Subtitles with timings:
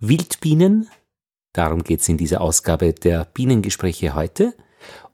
[0.00, 0.88] Wildbienen,
[1.52, 4.54] darum geht es in dieser Ausgabe der Bienengespräche heute.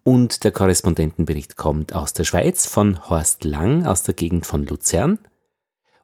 [0.03, 5.18] Und der Korrespondentenbericht kommt aus der Schweiz von Horst Lang aus der Gegend von Luzern.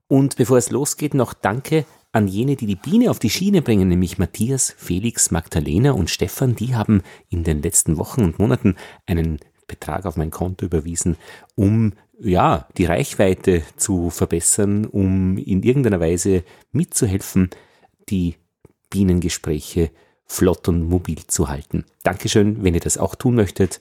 [0.08, 3.88] Und bevor es losgeht, noch Danke an jene, die die Biene auf die Schiene bringen,
[3.88, 6.56] nämlich Matthias, Felix, Magdalena und Stefan.
[6.56, 8.76] Die haben in den letzten Wochen und Monaten
[9.06, 11.16] einen Betrag auf mein Konto überwiesen,
[11.54, 17.50] um ja, die Reichweite zu verbessern, um in irgendeiner Weise mitzuhelfen,
[18.08, 18.36] die
[18.90, 19.90] Bienengespräche
[20.26, 21.84] flott und mobil zu halten.
[22.02, 23.80] Dankeschön, wenn ihr das auch tun möchtet.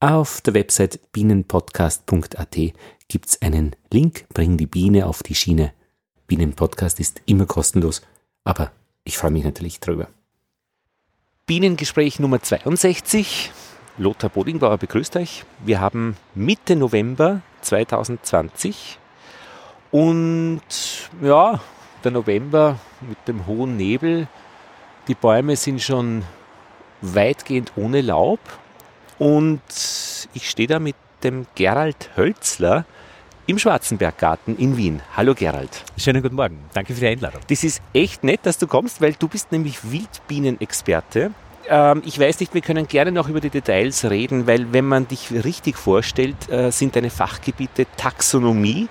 [0.00, 2.56] Auf der Website bienenpodcast.at
[3.08, 5.72] gibt's einen Link, bring die Biene auf die Schiene.
[6.26, 8.02] Bienenpodcast ist immer kostenlos,
[8.44, 8.72] aber
[9.04, 10.08] ich freue mich natürlich drüber.
[11.46, 13.50] Bienengespräch Nummer 62.
[13.98, 15.44] Lothar Bodingbauer begrüßt euch.
[15.64, 18.98] Wir haben Mitte November 2020
[19.90, 20.62] und
[21.20, 21.60] ja,
[22.04, 24.28] der November mit dem hohen Nebel.
[25.08, 26.22] Die Bäume sind schon
[27.00, 28.40] weitgehend ohne Laub
[29.18, 29.62] und
[30.34, 32.84] ich stehe da mit dem Gerald Hölzler
[33.46, 35.02] im Schwarzenberggarten in Wien.
[35.16, 35.84] Hallo Gerald.
[35.96, 36.58] Schönen guten Morgen.
[36.74, 37.40] Danke für die Einladung.
[37.48, 41.32] Das ist echt nett, dass du kommst, weil du bist nämlich Wildbienenexperte
[41.68, 45.06] ähm, ich weiß nicht, wir können gerne noch über die Details reden, weil wenn man
[45.06, 48.88] dich richtig vorstellt, äh, sind deine Fachgebiete Taxonomie,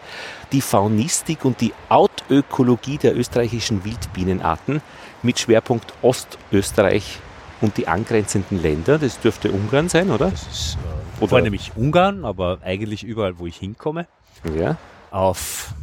[0.51, 4.81] die Faunistik und die Autökologie der österreichischen Wildbienenarten
[5.23, 7.19] mit Schwerpunkt Ostösterreich
[7.61, 8.97] und die angrenzenden Länder.
[8.97, 10.31] Das dürfte Ungarn sein, oder?
[10.31, 10.77] Das ist
[11.19, 11.41] äh, oder?
[11.41, 14.07] nämlich Ungarn, aber eigentlich überall, wo ich hinkomme.
[14.57, 14.77] Ja.
[15.11, 15.73] Auf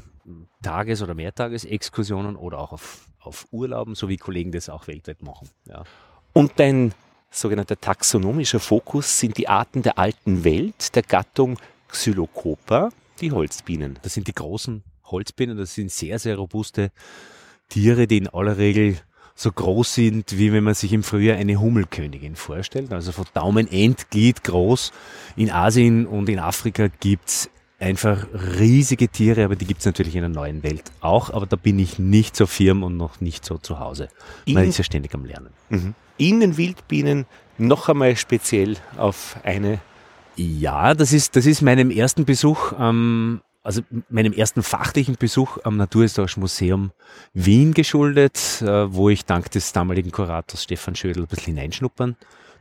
[0.63, 5.49] Tages- oder Mehrtagesexkursionen oder auch auf, auf Urlauben, so wie Kollegen das auch weltweit machen.
[5.67, 5.85] Ja.
[6.33, 6.93] Und dein
[7.31, 12.91] sogenannter taxonomischer Fokus sind die Arten der alten Welt der Gattung Xylocopa,
[13.21, 13.99] die Holzbienen.
[14.03, 16.91] Das sind die großen Holzbienen, das sind sehr, sehr robuste
[17.69, 18.97] Tiere, die in aller Regel
[19.37, 22.93] so groß sind, wie wenn man sich im Frühjahr eine Hummelkönigin vorstellt.
[22.93, 24.93] Also von Daumenendglied groß.
[25.37, 28.27] In Asien und in Afrika gibt's einfach
[28.59, 31.29] riesige Tiere, aber die gibt's natürlich in der neuen Welt auch.
[31.31, 34.09] Aber da bin ich nicht so firm und noch nicht so zu Hause.
[34.49, 35.51] Man ist ja ständig am Lernen.
[35.69, 35.95] Mhm.
[36.17, 37.27] Innenwildbienen
[37.59, 39.81] noch einmal speziell auf eine?
[40.37, 45.77] Ja, das ist, das ist meinem ersten Besuch, ähm, also meinem ersten fachlichen Besuch am
[45.77, 46.93] Naturhistorischen Museum
[47.35, 52.15] Wien geschuldet, äh, wo ich dank des damaligen Kurators Stefan Schödel ein bisschen hineinschnuppern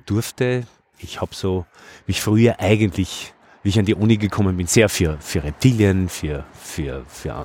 [0.07, 0.63] durfte.
[0.97, 1.67] Ich habe so
[2.07, 6.43] mich früher eigentlich, wie ich an die Uni gekommen bin, sehr für, für Reptilien, für,
[6.53, 7.43] für, für äh,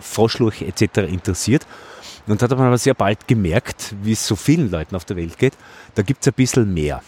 [0.00, 1.00] Froschlurche etc.
[1.00, 1.66] interessiert
[2.26, 5.52] und hat aber sehr bald gemerkt, wie es so vielen Leuten auf der Welt geht,
[5.94, 7.02] da gibt es ein bisschen mehr.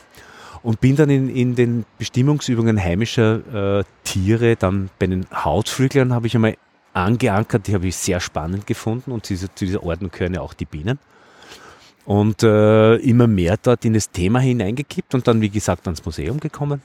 [0.66, 6.27] Und bin dann in, in den Bestimmungsübungen heimischer äh, Tiere, dann bei den Hautflüglern habe
[6.27, 6.56] ich einmal
[6.93, 10.65] angeankert, die habe ich sehr spannend gefunden und zu dieser Ordnung gehören ja auch die
[10.65, 10.99] Bienen.
[12.04, 16.41] Und äh, immer mehr dort in das Thema hineingekippt und dann, wie gesagt, ans Museum
[16.41, 16.83] gekommen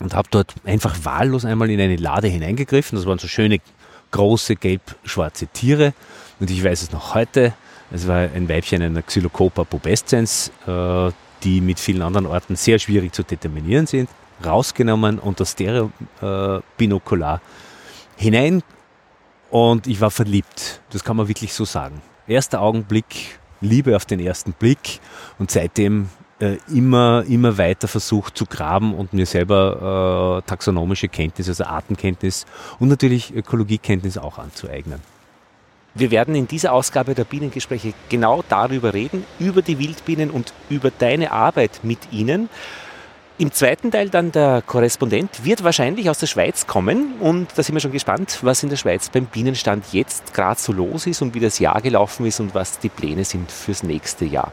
[0.00, 2.98] und habe dort einfach wahllos einmal in eine Lade hineingegriffen.
[2.98, 3.60] Das waren so schöne,
[4.10, 5.94] große, gelb-schwarze Tiere
[6.40, 7.54] und ich weiß es noch heute,
[7.92, 11.12] es war ein Weibchen einer Xylocopa pubescens, äh,
[11.44, 14.08] die mit vielen anderen Orten sehr schwierig zu determinieren sind,
[14.44, 17.40] rausgenommen und das Stereo-Binokular
[18.16, 18.62] hinein
[19.50, 20.80] und ich war verliebt.
[20.90, 22.02] Das kann man wirklich so sagen.
[22.26, 25.00] Erster Augenblick, Liebe auf den ersten Blick
[25.38, 26.10] und seitdem
[26.40, 32.46] äh, immer, immer weiter versucht zu graben und mir selber äh, taxonomische Kenntnis, also Artenkenntnis
[32.78, 35.00] und natürlich Ökologiekenntnis auch anzueignen.
[35.98, 40.92] Wir werden in dieser Ausgabe der Bienengespräche genau darüber reden, über die Wildbienen und über
[40.92, 42.48] deine Arbeit mit ihnen.
[43.36, 47.74] Im zweiten Teil dann der Korrespondent wird wahrscheinlich aus der Schweiz kommen und da sind
[47.74, 51.34] wir schon gespannt, was in der Schweiz beim Bienenstand jetzt gerade so los ist und
[51.34, 54.52] wie das Jahr gelaufen ist und was die Pläne sind fürs nächste Jahr.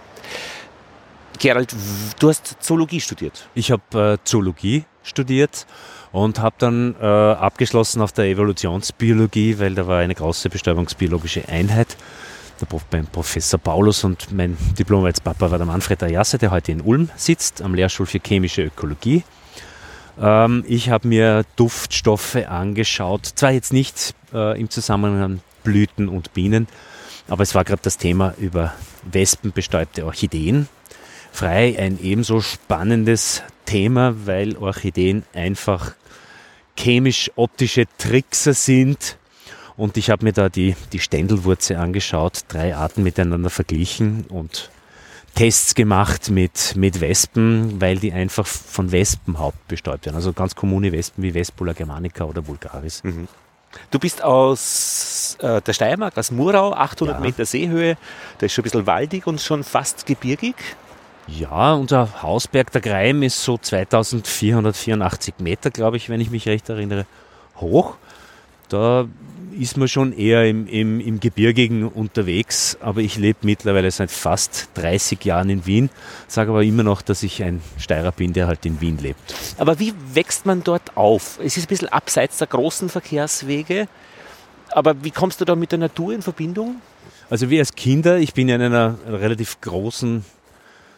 [1.38, 1.76] Gerald,
[2.18, 3.48] du hast Zoologie studiert.
[3.54, 5.68] Ich habe äh, Zoologie studiert
[6.16, 11.98] und habe dann äh, abgeschlossen auf der Evolutionsbiologie, weil da war eine große bestäubungsbiologische Einheit.
[12.62, 16.72] Der beim Professor Paulus und mein Diplom als Papa war der Manfred Ayasse, der heute
[16.72, 19.26] in Ulm sitzt, am Lehrstuhl für chemische Ökologie.
[20.18, 26.70] Ähm, ich habe mir Duftstoffe angeschaut, zwar jetzt nicht äh, im Zusammenhang Blüten und Bienen,
[27.28, 28.74] aber es war gerade das Thema über
[29.04, 30.70] wespenbestäubte Orchideen.
[31.34, 35.94] Frei ein ebenso spannendes Thema, weil Orchideen einfach
[36.78, 39.18] chemisch-optische Trickser sind.
[39.78, 44.70] Und ich habe mir da die, die Ständelwurzel angeschaut, drei Arten miteinander verglichen und
[45.36, 50.16] Tests gemacht mit, mit Wespen, weil die einfach von Wespenhaupt bestäubt werden.
[50.16, 53.04] Also ganz kommune Wespen wie Vespula germanica oder vulgaris.
[53.04, 53.28] Mhm.
[53.92, 57.22] Du bist aus äh, der Steiermark, aus Murau, 800 Ja.
[57.22, 57.98] Meter Seehöhe.
[58.38, 60.56] Da ist schon ein bisschen waldig und schon fast gebirgig.
[61.28, 66.70] Ja, unser Hausberg der Greim ist so 2484 Meter, glaube ich, wenn ich mich recht
[66.70, 67.06] erinnere,
[67.58, 67.96] hoch.
[68.70, 69.08] Da
[69.60, 74.70] ist man schon eher im, im, im Gebirgigen unterwegs, aber ich lebe mittlerweile seit fast
[74.76, 75.90] 30 Jahren in Wien,
[76.28, 79.20] sage aber immer noch, dass ich ein Steirer bin, der halt in Wien lebt.
[79.58, 81.40] Aber wie wächst man dort auf?
[81.44, 83.88] Es ist ein bisschen abseits der großen Verkehrswege.
[84.72, 86.82] Aber wie kommst du da mit der Natur in Verbindung?
[87.30, 90.26] Also wir als Kinder, ich bin ja in einer relativ großen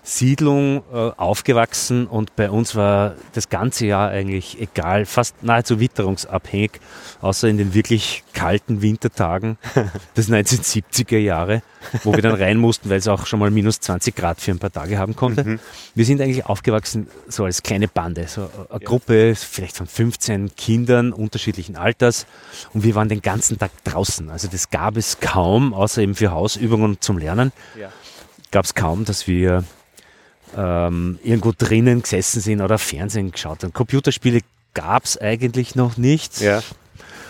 [0.09, 6.79] Siedlung äh, aufgewachsen und bei uns war das ganze Jahr eigentlich egal, fast nahezu witterungsabhängig,
[7.19, 9.57] außer in den wirklich kalten Wintertagen
[10.15, 11.61] des 1970er Jahre,
[12.05, 14.59] wo wir dann rein mussten, weil es auch schon mal minus 20 Grad für ein
[14.59, 15.59] paar Tage haben konnte.
[15.93, 21.11] Wir sind eigentlich aufgewachsen so als kleine Bande, so eine Gruppe vielleicht von 15 Kindern
[21.11, 22.27] unterschiedlichen Alters
[22.73, 24.29] und wir waren den ganzen Tag draußen.
[24.29, 27.89] Also das gab es kaum, außer eben für Hausübungen zum Lernen Ja.
[28.51, 29.65] gab es kaum, dass wir
[30.55, 33.73] ähm, irgendwo drinnen gesessen sind oder Fernsehen geschaut haben.
[33.73, 34.41] Computerspiele
[34.73, 36.39] gab es eigentlich noch nicht.
[36.39, 36.61] Ja.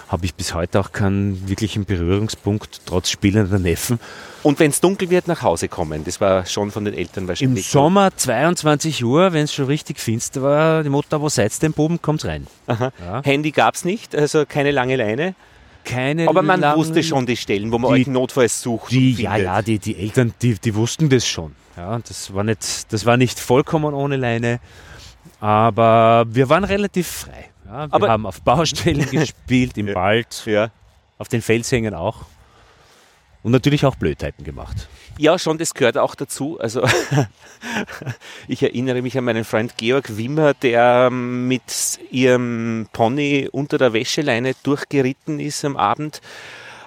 [0.09, 3.99] Habe ich bis heute auch keinen wirklichen Berührungspunkt, trotz spielender Neffen.
[4.41, 6.05] Und wenn es dunkel wird, nach Hause kommen.
[6.05, 7.67] Das war schon von den Eltern Im wahrscheinlich.
[7.67, 11.73] Sommer 22 Uhr, wenn es schon richtig finster war, die Mutter, wo seid ihr denn,
[11.73, 12.47] Buben, kommt rein.
[12.67, 13.21] Ja.
[13.23, 15.35] Handy gab es nicht, also keine lange Leine.
[15.87, 18.91] Keine Aber man langen- wusste schon die Stellen, wo man Die- euch notfalls sucht.
[18.91, 21.55] Die, ja, ja, die, die Eltern, die, die wussten das schon.
[21.77, 24.59] Ja, das war nicht, das war nicht vollkommen ohne Leine,
[25.39, 27.49] aber wir waren relativ frei.
[27.65, 29.93] Ja, wir Aber- haben auf Baustellen gespielt, im.
[29.93, 30.71] Wald, Ja.
[31.17, 32.25] auf den Felshängen auch.
[33.43, 34.89] Und natürlich auch Blödheiten gemacht.
[35.19, 36.59] Ja, schon, das gehört auch dazu.
[36.59, 36.83] Also
[38.47, 43.93] ich erinnere mich an meinen Freund Georg Wimmer, der ähm, mit ihrem Pony unter der
[43.93, 46.21] Wäscheleine durchgeritten ist am Abend.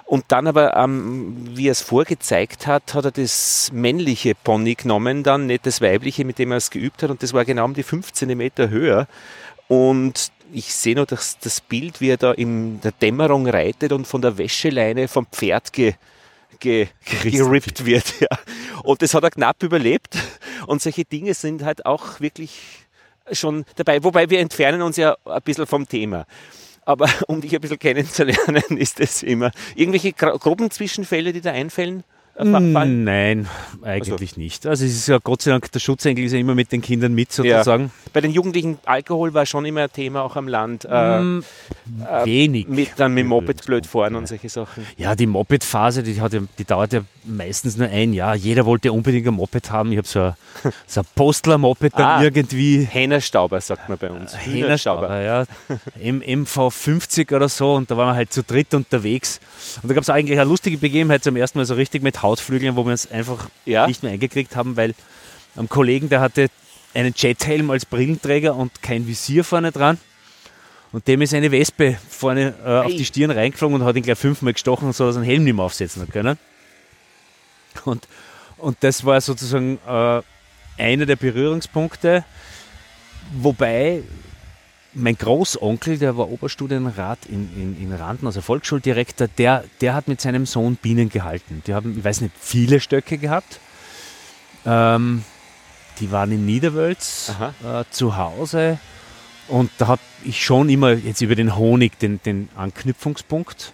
[0.05, 5.23] Und dann aber, ähm, wie er es vorgezeigt hat, hat er das männliche Pony genommen,
[5.23, 7.11] dann nicht das weibliche, mit dem er es geübt hat.
[7.11, 9.07] Und das war genau um die 5 Zentimeter höher.
[9.69, 14.05] Und ich sehe noch das, das Bild, wie er da in der Dämmerung reitet und
[14.05, 15.93] von der Wäscheleine vom Pferd ge,
[16.61, 16.87] ge,
[17.21, 18.13] gerippt wird.
[18.21, 18.27] Ja.
[18.83, 20.15] Und das hat er knapp überlebt.
[20.67, 22.51] Und solche Dinge sind halt auch wirklich
[23.31, 24.03] schon dabei.
[24.03, 26.25] Wobei wir entfernen uns ja ein bisschen vom Thema.
[26.85, 29.51] Aber um dich ein bisschen kennenzulernen, ist es immer.
[29.75, 32.03] Irgendwelche gro- groben Zwischenfälle, die da einfallen?
[32.41, 33.03] Äh, fa- fallen?
[33.03, 33.47] Nein,
[33.83, 34.65] eigentlich nicht.
[34.67, 37.13] Also es ist ja Gott sei Dank, der Schutzengel ist ja immer mit den Kindern
[37.13, 37.59] mit Ja.
[37.59, 37.91] sozusagen.
[38.13, 40.85] Bei den Jugendlichen Alkohol war schon immer ein Thema, auch am Land.
[40.85, 41.43] Äh, Mm,
[42.23, 42.67] Wenig.
[42.67, 44.85] mit, dann mit Moped blöd fahren und solche Sachen.
[44.97, 48.35] Ja, die Moped-Phase, die, hat ja, die dauert ja meistens nur ein Jahr.
[48.35, 49.91] Jeder wollte unbedingt ein Moped haben.
[49.91, 50.33] Ich habe so ein,
[50.87, 52.23] so ein Postler-Moped dann Ah.
[52.23, 52.87] irgendwie.
[52.89, 54.35] Hähnerstauber, sagt man bei uns.
[54.37, 55.45] Hähnerstauber, ja.
[55.99, 59.39] M MV50 oder so und da waren wir halt zu dritt unterwegs.
[59.81, 62.75] Und da gab es eigentlich eine lustige Begebenheit zum ersten Mal so richtig mit Hautflügeln,
[62.75, 63.87] wo wir es einfach Ja.
[63.87, 64.95] nicht mehr eingekriegt haben, weil
[65.55, 66.47] am Kollegen, der hatte
[66.93, 69.97] einen Jethelm als Brillenträger und kein Visier vorne dran.
[70.93, 74.17] Und dem ist eine Wespe vorne äh, auf die Stirn reingeflogen und hat ihn gleich
[74.17, 76.37] fünfmal gestochen, so dass er einen Helm nicht mehr aufsetzen hat können.
[77.85, 78.07] Und,
[78.57, 80.21] und das war sozusagen äh,
[80.77, 82.25] einer der Berührungspunkte.
[83.33, 84.03] Wobei
[84.93, 90.19] mein Großonkel, der war Oberstudienrat in, in, in Randen, also Volksschuldirektor, der, der hat mit
[90.21, 91.63] seinem Sohn Bienen gehalten.
[91.65, 93.59] Die haben, ich weiß nicht, viele Stöcke gehabt.
[94.65, 95.23] Ähm,
[95.99, 97.31] die waren in Niederwölz
[97.63, 98.79] äh, zu Hause
[99.47, 103.73] und da habe ich schon immer jetzt über den Honig den, den Anknüpfungspunkt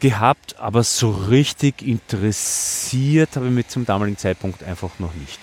[0.00, 5.40] gehabt, aber so richtig interessiert habe ich mich zum damaligen Zeitpunkt einfach noch nicht.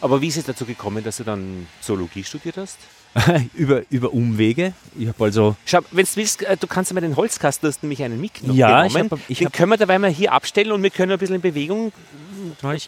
[0.00, 2.78] Aber wie ist es dazu gekommen, dass du dann Zoologie studiert hast?
[3.54, 4.72] über, über Umwege.
[4.98, 7.82] Ich habe also Schau, wenn du willst, äh, du kannst mal den Holzkasten, du hast
[7.82, 8.58] nämlich einen mitgenommen.
[8.58, 11.12] Ja, ich hab- ich den hab- können wir dabei mal hier abstellen und wir können
[11.12, 11.92] ein bisschen in Bewegung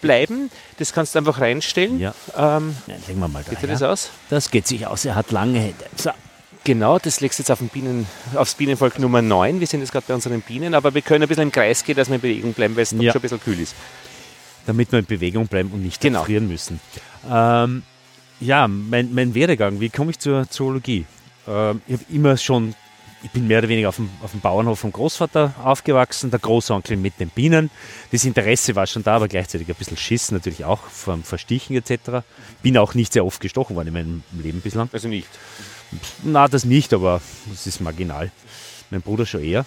[0.00, 0.50] bleiben.
[0.78, 2.00] Das kannst du einfach reinstellen.
[2.00, 2.14] Ja.
[2.37, 3.50] Ähm, Nein, legen wir mal da.
[3.50, 3.69] geht ja.
[3.69, 4.11] das aus?
[4.31, 5.85] Das geht sich aus, er hat lange Hände.
[5.97, 6.11] So.
[6.64, 9.61] Genau, das legst du jetzt auf den Bienen, aufs Bienenvolk Nummer 9.
[9.61, 11.95] Wir sind jetzt gerade bei unseren Bienen, aber wir können ein bisschen im Kreis gehen,
[11.95, 13.12] dass wir in Bewegung bleiben, weil es Ja.
[13.12, 13.75] schon ein bisschen kühl ist.
[14.66, 16.25] damit wir in Bewegung bleiben und nicht Genau.
[16.25, 16.81] frieren müssen.
[17.31, 17.83] Ähm,
[18.41, 21.07] ja, mein, mein Werdegang, wie komme ich zur Zoologie?
[21.47, 22.75] Ähm, ich habe immer schon,
[23.23, 26.97] ich bin mehr oder weniger auf dem, auf dem Bauernhof vom Großvater aufgewachsen, der Großonkel
[26.97, 27.71] mit den Bienen.
[28.12, 32.25] Das Interesse war schon da, aber gleichzeitig ein bisschen Schiss natürlich auch vom Verstichen etc.
[32.62, 34.88] Bin auch nicht sehr oft gestochen worden in meinem Leben bislang.
[34.93, 35.29] Also nicht.
[36.23, 38.31] Na, das nicht, aber das ist marginal.
[38.91, 39.64] Mein Bruder schon eher.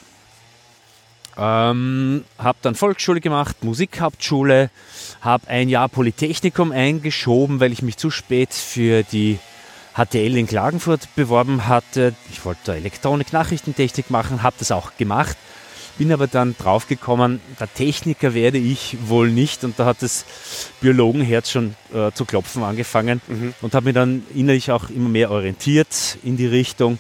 [1.38, 4.72] Ähm, habe dann Volksschule gemacht, Musikhauptschule,
[5.22, 9.38] habe ein Jahr Polytechnikum eingeschoben, weil ich mich zu spät für die
[9.96, 12.14] HTL in Klagenfurt beworben hatte.
[12.32, 15.38] Ich wollte Elektronik-Nachrichtentechnik machen, habe das auch gemacht.
[15.98, 20.26] Bin aber dann draufgekommen, der Techniker werde ich wohl nicht und da hat das
[20.80, 23.56] Biologenherz schon äh, zu klopfen angefangen mhm.
[23.62, 27.00] und habe mich dann innerlich auch immer mehr orientiert in die Richtung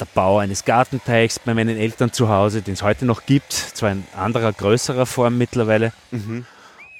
[0.00, 3.92] der Bau eines Gartenteichs bei meinen Eltern zu Hause, den es heute noch gibt, zwar
[3.92, 5.92] in anderer, größerer Form mittlerweile.
[6.10, 6.44] Mhm.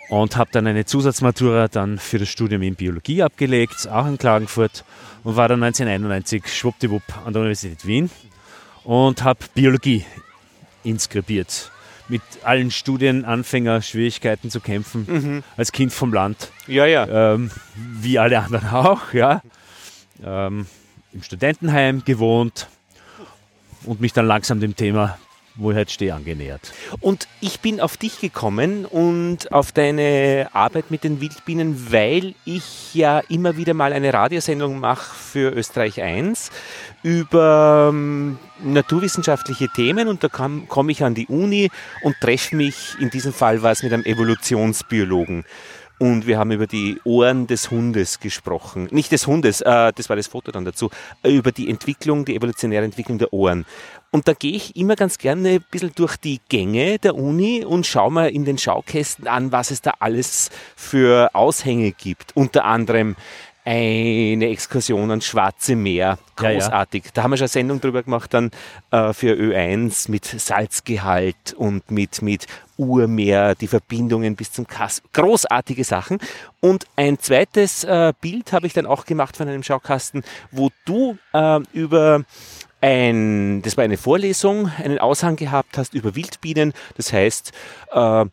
[0.09, 4.85] Und habe dann eine Zusatzmatura dann für das Studium in Biologie abgelegt, auch in Klagenfurt
[5.23, 8.11] und war dann 1991 schwuppdiwupp an der Universität Wien
[8.83, 10.05] und habe Biologie
[10.83, 11.71] inskribiert.
[12.09, 15.43] Mit allen Studienanfänger-Schwierigkeiten zu kämpfen, mhm.
[15.57, 16.51] als Kind vom Land.
[16.67, 17.35] Ja, ja.
[17.35, 19.43] Ähm, wie alle anderen auch, ja.
[20.25, 20.67] Ähm,
[21.13, 22.67] Im Studentenheim gewohnt
[23.85, 25.19] und mich dann langsam dem Thema
[25.57, 26.73] wo ich heute stehe, angenähert.
[27.01, 32.95] Und ich bin auf dich gekommen und auf deine Arbeit mit den Wildbienen, weil ich
[32.95, 36.51] ja immer wieder mal eine Radiosendung mache für Österreich 1
[37.03, 41.71] über ähm, naturwissenschaftliche Themen und da komme ich an die Uni
[42.03, 45.45] und treffe mich, in diesem Fall war es mit einem Evolutionsbiologen.
[46.01, 48.89] Und wir haben über die Ohren des Hundes gesprochen.
[48.91, 50.89] Nicht des Hundes, äh, das war das Foto dann dazu,
[51.23, 53.67] über die Entwicklung, die evolutionäre Entwicklung der Ohren.
[54.11, 57.87] Und da gehe ich immer ganz gerne ein bisschen durch die Gänge der Uni und
[57.87, 62.35] schaue mir in den Schaukästen an, was es da alles für Aushänge gibt.
[62.35, 63.15] Unter anderem
[63.65, 66.19] eine Exkursion ans Schwarze Meer.
[66.37, 67.05] Großartig.
[67.05, 67.13] Ja, ja.
[67.15, 68.51] Da haben wir schon eine Sendung drüber gemacht dann
[68.91, 75.03] äh, für Ö1 mit Salzgehalt und mit, mit Urmeer, die Verbindungen bis zum Kass.
[75.13, 76.19] Großartige Sachen.
[76.61, 81.19] Und ein zweites äh, Bild habe ich dann auch gemacht von einem Schaukasten, wo du
[81.35, 82.25] äh, über
[82.81, 86.73] ein, das war eine Vorlesung, einen Aushang gehabt hast über Wildbienen.
[86.97, 87.53] Das heißt,
[87.93, 88.25] äh,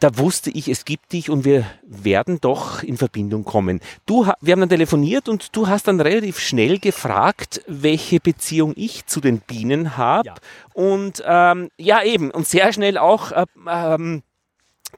[0.00, 3.80] da wusste ich, es gibt dich und wir werden doch in Verbindung kommen.
[4.06, 9.06] Du, wir haben dann telefoniert und du hast dann relativ schnell gefragt, welche Beziehung ich
[9.06, 10.28] zu den Bienen habe.
[10.28, 10.34] Ja.
[10.72, 14.22] Und ähm, ja, eben, und sehr schnell auch äh, ähm,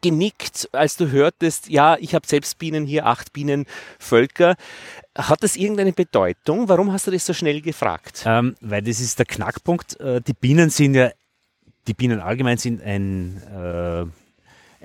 [0.00, 4.54] genickt, als du hörtest, ja, ich habe selbst Bienen hier, acht Bienenvölker.
[5.18, 6.68] Hat das irgendeine Bedeutung?
[6.68, 8.22] Warum hast du das so schnell gefragt?
[8.24, 9.98] Ähm, weil das ist der Knackpunkt.
[10.00, 11.10] Äh, die Bienen sind ja,
[11.88, 14.06] die Bienen allgemein sind ein, äh,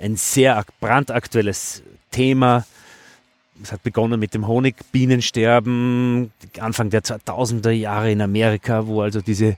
[0.00, 2.66] ein sehr brandaktuelles Thema.
[3.62, 9.56] Es hat begonnen mit dem Honigbienensterben, Anfang der 2000er Jahre in Amerika, wo also diese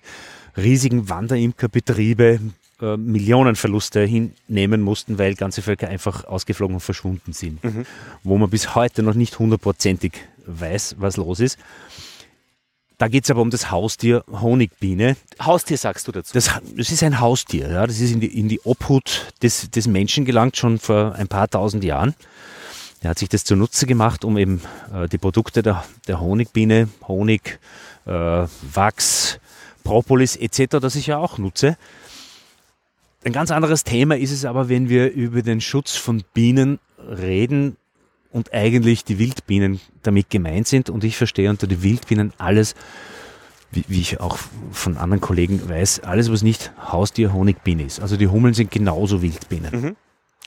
[0.56, 2.40] riesigen Wanderimkerbetriebe
[2.80, 7.62] äh, Millionenverluste hinnehmen mussten, weil ganze Völker einfach ausgeflogen und verschwunden sind.
[7.62, 7.84] Mhm.
[8.24, 10.12] Wo man bis heute noch nicht hundertprozentig
[10.46, 11.58] weiß, was los ist.
[13.00, 15.16] Da geht es aber um das Haustier Honigbiene.
[15.40, 16.34] Haustier sagst du dazu?
[16.34, 17.70] Das, das ist ein Haustier.
[17.70, 17.86] Ja.
[17.86, 21.48] Das ist in die, in die Obhut des, des Menschen gelangt, schon vor ein paar
[21.48, 22.14] tausend Jahren.
[23.00, 24.60] Er hat sich das zunutze gemacht, um eben
[24.92, 27.58] äh, die Produkte der, der Honigbiene, Honig,
[28.04, 29.40] äh, Wachs,
[29.82, 31.78] Propolis etc., das ich ja auch nutze,
[33.24, 37.78] ein ganz anderes Thema ist es aber, wenn wir über den Schutz von Bienen reden
[38.32, 40.90] und eigentlich die Wildbienen damit gemeint sind.
[40.90, 42.74] Und ich verstehe unter den Wildbienen alles,
[43.72, 44.38] wie, wie ich auch
[44.72, 48.00] von anderen Kollegen weiß, alles, was nicht Haustier Honigbiene ist.
[48.00, 49.80] Also die Hummeln sind genauso Wildbienen.
[49.80, 49.96] Mhm.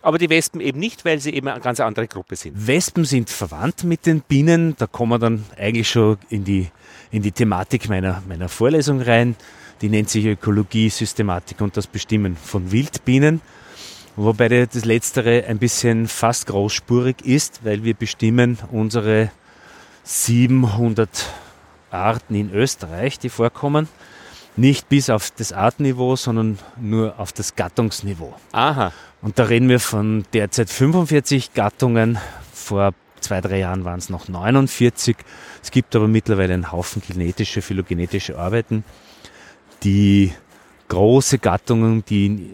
[0.01, 2.67] Aber die Wespen eben nicht, weil sie eben eine ganz andere Gruppe sind.
[2.67, 4.75] Wespen sind verwandt mit den Bienen.
[4.77, 6.67] Da kommen wir dann eigentlich schon in die,
[7.11, 9.37] in die Thematik meiner, meiner Vorlesung rein
[9.83, 13.41] die nennt sich Ökologie, Systematik und das Bestimmen von Wildbienen.
[14.15, 19.32] Wobei das letztere ein bisschen fast großspurig ist, weil wir bestimmen unsere
[20.03, 21.10] 700
[21.89, 23.88] Arten in Österreich, die vorkommen.
[24.55, 28.36] Nicht bis auf das Artniveau, sondern nur auf das Gattungsniveau.
[28.51, 28.91] Aha.
[29.22, 32.20] Und da reden wir von derzeit 45 Gattungen.
[32.53, 35.17] Vor zwei, drei Jahren waren es noch 49.
[35.63, 38.84] Es gibt aber mittlerweile einen Haufen genetische, phylogenetische Arbeiten
[39.84, 40.32] die
[40.88, 42.51] große Gattungen, die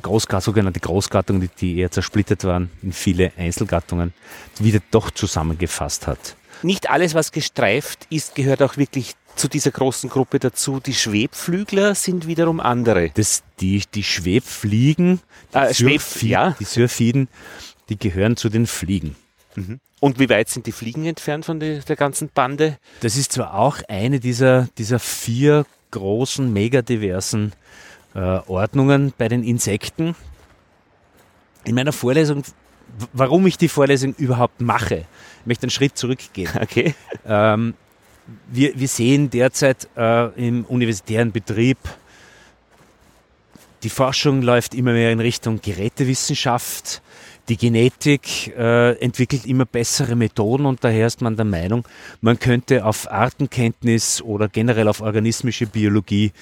[0.00, 4.12] Großgattungen, sogenannte Großgattungen, die eher zersplittert waren in viele Einzelgattungen,
[4.58, 6.36] wieder doch zusammengefasst hat.
[6.62, 10.80] Nicht alles, was gestreift ist, gehört auch wirklich zu dieser großen Gruppe dazu.
[10.80, 13.10] Die Schwebflügler sind wiederum andere.
[13.14, 15.20] Das, die, die Schwebfliegen,
[15.54, 16.56] die, äh, Schweb, ja.
[16.60, 17.28] die Syrphiden,
[17.88, 19.16] die gehören zu den Fliegen.
[19.54, 19.80] Mhm.
[20.00, 22.78] Und wie weit sind die Fliegen entfernt von der, der ganzen Bande?
[23.00, 27.52] Das ist zwar auch eine dieser, dieser vier großen, megadiversen
[28.14, 30.14] äh, Ordnungen bei den Insekten.
[31.64, 32.42] In meiner Vorlesung,
[33.12, 35.04] warum ich die Vorlesung überhaupt mache,
[35.40, 36.50] ich möchte einen Schritt zurückgehen.
[36.60, 36.94] Okay.
[37.26, 37.74] Ähm,
[38.50, 41.78] wir, wir sehen derzeit äh, im universitären Betrieb,
[43.82, 47.02] die Forschung läuft immer mehr in Richtung Gerätewissenschaft.
[47.02, 51.86] Die die Genetik äh, entwickelt immer bessere Methoden und daher ist man der Meinung,
[52.20, 56.32] man könnte auf Artenkenntnis oder generell auf organismische Biologie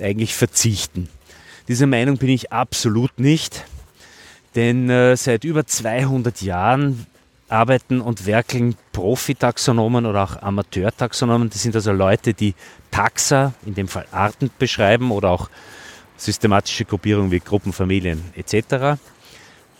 [0.00, 1.08] eigentlich verzichten.
[1.68, 3.64] Dieser Meinung bin ich absolut nicht,
[4.54, 7.06] denn äh, seit über 200 Jahren
[7.48, 11.50] arbeiten und werkeln Profitaxonomen oder auch Amateurtaxonomen.
[11.50, 12.54] Das sind also Leute, die
[12.90, 15.50] Taxa, in dem Fall Arten beschreiben oder auch
[16.16, 19.00] systematische Gruppierungen wie Gruppen, Familien etc.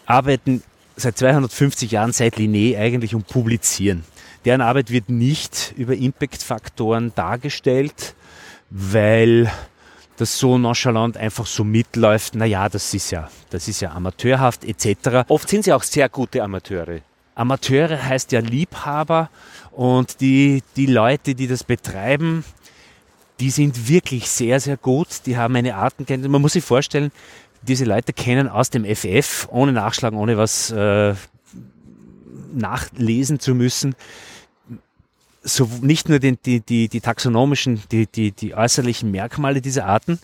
[0.07, 0.63] Arbeiten
[0.97, 4.05] seit 250 Jahren seit Linné eigentlich und publizieren.
[4.45, 8.15] Deren Arbeit wird nicht über Impact-Faktoren dargestellt,
[8.71, 9.51] weil
[10.17, 12.35] das so nonchalant einfach so mitläuft.
[12.35, 15.29] Naja, das ist ja, das ist ja amateurhaft etc.
[15.29, 17.01] Oft sind sie auch sehr gute Amateure.
[17.35, 19.29] Amateure heißt ja Liebhaber
[19.73, 22.45] und die, die Leute, die das betreiben,
[23.41, 25.09] die sind wirklich sehr, sehr gut.
[25.27, 26.31] Die haben eine Artenkenntnis.
[26.31, 27.13] Man muss sich vorstellen,
[27.63, 31.15] diese Leute kennen aus dem FF, ohne nachschlagen, ohne was äh,
[32.55, 33.95] nachlesen zu müssen,
[35.47, 40.19] so nicht nur den, die, die, die taxonomischen, die, die, die äußerlichen Merkmale dieser Arten,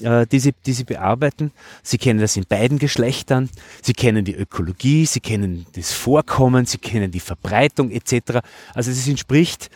[0.00, 1.52] äh, die, sie, die sie bearbeiten.
[1.82, 3.50] Sie kennen das in beiden Geschlechtern.
[3.82, 8.40] Sie kennen die Ökologie, sie kennen das Vorkommen, sie kennen die Verbreitung etc.
[8.74, 9.70] Also es entspricht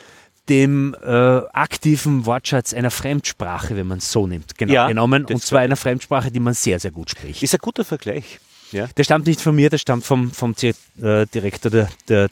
[0.49, 5.27] dem äh, aktiven Wortschatz einer Fremdsprache, wenn man es so nimmt, genau, ja, genommen.
[5.27, 7.43] Und zwar einer Fremdsprache, die man sehr, sehr gut spricht.
[7.43, 8.41] Ist ein guter Vergleich.
[8.73, 8.87] Ja.
[8.97, 12.29] Der stammt nicht von mir, der stammt vom, vom äh, Direktor der, der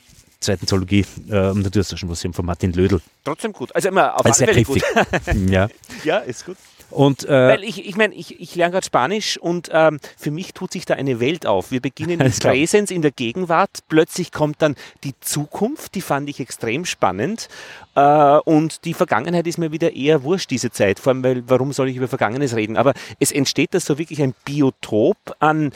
[0.47, 3.00] zweiten Zoologie äh, am Naturhistorischen Museum von Martin Lödel.
[3.25, 3.75] Trotzdem gut.
[3.75, 4.83] Also immer auf also alle Fälle gut.
[5.50, 5.69] ja.
[6.05, 6.57] ja, ist gut.
[6.91, 10.55] Und, äh, Weil ich, ich meine, ich, ich lerne gerade Spanisch und ähm, für mich
[10.55, 11.71] tut sich da eine Welt auf.
[11.71, 16.38] Wir beginnen mit Präsens in der Gegenwart, plötzlich kommt dann die Zukunft, die fand ich
[16.38, 17.49] extrem spannend
[17.97, 21.73] äh, und die Vergangenheit ist mir wieder eher wurscht, diese Zeit, vor allem, weil warum
[21.73, 22.76] soll ich über Vergangenes reden?
[22.76, 25.73] Aber es entsteht da so wirklich ein Biotop an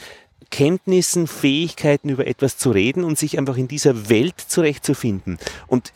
[0.49, 5.37] Kenntnissen, Fähigkeiten über etwas zu reden und sich einfach in dieser Welt zurechtzufinden.
[5.67, 5.93] Und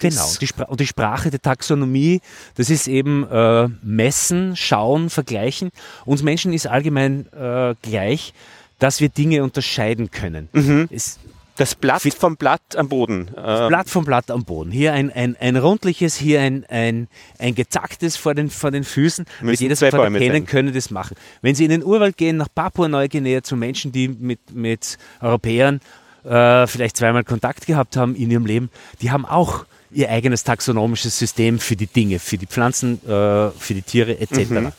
[0.00, 2.22] Genau, die und die Sprache der Taxonomie,
[2.54, 5.68] das ist eben äh, messen, schauen, vergleichen.
[6.06, 8.32] Uns Menschen ist allgemein äh, gleich,
[8.78, 10.48] dass wir Dinge unterscheiden können.
[10.52, 10.88] Mhm.
[10.90, 11.18] Es,
[11.60, 13.30] das Blatt vom Blatt am Boden.
[13.36, 14.70] Das Blatt vom Blatt am Boden.
[14.70, 17.08] Hier ein, ein, ein rundliches, hier ein, ein,
[17.38, 19.26] ein gezacktes vor den, vor den Füßen.
[19.42, 21.16] Müssen jedes Mal erkennen können das machen.
[21.42, 25.80] Wenn Sie in den Urwald gehen, nach Papua-Neuguinea zu Menschen, die mit, mit Europäern
[26.24, 28.70] äh, vielleicht zweimal Kontakt gehabt haben in ihrem Leben,
[29.02, 33.74] die haben auch ihr eigenes taxonomisches System für die Dinge, für die Pflanzen, äh, für
[33.74, 34.50] die Tiere etc.
[34.50, 34.72] Mhm.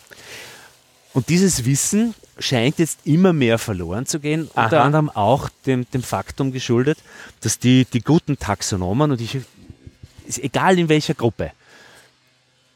[1.13, 4.65] Und dieses Wissen scheint jetzt immer mehr verloren zu gehen, Aha.
[4.65, 6.97] unter anderem auch dem, dem Faktum geschuldet,
[7.41, 9.37] dass die, die guten Taxonomen, und ich,
[10.25, 11.51] ist egal in welcher Gruppe,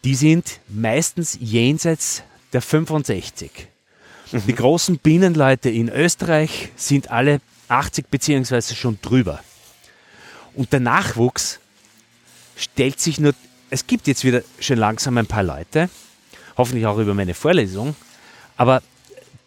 [0.04, 2.24] die sind meistens jenseits
[2.54, 3.68] der 65.
[4.32, 4.42] Mhm.
[4.48, 9.40] Die großen Bienenleute in Österreich sind alle 80 beziehungsweise schon drüber.
[10.54, 11.60] Und der Nachwuchs
[12.56, 13.34] stellt sich nur,
[13.70, 15.90] es gibt jetzt wieder schon langsam ein paar Leute,
[16.56, 17.96] hoffentlich auch über meine Vorlesung,
[18.56, 18.82] aber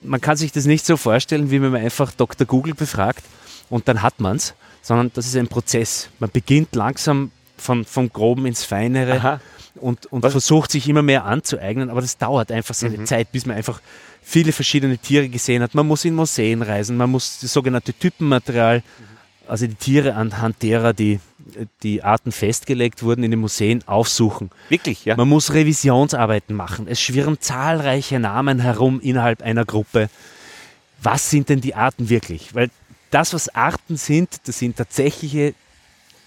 [0.02, 2.46] man kann sich das nicht so vorstellen, wie wenn man einfach Dr.
[2.46, 3.24] Google befragt
[3.70, 6.08] und dann hat man es, sondern das ist ein Prozess.
[6.18, 9.40] Man beginnt langsam von, vom Groben ins Feinere
[9.76, 13.06] und, und versucht sich immer mehr anzueignen, aber das dauert einfach seine mhm.
[13.06, 13.80] Zeit, bis man einfach
[14.22, 15.74] viele verschiedene Tiere gesehen hat.
[15.74, 18.82] Man muss in Museen reisen, man muss das sogenannte Typenmaterial,
[19.46, 21.20] also die Tiere anhand derer die,
[21.82, 24.50] die Arten festgelegt wurden, in den Museen aufsuchen.
[24.68, 25.16] Wirklich, ja?
[25.16, 26.87] Man muss Revisionsarbeiten machen.
[26.88, 30.11] Es schwirren zahlreiche Namen herum innerhalb einer Gruppe.
[31.02, 32.54] Was sind denn die Arten wirklich?
[32.54, 32.70] Weil
[33.11, 35.54] das, was Arten sind, das sind tatsächliche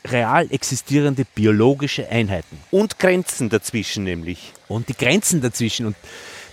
[0.05, 2.57] real existierende biologische Einheiten.
[2.71, 4.53] Und Grenzen dazwischen nämlich.
[4.67, 5.85] Und die Grenzen dazwischen.
[5.85, 5.95] Und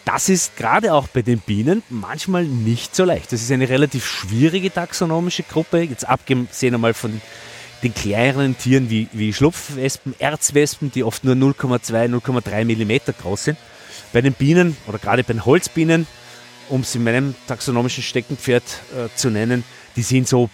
[0.04, 3.32] das ist gerade auch bei den Bienen manchmal nicht so leicht.
[3.32, 7.20] Das ist eine relativ schwierige taxonomische Gruppe, jetzt abgesehen einmal von
[7.82, 13.58] den kleineren Tieren wie, wie Schlupfwespen, Erzwespen, die oft nur 0,2, 0,3 Millimeter groß sind.
[14.12, 16.06] Bei den Bienen oder gerade bei den Holzbienen,
[16.68, 19.64] um es in meinem taxonomischen Steckenpferd äh, zu nennen,
[19.96, 20.50] die sind so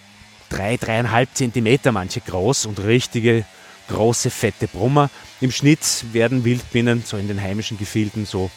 [0.49, 3.45] drei, dreieinhalb Zentimeter manche groß und richtige
[3.89, 5.09] große, fette Brummer.
[5.41, 8.49] Im Schnitt werden Wildbienen so in den heimischen Gefilden so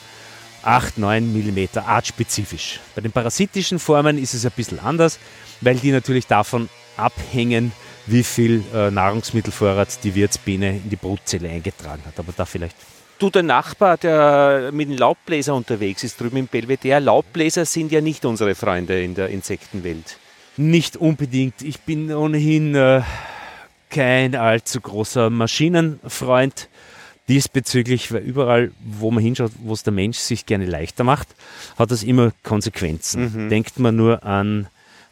[0.63, 2.81] 8, 9 Millimeter artspezifisch.
[2.95, 5.19] Bei den parasitischen Formen ist es ein bisschen anders,
[5.61, 7.73] weil die natürlich davon abhängen,
[8.11, 12.19] wie viel äh, Nahrungsmittelvorrat die Wirtsbiene in die Brutzelle eingetragen hat.
[12.19, 12.77] Aber da vielleicht.
[13.19, 18.01] Du, der Nachbar, der mit dem Laubbläser unterwegs ist, drüben im Belvedere, Laubbläser sind ja
[18.01, 20.19] nicht unsere Freunde in der Insektenwelt.
[20.57, 21.63] Nicht unbedingt.
[21.63, 23.03] Ich bin ohnehin äh,
[23.91, 26.69] kein allzu großer Maschinenfreund
[27.29, 31.29] diesbezüglich, weil überall, wo man hinschaut, wo es der Mensch sich gerne leichter macht,
[31.79, 33.47] hat das immer Konsequenzen.
[33.47, 33.51] Mhm.
[33.51, 34.69] Denkt man nur an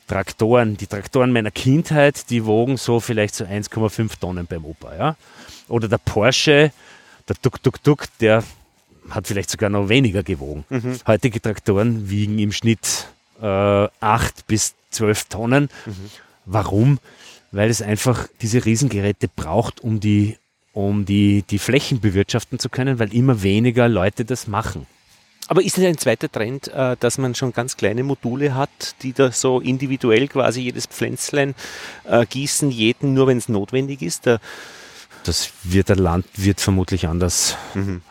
[0.06, 5.16] Traktoren, die Traktoren meiner Kindheit, die wogen so vielleicht so 1,5 Tonnen beim Opa, ja.
[5.68, 6.72] Oder der Porsche,
[7.28, 8.44] der Tuk Tuk Tuk, der
[9.10, 10.64] hat vielleicht sogar noch weniger gewogen.
[10.68, 10.98] Mhm.
[11.06, 13.08] Heutige Traktoren wiegen im Schnitt
[13.40, 15.68] äh, 8 bis 12 Tonnen.
[15.84, 16.10] Mhm.
[16.44, 16.98] Warum?
[17.52, 20.36] Weil es einfach diese Riesengeräte braucht, um die,
[20.72, 24.86] um die, die Flächen bewirtschaften zu können, weil immer weniger Leute das machen.
[25.48, 29.12] Aber ist es ein zweiter Trend, äh, dass man schon ganz kleine Module hat, die
[29.12, 31.54] da so individuell quasi jedes Pflänzlein
[32.04, 34.26] äh, gießen, jeden nur, wenn es notwendig ist?
[35.26, 38.02] das wird der Landwirt vermutlich anders, mhm.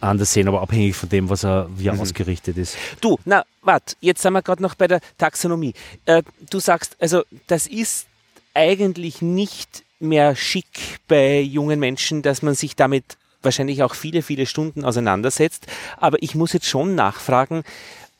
[0.00, 2.00] anders sehen, aber abhängig von dem, was er, wie er mhm.
[2.00, 2.76] ausgerichtet ist.
[3.00, 5.74] Du, na, warte, jetzt sind wir gerade noch bei der Taxonomie.
[6.06, 8.06] Äh, du sagst, also das ist
[8.54, 14.46] eigentlich nicht mehr schick bei jungen Menschen, dass man sich damit wahrscheinlich auch viele, viele
[14.46, 15.66] Stunden auseinandersetzt.
[15.96, 17.62] Aber ich muss jetzt schon nachfragen,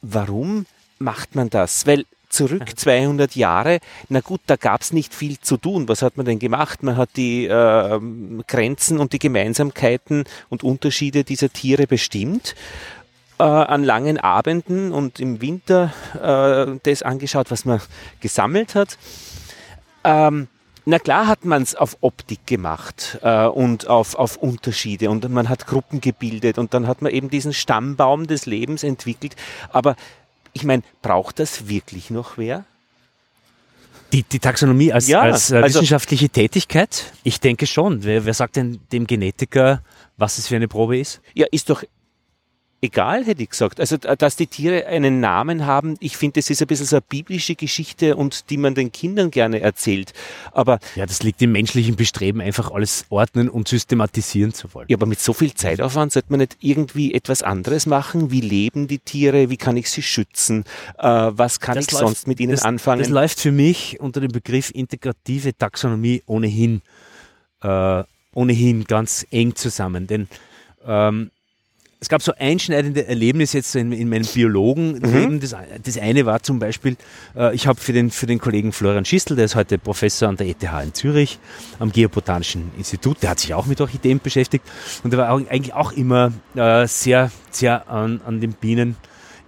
[0.03, 0.67] warum
[0.99, 1.87] macht man das?
[1.87, 5.89] Weil zurück 200 Jahre, na gut, da gab es nicht viel zu tun.
[5.89, 6.83] Was hat man denn gemacht?
[6.83, 8.01] Man hat die äh,
[8.49, 12.55] Grenzen und die Gemeinsamkeiten und Unterschiede dieser Tiere bestimmt.
[13.39, 17.81] Äh, an langen Abenden und im Winter äh, das angeschaut, was man
[18.21, 18.97] gesammelt hat.
[20.05, 20.49] Ähm,
[20.87, 25.49] na klar hat man es auf Optik gemacht äh, und auf, auf Unterschiede und man
[25.49, 29.35] hat Gruppen gebildet und dann hat man eben diesen Stammbaum des Lebens entwickelt.
[29.71, 29.97] Aber
[30.53, 32.65] ich meine, braucht das wirklich noch wer?
[34.13, 37.13] Die, die Taxonomie als, ja, als äh, also, wissenschaftliche Tätigkeit?
[37.25, 38.05] Ich denke schon.
[38.05, 39.83] Wer, wer sagt denn dem Genetiker,
[40.17, 41.21] was es für eine Probe ist?
[41.33, 41.83] Ja, ist doch
[42.85, 43.81] egal, hätte ich gesagt.
[43.81, 47.05] Also, dass die Tiere einen Namen haben, ich finde, das ist ein bisschen so eine
[47.09, 50.13] biblische Geschichte und die man den Kindern gerne erzählt.
[50.53, 50.79] Aber.
[50.95, 54.87] Ja, das liegt im menschlichen Bestreben, einfach alles ordnen und systematisieren zu wollen.
[54.89, 58.31] Ja, aber mit so viel Zeitaufwand sollte man nicht irgendwie etwas anderes machen?
[58.31, 59.51] Wie leben die Tiere?
[59.51, 60.65] Wie kann ich sie schützen?
[60.99, 63.01] Äh, was kann das ich läuft, sonst mit ihnen das, anfangen?
[63.01, 66.83] Das läuft für mich unter dem Begriff integrative Taxonomie ohnehin,
[67.63, 70.07] äh, ohnehin ganz eng zusammen.
[70.07, 70.29] Denn
[70.87, 71.31] ähm,
[72.05, 75.37] es gab so einschneidende Erlebnisse jetzt in, in meinem Biologenleben.
[75.37, 75.41] Mhm.
[75.41, 76.99] Das, das, eine war zum Beispiel,
[77.35, 80.37] äh, ich habe für den, für den Kollegen Florian Schistel, der ist heute Professor an
[80.37, 81.39] der ETH in Zürich
[81.79, 84.67] am Geobotanischen Institut, der hat sich auch mit Orchideen beschäftigt
[85.03, 88.97] und der war auch, eigentlich auch immer äh, sehr, sehr an, an den Bienen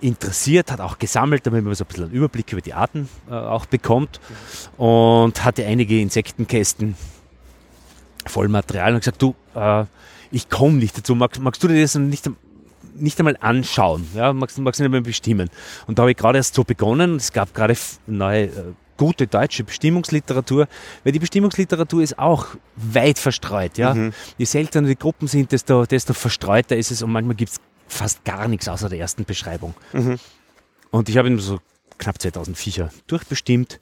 [0.00, 3.34] interessiert, hat auch gesammelt, damit man so ein bisschen einen Überblick über die Arten äh,
[3.34, 4.18] auch bekommt
[4.78, 6.96] und hatte einige Insektenkästen
[8.24, 9.84] voll Material und gesagt, du, äh,
[10.30, 11.14] ich komme nicht dazu.
[11.14, 12.28] Magst, magst, du dir das nicht,
[12.98, 14.06] nicht einmal anschauen?
[14.14, 15.50] Ja, magst, magst du nicht einmal bestimmen?
[15.86, 17.16] Und da habe ich gerade erst so begonnen.
[17.16, 18.50] Es gab gerade neue äh,
[18.96, 20.68] gute deutsche Bestimmungsliteratur,
[21.04, 23.78] weil die Bestimmungsliteratur ist auch weit verstreut.
[23.78, 23.94] Ja?
[23.94, 24.12] Mhm.
[24.38, 28.24] Je seltener die Gruppen sind, desto, desto verstreuter ist es und manchmal gibt es fast
[28.24, 29.74] gar nichts außer der ersten Beschreibung.
[29.92, 30.18] Mhm.
[30.90, 31.60] Und ich habe so
[31.98, 33.80] knapp 2000 Viecher durchbestimmt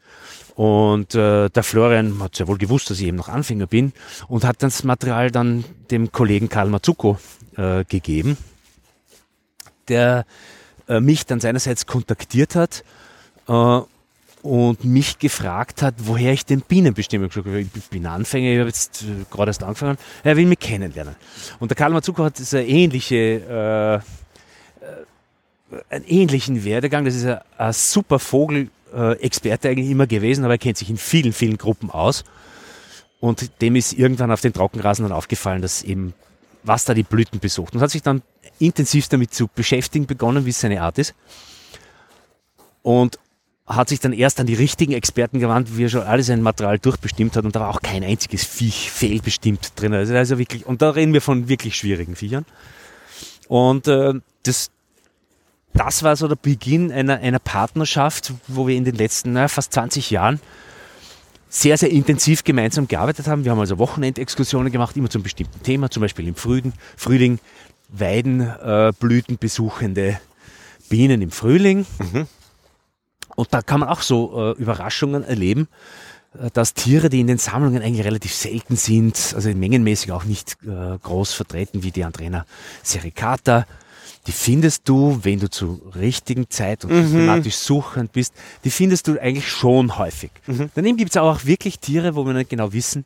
[0.55, 3.93] und äh, der Florian hat ja wohl gewusst, dass ich eben noch Anfänger bin
[4.29, 7.19] und hat das Material dann dem Kollegen Karl Mazzucco
[7.57, 8.37] äh, gegeben,
[9.89, 10.25] der
[10.89, 12.85] äh, mich dann seinerseits kontaktiert hat
[13.49, 13.81] äh,
[14.43, 17.29] und mich gefragt hat, woher ich den Bienen bestimme.
[17.29, 21.17] Ich bin Anfänger, ich habe jetzt äh, gerade erst angefangen, er will mich kennenlernen.
[21.61, 24.25] Und der Karl Mazzucco hat eine ähnliche äh,
[25.91, 27.05] einen ähnlichen Werdegang.
[27.05, 30.91] Das ist ein, ein super Vogel, äh, Experte eigentlich immer gewesen, aber er kennt sich
[30.91, 32.25] in vielen, vielen Gruppen aus.
[33.21, 36.15] Und dem ist irgendwann auf den Trockenrasen dann aufgefallen, dass eben,
[36.65, 37.75] was da die Blüten besucht.
[37.75, 38.23] Und hat sich dann
[38.59, 41.15] intensiv damit zu beschäftigen begonnen, wie es seine Art ist.
[42.83, 43.19] Und
[43.67, 46.79] hat sich dann erst an die richtigen Experten gewandt, wie er schon alles sein Material
[46.79, 49.95] durchbestimmt hat und da war auch kein einziges Viech fehlbestimmt drin.
[49.95, 52.45] Also, also wirklich, und da reden wir von wirklich schwierigen Viechern.
[53.49, 54.71] Und äh, das,
[55.73, 59.73] das war so der Beginn einer, einer Partnerschaft, wo wir in den letzten na, fast
[59.73, 60.41] 20 Jahren
[61.55, 63.45] sehr, sehr intensiv gemeinsam gearbeitet haben.
[63.45, 67.39] Wir haben also Wochenendexkursionen gemacht, immer zum bestimmten Thema, zum Beispiel im Frühling, Frühling
[67.89, 70.19] Weidenblüten äh, besuchende
[70.89, 71.87] Bienen im Frühling.
[72.01, 72.27] Mhm.
[73.37, 75.69] Und da kann man auch so äh, Überraschungen erleben,
[76.37, 80.57] äh, dass Tiere, die in den Sammlungen eigentlich relativ selten sind, also mengenmäßig auch nicht
[80.65, 82.47] äh, groß vertreten, wie die Andrena
[82.83, 83.65] sericata,
[84.27, 87.03] die findest du, wenn du zur richtigen Zeit und mhm.
[87.03, 88.33] systematisch suchend bist,
[88.65, 90.31] die findest du eigentlich schon häufig.
[90.47, 90.71] Mhm.
[90.75, 93.05] Daneben gibt es auch wirklich Tiere, wo wir nicht genau wissen,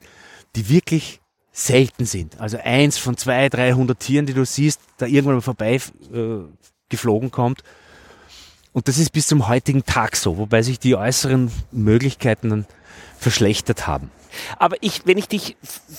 [0.54, 1.20] die wirklich
[1.52, 2.40] selten sind.
[2.40, 5.80] Also eins von zwei, 300 Tieren, die du siehst, da irgendwann mal vorbei äh,
[6.88, 7.64] geflogen kommt.
[8.72, 12.66] Und das ist bis zum heutigen Tag so, wobei sich die äußeren Möglichkeiten dann
[13.18, 14.12] verschlechtert haben.
[14.58, 15.56] Aber ich, wenn ich dich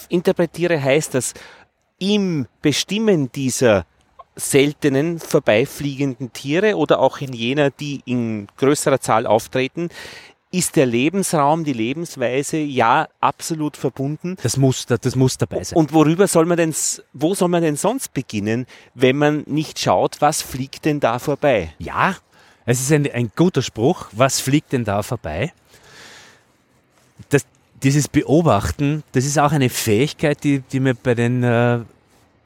[0.07, 1.33] interpretiere, heißt das,
[1.97, 3.85] im Bestimmen dieser
[4.39, 9.89] seltenen vorbeifliegenden Tiere oder auch in jener, die in größerer Zahl auftreten,
[10.51, 14.35] ist der Lebensraum, die Lebensweise ja absolut verbunden.
[14.41, 15.77] Das muss, das muss dabei sein.
[15.77, 16.73] Und worüber soll man denn,
[17.13, 21.73] wo soll man denn sonst beginnen, wenn man nicht schaut, was fliegt denn da vorbei?
[21.77, 22.15] Ja,
[22.65, 24.07] es ist ein, ein guter Spruch.
[24.11, 25.53] Was fliegt denn da vorbei?
[27.29, 27.45] Das,
[27.81, 31.79] dieses Beobachten, das ist auch eine Fähigkeit, die, die mir bei den, äh,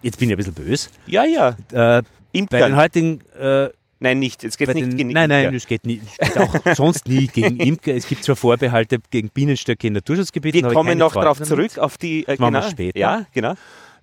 [0.03, 0.89] jetzt bin ich ein bisschen böse.
[1.07, 1.57] Ja, ja.
[1.71, 2.03] Äh,
[2.49, 3.69] bei den heutigen äh,
[4.03, 4.43] Nein, nicht.
[4.43, 7.27] Es geht nicht den, gegen Nein, nein, es geht, nie, es geht auch sonst nie
[7.27, 7.93] gegen Imker.
[7.93, 10.61] Es gibt zwar Vorbehalte gegen Bienenstöcke in Naturschutzgebieten.
[10.61, 12.27] Wir kommen noch darauf zurück, auf die.
[12.27, 12.99] Äh, genau, später.
[12.99, 13.53] Ja, genau.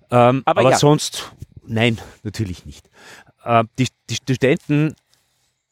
[0.09, 0.77] Ähm, aber, aber ja.
[0.77, 1.31] sonst,
[1.67, 2.89] nein, natürlich nicht.
[3.43, 4.95] Äh, die, die Studenten,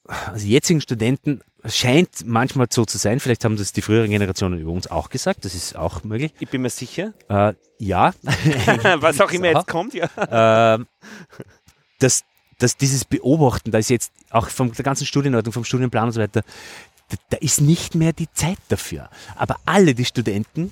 [0.06, 3.20] also die jetzigen Studenten, scheint manchmal so zu sein.
[3.20, 5.46] Vielleicht haben das die früheren Generationen über uns auch gesagt.
[5.46, 6.34] Das ist auch möglich.
[6.40, 7.14] Ich bin mir sicher.
[7.28, 8.14] Äh, ja.
[9.00, 10.76] Was auch immer jetzt kommt, ja.
[10.76, 10.86] Äh,
[12.00, 12.24] dass
[12.60, 16.20] dass dieses Beobachten, da ist jetzt auch von der ganzen Studienordnung, vom Studienplan und so
[16.20, 16.42] weiter,
[17.10, 19.10] da, da ist nicht mehr die Zeit dafür.
[19.36, 20.72] Aber alle die Studenten,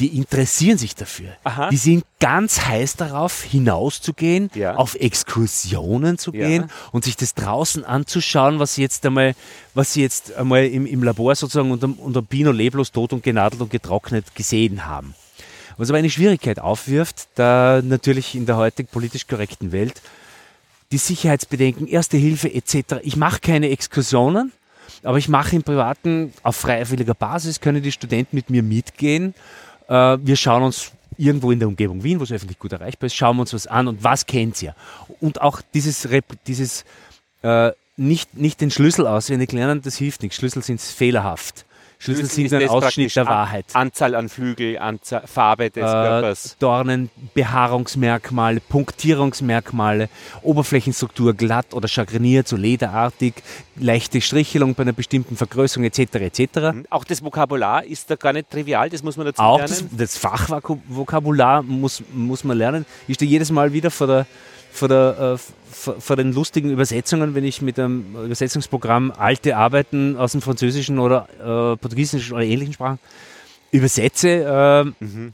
[0.00, 1.30] die interessieren sich dafür.
[1.44, 1.70] Aha.
[1.70, 4.74] Die sind ganz heiß darauf, hinauszugehen, ja.
[4.74, 6.68] auf Exkursionen zu gehen ja.
[6.90, 9.34] und sich das draußen anzuschauen, was sie jetzt einmal,
[9.74, 13.62] was sie jetzt einmal im, im Labor sozusagen unter, unter Pino leblos, tot und genadelt
[13.62, 15.14] und getrocknet gesehen haben.
[15.76, 20.00] Was aber eine Schwierigkeit aufwirft, da natürlich in der heutigen politisch korrekten Welt
[20.92, 23.00] die Sicherheitsbedenken, Erste Hilfe etc.
[23.02, 24.52] Ich mache keine Exkursionen,
[25.02, 29.34] aber ich mache im Privaten auf freiwilliger Basis, können die Studenten mit mir mitgehen.
[29.88, 33.14] Äh, wir schauen uns irgendwo in der Umgebung Wien, wo es öffentlich gut erreichbar ist,
[33.14, 34.74] schauen wir uns was an und was kennt ihr?
[35.20, 36.08] Und auch dieses,
[36.46, 36.84] dieses
[37.42, 40.36] äh, nicht, nicht den Schlüssel auswendig lernen, das hilft nichts.
[40.36, 41.64] Schlüssel sind fehlerhaft.
[42.04, 43.64] Schlüssel sind ein Ausschnitt der Wahrheit.
[43.72, 46.56] Anzahl an Flügel, Anzahl, Farbe des äh, Körpers.
[46.58, 50.10] Dornen, Behaarungsmerkmale, Punktierungsmerkmale,
[50.42, 53.34] Oberflächenstruktur glatt oder chagriniert, so lederartig,
[53.76, 56.00] leichte Strichelung bei einer bestimmten Vergrößerung etc.
[56.16, 56.40] etc.
[56.74, 56.86] Mhm.
[56.90, 59.72] Auch das Vokabular ist da gar nicht trivial, das muss man dazu Auch lernen.
[59.72, 62.84] Auch das, das Fachvokabular muss, muss man lernen.
[63.08, 64.26] Ich stehe jedes Mal wieder vor der
[64.74, 70.16] vor, der, äh, vor, vor, den lustigen Übersetzungen, wenn ich mit einem Übersetzungsprogramm alte Arbeiten
[70.16, 72.98] aus dem Französischen oder äh, Portugiesischen oder ähnlichen Sprachen
[73.70, 74.28] übersetze
[75.00, 75.32] äh, mhm.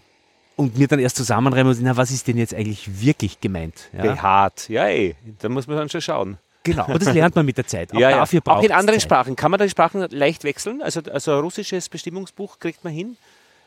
[0.56, 3.88] und mir dann erst zusammenreimen muss, na, was ist denn jetzt eigentlich wirklich gemeint?
[3.92, 4.02] Ja?
[4.02, 6.38] Behaart, ja ey, da muss man dann schon schauen.
[6.62, 7.92] Genau, aber das lernt man mit der Zeit.
[7.94, 8.52] Auch ja, dafür ja.
[8.52, 9.06] Auch in anderen Zeit.
[9.06, 9.36] Sprachen.
[9.36, 10.82] Kann man da die Sprachen leicht wechseln?
[10.82, 13.16] Also, also ein russisches Bestimmungsbuch kriegt man hin?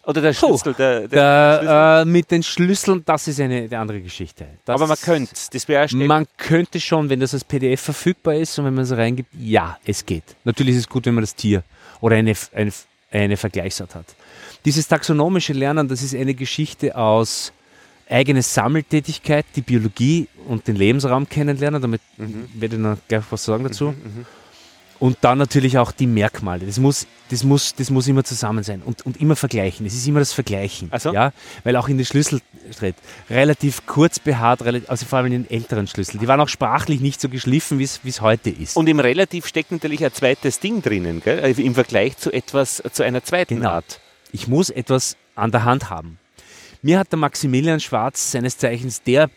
[0.06, 0.74] Oder der Schlüssel?
[0.74, 2.02] Der, der, der Schlüssel?
[2.02, 4.48] Äh, mit den Schlüsseln, das ist eine, eine andere Geschichte.
[4.66, 8.58] Das Aber man könnte, das wäre Man könnte schon, wenn das als PDF verfügbar ist
[8.60, 10.36] und wenn man es reingibt, ja, es geht.
[10.44, 11.64] Natürlich ist es gut, wenn man das Tier
[12.02, 12.72] oder eine, eine,
[13.12, 14.06] eine Vergleichsart hat.
[14.66, 17.54] Dieses taxonomische Lernen, das ist eine Geschichte aus
[18.10, 21.82] eigene Sammeltätigkeit, die Biologie und den Lebensraum kennenlernen.
[21.82, 22.50] Damit mhm.
[22.56, 23.92] werde ich noch gleich was sagen dazu.
[23.92, 24.26] Mhm, mhm.
[25.04, 26.66] Und dann natürlich auch die Merkmale.
[26.66, 29.86] Das muss, das muss, das muss immer zusammen sein und, und immer vergleichen.
[29.86, 30.90] Es ist immer das Vergleichen.
[30.98, 31.12] So.
[31.12, 31.34] Ja?
[31.66, 32.40] Weil auch in den Schlüssel
[33.30, 36.20] relativ kurz behaart, also vor allem in den älteren Schlüssel.
[36.20, 38.78] Die waren auch sprachlich nicht so geschliffen, wie es heute ist.
[38.78, 41.42] Und im Relativ steckt natürlich ein zweites Ding drinnen, gell?
[41.42, 43.72] Also im Vergleich zu etwas, zu einer zweiten genau.
[43.72, 44.00] Art.
[44.32, 46.18] Ich muss etwas an der Hand haben.
[46.82, 49.30] Mir hat der Maximilian Schwarz, seines Zeichens der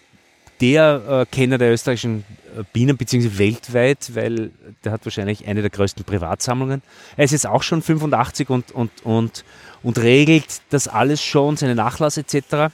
[0.60, 2.24] der äh, Kenner der österreichischen
[2.72, 4.50] Bienen, beziehungsweise weltweit, weil
[4.84, 6.82] der hat wahrscheinlich eine der größten Privatsammlungen.
[7.16, 9.44] Er ist jetzt auch schon 85 und, und, und,
[9.82, 12.72] und regelt das alles schon, seine Nachlass etc.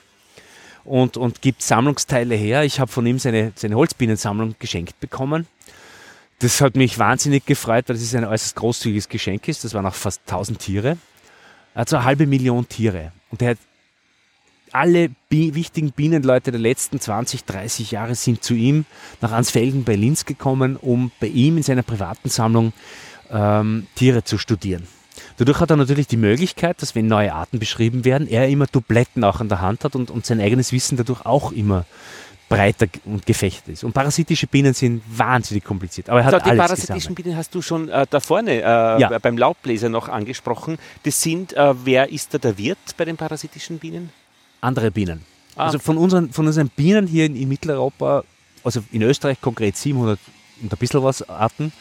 [0.85, 2.65] Und, und gibt Sammlungsteile her.
[2.65, 5.47] Ich habe von ihm seine, seine Holzbienensammlung geschenkt bekommen.
[6.41, 9.65] Das hat mich wahnsinnig gefreut, weil das ein äußerst großzügiges Geschenk ist.
[9.65, 10.99] Das waren auch fast 1000 Tiere.
[11.75, 13.13] Er hat so eine halbe Million Tiere.
[13.31, 13.59] Und er hat
[14.73, 18.85] alle Bi wichtigen Bienenleute der letzten 20, 30 Jahre sind zu ihm
[19.21, 22.73] nach Ansfelden bei Linz gekommen, um bei ihm in seiner privaten Sammlung
[23.31, 24.87] ähm, Tiere zu studieren.
[25.37, 29.25] Dadurch hat er natürlich die Möglichkeit, dass wenn neue Arten beschrieben werden, er immer Dubletten
[29.25, 31.85] auch an der Hand hat und, und sein eigenes Wissen dadurch auch immer
[32.49, 33.85] breiter und gefechtet ist.
[33.85, 36.11] Und parasitische Bienen sind wahnsinnig kompliziert.
[36.11, 37.25] Aber er hat so, die alles parasitischen gesammelt.
[37.25, 39.19] Bienen hast du schon äh, da vorne äh, ja.
[39.19, 40.79] beim Laubbläser noch angesprochen.
[41.05, 44.11] Das sind, äh, wer ist da der Wirt bei den parasitischen Bienen?
[44.63, 45.23] Andere Bienen.
[45.57, 45.67] Ah.
[45.67, 48.25] Also von unseren, von unseren Bienen hier in, in, Mitteleuropa,
[48.65, 50.19] also in Österreich konkret 700
[50.63, 51.73] und ein bisschen was Arten,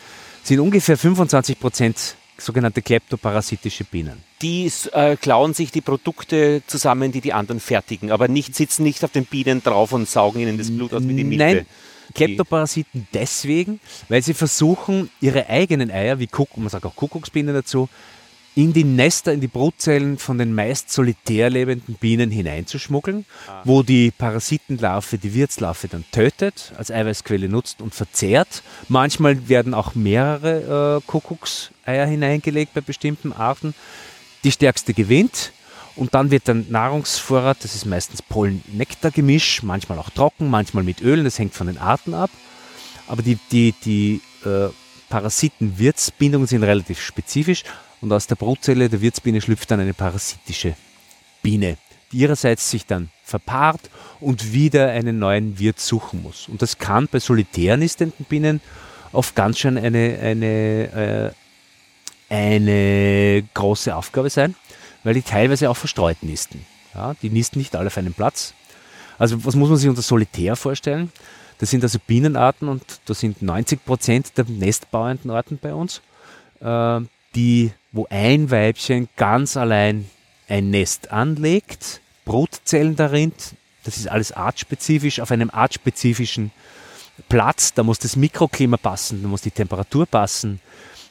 [0.44, 4.24] sind ungefähr 25 Prozent sogenannte kleptoparasitische Bienen.
[4.42, 9.04] Die äh, klauen sich die Produkte zusammen, die die anderen fertigen, aber nicht, sitzen nicht
[9.04, 11.44] auf den Bienen drauf und saugen ihnen das Blut aus wie die Mitte.
[11.44, 11.66] Nein,
[12.14, 17.90] Kleptoparasiten deswegen, weil sie versuchen, ihre eigenen Eier, wie Kuck, man sagt auch Kuckucksbienen dazu,
[18.54, 23.62] in die Nester, in die Brutzellen von den meist solitär lebenden Bienen hineinzuschmuggeln, ah.
[23.64, 28.62] wo die Parasitenlarve die Wirtslarve dann tötet, als Eiweißquelle nutzt und verzehrt.
[28.90, 33.74] Manchmal werden auch mehrere äh, Kuckuckseier hineingelegt bei bestimmten Arten.
[34.44, 35.54] Die stärkste gewinnt.
[35.96, 41.26] Und dann wird der Nahrungsvorrat, das ist meistens Pollen-Nektar-Gemisch, manchmal auch trocken, manchmal mit Ölen,
[41.26, 42.32] das hängt von den Arten ab.
[43.08, 44.70] Aber die, die, die äh,
[45.10, 47.64] Parasiten-Wirtsbindungen sind relativ spezifisch
[48.02, 50.76] und aus der Brutzelle der Wirtsbiene schlüpft dann eine parasitische
[51.42, 51.78] Biene,
[52.12, 53.82] die ihrerseits sich dann verpaart
[54.20, 56.48] und wieder einen neuen Wirt suchen muss.
[56.48, 58.62] Und das kann bei solitär nistenden Bienen
[59.12, 61.34] oft ganz schön eine, eine,
[62.30, 64.56] äh, eine große Aufgabe sein,
[65.04, 66.66] weil die teilweise auch verstreut nisten.
[66.94, 68.54] Ja, die nisten nicht alle auf einem Platz.
[69.18, 71.12] Also was muss man sich unter Solitär vorstellen?
[71.60, 76.02] Das sind also Bienenarten und da sind 90 Prozent der nestbauenden Arten bei uns,
[76.60, 77.02] äh,
[77.36, 80.10] die, wo ein Weibchen ganz allein
[80.48, 83.34] ein Nest anlegt, Brutzellen darin,
[83.84, 86.52] das ist alles artspezifisch, auf einem artspezifischen
[87.30, 90.62] Platz, da muss das Mikroklima passen, da muss die Temperatur passen,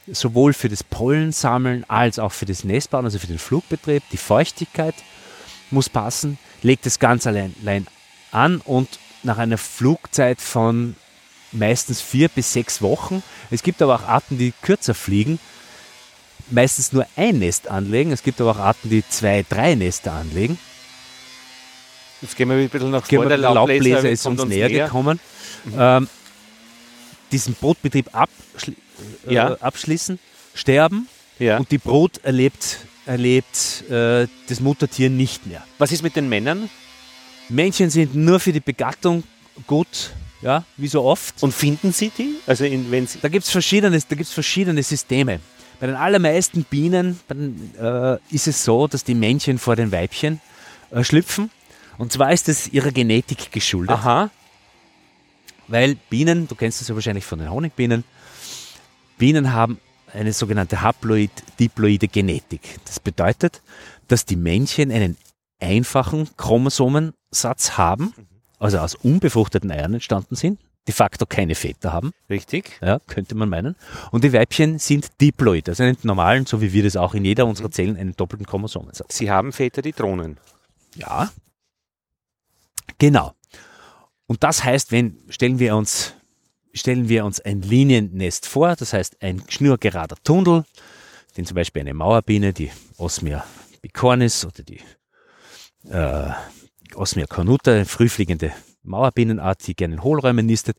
[0.06, 4.94] sowohl für das Pollensammeln als auch für das Nestbauen, also für den Flugbetrieb, die Feuchtigkeit
[5.70, 7.86] muss passen, legt es ganz allein, allein
[8.32, 8.88] an und
[9.22, 10.96] nach einer Flugzeit von
[11.52, 13.22] meistens vier bis sechs Wochen.
[13.50, 15.38] Es gibt aber auch Arten, die kürzer fliegen,
[16.52, 18.12] meistens nur ein Nest anlegen.
[18.12, 20.58] Es gibt aber auch Arten, die zwei, drei Nester anlegen.
[22.20, 23.28] Jetzt gehen wir ein bisschen nach vorne.
[23.28, 25.18] Der Laubbläser, Laubbläser ist uns, uns näher, näher, gekommen.
[25.64, 25.74] Mhm.
[25.78, 26.08] Ähm,
[27.32, 28.76] diesen Brutbetrieb abschli
[29.26, 29.54] äh, ja.
[29.54, 30.18] abschließen,
[30.54, 31.08] sterben
[31.38, 31.58] ja.
[31.58, 35.64] und die Brut erlebt, erlebt äh, das Muttertier nicht mehr.
[35.78, 36.68] Was ist mit den Männern?
[37.48, 39.24] Männchen sind nur für die Begattung
[39.66, 41.42] gut, ja, wie so oft.
[41.42, 42.36] Und finden Sie die?
[42.46, 45.40] Also in, wenn Sie da gibt es verschiedene, verschiedene Systeme.
[45.80, 50.40] Bei den allermeisten Bienen den, äh, ist es so, dass die Männchen vor den Weibchen
[50.90, 51.50] äh, schlüpfen.
[51.96, 53.96] Und zwar ist es ihrer Genetik geschuldet.
[53.96, 54.30] Aha.
[55.68, 58.04] Weil Bienen, du kennst das ja wahrscheinlich von den Honigbienen,
[59.16, 59.78] Bienen haben
[60.12, 62.78] eine sogenannte haploid-diploide Genetik.
[62.84, 63.62] Das bedeutet,
[64.08, 65.16] dass die Männchen einen
[65.60, 68.12] einfachen Chromosomensatz haben,
[68.58, 72.12] also aus unbefruchteten Eiern entstanden sind, de facto keine Väter haben.
[72.28, 72.78] Richtig.
[72.80, 73.76] Ja, könnte man meinen.
[74.10, 77.46] Und die Weibchen sind diploid, also einen normalen, so wie wir das auch in jeder
[77.46, 79.16] unserer Zellen, einen doppelten Chromosomensatz.
[79.16, 80.38] Sie haben Väter, die drohnen.
[80.94, 81.30] Ja.
[82.98, 83.34] Genau.
[84.26, 86.14] Und das heißt, wenn, stellen wir uns,
[86.72, 90.64] stellen wir uns ein Liniennest vor, das heißt ein schnurgerader Tunnel,
[91.36, 93.44] den zum Beispiel eine Mauerbiene, die Osmia
[93.82, 94.80] bicornis oder die
[95.88, 96.30] äh,
[96.94, 100.76] Osmia cornuta, eine frühfliegende Mauerbienenart, die gerne in Hohlräumen nistet.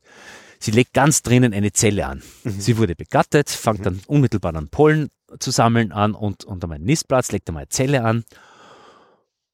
[0.60, 2.22] Sie legt ganz drinnen eine Zelle an.
[2.44, 2.60] Mhm.
[2.60, 3.84] Sie wurde begattet, fängt mhm.
[3.84, 5.10] dann unmittelbar an Pollen
[5.40, 8.24] zu sammeln an und unter meinen Nistplatz legt einmal eine Zelle an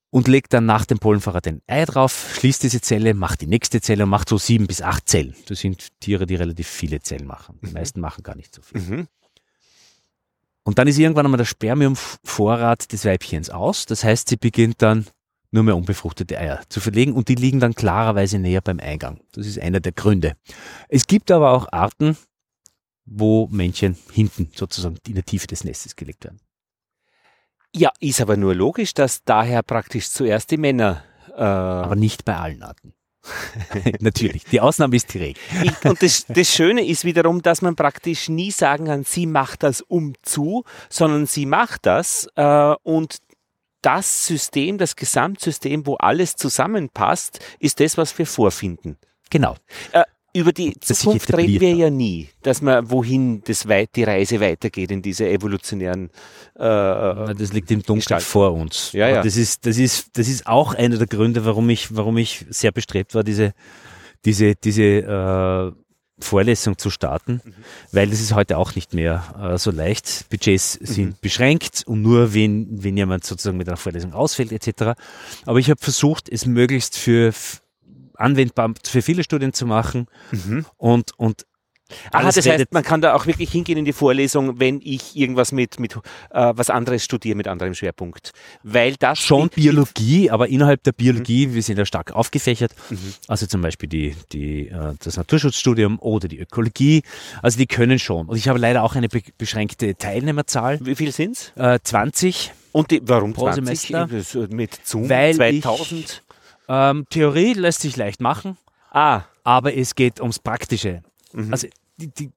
[0.09, 3.81] und legt dann nach dem Pollenvorrat ein Ei drauf, schließt diese Zelle, macht die nächste
[3.81, 5.35] Zelle und macht so sieben bis acht Zellen.
[5.47, 7.59] Das sind Tiere, die relativ viele Zellen machen.
[7.61, 7.73] Die mhm.
[7.73, 8.81] meisten machen gar nicht so viel.
[8.81, 9.07] Mhm.
[10.63, 13.85] Und dann ist irgendwann einmal der Spermiumvorrat des Weibchens aus.
[13.85, 15.05] Das heißt, sie beginnt dann
[15.51, 19.21] nur mehr unbefruchtete Eier zu verlegen und die liegen dann klarerweise näher beim Eingang.
[19.31, 20.35] Das ist einer der Gründe.
[20.89, 22.17] Es gibt aber auch Arten,
[23.05, 26.39] wo Männchen hinten sozusagen in der Tiefe des Nestes gelegt werden.
[27.75, 31.03] Ja, ist aber nur logisch, dass daher praktisch zuerst die Männer.
[31.35, 32.93] Äh aber nicht bei allen Arten.
[33.99, 35.41] Natürlich, die Ausnahme ist die Regel.
[35.83, 39.81] und das, das, Schöne ist wiederum, dass man praktisch nie sagen kann, sie macht das
[39.81, 43.17] um zu, sondern sie macht das äh, und
[43.81, 48.97] das System, das Gesamtsystem, wo alles zusammenpasst, ist das, was wir vorfinden.
[49.29, 49.55] Genau.
[49.91, 54.03] Äh, über die das Zukunft reden wir ja nie, dass man wohin das weit, die
[54.03, 56.11] Reise weitergeht in diese evolutionären.
[56.55, 58.91] Äh, das liegt im Dunkeln vor uns.
[58.91, 59.23] Ja, ja.
[59.23, 62.71] Das ist, das ist, das ist auch einer der Gründe, warum ich, warum ich sehr
[62.71, 63.53] bestrebt war, diese,
[64.25, 65.71] diese, diese äh,
[66.19, 67.53] Vorlesung zu starten, mhm.
[67.91, 70.25] weil das ist heute auch nicht mehr äh, so leicht.
[70.29, 70.85] Budgets mhm.
[70.85, 71.15] sind mhm.
[71.21, 74.99] beschränkt und nur wenn, wenn jemand sozusagen mit einer Vorlesung ausfällt etc.
[75.45, 77.33] Aber ich habe versucht, es möglichst für
[78.15, 80.65] anwendbar für viele Studien zu machen mhm.
[80.77, 81.45] und, und
[82.11, 85.51] Aha, das heißt, man kann da auch wirklich hingehen in die Vorlesung, wenn ich irgendwas
[85.51, 85.99] mit, mit äh,
[86.31, 88.31] was anderes studiere, mit anderem Schwerpunkt.
[88.63, 89.19] Weil das.
[89.19, 91.53] Schon Biologie, aber innerhalb der Biologie, mhm.
[91.53, 92.73] wir sind ja stark aufgefächert.
[92.89, 93.13] Mhm.
[93.27, 97.03] Also zum Beispiel die, die, äh, das Naturschutzstudium oder die Ökologie.
[97.41, 98.27] Also die können schon.
[98.27, 100.79] Und ich habe leider auch eine be beschränkte Teilnehmerzahl.
[100.81, 101.51] Wie viel sind's?
[101.55, 102.51] Äh, 20.
[102.71, 103.79] Und die, warum pro 20?
[103.79, 104.47] Semester?
[104.49, 105.99] Mit Zoom Weil 2000?
[105.99, 106.21] Ich,
[106.69, 108.57] ähm, Theorie lässt sich leicht machen.
[108.91, 109.23] Ah.
[109.43, 111.01] Aber es geht ums Praktische.
[111.33, 111.51] Mhm.
[111.51, 111.67] Also
[111.97, 112.29] die, die,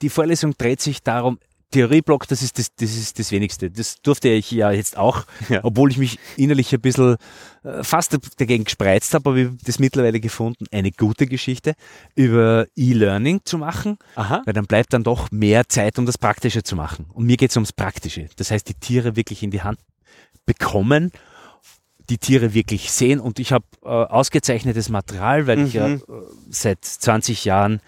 [0.00, 1.38] die Vorlesung dreht sich darum,
[1.70, 3.70] Theorieblock, das ist das, das ist das Wenigste.
[3.70, 5.60] Das durfte ich ja jetzt auch, Ja.
[5.62, 7.16] obwohl ich mich innerlich ein bisschen
[7.64, 11.72] äh, fast dagegen gespreizt habe, aber ich habe das mittlerweile gefunden, eine gute Geschichte
[12.14, 14.42] über E-Learning zu machen, Aha.
[14.44, 17.06] weil dann bleibt dann doch mehr Zeit, um das Praktische zu machen.
[17.14, 18.28] Und mir geht es ums Praktische.
[18.36, 19.78] Das heißt, die Tiere wirklich in die Hand
[20.44, 21.10] bekommen,
[22.08, 23.20] die Tiere wirklich sehen.
[23.20, 25.94] Und ich habe äh, ausgezeichnetes Material, weil ich ja Mhm.
[26.08, 26.12] äh,
[26.50, 27.80] seit 20 Jahren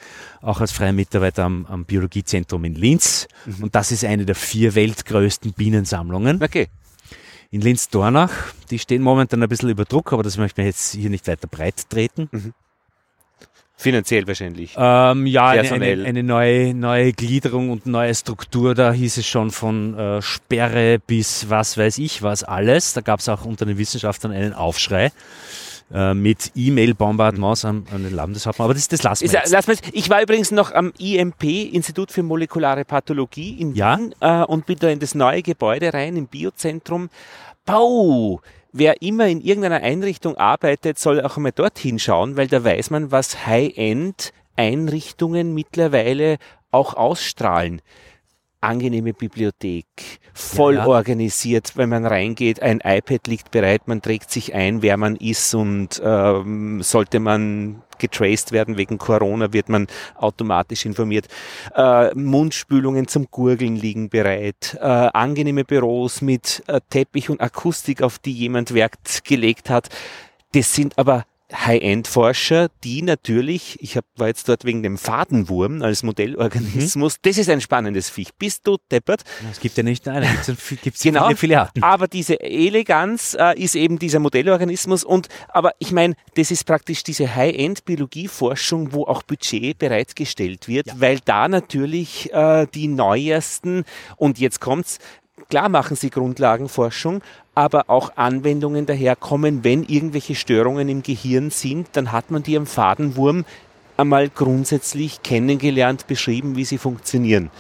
[0.43, 3.27] auch als freier Mitarbeiter am, am Biologiezentrum in Linz.
[3.47, 3.65] Mhm.
[3.65, 6.69] Und das ist eine der vier weltgrößten Bienensammlungen Okay.
[7.51, 8.33] in Linz-Dornach.
[8.71, 11.47] Die stehen momentan ein bisschen über Druck, aber das möchte ich jetzt hier nicht weiter
[11.49, 12.55] breit treten.
[13.85, 14.75] Finanziell wahrscheinlich.
[14.79, 18.75] Ähm, ja, eine, eine, eine neue, neue Gliederung und neue Struktur.
[18.75, 22.95] Da hieß es schon von äh, Sperre bis was weiß ich was alles.
[22.95, 25.13] Da gab es auch unter den Wissenschaftlern einen Aufschrei
[25.93, 28.65] äh, mit E-Mail-Bombardements an, an den Landeshauptmann.
[28.65, 29.53] Aber das, das lassen wir Ist, jetzt.
[29.53, 33.99] lass mal, ich war übrigens noch am IMP, Institut für molekulare Pathologie in Ja.
[33.99, 37.11] Wien, äh, und bin da in das neue Gebäude rein, im Biozentrum.
[37.67, 38.41] Bau!
[38.77, 43.13] Wer immer in irgendeiner Einrichtung arbeitet, soll auch einmal dorthin schauen, weil da weiß man,
[43.13, 46.39] was High-End-Einrichtungen mittlerweile
[46.73, 47.81] auch ausstrahlen.
[48.61, 49.87] Angenehme Bibliothek,
[50.33, 50.89] voll Ja, ja.
[50.89, 55.55] organisiert, wenn man reingeht, ein iPad liegt bereit, man trägt sich ein, wer man ist
[55.55, 59.87] und ähm, sollte man getraced werden wegen Corona, wird man
[60.17, 61.27] automatisch informiert.
[61.75, 64.77] Äh, Mundspülungen zum Gurgeln liegen bereit.
[64.81, 69.89] Äh, angenehme Büros mit äh, Teppich und Akustik, auf die jemand Wert gelegt hat.
[70.53, 71.25] Das sind aber
[71.55, 77.49] High-End-Forscher, die natürlich, ich hab, war jetzt dort wegen dem Fadenwurm als Modellorganismus, das ist
[77.49, 78.31] ein spannendes Viech.
[78.39, 79.23] Bist du deppert?
[79.51, 80.47] Es gibt ja nicht eine, es
[80.83, 81.27] gibt Genau.
[81.27, 81.83] viele, viele Arten.
[81.83, 87.03] Aber diese Eleganz äh, ist eben dieser Modellorganismus und aber ich meine, das ist praktisch
[87.03, 93.85] diese High-End-Biologieforschung, wo auch Budget bereitgestellt wird, weil da natürlich äh, die neuesten
[94.17, 94.99] und jetzt kommt's,
[95.49, 97.23] klar machen sie Grundlagenforschung,
[97.55, 102.67] aber auch Anwendungen daherkommen, wenn irgendwelche Störungen im Gehirn sind, dann hat man die am
[102.67, 103.45] Fadenwurm
[103.97, 107.51] einmal grundsätzlich kennengelernt, beschrieben, wie sie funktionieren.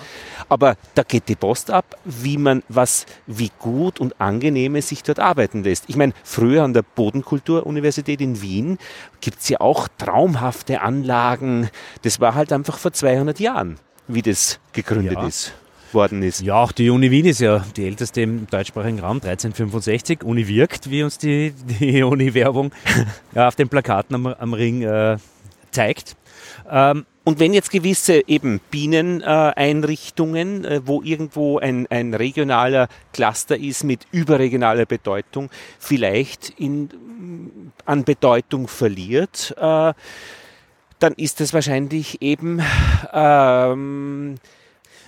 [0.48, 5.04] Aber da geht die Post ab, wie man was, wie gut und angenehm es sich
[5.04, 5.84] dort arbeiten lässt.
[5.86, 8.78] Ich meine, früher an der Bodenkulturuniversität in Wien
[9.20, 11.70] gibt's ja auch traumhafte Anlagen.
[12.02, 13.76] Das war halt einfach vor 200 Jahren,
[14.08, 15.28] wie das gegründet Ja.
[15.28, 15.54] ist,
[15.94, 16.42] worden ist.
[16.42, 20.22] Ja, auch die Uni Wien ist ja die älteste im deutschsprachigen Raum, 1365.
[20.24, 22.72] Uni wirkt, wie uns die, die Uni-Werbung
[23.34, 25.16] ja, auf den Plakaten am, am Ring äh,
[25.70, 26.16] zeigt.
[26.70, 33.82] Ähm, Und wenn jetzt gewisse eben Bieneneinrichtungen, äh, wo irgendwo ein, ein regionaler Cluster ist
[33.84, 36.90] mit überregionaler Bedeutung, vielleicht in,
[37.86, 39.94] an Bedeutung verliert, äh,
[40.98, 42.62] dann ist es wahrscheinlich eben
[43.12, 44.36] ähm,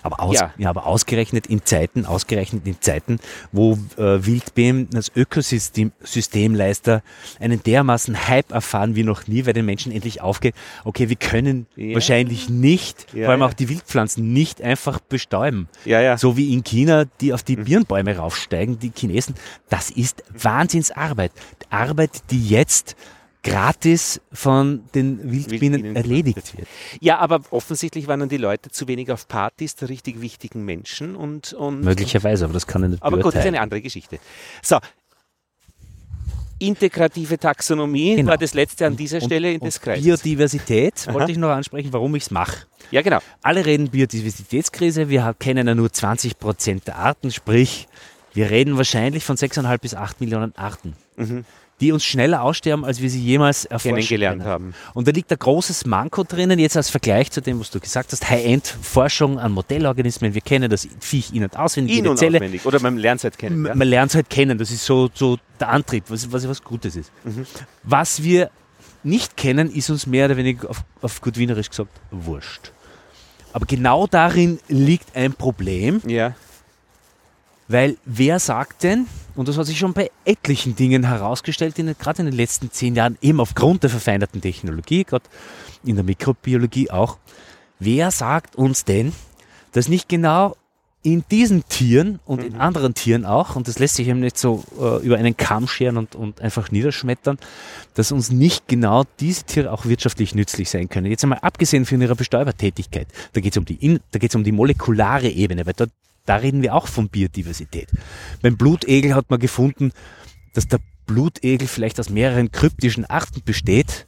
[0.06, 0.52] Aber, aus, Ja.
[0.58, 0.70] ja.
[0.70, 3.18] aber ausgerechnet in Zeiten, ausgerechnet in Zeiten,
[3.52, 7.02] wo äh, Wildbienen als Ökosystem Systemleister
[7.40, 10.54] einen dermaßen Hype erfahren wie noch nie, weil den Menschen endlich aufgeht,
[10.84, 11.94] okay, wir können Ja.
[11.94, 15.68] wahrscheinlich nicht, Ja, vor allem auch die Wildpflanzen, nicht einfach bestäuben.
[15.84, 16.16] ja, ja.
[16.18, 17.46] So wie in China, die auf Mhm.
[17.46, 19.34] die Birnbäume raufsteigen, die Chinesen.
[19.68, 21.32] Das ist Wahnsinnsarbeit.
[21.70, 22.96] Arbeit, die jetzt
[23.50, 26.68] gratis von den Wildbienen Wildbienen erledigt wird.
[27.00, 31.16] ja, aber offensichtlich waren dann die Leute zu wenig auf Partys der richtig wichtigen Menschen
[31.16, 33.54] und, und Möglicherweise, aber das kann ich nicht Aber gut, das ist beurteilen.
[33.54, 34.18] eine andere Geschichte.
[34.62, 34.78] So.
[36.58, 38.30] Integrative Taxonomie Genau.
[38.30, 40.04] war das letzte an dieser Und- Stelle in des Kreises.
[40.04, 41.12] Biodiversität Aha.
[41.14, 42.64] wollte ich noch ansprechen, warum ich es mache.
[42.90, 43.18] Ja, genau.
[43.42, 47.88] Alle reden Biodiversitätskrise, wir kennen ja nur 20 Prozent der Arten, sprich,
[48.32, 50.94] wir reden wahrscheinlich von 6,5 bis 8 Millionen Arten,
[51.80, 53.96] die uns schneller aussterben, als wir sie jemals erforschen Mhm.
[53.98, 54.74] Kennengelernt haben.
[54.94, 58.12] Und da liegt ein großes Manko drinnen, jetzt als Vergleich zu dem, was du gesagt
[58.12, 62.64] hast, High-End-Forschung an Modellorganismen, wir kennen das Viech in- und auswendig, In und Zelle, auswendig.
[62.64, 63.56] Oder man lernt es halt kennen.
[63.60, 63.74] M- Ja?
[63.74, 64.56] Man lernt es halt kennen.
[64.56, 67.12] Das ist so, so der Antrieb, was, was was Gutes ist.
[67.24, 67.44] Mhm.
[67.82, 68.50] Was wir
[69.02, 72.72] nicht kennen, ist uns mehr oder weniger auf, auf gut Wienerisch gesagt wurscht.
[73.52, 76.34] Aber genau darin liegt ein Problem, ja.
[77.68, 79.06] weil wer sagt denn,
[79.36, 82.94] und das hat sich schon bei etlichen Dingen herausgestellt, in, gerade in den letzten zehn
[82.94, 85.24] Jahren, eben aufgrund der verfeinerten Technologie, gerade
[85.84, 87.18] in der Mikrobiologie auch,
[87.78, 89.12] wer sagt uns denn,
[89.72, 90.56] dass nicht genau
[91.02, 94.64] in diesen Tieren und in anderen Tieren auch, und das lässt sich eben nicht so
[94.80, 97.38] äh, über einen Kamm scheren und, und einfach niederschmettern,
[97.94, 101.06] dass uns nicht genau diese Tiere auch wirtschaftlich nützlich sein können.
[101.06, 104.42] Jetzt einmal abgesehen von ihrer Bestäubertätigkeit, da geht es um, die In- da geht's um
[104.42, 105.90] die molekulare Ebene, weil dort,
[106.26, 107.88] da reden wir auch von Biodiversität.
[108.42, 109.92] Beim Blutegel hat man gefunden,
[110.52, 114.06] dass der Blutegel vielleicht aus mehreren kryptischen Arten besteht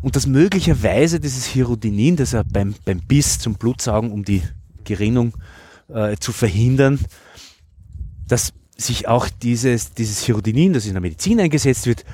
[0.00, 4.42] und dass möglicherweise dieses Hirudinin, das er beim, beim Biss zum Blutsaugen um die
[4.84, 5.34] Gerinnung
[5.88, 6.98] äh, zu verhindern,
[8.28, 12.04] dass sich auch dieses, dieses Hirudinin, das in der Medizin eingesetzt wird,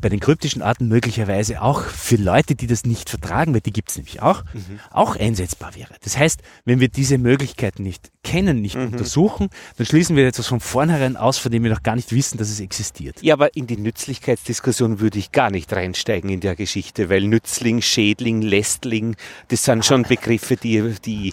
[0.00, 3.90] bei den kryptischen Arten möglicherweise auch für Leute, die das nicht vertragen, weil die gibt
[3.90, 4.80] es nämlich auch, mhm.
[4.90, 5.94] auch einsetzbar wäre.
[6.02, 8.86] Das heißt, wenn wir diese Möglichkeiten nicht kennen, nicht mhm.
[8.86, 12.38] untersuchen, dann schließen wir etwas von vornherein aus, von dem wir noch gar nicht wissen,
[12.38, 13.22] dass es existiert.
[13.22, 17.82] Ja, aber in die Nützlichkeitsdiskussion würde ich gar nicht reinsteigen in der Geschichte, weil Nützling,
[17.82, 19.16] Schädling, Lästling,
[19.48, 21.32] das sind schon Begriffe, die, die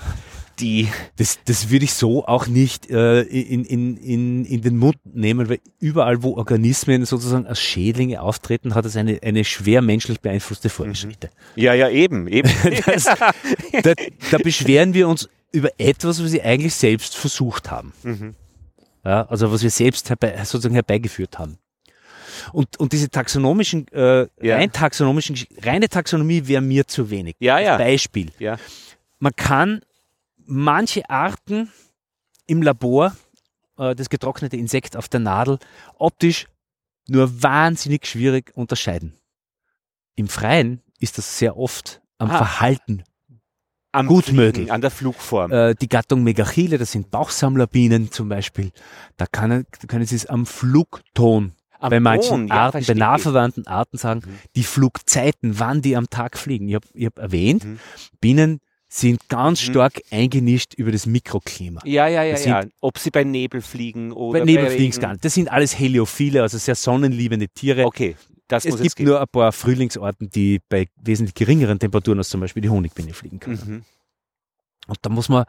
[0.64, 0.88] die.
[1.18, 5.50] Das, das würde ich so auch nicht äh, in, in, in, in den Mund nehmen,
[5.50, 10.70] weil überall, wo Organismen sozusagen als Schädlinge auftreten, hat es eine, eine schwer menschlich beeinflusste
[10.70, 11.28] Vorgeschichte.
[11.56, 11.62] Mhm.
[11.62, 12.50] Ja, ja, eben, eben.
[12.86, 13.94] das, da,
[14.32, 17.94] da beschweren wir uns über etwas, was wir eigentlich selbst versucht haben.
[18.04, 18.36] Mhm.
[19.06, 21.58] Ja, also was wir selbst herbei, sozusagen herbeigeführt haben.
[22.52, 24.56] Und, und diese taxonomischen, äh, ja.
[24.56, 27.36] rein taxonomischen, reine Taxonomie wäre mir zu wenig.
[27.40, 27.78] Ja, ja.
[27.78, 28.32] Beispiel.
[28.40, 28.58] Ja.
[29.20, 29.82] Man kann
[30.46, 31.72] manche Arten
[32.48, 33.16] im Labor,
[33.78, 35.60] äh, das getrocknete Insekt auf der Nadel,
[35.98, 36.48] optisch
[37.08, 39.14] nur wahnsinnig schwierig unterscheiden.
[40.16, 42.38] Im Freien ist das sehr oft am ah.
[42.38, 43.04] Verhalten
[43.94, 44.72] am gut Fliegen, möglich.
[44.72, 45.52] An der Flugform.
[45.52, 48.72] Äh, die Gattung Megachile, das sind Bauchsammlerbienen zum Beispiel,
[49.18, 52.94] da, kann, da können Sie es am Flugton am bei manchen Ton, Arten, ja, bei
[52.94, 54.40] nahverwandten Arten sagen, mhm.
[54.56, 56.68] die Flugzeiten, wann die am Tag fliegen.
[56.68, 57.80] Ich habe hab erwähnt, mhm.
[58.20, 58.62] Bienen
[58.94, 59.72] sind ganz mhm.
[59.72, 61.82] stark eingenischt über das Mikroklima.
[61.84, 62.64] Ja, ja, ja, ja.
[62.80, 65.26] Ob sie bei Nebel fliegen oder bei Nebel fliegen gar nicht.
[65.26, 67.86] Das sind alles Heliophile, also sehr sonnenliebende Tiere.
[67.86, 68.16] Okay.
[68.48, 72.62] Das es gibt nur ein paar Frühlingsorten, die bei wesentlich geringeren Temperaturen als zum Beispiel
[72.62, 73.62] die Honigbiene fliegen können.
[73.66, 73.84] Mhm.
[74.86, 75.46] Und da muss man,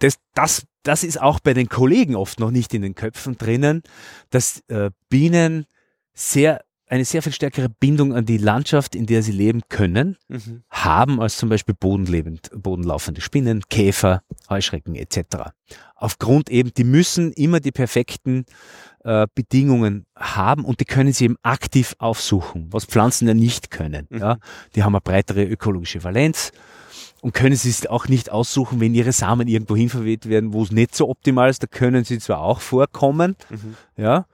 [0.00, 3.82] das, das, das ist auch bei den Kollegen oft noch nicht in den Köpfen drinnen,
[4.28, 5.64] dass äh, Bienen
[6.12, 6.60] sehr
[6.90, 10.64] eine sehr viel stärkere Bindung an die Landschaft, in der sie leben können, mhm.
[10.70, 15.52] haben als zum Beispiel bodenlebend, bodenlaufende Spinnen, Käfer, Heuschrecken etc.
[15.94, 18.44] Aufgrund eben, die müssen immer die perfekten
[19.04, 24.08] äh, Bedingungen haben und die können sie eben aktiv aufsuchen, was Pflanzen ja nicht können.
[24.10, 24.18] Mhm.
[24.18, 24.38] Ja?
[24.74, 26.50] Die haben eine breitere ökologische Valenz
[27.20, 30.64] und können sie es auch nicht aussuchen, wenn ihre Samen irgendwo hin verweht werden, wo
[30.64, 31.62] es nicht so optimal ist.
[31.62, 33.76] Da können sie zwar auch vorkommen, mhm.
[33.96, 34.26] ja,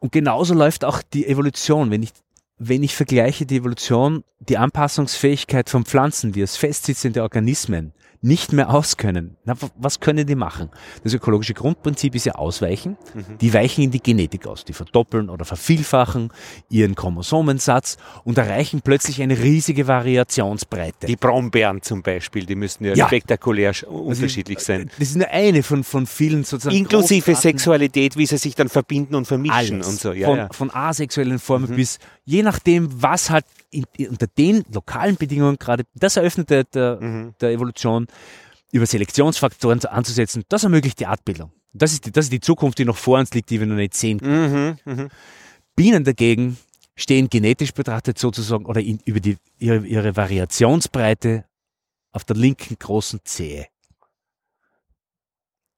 [0.00, 1.90] und genauso läuft auch die Evolution.
[1.90, 2.10] Wenn ich,
[2.58, 7.92] wenn ich vergleiche die Evolution, die Anpassungsfähigkeit von Pflanzen, die als festsitzende Organismen
[8.22, 10.70] nicht mehr auskönnen, na, was können die machen?
[11.04, 12.96] Das ökologische Grundprinzip ist ja Ausweichen.
[13.14, 13.38] Mhm.
[13.40, 14.64] Die weichen in die Genetik aus.
[14.64, 16.32] Die verdoppeln oder vervielfachen
[16.68, 21.06] ihren Chromosomensatz und erreichen plötzlich eine riesige Variationsbreite.
[21.06, 23.06] Die Brombeeren zum Beispiel, die müssen ja, ja.
[23.06, 24.90] spektakulär unterschiedlich sein.
[24.98, 26.76] Das ist nur eine von, von vielen sozusagen.
[26.76, 29.88] Inklusive Sexualität, wie sie sich dann verbinden und vermischen Alles.
[29.88, 30.12] und so.
[30.12, 30.48] Ja, von, ja.
[30.52, 31.76] von asexuellen Formen mhm.
[31.76, 37.34] bis je nachdem, was halt in, unter den lokalen Bedingungen gerade, das eröffnet der, mhm.
[37.40, 38.05] der Evolution,
[38.72, 41.52] über Selektionsfaktoren anzusetzen, das ermöglicht die Artbildung.
[41.72, 43.76] Das ist die, das ist die Zukunft, die noch vor uns liegt, die wir noch
[43.76, 44.78] nicht sehen können.
[44.84, 45.08] Mhm, mh.
[45.74, 46.56] Bienen dagegen
[46.96, 51.44] stehen genetisch betrachtet sozusagen oder in, über die, ihre, ihre Variationsbreite
[52.12, 53.66] auf der linken großen Zehe.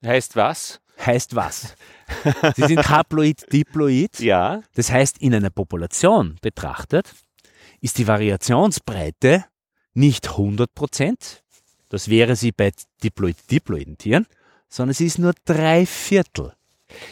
[0.05, 0.81] Heißt was?
[1.05, 1.75] Heißt was?
[2.57, 4.19] Sie sind haploid, diploid.
[4.21, 4.63] Ja.
[4.75, 7.13] Das heißt, in einer Population betrachtet
[7.81, 9.45] ist die Variationsbreite
[9.95, 11.45] nicht 100 Prozent.
[11.89, 12.73] Das wäre sie bei
[13.03, 14.27] diploid-diploiden Tieren,
[14.69, 16.53] sondern sie ist nur drei Viertel.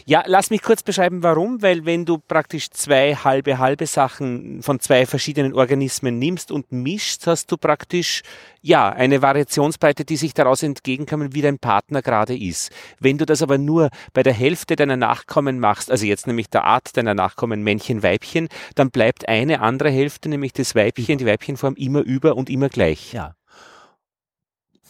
[0.07, 1.61] Ja, lass mich kurz beschreiben, warum.
[1.63, 7.27] Weil wenn du praktisch zwei halbe, halbe Sachen von zwei verschiedenen Organismen nimmst und mischst,
[7.27, 8.23] hast du praktisch,
[8.63, 12.73] ja, eine Variationsbreite, die sich daraus entgegenkommen, wie dein Partner gerade ist.
[13.01, 16.65] Wenn du das aber nur bei der Hälfte deiner Nachkommen machst, also jetzt nämlich der
[16.65, 21.75] Art deiner Nachkommen Männchen, Weibchen, dann bleibt eine andere Hälfte, nämlich das Weibchen, die Weibchenform
[21.75, 23.13] immer über und immer gleich.
[23.13, 23.35] Ja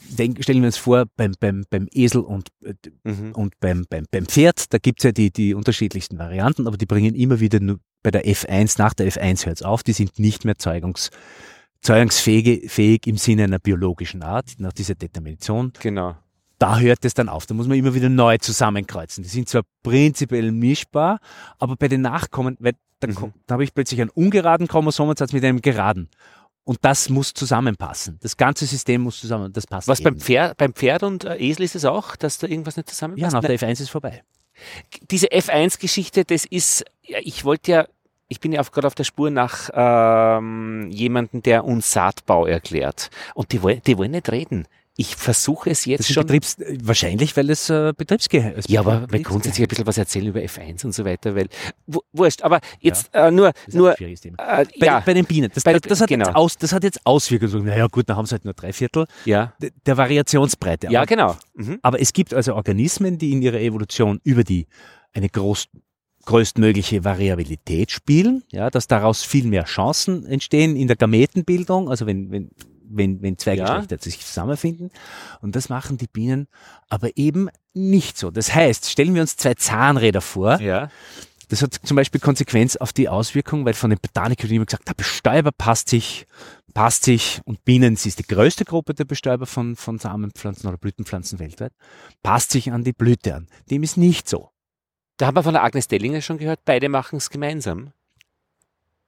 [0.08, 3.32] denk, stellen wir uns vor, beim, beim, beim Esel und, äh, mhm.
[3.32, 7.14] und beim, beim, beim Pferd, da gibt's ja die, die unterschiedlichsten Varianten, aber die bringen
[7.14, 10.56] immer wieder nur bei der F1, nach der F1 hört's auf, die sind nicht mehr
[10.56, 11.10] zeugungs,
[11.80, 15.72] zeugungsfähig fähig im Sinne einer biologischen Art, nach dieser Determination.
[15.80, 16.16] Genau.
[16.58, 17.44] Da hört es dann auf.
[17.46, 19.22] Da muss man immer wieder neu zusammenkreuzen.
[19.22, 21.18] Die sind zwar prinzipiell mischbar,
[21.58, 23.32] aber bei den Nachkommen, weil da, mhm.
[23.46, 26.08] da habe ich plötzlich einen ungeraden Chromosomensatz mit einem geraden.
[26.66, 28.18] Und das muss zusammenpassen.
[28.20, 29.86] Das ganze System muss zusammen, das passt.
[29.86, 32.88] Was beim Pferd, beim Pferd und äh, Esel ist es auch, dass da irgendwas nicht
[32.88, 33.32] zusammenpasst?
[33.32, 34.24] Ja, nach der F1 ist vorbei.
[35.12, 37.86] Diese F1-Geschichte, das ist, ja, ich wollte ja,
[38.26, 43.10] ich bin ja gerade auf der Spur nach ähm, jemandem, der uns Saatbau erklärt.
[43.34, 44.66] Und die wollen, die wollen nicht reden
[44.96, 46.24] ich versuche es jetzt Das ist schon.
[46.24, 50.40] Betriebs, wahrscheinlich, weil es äh, Betriebsgeheimnis Ja, aber weil grundsätzlich ein bisschen was erzählen über
[50.40, 51.48] F1 und so weiter, weil
[51.86, 52.42] wu- wurscht.
[52.42, 55.50] Aber jetzt äh, nur, nur äh, Bei, ja, bei den Bienen.
[55.54, 56.26] Das, das, das, hat genau.
[56.26, 57.66] jetzt aus, das hat jetzt Auswirkungen.
[57.66, 60.88] Naja, gut, dann haben sie halt nur drei Viertel ja, der, der Variationsbreite.
[60.90, 61.36] ja, Aber, genau.
[61.54, 61.78] Mhm.
[61.82, 64.66] aber es gibt also Organismen, die in ihrer Evolution über die
[65.12, 65.66] eine groß,
[66.24, 72.30] größtmögliche Variabilität spielen, ja, dass daraus viel mehr Chancen entstehen in der Gametenbildung, also wenn,
[72.30, 72.50] wenn,
[72.88, 73.64] wenn, wenn zwei Ja.
[73.78, 74.90] Geschlechter sich zusammenfinden.
[75.40, 76.48] Und das machen die Bienen
[76.88, 78.30] aber eben nicht so.
[78.30, 80.90] Das heißt, stellen wir uns zwei Zahnräder vor, Ja,
[81.48, 84.94] das hat zum Beispiel Konsequenz auf die Auswirkung, weil von den Botanikern immer gesagt, der
[84.94, 86.26] Bestäuber passt sich,
[86.74, 90.76] passt sich und Bienen, sie ist die größte Gruppe der Bestäuber von, von Samenpflanzen oder
[90.76, 91.72] Blütenpflanzen weltweit,
[92.24, 93.46] passt sich an die Blüte an.
[93.70, 94.50] Dem ist nicht so.
[95.18, 97.92] da haben wir von der Agnes Dellinger schon gehört, beide machen es gemeinsam.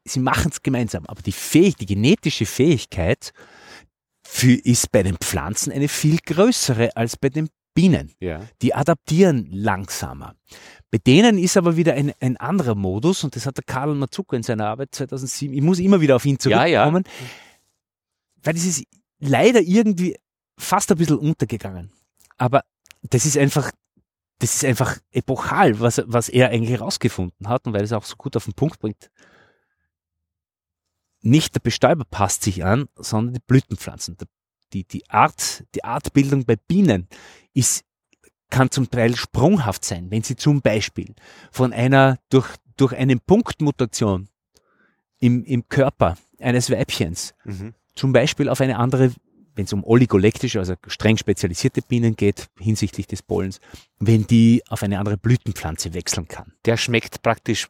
[0.05, 3.33] Sie machen es gemeinsam, aber die Fähig, die genetische Fähigkeit
[4.31, 8.13] für, ist bei den Pflanzen eine viel größere als bei den Bienen.
[8.21, 8.43] Ja.
[8.61, 10.35] Die adaptieren langsamer.
[10.91, 14.37] Bei denen ist aber wieder ein, ein anderer Modus und das hat der Karl Mazuko
[14.37, 16.83] in seiner Arbeit 2007, ich muss immer wieder auf ihn Ja, ja.
[16.83, 17.05] zurückkommen,
[18.43, 18.85] weil das ist
[19.19, 20.17] leider irgendwie
[20.59, 21.91] fast ein bisschen untergegangen.
[22.37, 22.63] Aber
[23.03, 23.71] das ist einfach,
[24.41, 28.17] das ist einfach epochal, was, was er eigentlich herausgefunden hat und weil es auch so
[28.17, 29.11] gut auf den Punkt bringt.
[31.21, 34.17] Nicht der Bestäuber passt sich an, sondern die Blütenpflanzen.
[34.73, 37.09] Die, die Art, die Artbildung bei Bienen
[37.55, 37.85] ist,
[38.51, 41.15] kann zum Teil sprunghaft sein, wenn sie zum Beispiel
[41.51, 44.29] von einer, durch, durch eine Punktmutation
[45.19, 47.75] im, im Körper eines Weibchens Mhm.
[47.95, 49.13] zum Beispiel auf eine andere,
[49.55, 53.61] wenn es um oligolektische, also streng spezialisierte Bienen geht, hinsichtlich des Pollens,
[53.99, 56.53] wenn die auf eine andere Blütenpflanze wechseln kann.
[56.65, 57.69] Der schmeckt praktisch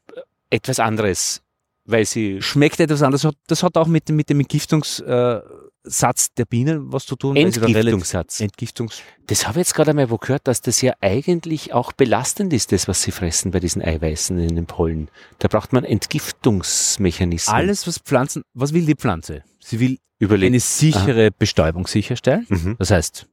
[0.51, 1.42] etwas anderes,
[1.89, 3.26] weil sie Schmeckt etwas anders.
[3.49, 7.34] Das hat- auch mit, dem- mit dem Entgiftungssatz der Bienen was zu tun.
[7.36, 8.41] Entgiftungssatz.
[8.41, 12.53] Entgiftungs Das habe ich jetzt gerade einmal wo gehört, dass das ja eigentlich auch belastend
[12.53, 15.11] ist, das, was sie fressen bei diesen Eiweißen in den Pollen.
[15.39, 17.55] Da braucht man Entgiftungsmechanismen.
[17.57, 19.43] Alles, was Pflanzen, was will die Pflanze?
[19.61, 20.53] Sie will überlegen.
[20.55, 22.47] eine sichere Bestäubung sicherstellen.
[22.49, 22.76] Mhm.
[22.78, 23.26] Das heißt,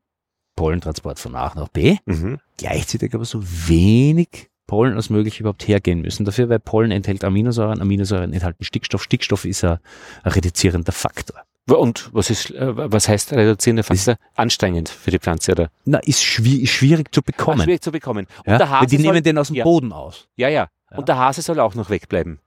[0.56, 1.98] Pollentransport von A nach B.
[2.06, 2.40] Mhm.
[2.58, 6.26] gleichzeitig aber so wenig Pollen als möglich überhaupt hergehen müssen.
[6.26, 9.04] Dafür, weil Pollen enthält Aminosäuren, Aminosäuren enthalten Stickstoff.
[9.04, 9.78] Stickstoff ist ein,
[10.24, 11.42] ein reduzierender Faktor.
[11.68, 14.18] Und was ist, äh, was heißt reduzierender Faktor?
[14.36, 15.70] Anstrengend für die Pflanze, oder?
[15.86, 17.62] Na, ist, schwi ist schwierig zu bekommen.
[17.64, 18.28] schwierig zu bekommen.
[18.46, 18.58] Und ja?
[18.60, 19.64] der Weil Hase die soll, nehmen den aus dem ja.
[19.64, 20.28] Boden aus.
[20.36, 20.98] ja, ja, Ja.
[20.98, 22.40] Und der Hase soll auch noch wegbleiben.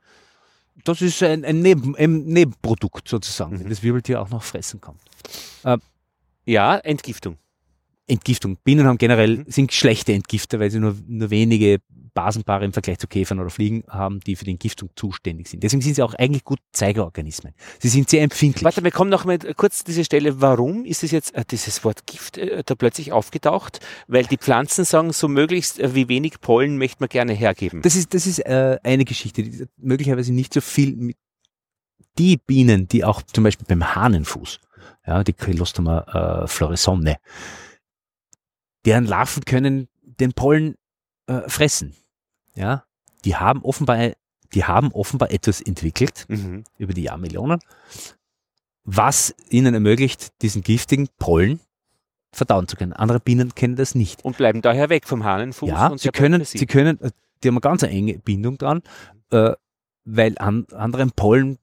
[0.84, 3.60] Das ist ein, ein, Neben, ein Nebenprodukt sozusagen, Mhm.
[3.64, 4.94] wenn das Wirbeltier auch noch fressen kann.
[6.46, 7.36] Ja, Entgiftung.
[8.06, 8.56] Entgiftung.
[8.64, 9.44] Bienen haben generell, Mhm.
[9.48, 11.78] sind schlechte Entgifter, weil sie nur, nur wenige
[12.18, 15.62] Basenpaare im Vergleich zu Käfern oder Fliegen haben, die für die Entgiftung zuständig sind.
[15.62, 17.54] Deswegen sind sie auch eigentlich gut Zeigerorganismen.
[17.78, 18.64] Sie sind sehr empfindlich.
[18.64, 20.40] Warte, wir kommen noch mal kurz zu dieser Stelle.
[20.40, 23.78] Warum ist es jetzt, äh, dieses Wort Gift äh, da plötzlich aufgetaucht?
[24.08, 27.82] Weil die Pflanzen sagen, so möglichst äh, wie wenig Pollen möchte man gerne hergeben.
[27.82, 31.16] Das ist, das ist äh, eine Geschichte, die möglicherweise nicht so viel mit
[32.18, 34.58] die Bienen, die auch zum Beispiel beim Hahnenfuß,
[35.06, 37.18] ja, die Chrysostoma äh, florisonne,
[38.84, 40.74] deren Larven können den Pollen
[41.28, 41.94] äh, fressen.
[42.58, 42.84] Ja,
[43.24, 44.12] die haben offenbar,
[44.52, 46.64] die haben offenbar etwas entwickelt Mhm.
[46.76, 47.60] über die Jahrmillionen,
[48.84, 51.60] was ihnen ermöglicht, diesen giftigen Pollen
[52.32, 52.92] verdauen zu können.
[52.92, 54.24] Andere Bienen kennen das nicht.
[54.24, 55.68] Und bleiben daher weg vom Hahnenfuß.
[55.68, 56.58] Ja, und sie können, sie.
[56.58, 57.10] sie können, äh,
[57.42, 58.82] die haben eine ganz enge Bindung dran,
[59.30, 59.52] äh,
[60.04, 61.58] weil an anderen Pollen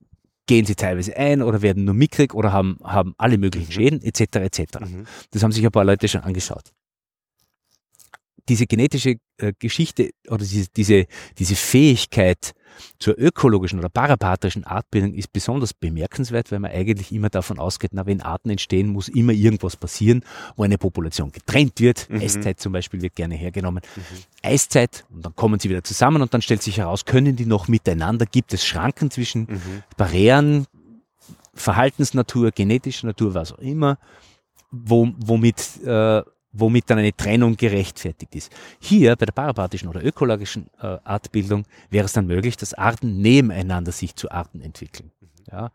[0.47, 3.71] gehen sie teilweise ein oder werden nur mickrig oder haben, haben alle möglichen Mhm.
[3.71, 4.35] Schäden etc.
[4.37, 4.79] etc.
[4.81, 5.05] Mhm.
[5.31, 6.71] Das haben sich ein paar Leute schon angeschaut.
[8.47, 11.05] Diese genetische äh, Geschichte oder diese, diese,
[11.37, 12.53] diese Fähigkeit
[12.99, 18.05] zur ökologischen oder parapatrischen Artbildung ist besonders bemerkenswert, weil man eigentlich immer davon ausgeht, na,
[18.05, 20.23] wenn Arten entstehen, muss immer irgendwas passieren,
[20.55, 22.09] wo eine Population getrennt wird.
[22.09, 22.21] Mhm.
[22.21, 23.81] Eiszeit zum Beispiel wird gerne hergenommen.
[23.95, 24.01] Mhm.
[24.43, 27.67] Eiszeit und dann kommen sie wieder zusammen und dann stellt sich heraus, können die noch
[27.67, 28.25] miteinander?
[28.25, 29.83] Gibt es Schranken zwischen Mhm.
[29.97, 30.67] Barrieren,
[31.53, 33.97] Verhaltensnatur, genetische Natur, was auch immer,
[34.71, 36.21] wo, womit, äh,
[36.55, 38.51] womit dann eine Trennung gerechtfertigt ist.
[38.79, 43.91] Hier bei der parapathischen oder ökologischen äh, Artbildung wäre es dann möglich, dass Arten nebeneinander
[43.91, 45.11] sich zu Arten entwickeln.
[45.51, 45.71] Ja.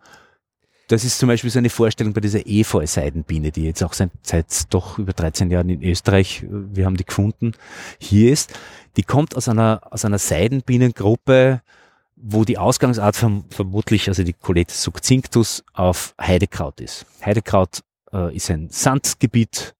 [0.89, 4.75] Das ist zum Beispiel so eine Vorstellung bei dieser Efeu-Seidenbiene, die jetzt auch seit, seit
[4.75, 7.53] doch über 13 Jahren in Österreich, äh, wir haben die gefunden,
[7.99, 8.53] hier ist.
[8.97, 11.63] Die kommt aus einer, aus einer Seidenbienengruppe,
[12.17, 17.07] wo die Ausgangsart verm vermutlich, also die Coletes succinctus, auf Heidekraut ist.
[17.25, 19.75] Heidekraut äh, ist ein Sandgebiet,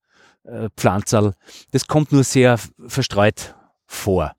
[0.45, 1.35] äh, Pflanzerl.
[1.71, 3.55] Das kommt nur sehr verstreut
[3.87, 4.35] vor,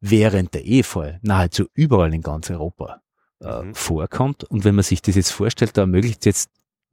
[0.00, 3.02] während der Efeu nahezu überall in ganz Europa
[3.42, 3.74] äh, Mhm.
[3.74, 4.44] vorkommt.
[4.44, 6.50] Und wenn man sich das jetzt vorstellt, da ermöglicht es jetzt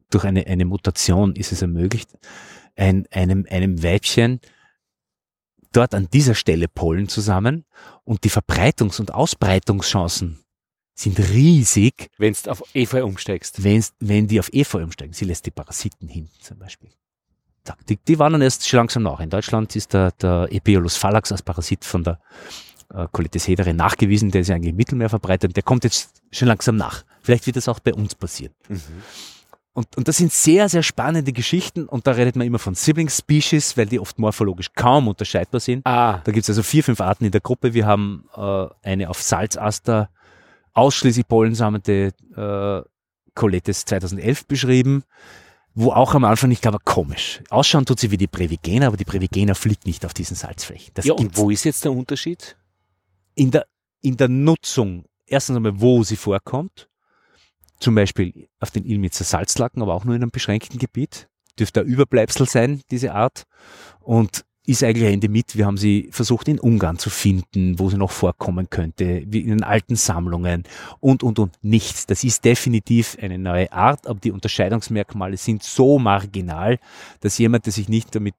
[0.10, 2.10] durch eine, eine Mutation ist es ermöglicht,
[2.76, 4.40] ein, einem, einem Weibchen
[5.74, 7.66] dort an dieser Stelle Pollen zusammen
[8.04, 10.40] und die Verbreitungs- und Ausbreitungschancen
[10.96, 12.10] sind riesig.
[12.18, 13.64] Wenn du auf Efeu umsteigst.
[13.64, 15.14] Wenn's, wenn die auf Efeu umsteigen.
[15.14, 16.90] Sie lässt die Parasiten hin, zum Beispiel.
[17.90, 19.20] Die, die wandern erst schon langsam nach.
[19.20, 22.20] In Deutschland ist der, der Epiolus phallax als Parasit von der
[22.94, 24.32] äh, Colitis hedere nachgewiesen.
[24.32, 25.56] Der ist ja eigentlich im Mittelmeer verbreitet.
[25.56, 27.04] Der kommt jetzt schon langsam nach.
[27.22, 28.54] Vielleicht wird das auch bei uns passieren.
[28.70, 28.82] Mhm.
[29.74, 33.10] Und, und das sind sehr, sehr spannende Geschichten und da redet man immer von Sibling
[33.10, 35.86] Species, weil die oft morphologisch kaum unterscheidbar sind.
[35.86, 36.20] Ah.
[36.24, 37.76] Da gibt es also vier, fünf Arten in der Gruppe.
[37.76, 40.10] Wir haben äh, eine auf Salzaster
[40.74, 42.82] ausschließlich pollensamende äh,
[43.36, 45.04] Coletes 2011 beschrieben,
[45.80, 47.44] wo auch am Anfang, ich glaube, komisch.
[47.52, 50.92] Ausschauen tut sie wie die Brevigena, aber die Brevigena fliegt nicht auf diesen Salzflächen.
[50.96, 52.58] Das ja, und wo ist jetzt der Unterschied?
[53.36, 53.68] In der,
[54.02, 55.06] in der Nutzung.
[55.28, 56.90] Erstens einmal, wo sie vorkommt
[57.80, 61.30] zum Beispiel auf den Ilmitzer Salzlacken, aber auch nur in einem beschränkten Gebiet.
[61.60, 63.44] Dürfte ein Überbleibsel sein, diese Art.
[64.00, 65.56] Und ist eigentlich ein Endemit.
[65.56, 69.50] Wir haben sie versucht in Ungarn zu finden, wo sie noch vorkommen könnte, wie in
[69.50, 70.64] den alten Sammlungen
[71.00, 72.06] und, und, und nichts.
[72.06, 76.80] Das ist definitiv eine neue Art, aber die Unterscheidungsmerkmale sind so marginal,
[77.22, 78.36] dass jemand, der sich nicht damit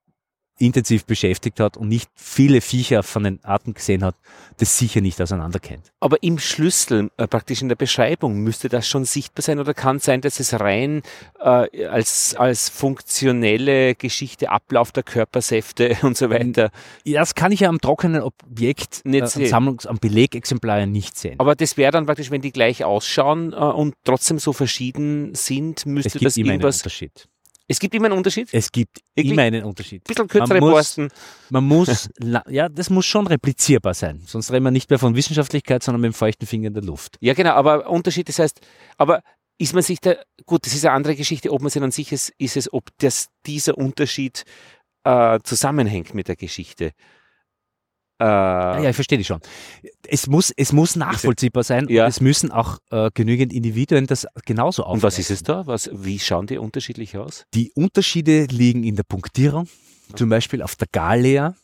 [0.59, 4.16] intensiv beschäftigt hat und nicht viele Viecher von den Arten gesehen hat,
[4.59, 5.92] das sicher nicht auseinander kennt.
[6.00, 9.98] Aber im Schlüssel, äh, praktisch in der Beschreibung, müsste das schon sichtbar sein oder kann
[9.98, 11.02] sein, dass es rein
[11.40, 16.70] äh, als, als funktionelle Geschichte, Ablauf der Körpersäfte und so weiter.
[17.04, 19.52] Ja, das kann ich ja am trockenen Objekt, nicht äh, sehen.
[19.52, 21.36] Sammlungs-, am Belegexemplar nicht sehen.
[21.38, 25.86] Aber das wäre dann praktisch, wenn die gleich ausschauen äh, und trotzdem so verschieden sind,
[25.86, 26.78] müsste das immer irgendwas.
[26.78, 27.28] Unterschied.
[27.70, 28.48] Es gibt immer einen Unterschied?
[28.50, 29.32] Es gibt Wirklich?
[29.32, 30.02] immer einen Unterschied.
[30.02, 31.08] Ein bisschen kürzere man muss, Borsten.
[31.50, 32.10] Man muss,
[32.48, 34.22] ja, das muss schon replizierbar sein.
[34.26, 37.18] Sonst reden wir nicht mehr von Wissenschaftlichkeit, sondern mit dem feuchten Finger in der Luft.
[37.20, 38.60] Ja, genau, aber Unterschied, das heißt,
[38.96, 39.22] aber
[39.58, 40.14] ist man sich da,
[40.46, 42.84] gut, das ist eine andere Geschichte, ob man sich dann sicher ist, ist es, ob
[42.98, 44.44] das, dieser Unterschied
[45.04, 46.92] äh, zusammenhängt mit der Geschichte.
[48.20, 49.40] Äh, ja, ich verstehe dich schon.
[50.08, 52.04] Es muss, es muss nachvollziehbar sein ja.
[52.04, 54.96] und es müssen auch äh, genügend Individuen das genauso aufnehmen.
[54.96, 55.66] Und was ist es da?
[55.66, 57.44] Was, wie schauen die unterschiedlich aus?
[57.54, 59.68] Die Unterschiede liegen in der Punktierung.
[60.14, 61.54] Zum Beispiel auf der Galea,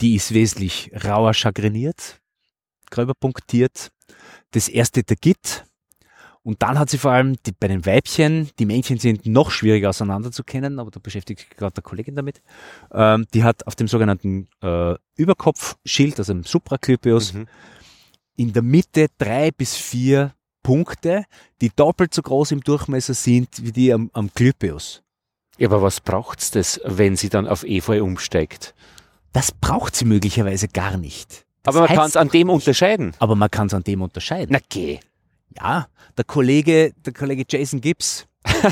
[0.00, 2.20] die ist wesentlich rauer chagriniert,
[2.90, 3.90] gröber punktiert.
[4.50, 5.64] Das erste der Git,
[6.44, 9.90] und dann hat sie vor allem die, bei den Weibchen, die Männchen sind noch schwieriger
[9.90, 12.42] auseinander zu kennen, aber da beschäftigt sich gerade der Kollegin damit.
[12.92, 17.46] Ähm, die hat auf dem sogenannten äh, Überkopfschild, also im Supraclypeus, mhm.
[18.36, 20.34] in der Mitte drei bis vier
[20.64, 21.24] Punkte,
[21.60, 25.02] die doppelt so groß im Durchmesser sind wie die am, am Clypeus.
[25.58, 28.74] Ja, aber was braucht's das, wenn sie dann auf Efeu umsteigt?
[29.32, 31.46] Das braucht sie möglicherweise gar nicht.
[31.62, 33.14] Das aber man kann es an dem unterscheiden.
[33.20, 34.48] Aber man kann es an dem unterscheiden.
[34.50, 34.98] Na geh.
[35.56, 35.86] Ja,
[36.16, 38.26] der Kollege, der Kollege Jason Gibbs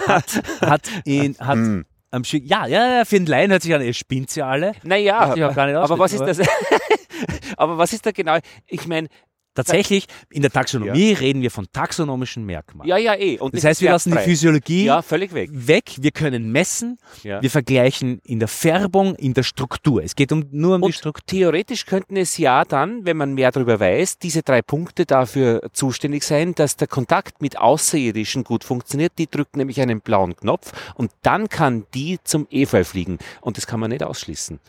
[0.06, 1.84] hat, hat ihn, hat mm.
[2.10, 4.72] am Schick, ja, ja, für den Laien hört sich an, ihr spinnt ja alle.
[4.82, 6.40] Naja, aber was ist das?
[7.56, 8.38] aber was ist da genau?
[8.66, 9.08] Ich meine,
[9.54, 11.18] Tatsächlich, in der Taxonomie ja.
[11.18, 12.88] reden wir von taxonomischen Merkmalen.
[12.88, 13.36] Ja, ja, eh.
[13.38, 15.50] Und das, heißt, wir lassen die Physiologie ja, völlig weg.
[15.52, 15.96] weg.
[15.98, 16.98] Wir können messen.
[17.24, 17.42] Ja.
[17.42, 20.04] Wir vergleichen in der Färbung, in der Struktur.
[20.04, 21.26] Es geht um, nur um Und die Struktur.
[21.26, 26.22] Theoretisch könnten es ja dann, wenn man mehr darüber weiß, diese drei Punkte dafür zuständig
[26.22, 29.14] sein, dass der Kontakt mit Außerirdischen gut funktioniert.
[29.18, 33.18] Die drücken nämlich einen blauen Knopf und dann kann die zum Efeu fliegen.
[33.40, 34.60] Und das kann man nicht ausschließen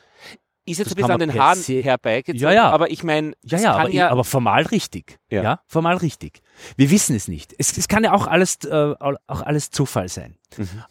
[0.72, 2.70] ist jetzt das ein bisschen an den Haaren herbeigezogen, ja, ja.
[2.70, 5.20] aber ich meine, ja, ja, aber, ja, aber formal richtig.
[5.30, 5.44] Ja.
[5.44, 5.60] ja.
[5.68, 6.42] formal richtig.
[6.76, 7.54] Wir wissen es nicht.
[7.58, 10.36] Es, es kann ja auch alles, äh, auch alles Zufall sein.
[10.58, 10.84] Mhm.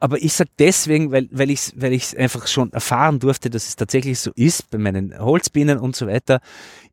[0.00, 3.66] Aber ich sage deswegen, weil, weil ich es weil ich's einfach schon erfahren durfte, dass
[3.66, 6.40] es tatsächlich so ist, bei meinen Holzbienen und so weiter.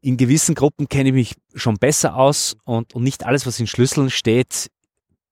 [0.02, 3.68] In gewissen Gruppen kenne ich mich schon besser aus und, und nicht alles, was in
[3.68, 4.72] Schlüsseln steht,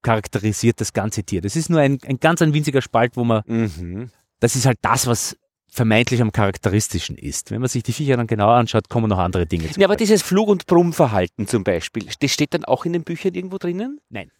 [0.03, 1.41] charakterisiert das ganze Tier.
[1.41, 4.11] Das ist nur ein, ein ganz ein winziger Spalt, wo man, mhm.
[4.39, 5.35] das ist halt das, was
[5.73, 7.51] vermeintlich am charakteristischen ist.
[7.51, 9.79] Wenn man sich die Viecher dann genauer anschaut, kommen noch andere Dinge zu.
[9.79, 13.33] Ja, aber dieses Flug- und Brummverhalten zum Beispiel, das steht dann auch in den Büchern
[13.33, 13.99] irgendwo drinnen?
[14.09, 14.31] Nein.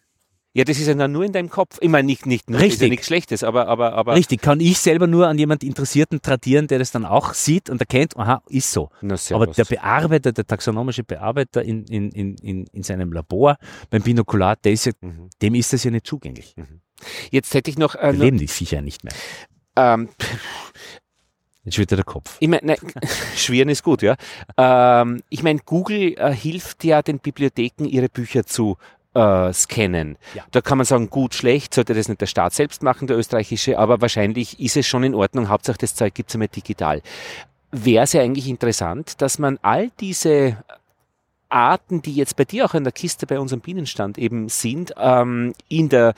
[0.56, 1.78] Ja, das ist ja dann nur in deinem Kopf.
[1.80, 2.74] Ich meine, nicht, nicht, Richtig.
[2.74, 4.14] ist ja nichts Schlechtes, aber, aber, aber.
[4.14, 7.80] Richtig, kann ich selber nur an jemand Interessierten tradieren, der das dann auch sieht und
[7.80, 8.90] erkennt, aha, ist so.
[9.30, 13.56] aber der Bearbeiter, der taxonomische Bearbeiter in, in, in, in seinem Labor
[13.90, 15.28] beim Binokular, der ist ja, mhm.
[15.42, 16.54] dem ist das ja nicht zugänglich.
[16.56, 16.80] Mhm.
[17.32, 17.96] Jetzt hätte ich noch.
[17.96, 19.12] Äh, leben die Viecher nicht mehr.
[19.76, 20.08] Ähm,
[21.64, 22.36] Jetzt schwirrt der Kopf.
[22.40, 22.76] Ich meine,
[23.36, 24.16] schwirren ist gut, ja.
[24.56, 28.76] Ähm, ich meine, Google äh, hilft ja den Bibliotheken, ihre Bücher zu
[29.14, 30.18] äh, scannen.
[30.34, 30.44] Ja.
[30.50, 33.78] Da kann man sagen, gut, schlecht, sollte das nicht der Staat selbst machen, der österreichische,
[33.78, 35.48] aber wahrscheinlich ist es schon in Ordnung.
[35.48, 37.00] Hauptsache das Zeug gibt es einmal digital.
[37.70, 40.58] Wäre es ja eigentlich interessant, dass man all diese
[41.48, 45.54] Arten, die jetzt bei dir auch in der Kiste bei unserem Bienenstand eben sind, ähm,
[45.68, 46.14] in der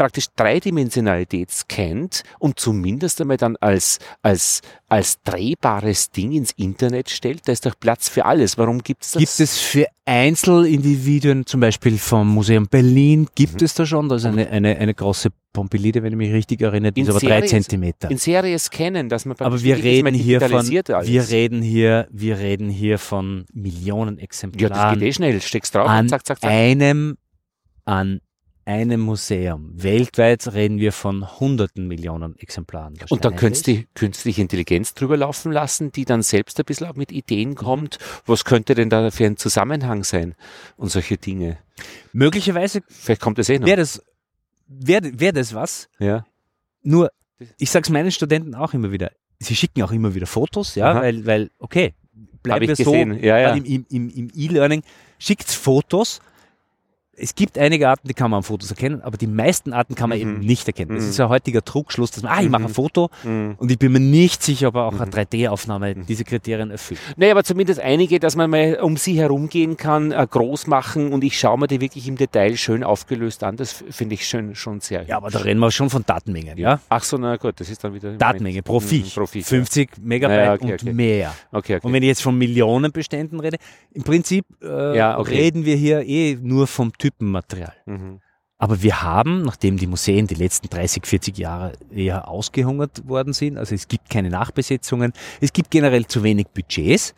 [0.00, 7.46] praktisch Dreidimensionalität scannt und zumindest einmal dann als, als, als drehbares Ding ins Internet stellt,
[7.46, 8.56] da ist doch Platz für alles.
[8.56, 9.20] Warum gibt es das?
[9.20, 13.64] Gibt es für Einzelindividuen, zum Beispiel vom Museum Berlin, gibt Mhm.
[13.64, 16.92] es da schon, da ist eine, eine, eine große Pompelide, wenn ich mich richtig erinnere,
[16.92, 18.10] die In ist aber drei Serie- Zentimeter.
[18.10, 20.70] in Serie scannen, dass man Aber wir reden hier von, alles.
[21.08, 25.40] wir reden hier, wir reden hier von Millionen ja, das Exemplaren geht eh schnell.
[25.42, 26.50] Steckst drauf an zack, zack, zack.
[26.50, 27.16] einem,
[27.84, 28.20] an
[28.70, 29.70] einem Museum.
[29.74, 32.94] Weltweit reden wir von hunderten Millionen Exemplaren.
[33.08, 36.86] Und dann könntest du die künstliche Intelligenz drüber laufen lassen, die dann selbst ein bisschen
[36.86, 37.16] auch mit Mhm.
[37.18, 37.98] Ideen kommt.
[38.26, 40.34] Was könnte denn da für ein Zusammenhang sein?
[40.76, 41.58] Und solche Dinge.
[42.12, 43.66] Möglicherweise Vielleicht kommt das eh noch.
[43.66, 44.02] wäre das,
[44.68, 45.88] wäre wär das was.
[45.98, 46.24] ja.
[46.82, 47.10] Nur,
[47.58, 49.10] ich sag's meinen Studenten auch immer wieder.
[49.38, 51.02] Sie schicken auch immer wieder Fotos, ja, Aha.
[51.02, 51.94] weil, weil, okay,
[52.42, 53.14] bleiben ich wir gesehen.
[53.14, 53.54] so Ja, ja.
[53.54, 54.82] im, im, im E-Learning.
[55.18, 56.20] Schickt Fotos.
[57.22, 60.08] Es gibt einige Arten, die kann man am Fotos erkennen, aber die meisten Arten kann
[60.08, 60.22] man Mhm.
[60.22, 60.94] eben nicht erkennen.
[60.94, 61.10] Das Mhm.
[61.10, 62.74] ist ein heutiger Trugschluss, dass man, ah, ich mache ein Mhm.
[62.74, 63.54] Foto Mhm.
[63.58, 65.10] und ich bin mir nicht sicher, ob auch eine Mhm.
[65.10, 66.98] 3D-Aufnahme diese Kriterien erfüllt.
[67.16, 71.22] Nee, aber zumindest einige, dass man mal um sie herumgehen kann, äh, groß machen und
[71.22, 73.56] ich schaue mir die wirklich im Detail schön aufgelöst an.
[73.56, 76.80] Das finde ich schön, schon sehr Ja, aber da reden wir schon von Datenmengen, ja?
[76.88, 78.12] Ach so, na gut, das ist dann wieder.
[78.12, 79.14] Datenmenge pro Mhm, Viech.
[79.14, 80.92] Pro Viech, 50 Megabyte Naja, okay, und okay.
[80.92, 81.34] mehr.
[81.52, 81.86] Okay, okay.
[81.86, 83.58] Und wenn ich jetzt von Millionenbeständen rede,
[83.92, 85.34] im Prinzip äh, Ja, okay.
[85.36, 87.74] reden wir hier eh nur vom Typenmaterial.
[87.86, 88.20] mhm.
[88.62, 93.56] Aber wir haben, nachdem die Museen die letzten 30, 40 Jahre eher ausgehungert worden sind,
[93.56, 97.14] also es gibt keine Nachbesetzungen, es gibt generell zu wenig Budgets.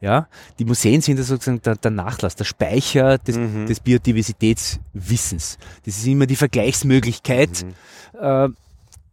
[0.00, 0.26] Ja,
[0.58, 3.66] die Museen sind ja sozusagen der, der Nachlass, der Speicher des, Mhm.
[3.66, 5.58] des Biodiversitätswissens.
[5.84, 7.64] Das ist immer die Vergleichsmöglichkeit.
[8.14, 8.18] Mhm.
[8.20, 8.48] Äh,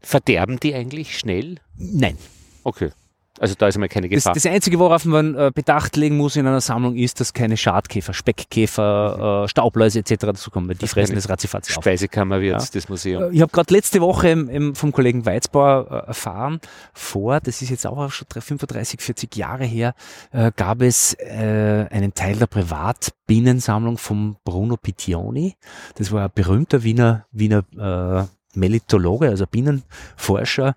[0.02, 1.58] Verderben die eigentlich schnell?
[1.78, 2.18] nein.
[2.64, 2.92] Okay.
[3.40, 4.34] Also da ist einmal keine Das, Gefahr.
[4.36, 8.14] das Einzige, worauf man äh, Bedacht legen muss in einer Sammlung, ist, dass keine Schadkäfer,
[8.14, 10.18] Speckkäfer, äh, Staubläuse etc.
[10.28, 11.84] dazukommen, weil die Das fressen das ratzifatz auf.
[11.84, 12.68] Speisekammer wird Ja.
[12.72, 13.24] das Museum.
[13.24, 16.60] Äh, Ich habe gerade letzte Woche im, im, vom Kollegen Weizbauer äh, erfahren,
[16.94, 19.96] vor, das ist jetzt auch schon drei- 35, 40 Jahre her,
[20.32, 25.56] äh, gab es äh, einen Teil der Privatbienensammlung von Bruno Pittioni.
[25.96, 28.28] Das war ein berühmter Wiener, Wiener äh,
[28.58, 30.76] Melitologe, also Bienenforscher,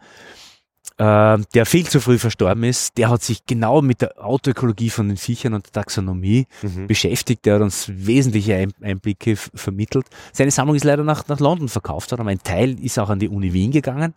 [0.98, 2.96] äh, der viel zu früh verstorben ist.
[2.96, 6.86] Der hat sich genau mit der Autoökologie von den Viechern und der Taxonomie Mhm.
[6.86, 7.44] beschäftigt.
[7.44, 10.06] Der hat uns wesentliche Ein- Einblicke vermittelt.
[10.32, 13.18] Seine Sammlung ist leider nach, nach London verkauft worden, aber ein Teil ist auch an
[13.18, 14.14] die Uni Wien gegangen.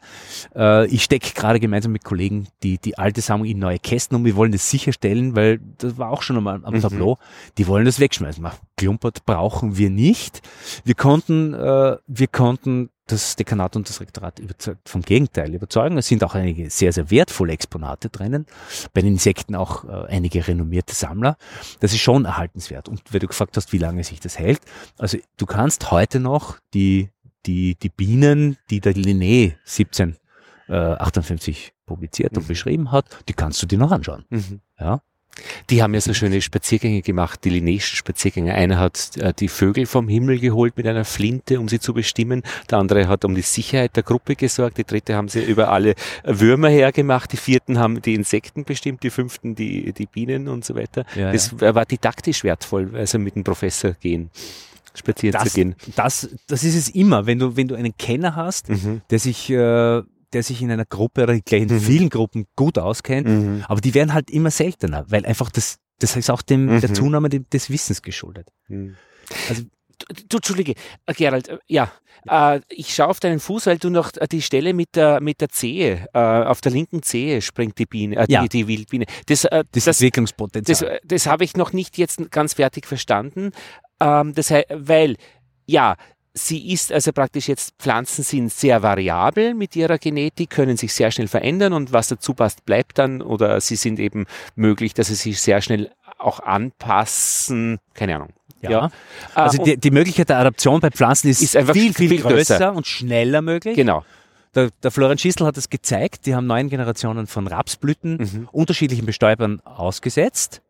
[0.56, 4.26] Äh, ich stecke gerade gemeinsam mit Kollegen die, die alte Sammlung in neue Kästen und
[4.26, 6.82] wir wollen das sicherstellen, weil das war auch schon einmal am Mhm.
[6.82, 7.18] Tableau.
[7.58, 8.46] Die wollen das wegschmeißen.
[8.78, 10.42] Klumpert brauchen wir nicht.
[10.86, 15.98] Wir konnten, äh, wir konnten das Dekanat und das Rektorat überzeugt, vom Gegenteil überzeugen.
[15.98, 18.46] Es sind auch einige sehr, sehr wertvolle Exponate drinnen.
[18.94, 21.38] Bei den Insekten auch äh, einige renommierte Sammler.
[21.80, 22.88] Das ist schon erhaltenswert.
[22.90, 24.62] Und weil du gefragt hast, wie lange sich das hält.
[24.98, 27.10] Also du kannst heute noch die,
[27.46, 29.56] die, die Bienen, die der Linné
[30.68, 32.48] 1758 publiziert und Mhm.
[32.48, 34.26] beschrieben hat, die kannst du dir noch anschauen.
[34.30, 34.62] Mhm.
[34.80, 35.02] Ja.
[35.70, 38.54] Die haben ja so schöne Spaziergänge gemacht, die Linnéischen Spaziergänge.
[38.54, 42.44] Einer hat äh, die Vögel vom Himmel geholt mit einer Flinte, um sie zu bestimmen.
[42.70, 44.78] Der andere hat um die Sicherheit der Gruppe gesorgt.
[44.78, 47.32] Die dritte haben sie über alle Würmer hergemacht.
[47.34, 49.04] Die vierten haben die Insekten bestimmt.
[49.04, 51.06] Die fünften die, die Bienen und so weiter.
[51.16, 54.30] Ja, das war didaktisch wertvoll, also mit dem Professor gehen,
[54.94, 55.76] spazieren das, zu gehen.
[55.96, 59.02] das, das ist es immer, wenn du, wenn du einen Kenner hast, Mhm.
[59.10, 60.02] der sich, äh,
[60.34, 61.80] der sich in einer Gruppe oder gleich in Mhm.
[61.82, 63.66] vielen Gruppen gut auskennt, Mhm.
[63.68, 66.82] aber die werden halt immer seltener, weil einfach das, das ist auch dem, Mhm.
[66.82, 68.48] der Zunahme de- des Wissens geschuldet.
[68.68, 68.96] Mhm.
[69.50, 69.64] Also-
[70.30, 70.74] du, Entschuldige,
[71.08, 71.92] äh, Gerald, äh, ja,
[72.30, 75.42] äh, ich schaue auf deinen Fuß, weil du noch äh, die Stelle mit der, mit
[75.42, 78.42] der Zehe, äh, auf der linken Zehe springt die Biene, äh, Ja.
[78.44, 79.06] die, die Wildbiene.
[79.28, 81.00] Das, äh, Das, das, Entwicklungspotenzial.
[81.02, 83.52] das, das habe ich noch nicht jetzt ganz fertig verstanden.
[84.00, 85.18] Ähm, das weil,
[85.66, 85.96] ja,
[86.34, 91.12] sie ist also praktisch jetzt, Pflanzen sind sehr variabel mit ihrer Genetik, können sich sehr
[91.12, 94.26] schnell verändern und was dazu passt, bleibt dann oder sie sind eben
[94.56, 98.30] möglich, dass sie sich sehr schnell auch anpassen, keine Ahnung.
[98.62, 98.88] ja.
[98.88, 98.90] Äh,
[99.36, 102.22] Also und- die, die Möglichkeit der Adaption bei Pflanzen ist, Ist einfach viel, viel, viel
[102.22, 102.74] größer, größer.
[102.74, 103.76] und schneller möglich.
[103.76, 104.04] genau.
[104.56, 108.50] Der, der Florian Schießl hat es gezeigt, die haben neun Generationen von Rapsblüten Mhm.
[108.52, 110.62] unterschiedlichen Bestäubern ausgesetzt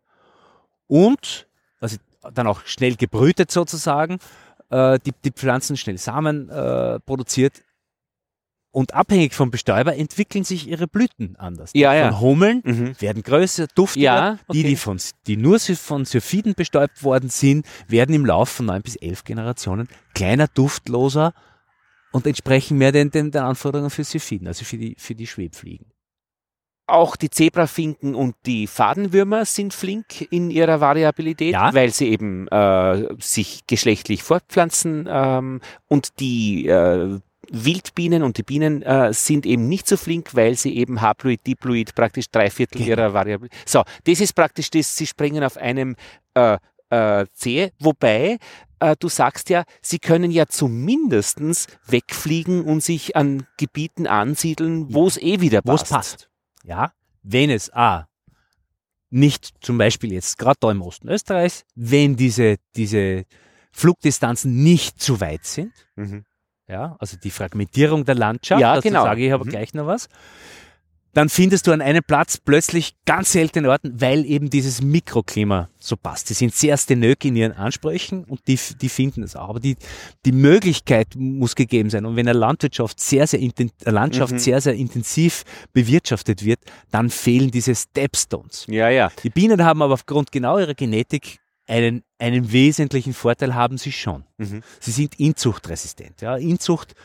[0.87, 1.47] und
[1.79, 1.97] also
[2.33, 4.19] dann auch schnell gebrütet sozusagen,
[4.69, 7.63] äh, die, die Pflanzen schnell Samen äh, produziert
[8.71, 11.71] und abhängig vom Bestäuber entwickeln sich ihre Blüten anders.
[11.73, 12.11] Ja, Die ja.
[12.11, 12.95] Von Hummeln Mhm.
[13.01, 14.03] werden größer, duftiger.
[14.03, 14.63] Ja, Die, okay.
[14.63, 18.95] die, von, die nur von Syrphiden bestäubt worden sind, werden im Laufe von neun bis
[18.95, 21.33] elf Generationen kleiner, duftloser
[22.11, 25.91] und entsprechen mehr den, den, den Anforderungen für Syrphiden, also für die, für die Schwebfliegen.
[26.89, 31.73] Auch die Zebrafinken und die Fadenwürmer sind flink in ihrer Variabilität, Ja.
[31.73, 37.19] weil sie eben äh, sich geschlechtlich fortpflanzen ähm, und die äh,
[37.51, 41.95] Wildbienen und die Bienen äh, sind eben nicht so flink, weil sie eben Haploid, Diploid
[41.95, 42.89] praktisch drei Viertel Genau.
[42.89, 43.49] ihrer Variable.
[43.65, 45.95] So, das ist praktisch das, sie springen auf einem
[46.35, 46.57] äh,
[46.91, 48.37] äh, Zehe, wobei
[48.79, 55.07] äh, du sagst ja, sie können ja zumindestens wegfliegen und sich an Gebieten ansiedeln, wo
[55.07, 56.28] es eh wieder wo es passt.
[56.69, 56.91] Ja,
[57.23, 58.07] wenn es A,
[59.09, 63.25] nicht zum Beispiel jetzt gerade da im Osten Österreichs, wenn diese, diese
[63.71, 66.25] Flugdistanzen nicht zu weit sind, Mhm.
[66.67, 69.03] ja, also die Fragmentierung der Landschaft, Ja, dazu genau.
[69.03, 69.49] sage ich aber Mhm.
[69.49, 70.09] gleich noch was,
[71.19, 75.97] dann findest du an einem Platz plötzlich ganz seltene Orten, weil eben dieses Mikroklima so
[75.97, 76.29] passt.
[76.29, 79.49] Die sind sehr stenök in ihren Ansprüchen und die, die finden es auch.
[79.49, 79.75] Aber die,
[80.25, 82.05] die Möglichkeit muss gegeben sein.
[82.05, 84.39] Und wenn eine Landwirtschaft sehr, sehr, inten, Landschaft Mhm.
[84.39, 85.43] sehr, sehr intensiv
[85.73, 88.65] bewirtschaftet wird, dann fehlen diese Stepstones.
[88.69, 89.11] Ja, ja.
[89.21, 94.23] Die Bienen haben aber aufgrund genau ihrer Genetik einen, einen wesentlichen Vorteil haben sie schon.
[94.37, 94.61] Mhm.
[94.79, 96.21] Sie sind inzuchtresistent.
[96.21, 96.37] Ja.
[96.37, 96.95] Inzucht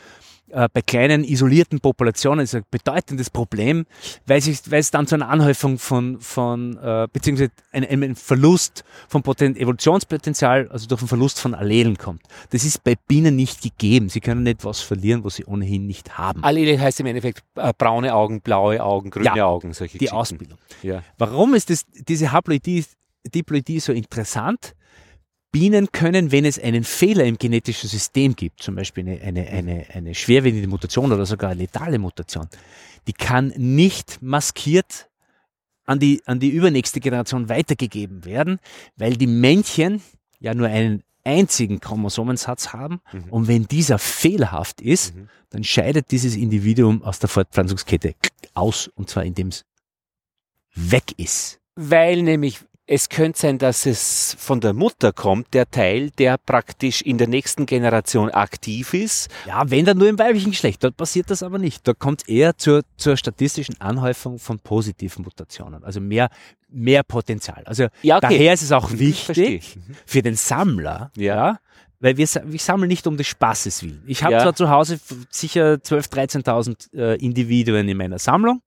[0.55, 3.85] äh, bei kleinen isolierten Populationen ist ein bedeutendes Problem,
[4.25, 8.85] weil, sich, weil es dann zu einer Anhäufung von, von äh, beziehungsweise einem, einem Verlust
[9.09, 12.21] von Poten Evolutionspotenzial, also durch einen Verlust von Allelen kommt.
[12.51, 14.07] Das ist bei Bienen nicht gegeben.
[14.09, 16.43] Sie können nicht was verlieren, was sie ohnehin nicht haben.
[16.43, 20.17] Allele heißt im Endeffekt äh, braune Augen, blaue Augen, grüne Ja, Augen, solche Die Geschichten.
[20.17, 20.57] Ausbildung.
[20.81, 21.03] Ja.
[21.17, 22.85] Warum ist das, diese Haploidie,
[23.33, 24.73] Diploidie so interessant?
[25.55, 29.85] Bienen können, wenn es einen Fehler im genetischen System gibt, zum Beispiel eine, eine, eine,
[29.93, 32.49] eine schwerwiegende Mutation oder sogar eine letale Mutation,
[33.07, 35.07] die kann nicht maskiert
[35.85, 38.59] an die, an die übernächste Generation weitergegeben werden,
[38.97, 40.01] weil die Männchen
[40.41, 43.23] ja nur einen einzigen Chromosomensatz haben Mhm.
[43.29, 45.29] und wenn dieser fehlerhaft ist, Mhm.
[45.51, 48.13] dann scheidet dieses Individuum aus der Fortpflanzungskette
[48.55, 49.63] aus und zwar indem es
[50.75, 51.61] weg ist.
[51.75, 57.01] Weil nämlich es könnte sein, dass es von der Mutter kommt, der Teil, der praktisch
[57.01, 59.29] in der nächsten Generation aktiv ist.
[59.47, 61.87] Ja, wenn dann nur im weiblichen Geschlecht, dort passiert das aber nicht.
[61.87, 66.29] Da kommt eher zur, zur statistischen Anhäufung von positiven Mutationen, also mehr,
[66.69, 67.63] mehr Potenzial.
[67.65, 68.27] Also Ja, okay.
[68.37, 71.57] daher ist es auch Mhm, wichtig für den Sammler, Ja.
[71.99, 74.03] weil wir, ich sammle nicht um des Spaßes willen.
[74.05, 74.41] Ich habe Ja.
[74.43, 74.99] zwar zu Hause
[75.31, 78.61] sicher 12.000, 13.000 äh, Individuen in meiner Sammlung,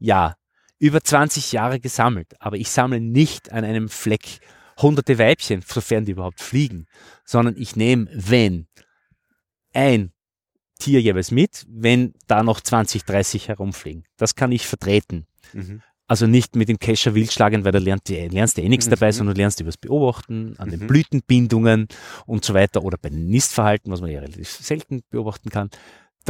[0.00, 0.34] ja,
[0.80, 4.40] über 20 Jahre gesammelt, aber ich sammle nicht an einem Fleck
[4.80, 6.86] hunderte Weibchen, sofern die überhaupt fliegen,
[7.24, 8.66] sondern ich nehme, wenn
[9.72, 10.12] ein
[10.78, 14.04] Tier jeweils mit, wenn da noch 20, 30 herumfliegen.
[14.16, 15.26] Das kann ich vertreten.
[15.52, 15.82] Mhm.
[16.06, 18.86] Also nicht mit dem Kescher wild schlagen, weil da lernt die, lernst du eh nichts
[18.86, 18.90] Mhm.
[18.90, 20.86] dabei, sondern du lernst übers Beobachten, an den Mhm.
[20.86, 21.86] Blütenbindungen
[22.24, 25.68] und so weiter oder bei den Nistverhalten, was man ja relativ selten beobachten kann.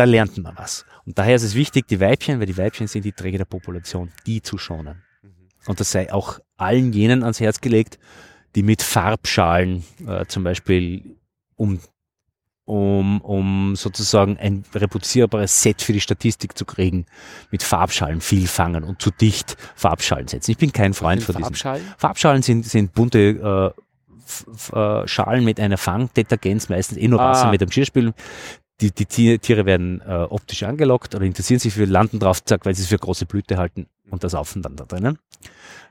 [0.01, 0.87] Da lernt man was.
[1.05, 4.11] Und daher ist es wichtig, die Weibchen, weil die Weibchen sind die Träger der Population,
[4.27, 5.03] die zu schonen.
[5.67, 7.99] Und das sei auch allen jenen ans Herz gelegt,
[8.55, 11.19] die mit Farbschalen äh, zum Beispiel
[11.55, 11.81] um,
[12.65, 17.05] um, um sozusagen ein reproduzierbares Set für die Statistik zu kriegen,
[17.51, 20.51] mit Farbschalen viel fangen und zu dicht Farbschalen setzen.
[20.53, 21.45] Ich bin kein Freund von diesen.
[21.45, 21.85] Farbschalen?
[21.99, 23.81] Farbschalen sind, sind bunte äh,
[24.73, 27.31] äh, Schalen mit einer Fangdetergenz, meistens eh nur Ah.
[27.31, 28.15] Wasser mit einem Geschirrspül.
[28.81, 32.75] Die, die Tiere, werden äh, optisch angelockt oder interessieren sich für, landen drauf, zack, weil
[32.75, 35.19] sie es für große Blüte halten und das saufen dann da drinnen.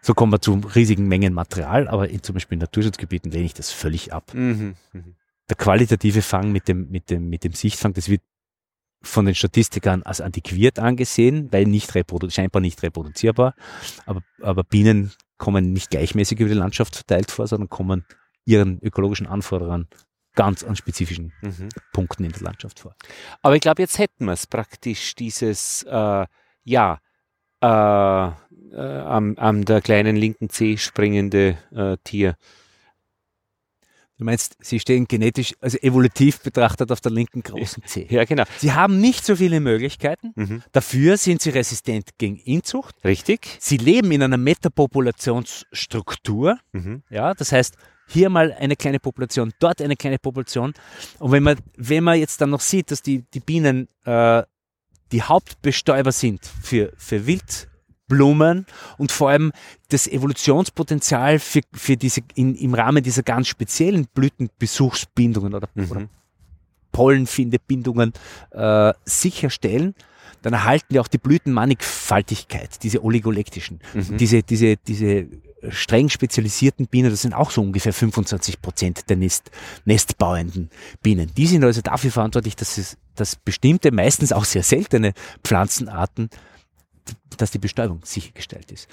[0.02, 3.54] So kommen wir zu riesigen Mengen Material, aber in, zum Beispiel in Naturschutzgebieten lehne ich
[3.54, 4.34] das völlig ab.
[4.34, 4.76] Mhm.
[4.94, 5.16] Mhm.
[5.50, 8.22] Der qualitative Fang mit dem, mit dem, mit dem Sichtfang, das wird
[9.02, 11.92] von den Statistikern als antiquiert angesehen, weil nicht
[12.30, 13.56] scheinbar nicht reproduzierbar.
[14.06, 18.06] Aber, aber Bienen kommen nicht gleichmäßig über die Landschaft verteilt vor, sondern kommen
[18.46, 19.88] ihren ökologischen Anforderungen
[20.36, 21.70] ganz an spezifischen Mhm.
[21.92, 22.96] Punkten in der Landschaft vor.
[23.42, 26.26] Aber ich glaube, jetzt hätten wir es praktisch, dieses, äh,
[26.64, 27.00] ja,
[27.62, 28.30] äh, äh,
[29.02, 32.36] am, am der kleinen linken Zeh springende äh, Tier.
[34.18, 38.06] Du meinst, sie stehen genetisch, also evolutiv betrachtet auf der linken großen Zehe.
[38.10, 38.44] Ja, genau.
[38.58, 40.34] Sie haben nicht so viele Möglichkeiten.
[40.36, 40.62] Mhm.
[40.74, 42.96] Dafür sind sie resistent gegen Inzucht.
[43.06, 43.56] Richtig?
[43.62, 46.60] Sie leben in einer Metapopulationsstruktur.
[46.74, 47.04] Mhm.
[47.10, 47.78] Ja, das heißt,
[48.10, 50.74] hier mal eine kleine Population, dort eine kleine Population.
[51.20, 54.43] Und wenn man, wenn man jetzt dann noch sieht, dass die, die Bienen äh,
[55.12, 58.66] die Hauptbestäuber sind für, für Wildblumen
[58.97, 59.51] und vor allem
[59.89, 65.91] das Evolutionspotenzial für, für diese, in, im Rahmen dieser ganz speziellen Blütenbesuchsbindungen oder, Mhm.
[65.91, 66.10] oder
[66.91, 68.14] Pollenfindebindungen
[68.51, 69.93] äh, sicherstellen,
[70.41, 73.80] dann erhalten wir auch die Blütenmannigfaltigkeit, diese oligolektischen.
[73.93, 74.18] Mhm.
[74.18, 75.28] Diese, diese, diese
[75.70, 79.51] streng spezialisierten Bienen, das sind auch so ungefähr 25 Prozent der Nest,
[79.86, 80.70] nestbauenden
[81.01, 81.32] Bienen.
[81.36, 86.30] Die sind also dafür verantwortlich, dass, es, dass bestimmte, meistens auch sehr seltene Pflanzenarten,
[87.38, 88.88] dass die Bestäubung sichergestellt ist.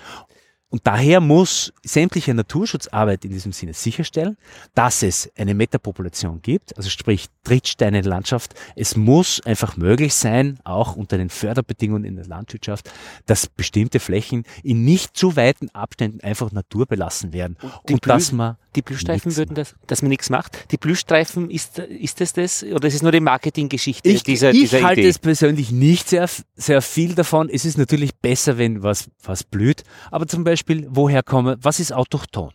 [0.69, 4.37] Und daher muss sämtliche Naturschutzarbeit in diesem Sinne sicherstellen,
[4.75, 8.55] dass es eine Metapopulation gibt, also sprich Trittsteine in der Landschaft.
[8.75, 12.91] Es muss einfach möglich sein, auch unter den Förderbedingungen in der Landwirtschaft,
[13.27, 17.57] dass bestimmte Flächen in nicht zu weiten Abständen einfach naturbelassen werden.
[17.63, 20.71] Und, und dass man die Blühstreifen würden das, dass man nichts macht.
[20.71, 22.63] Die Blühstreifen, ist, ist das das?
[22.63, 26.29] Oder ist es nur die Marketinggeschichte ich, dieser, ich dieser halte es persönlich nicht sehr,
[26.57, 27.49] sehr viel davon.
[27.49, 29.83] Es ist natürlich besser, wenn was, was blüht.
[30.11, 32.53] Aber zum Beispiel, woher komme, was ist autochthon?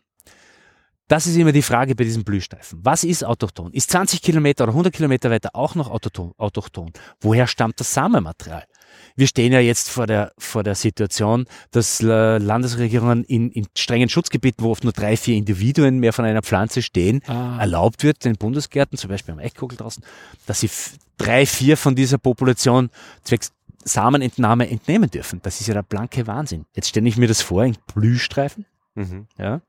[1.08, 2.80] Das ist immer die Frage bei diesen Blühstreifen.
[2.84, 3.74] Was ist autochthon?
[3.74, 6.94] Ist 20 Kilometer oder 100 Kilometer weiter auch noch autochthon?
[7.20, 8.64] Woher stammt das Samenmaterial?
[9.16, 14.10] wir stehen ja jetzt vor der, vor der Situation, dass äh, Landesregierungen in, in strengen
[14.10, 17.58] Schutzgebieten, wo oft nur drei, vier Individuen mehr von einer Pflanze stehen, ah.
[17.60, 20.04] erlaubt wird, den Bundesgärten, zum Beispiel am Eichkogel draußen,
[20.46, 20.70] dass sie
[21.18, 22.90] drei, vier von dieser Population
[23.24, 23.52] zwecks
[23.84, 25.40] Samenentnahme entnehmen dürfen.
[25.44, 26.66] Das ist ja der blanke Wahnsinn.
[26.76, 28.66] Jetzt stelle ich mir das vor in Blühstreifen.
[28.96, 29.28] Mhm.
[29.38, 29.62] Ja.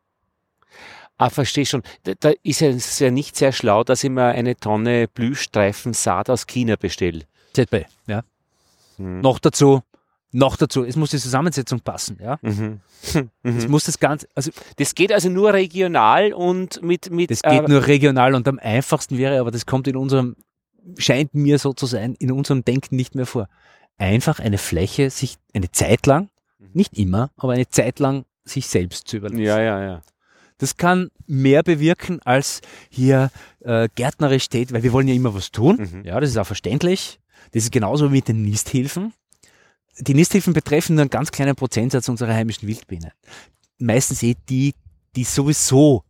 [1.19, 1.83] Ah, verstehe schon.
[2.03, 6.47] Da, da ist es ja nicht sehr schlau, dass ich mir eine Tonne Blühstreifensaat aus
[6.47, 7.27] China bestelle.
[7.53, 8.25] ZB, ja.
[8.99, 9.21] Mhm.
[9.21, 9.83] Noch dazu,
[10.33, 12.39] noch dazu, es muss die Zusammensetzung passen, ja.
[12.43, 12.81] Mhm.
[13.43, 13.59] Mhm.
[13.59, 14.53] Es muss das Ganze, also.
[14.77, 17.33] Das geht also nur regional und mit, mit.
[17.33, 20.37] Das geht äh, nur regional und am einfachsten wäre, aber das kommt in unserem,
[20.99, 23.49] scheint mir so zu sein, in unserem Denken nicht mehr vor.
[24.03, 26.29] Einfach eine Fläche sich eine Zeit lang,
[26.59, 26.71] mhm.
[26.73, 29.41] nicht immer, aber eine Zeit lang sich selbst zu überlassen.
[29.41, 30.03] Ja, ja, ja.
[30.59, 33.31] Das kann mehr bewirken, als hier
[33.61, 35.77] äh, gärtnerisch steht, weil wir wollen ja immer was tun.
[35.77, 36.05] Mhm.
[36.05, 37.21] Ja, das ist auch verständlich.
[37.53, 39.13] Das ist genauso wie mit den Nisthilfen.
[39.99, 43.13] Die Nisthilfen betreffen nur einen ganz kleinen Prozentsatz unserer heimischen Wildbienen.
[43.79, 44.75] Meistens eh die,
[45.15, 46.03] die sowieso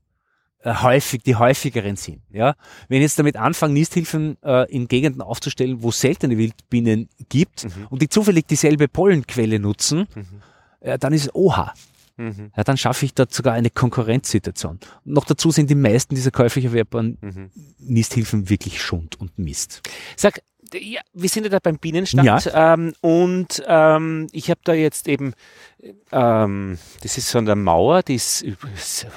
[0.65, 2.23] häufig, die häufigeren sind.
[2.31, 2.55] Ja?
[2.89, 7.65] Wenn ich jetzt damit anfange, Nisthilfen äh, in Gegenden aufzustellen, wo es seltene Wildbienen gibt
[7.65, 7.87] mhm.
[7.91, 10.43] und die zufällig dieselbe Pollenquelle nutzen, mhm.
[10.81, 11.73] äh, dann ist es Oha.
[12.17, 12.53] Mhm.
[12.57, 14.79] Ja, dann schaffe ich dort sogar eine Konkurrenzsituation.
[15.05, 17.51] Und noch dazu sind die meisten dieser käuflich erwerbbaren mhm.
[17.79, 19.83] Nisthilfen wirklich Schund und Mist.
[20.17, 20.43] Sag,
[20.75, 22.75] ja, wir sind ja da beim Bienenstand ja.
[22.75, 25.35] ähm, und ähm, ich habe da jetzt eben,
[26.11, 28.45] ähm, das ist so eine Mauer, die ist,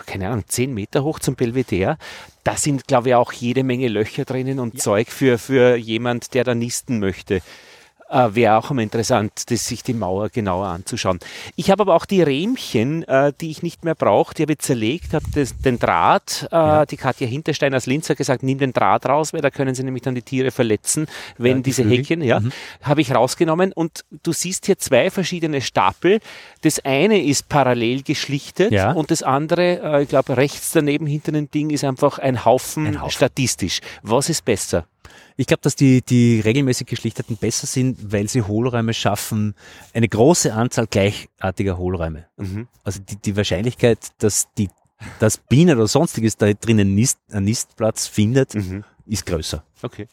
[0.06, 1.97] keine Ahnung, zehn Meter hoch zum Belvedere.
[2.43, 4.80] Da sind, glaube ich, auch jede Menge Löcher drinnen und ja.
[4.80, 7.41] Zeug für, für jemand, der da nisten möchte
[8.10, 11.20] äh, wäre auch immer interessant, das, sich die Mauer genauer anzuschauen.
[11.56, 14.60] Ich habe aber auch die Rähmchen, äh, die ich nicht mehr brauche, die habe ich
[14.60, 16.86] zerlegt, habe den Draht, äh, ja.
[16.86, 19.84] die Katja Hinterstein aus Linz hat gesagt, nimm den Draht raus, weil da können sie
[19.84, 21.97] nämlich dann die Tiere verletzen, wenn ja, die diese Flügel.
[21.97, 22.51] Häkchen, ja, mhm.
[22.84, 26.20] habe ich rausgenommen und du siehst hier zwei verschiedene Stapel.
[26.62, 28.91] Das eine ist parallel geschlichtet ja.
[28.91, 32.88] und das andere, äh, ich glaube rechts daneben hinter dem Ding ist einfach ein Haufen,
[32.88, 33.82] ein Haufen statistisch.
[34.03, 34.86] Was ist besser?
[35.38, 39.54] Ich glaube, dass die, die regelmäßig geschlichteten besser sind, weil sie Hohlräume schaffen,
[39.94, 42.28] eine große Anzahl gleichartiger Hohlräume.
[42.38, 42.68] Mhm.
[42.84, 44.70] Also die, die Wahrscheinlichkeit, dass die
[45.20, 48.84] dass Bienen oder sonstiges da drinnen Nist, einen Nistplatz findet, mhm.
[49.06, 49.64] ist größer.
[49.82, 50.08] Okay.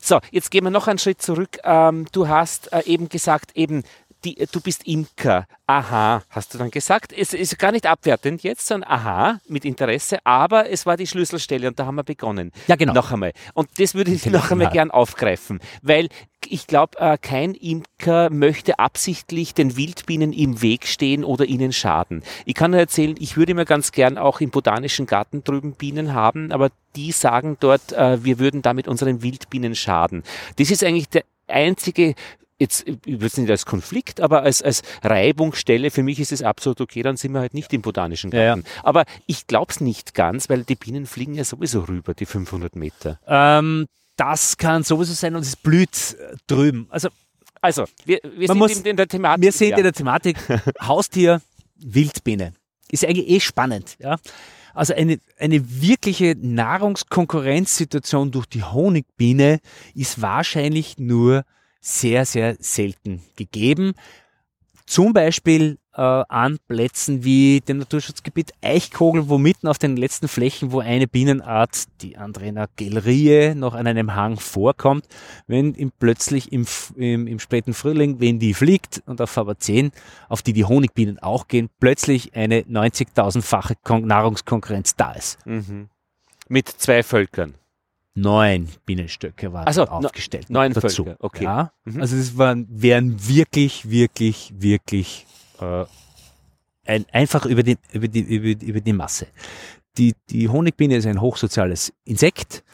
[0.00, 1.58] So, jetzt gehen wir noch einen Schritt zurück.
[1.62, 3.82] Ähm, du hast äh, eben gesagt, eben
[4.24, 5.46] die, du bist Imker.
[5.66, 7.12] Aha, hast du dann gesagt.
[7.12, 11.68] Es ist gar nicht abwertend jetzt, sondern aha, mit Interesse, aber es war die Schlüsselstelle
[11.68, 12.52] und da haben wir begonnen.
[12.66, 12.94] Ja, genau.
[12.94, 13.32] Noch einmal.
[13.54, 14.38] Und das würde ich genau.
[14.38, 16.08] noch einmal gern aufgreifen, weil
[16.46, 22.22] ich glaube, äh, kein Imker möchte absichtlich den Wildbienen im Weg stehen oder ihnen schaden.
[22.44, 26.14] Ich kann nur erzählen, ich würde mir ganz gern auch im botanischen Garten drüben Bienen
[26.14, 30.22] haben, aber die sagen dort, äh, wir würden damit unseren Wildbienen schaden.
[30.56, 32.14] Das ist eigentlich der einzige
[32.58, 36.42] jetzt, ich würde es nicht als Konflikt, aber als, als Reibungsstelle, für mich ist es
[36.42, 38.62] absolut okay, dann sind wir halt nicht im Botanischen Garten.
[38.62, 38.82] Ja, ja.
[38.82, 42.76] Aber ich glaube es nicht ganz, weil die Bienen fliegen ja sowieso rüber, die 500
[42.76, 43.20] Meter.
[43.26, 43.86] Ähm,
[44.16, 46.86] das kann sowieso sein und es blüht äh, drüben.
[46.90, 47.08] Also,
[47.60, 49.42] also wir, wir sind muss, in, der Thematik.
[49.42, 49.76] Wir sind ja.
[49.76, 50.36] in der Thematik
[50.80, 51.40] Haustier,
[51.76, 52.54] Wildbiene.
[52.90, 53.96] Ist eigentlich eh spannend.
[54.00, 54.16] Ja?
[54.74, 59.60] Also eine, eine wirkliche Nahrungskonkurrenzsituation durch die Honigbiene
[59.94, 61.44] ist wahrscheinlich nur
[61.88, 63.94] sehr, sehr selten gegeben.
[64.86, 70.72] Zum Beispiel äh, an Plätzen wie dem Naturschutzgebiet Eichkogel, wo mitten auf den letzten Flächen,
[70.72, 75.06] wo eine Bienenart, die Andrena gelrie, noch an einem Hang vorkommt,
[75.46, 76.66] wenn ihm plötzlich im,
[76.96, 79.90] im, im späten Frühling, wenn die fliegt und auf Faber 10,
[80.30, 85.44] auf die die Honigbienen auch gehen, plötzlich eine 90.000-fache Nahrungskonkurrenz da ist.
[85.46, 85.88] Mhm.
[86.48, 87.54] Mit zwei Völkern
[88.20, 90.50] neun Bienenstöcke waren also, aufgestellt.
[90.50, 91.04] Neun dazu.
[91.04, 91.44] Völker, okay.
[91.44, 92.00] Ja, mhm.
[92.00, 95.26] Also das waren, wären wirklich, wirklich, wirklich
[95.60, 95.84] äh,
[96.86, 99.26] ein, einfach über die, über, die, über, über die Masse.
[99.96, 102.64] Die, die Honigbiene ist ein hochsoziales Insekt,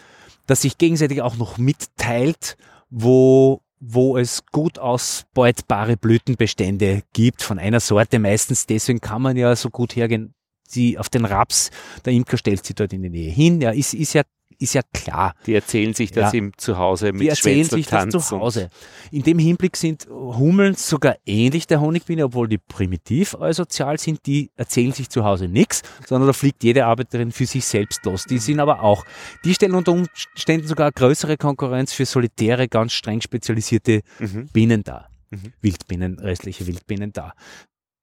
[0.47, 2.57] das sich gegenseitig auch noch mitteilt,
[2.91, 8.67] wo wo es gut ausbeutbare Blütenbestände gibt von einer Sorte meistens.
[8.67, 10.35] Deswegen kann man ja so gut hergehen.
[10.67, 11.71] Sie auf den Raps,
[12.05, 13.61] der Imker stellt sie dort in die Nähe hin.
[13.61, 14.23] Ja, ist, ist ja
[14.59, 15.35] ist ja klar.
[15.47, 16.39] Die erzählen sich das ja.
[16.39, 18.71] im Zuhause mit Die erzählen sich das zu Hause.
[19.11, 24.27] In dem Hinblick sind Hummeln sogar ähnlich der Honigbiene, obwohl die primitiv sozial sind.
[24.27, 28.25] Die erzählen sich zu Hause nichts, sondern da fliegt jede Arbeiterin für sich selbst los.
[28.25, 29.05] Die sind aber auch,
[29.45, 34.49] die stellen unter Umständen sogar größere Konkurrenz für solitäre, ganz streng spezialisierte mhm.
[34.53, 35.09] Bienen dar.
[35.31, 35.53] Mhm.
[35.61, 37.35] Wildbienen, restliche Wildbienen dar.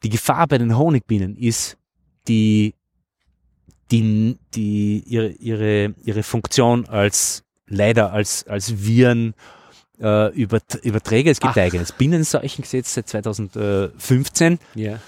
[0.03, 1.78] Die Gefahr bei den Honigbienen ist
[2.28, 2.76] die
[3.92, 9.34] die, die ihre, ihre, ihre Funktion als leider als, als Viren
[10.00, 11.32] äh, Überträger.
[11.32, 11.58] Es gibt Ach.
[11.58, 14.60] ein eigenes Binnenseuchengesetz seit 2015.
[14.76, 15.00] Ja.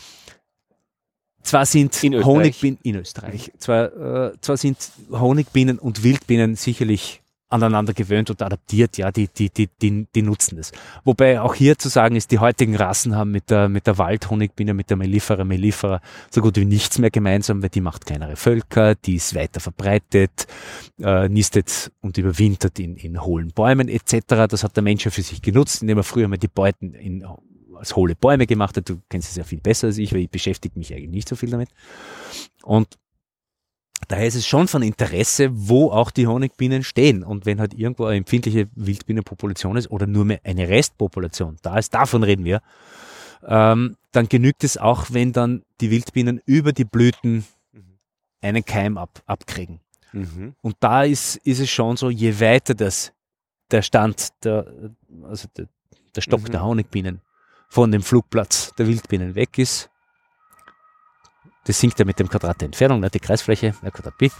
[1.42, 4.78] Zwar sind Honigbienen in Österreich, zwar, äh, zwar sind
[5.12, 7.22] Honigbienen und Wildbienen sicherlich
[7.54, 10.72] aneinander gewöhnt und adaptiert, ja, die, die, die, die, die nutzen es.
[11.04, 14.74] Wobei auch hier zu sagen ist, die heutigen Rassen haben mit der, mit der Waldhonigbiene,
[14.74, 16.02] mit der Mellifera mellifera
[16.32, 20.48] so gut wie nichts mehr gemeinsam, weil die macht kleinere Völker, die ist weiter verbreitet,
[21.02, 24.48] äh, nistet und überwintert in, in hohlen Bäumen etc.
[24.50, 27.26] Das hat der Mensch ja für sich genutzt, indem er früher mal die Beuten in,
[27.76, 28.90] als hohle Bäume gemacht hat.
[28.90, 31.36] Du kennst es ja viel besser als ich, weil ich beschäftige mich eigentlich nicht so
[31.36, 31.70] viel damit.
[32.64, 32.88] Und
[34.08, 37.24] Daher ist es schon von Interesse, wo auch die Honigbienen stehen.
[37.24, 41.94] Und wenn halt irgendwo eine empfindliche Wildbienenpopulation ist oder nur mehr eine Restpopulation, da ist,
[41.94, 42.62] davon reden wir,
[43.46, 47.46] ähm, dann genügt es auch, wenn dann die Wildbienen über die Blüten
[48.42, 49.80] einen Keim ab, abkriegen.
[50.12, 50.56] Mhm.
[50.62, 53.12] Und da ist, ist es schon so, je weiter das,
[53.72, 54.72] der Stand, der,
[55.24, 55.68] also der,
[56.16, 56.52] der Stock mhm.
[56.52, 57.22] der Honigbienen
[57.68, 59.90] von dem Flugplatz der Wildbienen weg ist,
[61.65, 64.31] das sinkt ja mit dem Quadrat der Entfernung, ne, die Kreisfläche, der Quadrat Pi,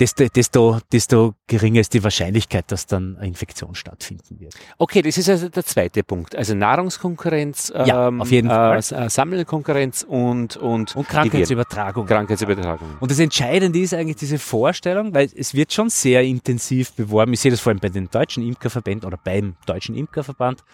[0.00, 4.54] desto, desto, desto geringer ist die Wahrscheinlichkeit, dass dann eine Infektion stattfinden wird.
[4.78, 6.34] Okay, das ist also der zweite Punkt.
[6.34, 8.78] Also Nahrungskonkurrenz, ja, ähm, auf jeden Fall.
[8.78, 12.06] Äh, Sammelkonkurrenz und, und, und Krankheitsübertragung.
[12.06, 12.96] Krankheitsübertragung.
[12.98, 17.34] Und das Entscheidende ist eigentlich diese Vorstellung, weil es wird schon sehr intensiv beworben.
[17.34, 20.64] Ich sehe das vor allem bei den deutschen Imkerverbänden oder beim deutschen Imkerverband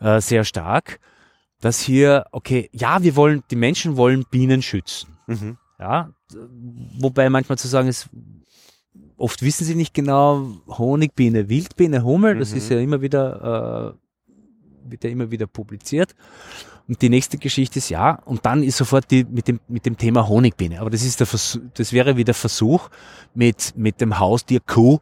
[0.00, 0.98] äh, sehr stark
[1.60, 5.16] dass hier, okay, ja, wir wollen, die Menschen wollen Bienen schützen.
[5.26, 5.58] Mhm.
[5.78, 6.10] Ja,
[6.98, 8.08] wobei manchmal zu sagen ist,
[9.16, 12.38] oft wissen sie nicht genau, Honigbiene, Wildbiene, Hummel, mhm.
[12.40, 16.14] das ist ja immer wieder, äh, wird ja immer wieder publiziert.
[16.86, 19.98] Und die nächste Geschichte ist ja, und dann ist sofort die mit dem, mit dem
[19.98, 20.80] Thema Honigbiene.
[20.80, 22.88] Aber das ist der Versuch, das wäre wieder Versuch,
[23.34, 24.98] mit, mit dem Haustier Kuh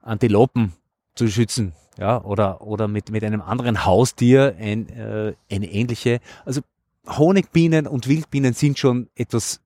[0.00, 0.72] Antilopen
[1.16, 6.20] zu schützen ja, oder, oder mit, mit einem anderen Haustier ein, äh, eine ähnliche.
[6.44, 6.60] Also
[7.06, 9.60] Honigbienen und Wildbienen sind schon etwas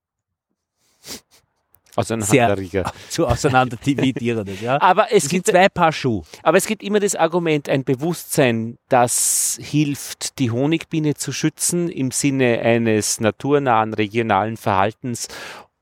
[1.98, 2.92] auseinanderriger.
[3.08, 4.80] zu auseinander dividierendes, ja.
[4.80, 6.22] Aber es, es gibt zwei Paar Schuhe.
[6.42, 12.10] Aber es gibt immer das Argument, ein Bewusstsein, das hilft, die Honigbiene zu schützen im
[12.10, 15.28] Sinne eines naturnahen regionalen Verhaltens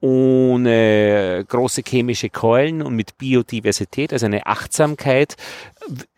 [0.01, 5.37] ohne große chemische Keulen und mit Biodiversität, also eine Achtsamkeit,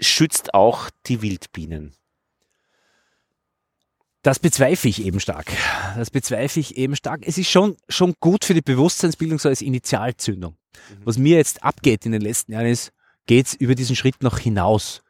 [0.01, 1.93] schützt auch die Wildbienen.
[4.23, 5.47] Das bezweifle ich eben stark.
[5.97, 7.23] Das bezweifle ich eben stark.
[7.25, 10.57] Es ist schon, schon gut für die Bewusstseinsbildung so als Initialzündung.
[10.91, 10.97] Mhm.
[11.05, 12.93] Was mir jetzt abgeht in den letzten Jahren ist,
[13.27, 15.03] geht es über diesen Schritt noch hinaus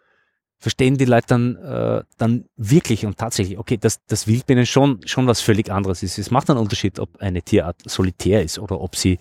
[0.59, 5.27] verstehen die Leute dann, äh, dann wirklich und tatsächlich, okay, dass das Wildbienen schon, schon
[5.27, 6.19] was völlig anderes ist.
[6.19, 9.19] Es macht einen Unterschied, ob eine Tierart solitär ist oder ob sie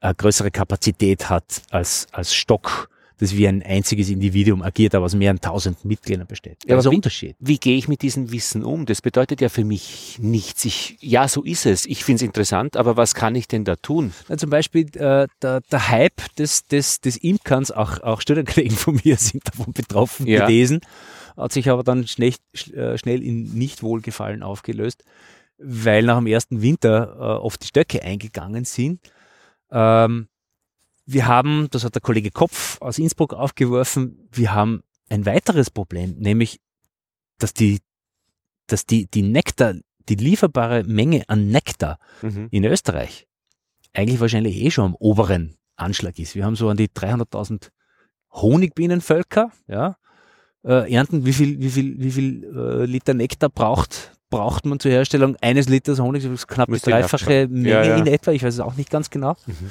[0.00, 2.88] eine größere Kapazität hat als, als Stock
[3.22, 6.58] das wie ein einziges Individuum agiert, aber aus mehreren tausend Mitgliedern besteht.
[6.66, 7.36] Ja, also Unterschied.
[7.38, 8.84] Wie gehe ich mit diesem Wissen um?
[8.84, 10.64] Das bedeutet ja für mich nichts.
[10.64, 11.86] Ich, ja, so ist es.
[11.86, 14.12] Ich finde es interessant, aber was kann ich denn da tun?
[14.28, 19.00] Na, zum Beispiel äh, der, der Hype des, des, des Imkerns, auch, auch Studienkollegen von
[19.04, 20.44] mir sind davon betroffen ja.
[20.44, 20.80] gewesen,
[21.36, 22.34] hat sich aber dann schnell,
[22.74, 25.04] äh, schnell in Nichtwohlgefallen aufgelöst,
[25.58, 28.98] weil nach dem ersten Winter äh, oft die Stöcke eingegangen sind.
[29.70, 30.26] Ähm,
[31.06, 36.16] wir haben, das hat der Kollege Kopf aus Innsbruck aufgeworfen, wir haben ein weiteres Problem,
[36.18, 36.60] nämlich,
[37.38, 37.80] dass die,
[38.66, 39.74] dass die, die Nektar,
[40.08, 42.48] die lieferbare Menge an Nektar mhm.
[42.50, 43.26] in Österreich
[43.92, 46.34] eigentlich wahrscheinlich eh schon am oberen Anschlag ist.
[46.34, 47.68] Wir haben so an die 300.000
[48.30, 49.96] Honigbienenvölker, ja,
[50.64, 54.90] äh, ernten, wie viel, wie viel, wie viel äh, Liter Nektar braucht, braucht man zur
[54.90, 57.96] Herstellung eines Liters Honig, knapp die dreifache Menge ja, ja.
[57.96, 59.36] in etwa, ich weiß es auch nicht ganz genau.
[59.46, 59.70] Mhm.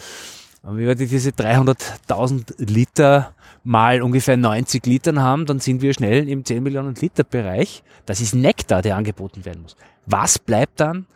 [0.63, 3.33] Und wenn wir diese 300.000 Liter
[3.63, 7.83] mal ungefähr 90 Litern haben, dann sind wir schnell im 10 Millionen Liter Bereich.
[8.05, 9.75] Das ist Nektar, der angeboten werden muss.
[10.05, 11.07] Was bleibt dann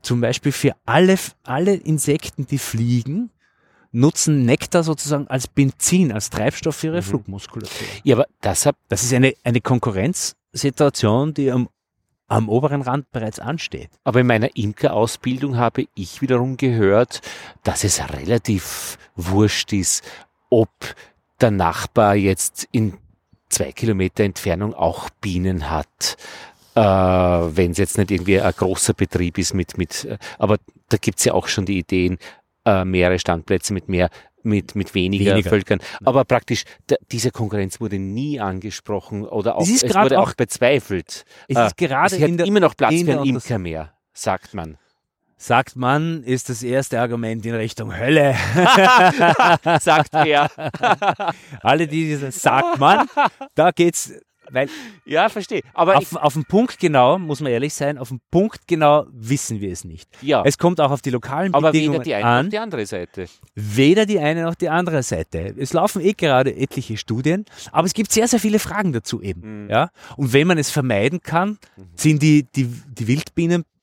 [0.00, 3.30] zum Beispiel für alle, alle Insekten, die fliegen,
[3.92, 7.02] nutzen Nektar sozusagen als Benzin, als Treibstoff für ihre Mhm.
[7.02, 7.86] Flugmuskulatur.
[8.02, 11.68] Ja, aber das hat, Das ist eine, eine Konkurrenzsituation, die am,
[12.34, 13.90] am oberen Rand bereits ansteht.
[14.02, 17.20] aber in meiner Imkerausbildung habe ich wiederum gehört,
[17.62, 20.02] dass es relativ wurscht ist,
[20.50, 20.70] ob
[21.40, 22.94] der Nachbar jetzt in
[23.48, 26.16] zwei Kilometer Entfernung auch Bienen hat.
[26.74, 30.58] Äh, wenn es jetzt nicht irgendwie ein großer Betrieb ist mit, mit äh, aber
[30.88, 32.18] da gibt's ja auch schon die Ideen,
[32.64, 34.10] äh, mehrere Standplätze mit mehr,
[34.44, 35.50] mit, mit weniger, Weniger.
[35.50, 35.80] Völkern.
[36.04, 36.64] Aber praktisch,
[37.10, 41.24] diese Konkurrenz wurde nie angesprochen oder auch, Es ist es wurde auch auch- bezweifelt.
[41.48, 44.76] Es ist gerade es hat der, immer noch Platz für einen Imker mehr, sagt man.
[45.36, 48.34] sagt man, ist das erste Argument in Richtung Hölle.
[49.80, 50.50] sagt er.
[51.62, 53.06] Alle, die dieses sagt man,
[53.54, 54.12] da geht's,
[54.50, 54.68] weil
[55.04, 55.62] Ja, verstehe.
[55.72, 59.60] Aber auf, auf den Punkt genau, muss man ehrlich sein, auf den Punkt genau wissen
[59.60, 60.08] wir es nicht.
[60.20, 62.46] ich, ja, Es kommt auch auf die lokalen aber Bedingungen weder die eine an.
[62.46, 63.26] noch die andere Seite.
[63.54, 65.54] Weder die eine noch die andere Seite.
[65.58, 69.64] Es laufen eh gerade etliche Studien, aber es gibt sehr, sehr viele Fragen dazu eben.
[69.64, 69.70] Mhm.
[69.70, 69.90] Ja?
[70.16, 71.58] Und wenn man es vermeiden kann,
[71.94, 73.73] sind die, die, die Wildbienenbestände äh,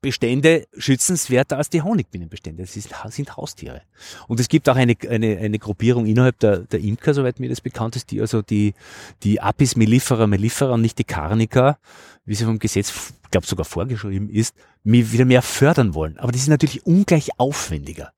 [0.00, 2.62] Bestände schützenswerter als die Honigbienenbestände.
[2.62, 3.82] Das ist, sind Haustiere.
[4.26, 7.60] Und es gibt auch eine, eine, eine Gruppierung innerhalb der, der Imker, soweit mir das
[7.60, 8.74] bekannt ist, die also die,
[9.22, 11.78] die Apis mellifera mellifera und nicht die Carnica,
[12.24, 16.18] wie sie vom Gesetz, ich glaube sogar vorgeschrieben ist, wieder mehr fördern wollen.
[16.18, 18.12] Aber das ist natürlich ungleich aufwendiger.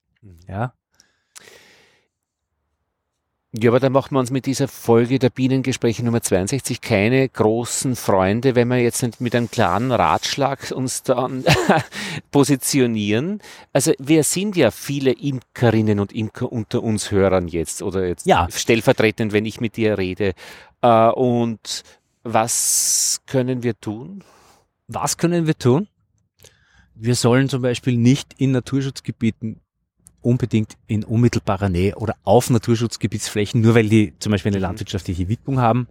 [0.47, 0.73] Ja,
[3.53, 7.95] Ja, aber dann machen wir uns mit dieser Folge der Bienengespräche Nummer 62 keine großen
[7.95, 11.45] Freunde, wenn wir jetzt nicht mit einem klaren Ratschlag uns dann
[12.31, 13.41] positionieren.
[13.71, 18.47] Also wir sind ja viele Imkerinnen und Imker unter uns Hörern jetzt oder jetzt Ja.
[18.51, 20.33] stellvertretend, wenn ich mit dir rede.
[20.81, 21.83] Äh, und
[22.23, 24.25] was können wir tun?
[24.89, 25.87] Was können wir tun?
[26.95, 29.61] Wir sollen zum Beispiel nicht in Naturschutzgebieten
[30.27, 34.63] unbedingt in unmittelbarer Nähe oder auf Naturschutzgebietsflächen, nur weil die zum Beispiel eine Mhm.
[34.63, 35.87] landwirtschaftliche Widmung haben,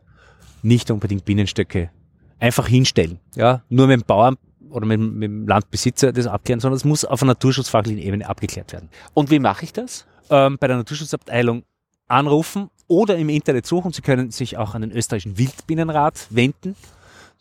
[0.62, 1.90] nicht unbedingt Bienenstöcke
[2.38, 3.18] einfach hinstellen.
[3.34, 4.36] Ja, nur mit dem Bauern
[4.70, 8.28] oder mit, dem- mit dem Landbesitzer das abklären, sondern es muss auf einer naturschutzfachlichen Ebene
[8.28, 8.88] abgeklärt werden.
[9.14, 10.06] Und wie mache ich das?
[10.28, 11.62] Ähm, bei der Naturschutzabteilung
[12.08, 13.92] anrufen oder im Internet suchen.
[13.92, 16.76] Sie können sich auch an den österreichischen Wildbienenrat wenden,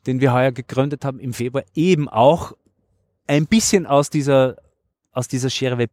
[0.08, 2.54] den wir heuer gegründet haben im Februar, eben auch
[3.28, 4.56] ein bisschen aus dieser,
[5.12, 5.88] aus dieser Schere,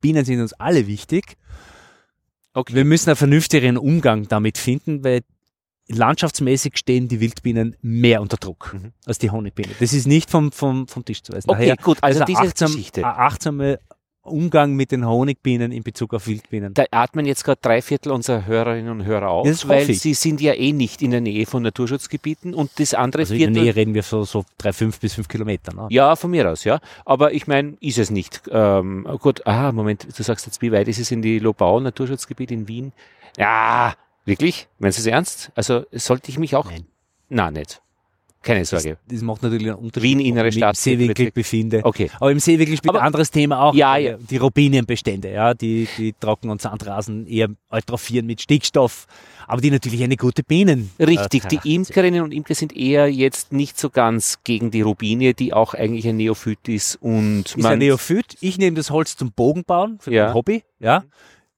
[0.00, 1.36] Bienen sind uns alle wichtig.
[2.54, 2.74] Okay.
[2.74, 5.22] Wir müssen einen vernünftigeren Umgang damit finden, weil
[5.88, 8.92] landschaftsmäßig stehen die Wildbienen mehr unter Druck Mhm.
[9.06, 9.70] als die Honigbiene.
[9.80, 11.48] Das ist nicht vom, vom, vom Tisch zu weisen.
[11.50, 13.00] Okay, Daher gut, also ist ein diese achtsam, Geschichte.
[13.06, 13.78] ein achtsamer
[14.30, 16.74] Umgang mit den Honigbienen in Bezug auf Wildbienen.
[16.74, 20.54] Da atmen jetzt gerade drei Viertel unserer Hörerinnen und Hörer auf, weil sie sind ja
[20.54, 23.62] eh nicht in der Nähe von Naturschutzgebieten und das andere Also in der Viertel.
[23.62, 25.74] Nähe reden wir so, so drei, fünf bis fünf Kilometer.
[25.74, 25.86] Ne?
[25.90, 26.80] Ja, von mir aus, ja.
[27.04, 28.42] Aber ich meine, ist es nicht.
[28.50, 32.50] Ähm, gut, ah, Moment, du sagst jetzt, wie weit ist es in die Lobau Naturschutzgebiet
[32.50, 32.92] in Wien?
[33.36, 33.94] Ja,
[34.24, 34.68] wirklich?
[34.78, 35.52] Meinst du es ernst?
[35.54, 36.70] Also sollte ich mich auch.
[36.70, 36.86] Nein.
[37.28, 37.80] Na, nicht.
[38.42, 38.98] Keine Sorge.
[39.08, 40.18] Das macht natürlich einen Unterschied.
[40.18, 41.80] Wien, innere Stadt, im Seewinkel befinde.
[41.84, 42.08] Okay.
[42.20, 43.74] Aber im Seewinkel spielt ein anderes Thema auch.
[43.74, 44.16] Ja, äh, ja.
[44.16, 49.06] Die Robinienbestände, ja, die, die Trocken- und Sandrasen eher eutrophieren mit Stickstoff,
[49.46, 50.90] aber die natürlich eine gute Bienen.
[51.00, 55.34] Richtig, äh, die Imkerinnen und Imker sind eher jetzt nicht so ganz gegen die Rubinie,
[55.34, 58.36] die auch eigentlich ein Neophyt ist und ist ein Neophyt.
[58.40, 60.26] Ich nehme das Holz zum Bogenbauen für Ja.
[60.26, 60.62] mein Hobby.
[60.78, 61.04] Ja.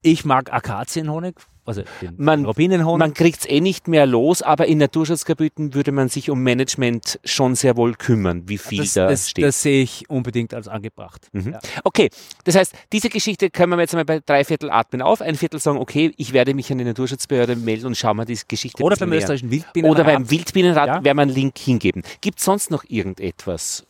[0.03, 1.35] Ich mag Akazienhonig,
[1.79, 2.99] also den Man- Robinenhonig.
[2.99, 7.19] Man kriegt es eh nicht mehr los, aber in Naturschutzgebieten würde man sich um Management
[7.25, 9.45] schon sehr wohl kümmern, wie viel das, da das, steht.
[9.45, 11.29] das sehe ich unbedingt als angebracht.
[11.33, 11.53] Mhm.
[11.53, 11.59] Ja.
[11.85, 12.11] Okay,
[12.45, 15.59] das heißt, diese Geschichte können wir jetzt mal bei drei Viertel atmen auf, ein Viertel
[15.61, 18.97] sagen, okay, ich werde mich an die Naturschutzbehörde melden und schauen wir die Geschichte Oder
[18.97, 19.19] beim näher.
[19.19, 19.99] österreichischen Wildbienenrat.
[19.99, 21.05] Oder beim Wildbienenrat Ja.
[21.05, 22.03] werden wir einen Link hingeben.
[22.21, 23.87] Gibt es sonst noch irgendetwas?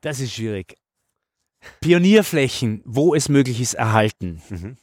[0.00, 0.76] Das ist schwierig.
[1.80, 4.40] Pionierflächen, wo es möglich ist, erhalten.
[4.48, 4.76] Mhm.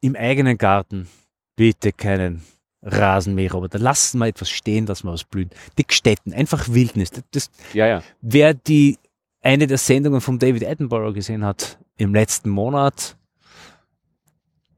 [0.00, 1.08] Im eigenen Garten
[1.56, 2.42] bitte keinen
[2.82, 3.78] Rasenmäherroboter.
[3.78, 5.50] Lassen wir etwas stehen, lassen wir was blühen.
[5.78, 7.10] Die Gstetten, einfach Wildnis.
[7.10, 8.02] Das, das, Ja, ja.
[8.22, 8.98] wer die
[9.42, 13.16] eine der Sendungen von David Attenborough gesehen hat im letzten Monat,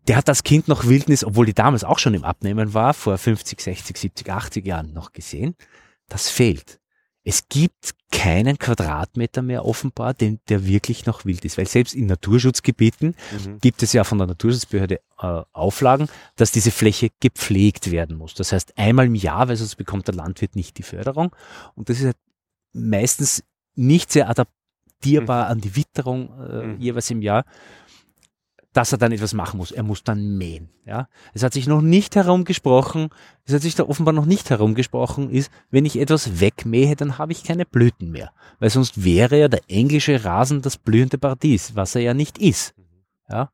[0.08, 3.18] der hat das Kind noch Wildnis, obwohl die damals auch schon im Abnehmen war, vor
[3.18, 5.54] 50, 60, 70, 80 Jahren noch gesehen.
[6.08, 6.80] Das fehlt.
[7.24, 11.56] Es gibt keinen Quadratmeter mehr offenbar, den, der wirklich noch wild ist.
[11.56, 13.58] Weil selbst in Naturschutzgebieten Mhm.
[13.60, 18.34] gibt es ja von der Naturschutzbehörde äh, Auflagen, dass diese Fläche gepflegt werden muss.
[18.34, 21.34] Das heißt, einmal im Jahr, weil sonst bekommt der Landwirt nicht die Förderung.
[21.74, 22.16] Und das ist halt
[22.72, 23.42] meistens
[23.74, 26.80] nicht sehr adaptierbar an die Witterung äh, Mhm.
[26.80, 27.44] jeweils im Jahr.
[28.72, 29.70] Dass er dann etwas machen muss.
[29.70, 30.70] Er muss dann mähen.
[30.86, 31.08] Ja?
[31.34, 33.10] Es hat sich noch nicht herumgesprochen,
[33.44, 37.32] es hat sich da offenbar noch nicht herumgesprochen, ist, wenn ich etwas wegmähe, dann habe
[37.32, 38.32] ich keine Blüten mehr.
[38.58, 42.74] Weil sonst wäre ja der englische Rasen das blühende Paradies, was er ja nicht ist.
[43.28, 43.50] Ja?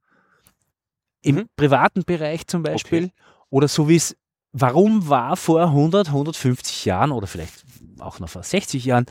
[1.22, 1.48] Im mhm.
[1.56, 3.12] privaten Bereich zum Beispiel, okay.
[3.50, 4.16] oder so wie es,
[4.52, 7.64] warum war vor 100, 150 Jahren oder vielleicht
[7.98, 9.06] auch noch vor 60 Jahren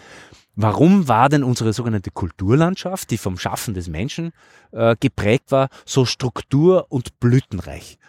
[0.59, 4.31] Warum war denn unsere sogenannte Kulturlandschaft, die vom Schaffen des Menschen
[4.71, 7.99] äh, geprägt war, so struktur- und blütenreich?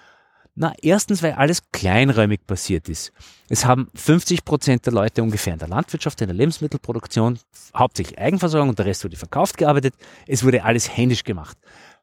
[0.54, 3.12] Na, erstens, weil alles kleinräumig passiert ist.
[3.50, 7.38] Es haben 50 Prozent der Leute ungefähr in der Landwirtschaft, in der Lebensmittelproduktion,
[7.76, 9.94] hauptsächlich Eigenversorgung und der Rest wurde verkauft gearbeitet.
[10.26, 11.58] Es wurde alles händisch gemacht.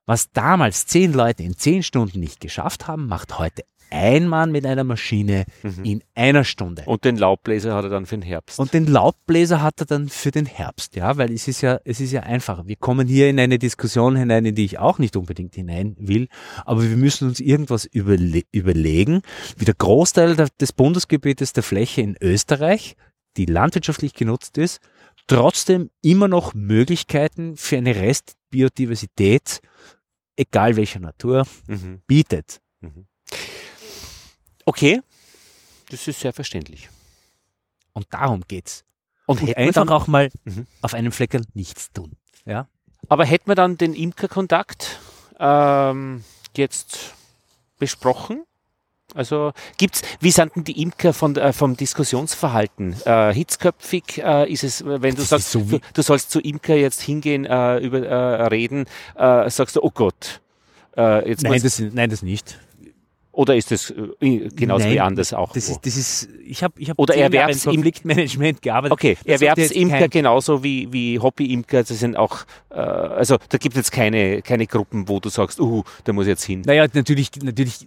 [0.05, 4.65] Was damals zehn Leute in zehn Stunden nicht geschafft haben, macht heute ein Mann mit
[4.65, 5.83] einer Maschine mhm.
[5.83, 6.83] in einer Stunde.
[6.85, 8.59] Und den Laubbläser hat er dann für den Herbst.
[8.59, 11.99] Und den Laubbläser hat er dann für den Herbst, ja, weil es ist ja, es
[11.99, 12.67] ist ja einfacher.
[12.67, 16.27] Wir kommen hier in eine Diskussion hinein, in die ich auch nicht unbedingt hinein will,
[16.65, 19.21] aber wir müssen uns irgendwas überle überlegen,
[19.57, 22.95] wie der Großteil des Bundesgebietes der Fläche in Österreich,
[23.37, 24.79] die landwirtschaftlich genutzt ist,
[25.27, 29.61] trotzdem immer noch Möglichkeiten für eine Restbiodiversität,
[30.35, 32.01] egal welcher Natur, mhm.
[32.07, 32.59] bietet.
[32.81, 33.07] Mhm.
[34.65, 35.01] Okay,
[35.89, 36.89] das ist sehr verständlich.
[37.93, 38.83] Und darum geht's.
[39.27, 40.67] Und, und einfach auch mal mhm.
[40.81, 42.11] auf einem Fleckerl nichts tun.
[42.45, 42.67] Ja?
[43.07, 44.99] Aber hätten wir dann den Imkerkontakt
[45.39, 46.23] ähm,
[46.55, 47.13] jetzt
[47.79, 48.43] besprochen?
[49.13, 52.95] Also gibt's, wie sind denn die Imker von, äh, vom Diskussionsverhalten?
[53.05, 56.75] Äh, hitzköpfig äh, ist es, wenn du das sagst, so du, du, sollst zu Imker
[56.75, 58.85] jetzt hingehen, äh, über äh, reden,
[59.15, 60.41] äh, sagst du, oh Gott.
[60.97, 62.59] Äh, jetzt nein, das, nein, das nicht.
[63.35, 65.51] Oder ist es äh, genauso Nein, wie anders auch?
[65.51, 68.93] Das ist, das ist, ich habe ich hab Oder Erwerbs Konfliktmanagement gearbeitet.
[68.93, 73.91] Okay, Erwerbsimker genauso wie, wie Hobbyimker, das sind auch, äh, also da gibt es jetzt
[73.91, 76.61] keine, keine Gruppen, wo du sagst, uh, da muss ich jetzt hin.
[76.65, 77.85] Naja, natürlich, natürlich,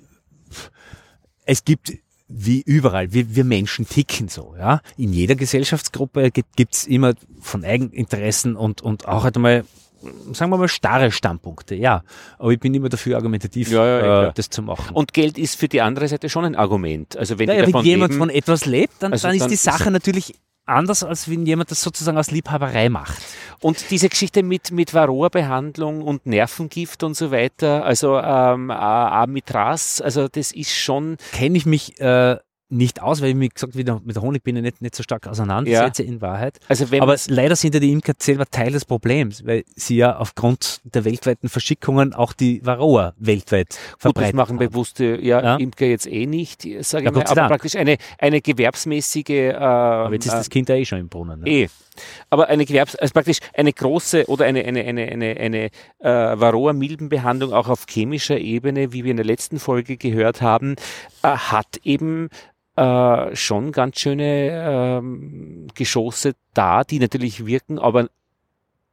[1.46, 1.94] es gibt
[2.28, 4.82] wie überall, wir, wir Menschen ticken so, ja.
[4.98, 9.64] In jeder Gesellschaftsgruppe gibt es immer von Eigeninteressen und, und auch halt einmal
[10.32, 12.02] sagen wir mal, starre Standpunkte, ja.
[12.38, 14.94] Aber ich bin immer dafür argumentativ, ja, ja, äh, das zu machen.
[14.94, 17.16] Und Geld ist für die andere Seite schon ein Argument.
[17.16, 19.56] Also wenn, ja, wenn jemand leben, von etwas lebt, dann, also dann ist dann die
[19.56, 20.34] Sache natürlich
[20.68, 23.18] anders, als wenn jemand das sozusagen aus Liebhaberei macht.
[23.60, 30.28] Und diese Geschichte mit, mit Varroa-Behandlung und Nervengift und so weiter, also ähm, Amitras, also
[30.28, 31.16] das ist schon...
[31.32, 32.36] Kenne ich mich äh,
[32.70, 36.02] nicht aus, weil ich mich gesagt wieder mit der Honigbiene nicht, nicht so stark auseinandersetze
[36.02, 36.08] ja.
[36.08, 36.58] in Wahrheit.
[36.68, 40.80] Also Aber leider sind ja die Imker selber Teil des Problems, weil sie ja aufgrund
[40.84, 44.12] der weltweiten Verschickungen auch die Varroa weltweit verbreiten.
[44.14, 47.34] Gut, das machen bewusste ja, ja, Imker jetzt eh nicht, sage ja, ich mal, aber
[47.34, 47.50] Dank.
[47.50, 49.28] praktisch eine, eine gewerbsmäßige...
[49.28, 51.40] Äh, aber jetzt ist das Kind ja eh schon im Brunnen.
[51.40, 51.48] Ne?
[51.48, 51.68] Eh.
[52.30, 55.64] Aber eine Gewerbs-, also praktisch eine große oder eine, eine, eine, eine, eine
[55.98, 60.76] äh, Varroa-Milbenbehandlung auch auf chemischer Ebene, wie wir in der letzten Folge gehört haben,
[61.22, 62.28] äh, hat eben
[62.78, 68.08] äh, schon ganz schöne ähm, Geschosse da, die natürlich wirken, aber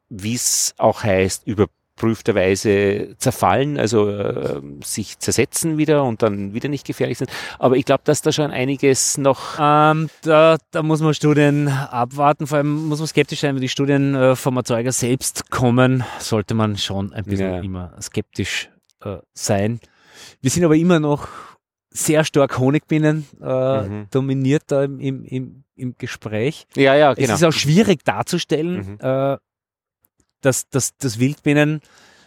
[0.09, 6.87] wie es auch heißt, überprüfterweise zerfallen, also äh, sich zersetzen wieder und dann wieder nicht
[6.87, 7.29] gefährlich sind.
[7.59, 9.57] Aber ich glaube, dass da schon einiges noch.
[9.59, 13.69] Ähm, da, da muss man Studien abwarten, vor allem muss man skeptisch sein, wenn die
[13.69, 17.59] Studien äh, vom Erzeuger selbst kommen, sollte man schon ein bisschen ja.
[17.59, 18.69] immer skeptisch
[19.03, 19.79] äh, sein.
[20.41, 21.27] Wir sind aber immer noch
[21.95, 24.07] sehr stark Honigbienen äh, mhm.
[24.11, 26.67] dominiert da im, im, im, Gespräch.
[26.75, 27.33] Ja, ja, genau.
[27.33, 28.97] Es ist auch schwierig darzustellen, mhm.
[28.99, 29.37] äh,
[30.41, 31.81] dass, dass, dass Wildbienen,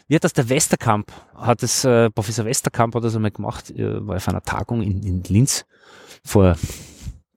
[0.09, 4.07] wie hat das der Westerkamp, hat es, äh, Professor Westerkamp hat das einmal gemacht, äh,
[4.07, 5.67] war auf einer Tagung in, in Linz
[6.25, 6.57] vor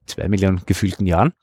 [0.06, 1.34] zwei Millionen gefühlten Jahren.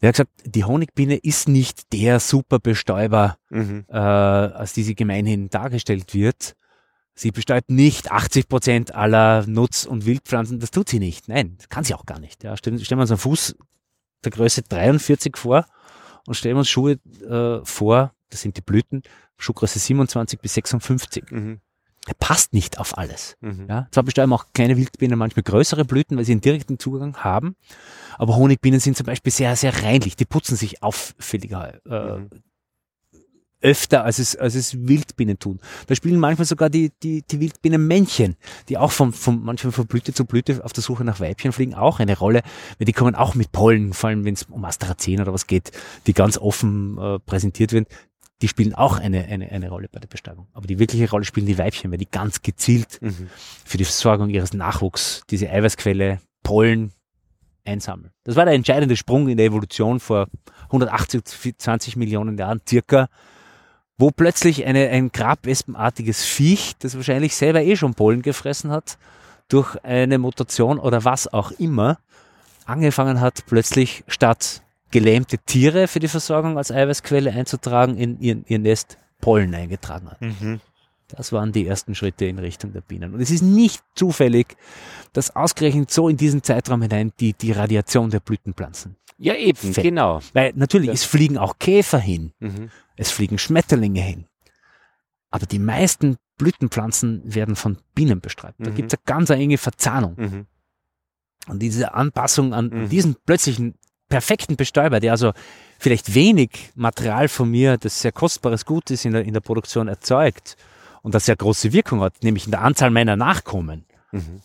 [0.00, 3.84] Der hat gesagt, die Honigbiene ist nicht der Superbestäuber, mhm.
[3.88, 6.56] äh, als die sie gemeinhin dargestellt wird,
[7.20, 10.58] Sie besteuert nicht 80 Prozent aller Nutz- und Wildpflanzen.
[10.58, 11.28] Das tut sie nicht.
[11.28, 12.42] Nein, das kann sie auch gar nicht.
[12.44, 13.56] Ja, stellen, stellen wir uns einen Fuß
[14.24, 15.66] der Größe 43 vor
[16.26, 19.02] und stellen wir uns Schuhe äh, vor, das sind die Blüten,
[19.36, 21.24] Schuhgröße 27 bis 56.
[21.30, 21.60] Mhm.
[22.06, 23.36] Er passt nicht auf alles.
[23.42, 23.66] Mhm.
[23.68, 27.54] Ja, zwar bestäuben auch kleine Wildbienen manchmal größere Blüten, weil sie einen direkten Zugang haben,
[28.16, 30.16] aber Honigbienen sind zum Beispiel sehr, sehr reinlich.
[30.16, 31.80] Die putzen sich auffälliger.
[31.84, 32.30] Äh, mhm
[33.62, 35.60] öfter, als es, als es Wildbienen tun.
[35.86, 38.36] Da spielen manchmal sogar die, die, die Wildbienenmännchen,
[38.68, 41.74] die auch vom, vom, manchmal von Blüte zu Blüte auf der Suche nach Weibchen fliegen,
[41.74, 42.42] auch eine Rolle,
[42.78, 45.72] weil die kommen auch mit Pollen, vor allem wenn es um Astracen oder was geht,
[46.06, 47.86] die ganz offen äh, präsentiert werden.
[48.42, 50.46] Die spielen auch eine, eine, eine Rolle bei der Bestäubung.
[50.54, 53.28] Aber die wirkliche Rolle spielen die Weibchen, weil die ganz gezielt mhm.
[53.64, 56.92] für die Versorgung ihres Nachwuchs diese Eiweißquelle Pollen
[57.66, 58.12] einsammeln.
[58.24, 60.28] Das war der entscheidende Sprung in der Evolution vor
[60.64, 63.08] 180, 20 Millionen Jahren circa,
[64.00, 68.98] wo plötzlich eine, ein grabwespenartiges Viech, das wahrscheinlich selber eh schon Pollen gefressen hat,
[69.48, 71.98] durch eine Mutation oder was auch immer,
[72.64, 78.58] angefangen hat, plötzlich statt gelähmte Tiere für die Versorgung als Eiweißquelle einzutragen, in ihr, ihr
[78.58, 80.20] Nest Pollen eingetragen hat.
[80.20, 80.60] Mhm.
[81.16, 83.14] Das waren die ersten Schritte in Richtung der Bienen.
[83.14, 84.56] Und es ist nicht zufällig,
[85.12, 88.96] dass ausgerechnet so in diesen Zeitraum hinein die, die Radiation der Blütenpflanzen.
[89.18, 89.82] Ja, eben, fällt.
[89.82, 90.20] genau.
[90.32, 90.94] Weil natürlich, ja.
[90.94, 92.70] es fliegen auch Käfer hin, mhm.
[92.96, 94.26] es fliegen Schmetterlinge hin.
[95.30, 98.22] Aber die meisten Blütenpflanzen werden von Bienen.
[98.22, 98.74] Da mhm.
[98.74, 100.14] gibt es eine ganz enge Verzahnung.
[100.16, 100.46] Mhm.
[101.48, 102.88] Und diese Anpassung an mhm.
[102.88, 103.74] diesen plötzlichen
[104.08, 105.32] perfekten Bestäuber, der also
[105.78, 109.86] vielleicht wenig Material von mir, das sehr kostbares Gut ist, in der, in der Produktion
[109.86, 110.56] erzeugt
[111.02, 113.84] und das sehr große Wirkung hat, nämlich in der Anzahl meiner Nachkommen.
[114.12, 114.42] Mhm.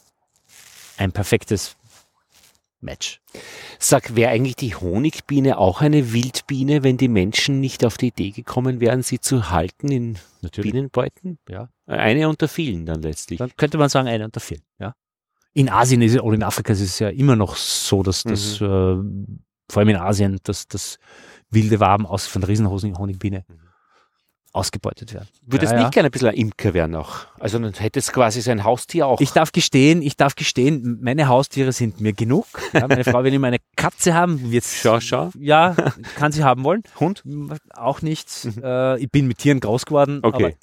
[0.97, 1.75] Ein perfektes
[2.79, 3.19] Match.
[3.79, 8.31] Sag, wäre eigentlich die Honigbiene auch eine Wildbiene, wenn die Menschen nicht auf die Idee
[8.31, 10.71] gekommen wären, sie zu halten in Natürlich.
[10.71, 11.39] Bienenbeuten?
[11.49, 11.69] Ja.
[11.87, 13.39] Eine unter vielen dann letztlich.
[13.39, 14.93] Dann könnte man sagen, eine unter vielen, ja.
[15.53, 19.37] In Asien ist, oder in Afrika ist es ja immer noch so, dass das, mhm.
[19.69, 20.99] äh, vor allem in Asien, dass das
[21.49, 23.64] wilde Waben aus von der Riesenhonigbiene mhm
[24.55, 25.27] ausgebeutet werden.
[25.45, 25.89] Würdest ja, nicht ja.
[25.89, 27.27] gerne ein bisschen ein Imker werden auch?
[27.39, 29.19] Also dann hättest quasi sein Haustier auch.
[29.19, 32.45] Ich darf gestehen, ich darf gestehen, meine Haustiere sind mir genug.
[32.73, 34.51] Ja, meine Frau will immer eine Katze haben.
[34.51, 35.31] Jetzt, schau, schau.
[35.39, 35.75] Ja,
[36.15, 36.83] kann sie haben wollen.
[36.99, 37.23] Hund?
[37.73, 38.45] Auch nichts.
[38.45, 38.63] Mhm.
[38.63, 40.19] Äh, ich bin mit Tieren groß geworden.
[40.23, 40.55] Okay.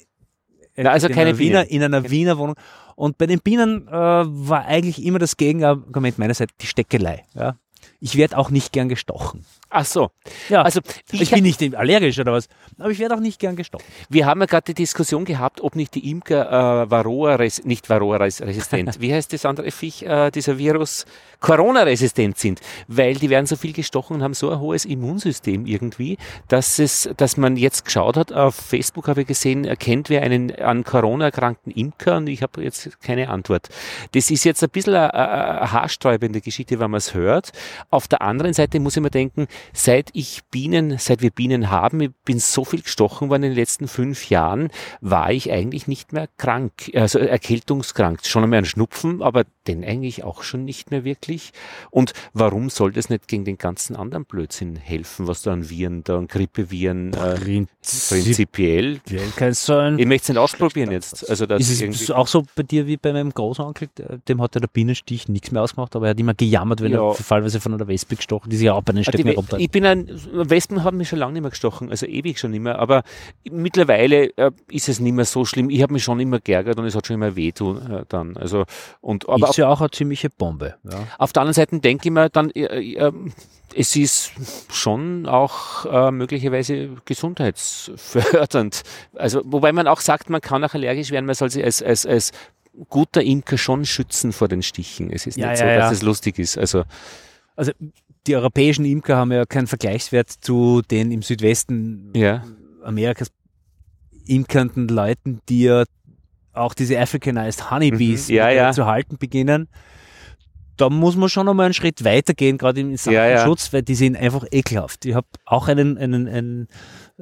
[0.75, 2.55] Na, also in keine einer Wiener, in einer Wiener Wohnung.
[2.95, 7.25] Und bei den Bienen äh, war eigentlich immer das Gegenargument meiner Seite die Steckelei.
[7.35, 7.57] Ja?
[7.99, 9.45] Ich werde auch nicht gern gestochen.
[9.75, 10.11] Ach so.
[10.49, 10.81] Ja, also
[11.11, 12.47] ich, ich bin nicht allergisch oder was,
[12.77, 13.83] aber ich werde auch nicht gern gestochen.
[14.07, 18.17] Wir haben ja gerade die Diskussion gehabt, ob nicht die Imker äh, Varroa, nicht Varroa
[18.17, 21.05] resistent, wie heißt das andere Viech, äh, dieser Virus,
[21.43, 26.17] Corona-resistent sind, weil die werden so viel gestochen und haben so ein hohes Immunsystem irgendwie,
[26.47, 30.55] dass es, dass man jetzt geschaut hat, auf Facebook habe ich gesehen, erkennt wer einen
[30.55, 33.67] an Corona erkrankten Imker und ich habe jetzt keine Antwort.
[34.13, 37.51] Das ist jetzt ein bisschen eine, eine haarsträubende Geschichte, wenn man es hört.
[37.89, 42.01] Auf der anderen Seite muss ich mir denken, seit ich Bienen, seit wir Bienen haben,
[42.01, 44.69] ich bin so viel gestochen worden in den letzten fünf Jahren,
[45.01, 48.25] war ich eigentlich nicht mehr krank, also erkältungskrank.
[48.25, 51.51] Schon einmal ein Schnupfen, aber den eigentlich auch schon nicht mehr wirklich.
[51.89, 56.03] Und warum soll das nicht gegen den ganzen anderen Blödsinn helfen, was da an Viren,
[56.03, 57.65] da an Grippeviren äh,
[58.09, 58.99] prinzipiell?
[59.53, 59.99] Sein.
[59.99, 61.29] Ich möchte es nicht ausprobieren jetzt.
[61.29, 63.89] Also das ist es auch so bei dir wie bei meinem Großonkel,
[64.27, 67.07] dem hat ja der Bienenstich nichts mehr ausgemacht, aber er hat immer gejammert, wenn ja.
[67.07, 69.61] er fallweise von einer Wespe gestochen, die sich auch bei den Stöcken herumtreibt.
[69.61, 72.61] Ich bin ein, Wespen haben mich schon lange nicht mehr gestochen, also ewig schon nicht
[72.61, 73.03] mehr, aber
[73.49, 75.69] mittlerweile äh, ist es nicht mehr so schlimm.
[75.69, 78.37] Ich habe mich schon immer geärgert und es hat schon immer weh tun, äh, dann.
[78.37, 78.65] Also,
[79.01, 80.75] und, aber ist ja auch eine ziemliche Bombe.
[80.83, 81.07] Ja.
[81.17, 83.11] Auf der anderen Seite denke ich mir dann, äh, äh,
[83.75, 84.31] es ist
[84.71, 88.83] schon auch äh, möglicherweise gesundheitsfördernd.
[89.15, 92.05] Also, wobei man auch sagt, man kann auch allergisch werden, man soll sich als, als,
[92.05, 92.31] als
[92.89, 95.11] guter Imker schon schützen vor den Stichen.
[95.11, 95.91] Es ist ja, nicht ja, so, dass ja.
[95.91, 96.57] es lustig ist.
[96.57, 96.83] Also,
[97.55, 97.71] also
[98.27, 102.43] die europäischen Imker haben ja keinen Vergleichswert zu den im Südwesten ja.
[102.83, 103.31] Amerikas
[104.25, 105.83] imkernden Leuten, die ja
[106.53, 108.35] auch diese Africanized Honeybees mhm.
[108.35, 108.71] ja, ja.
[108.71, 109.67] zu halten beginnen.
[110.77, 114.17] Da muss man schon einmal einen Schritt weitergehen, gerade im Sachen Schutz, weil die sind
[114.17, 115.05] einfach ekelhaft.
[115.05, 116.67] Ich habe auch einen, einen, einen,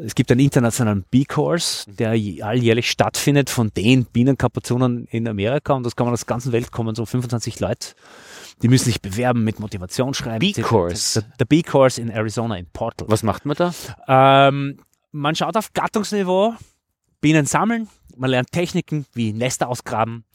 [0.04, 5.96] es gibt einen internationalen Bee-Course, der alljährlich stattfindet von den Bienenkapuzonen in Amerika und das
[5.96, 7.94] kann man aus der ganzen Welt kommen, so 25 Leute
[8.62, 10.40] die müssen sich bewerben mit Motivationsschreiben.
[10.40, 11.22] B-Course.
[11.22, 13.08] Der, der B-Course in Arizona, in Portal.
[13.10, 13.74] Was macht man da?
[14.08, 14.78] Ähm,
[15.12, 16.56] man schaut auf Gattungsniveau,
[17.20, 20.26] Bienen sammeln, man lernt Techniken wie Nester ausgraben,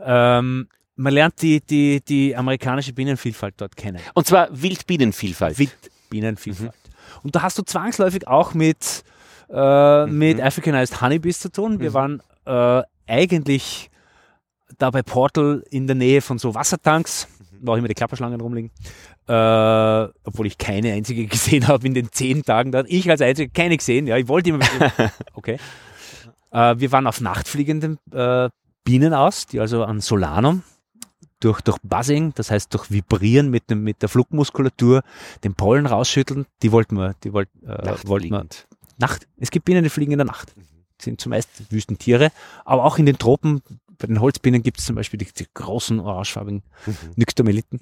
[0.00, 4.00] ähm, man lernt die, die, die amerikanische Bienenvielfalt dort kennen.
[4.14, 5.58] Und zwar Wildbienenvielfalt.
[5.58, 6.72] Wildbienenvielfalt.
[6.72, 7.20] Mhm.
[7.22, 9.04] Und da hast du zwangsläufig auch mit,
[9.50, 10.18] äh, mhm.
[10.18, 11.80] mit Africanized Honeybees zu tun.
[11.80, 11.94] Wir mhm.
[11.94, 13.90] waren äh, eigentlich
[14.78, 17.28] da bei Portal in der Nähe von so Wassertanks
[17.60, 18.70] wo auch immer die Klapperschlangen rumliegen.
[19.28, 19.32] Äh,
[20.24, 22.86] obwohl ich keine einzige gesehen habe in den zehn Tagen dort.
[22.88, 24.06] Ich als einzige keine gesehen.
[24.06, 24.64] Ja, ich wollte immer.
[25.34, 25.58] okay.
[26.50, 28.48] Äh, wir waren auf nachtfliegenden äh,
[28.84, 30.62] Bienen aus, die also an Solanum
[31.40, 35.02] durch, durch Buzzing, das heißt durch Vibrieren mit, dem, mit der Flugmuskulatur,
[35.44, 36.46] den Pollen rausschütteln.
[36.62, 38.46] Die wollten wir, die wollt, äh, wollten wir.
[38.98, 39.28] Nacht.
[39.36, 40.56] Es gibt Bienen, die fliegen in der Nacht.
[40.56, 40.62] Mhm.
[41.00, 42.32] Sind zumeist Wüstentiere,
[42.64, 43.62] aber auch in den Tropen
[43.98, 46.94] bei den Holzbienen gibt es zum Beispiel die, die großen orangefarbigen mhm.
[47.16, 47.80] Nyxtomeliten.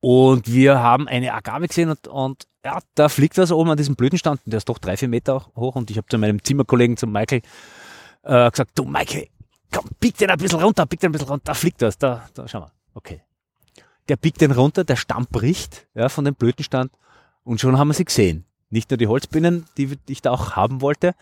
[0.00, 3.96] Und wir haben eine Agave gesehen und, und ja, da fliegt was oben an diesem
[3.96, 7.12] Blütenstand, der ist doch drei, vier Meter hoch und ich habe zu meinem Zimmerkollegen, zum
[7.12, 7.42] Michael,
[8.22, 9.28] äh, gesagt, du Michael,
[9.72, 12.28] komm, pick den ein bisschen runter, pick den ein bisschen runter, da fliegt was, da,
[12.34, 13.22] da, schau mal, okay.
[14.08, 16.92] Der pickt den runter, der Stamm bricht ja, von dem Blütenstand
[17.42, 18.44] und schon haben wir sie gesehen.
[18.70, 21.14] Nicht nur die Holzbienen, die ich da auch haben wollte,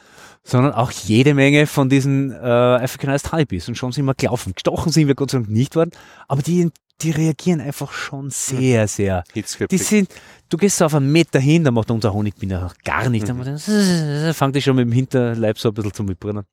[0.42, 3.68] sondern auch jede Menge von diesen äh, Africanized Honeybees.
[3.68, 4.52] Und schon sind wir gelaufen.
[4.54, 5.90] Gestochen sind wir Gott sei Dank nicht worden,
[6.28, 6.70] aber die,
[7.02, 8.88] die reagieren einfach schon sehr, Mhm.
[8.88, 9.24] sehr.
[9.70, 10.10] Die sind,
[10.48, 13.28] du gehst so auf einen Meter hin, da macht unser Honigbiene auch gar nicht.
[13.28, 13.44] Mhm.
[13.44, 16.44] Dann fangt die schon mit dem Hinterleib so ein bisschen zu mitbrennen.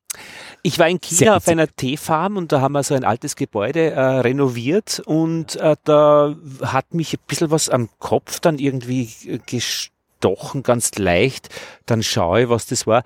[0.62, 3.90] Ich war in China auf einer Teefarm und da haben wir so ein altes Gebäude
[3.90, 9.38] äh, renoviert und äh, da hat mich ein bisschen was am Kopf dann irgendwie äh,
[10.24, 11.48] gestochen, ganz leicht.
[11.86, 13.04] Dann schaue ich, was das war.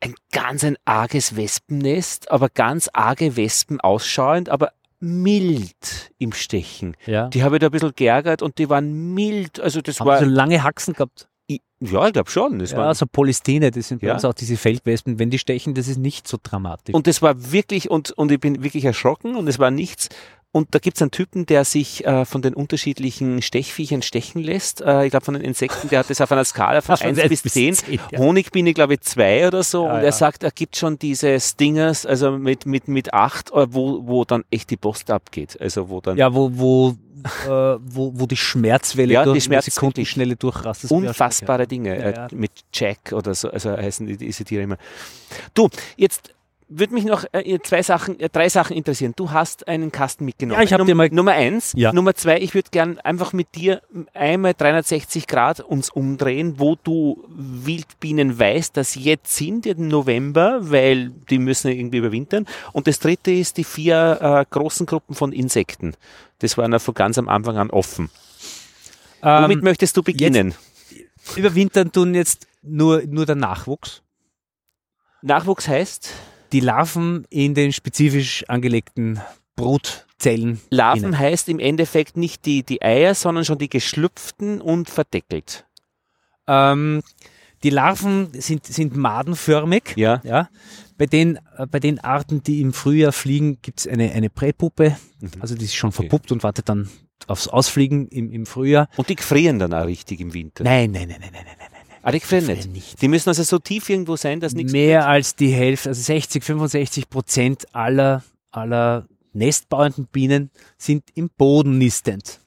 [0.00, 6.96] Ein ganz ein arges Wespennest, aber ganz arge Wespen ausschauend, aber mild im Stechen.
[7.06, 7.28] Ja.
[7.28, 9.60] Die habe ich da ein bisschen geärgert und die waren mild.
[9.60, 11.28] Also das Haben war, so lange Haxen gehabt.
[11.80, 12.60] Ja, ich glaube schon.
[12.60, 14.14] Das Ja, war, so Polystene, das sind bei Ja.
[14.14, 15.18] uns auch diese Feldwespen.
[15.18, 16.94] Wenn die stechen, das ist nicht so dramatisch.
[16.94, 20.08] Und das war wirklich, und, und ich bin wirklich erschrocken und es war nichts.
[20.54, 24.82] Und da gibt es einen Typen, der sich äh, von den unterschiedlichen Stechviechern stechen lässt.
[24.82, 27.18] Äh, ich glaube, von den Insekten, der hat das auf einer Skala von Von 1
[27.20, 27.74] eins bis bis 10.
[27.74, 28.18] 10, ja.
[28.18, 29.86] Honigbiene, glaube ich, 2 oder so.
[29.86, 30.04] Ja, und ja.
[30.04, 34.44] er sagt, er gibt schon diese Stingers, also mit, mit, mit 8, wo, wo dann
[34.50, 35.58] echt die Post abgeht.
[35.58, 36.90] Also wo dann ja, wo, wo,
[37.46, 40.90] äh, wo, wo die Schmerzwelle Ja, die durch Schmerz- Sekundenschnelle durchrast.
[40.92, 42.28] unfassbare Dinge Ja, äh, ja.
[42.32, 44.76] mit Jack oder so, also heißen die, diese Tiere immer.
[45.54, 46.34] Du, jetzt
[46.78, 49.12] würde mich noch äh, zwei Sachen, äh, drei Sachen interessieren.
[49.16, 50.58] Du hast einen Kasten mitgenommen.
[50.60, 51.72] Ja, ich hab Num dir mal- Nummer eins.
[51.76, 51.92] Ja.
[51.92, 53.82] Nummer zwei, ich würde gern einfach mit dir
[54.14, 61.10] einmal 360 Grad uns umdrehen, wo du Wildbienen weißt, dass jetzt sind im November, weil
[61.30, 62.46] die müssen irgendwie überwintern.
[62.72, 65.94] Und das dritte ist die vier äh, großen Gruppen von Insekten.
[66.38, 68.10] Das waren ja von ganz am Anfang an offen.
[69.20, 70.54] Womit Ähm, möchtest du beginnen?
[71.36, 74.02] überwintern tun jetzt nur, nur der Nachwuchs.
[75.22, 76.10] Nachwuchs heißt?
[76.52, 79.20] Die Larven in den spezifisch angelegten
[79.56, 80.60] Brutzellen.
[80.70, 81.18] Larven innen.
[81.18, 85.66] heißt im Endeffekt nicht die, die Eier, sondern schon die geschlüpften und verdeckelt.
[86.46, 87.02] Ähm,
[87.62, 89.94] die Larven sind, sind madenförmig.
[89.96, 90.20] Ja.
[90.24, 90.48] Ja.
[90.98, 94.96] Bei den, äh, bei den Arten, die im Frühjahr fliegen, gibt es eine, eine Präpuppe.
[95.40, 96.88] Also die ist schon verpuppt und wartet dann
[97.28, 98.88] aufs Ausfliegen im, im Frühjahr.
[98.96, 100.64] Und die frieren dann auch richtig im Winter.
[100.64, 101.71] Nein, nein, nein, nein, nein, nein,
[102.02, 102.08] nein.
[102.08, 102.70] Ah, die frieren nicht.
[102.70, 103.02] nicht.
[103.02, 104.72] Die müssen also so tief irgendwo sein, dass nichts.
[104.72, 111.78] Mehr als die Hälfte, also 60, 65 Prozent aller, aller nestbauenden Bienen sind im Boden
[111.78, 112.40] nistend.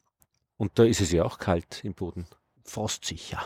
[0.58, 2.26] Und da ist es ja auch kalt im Boden.
[2.64, 3.42] Frostsicher.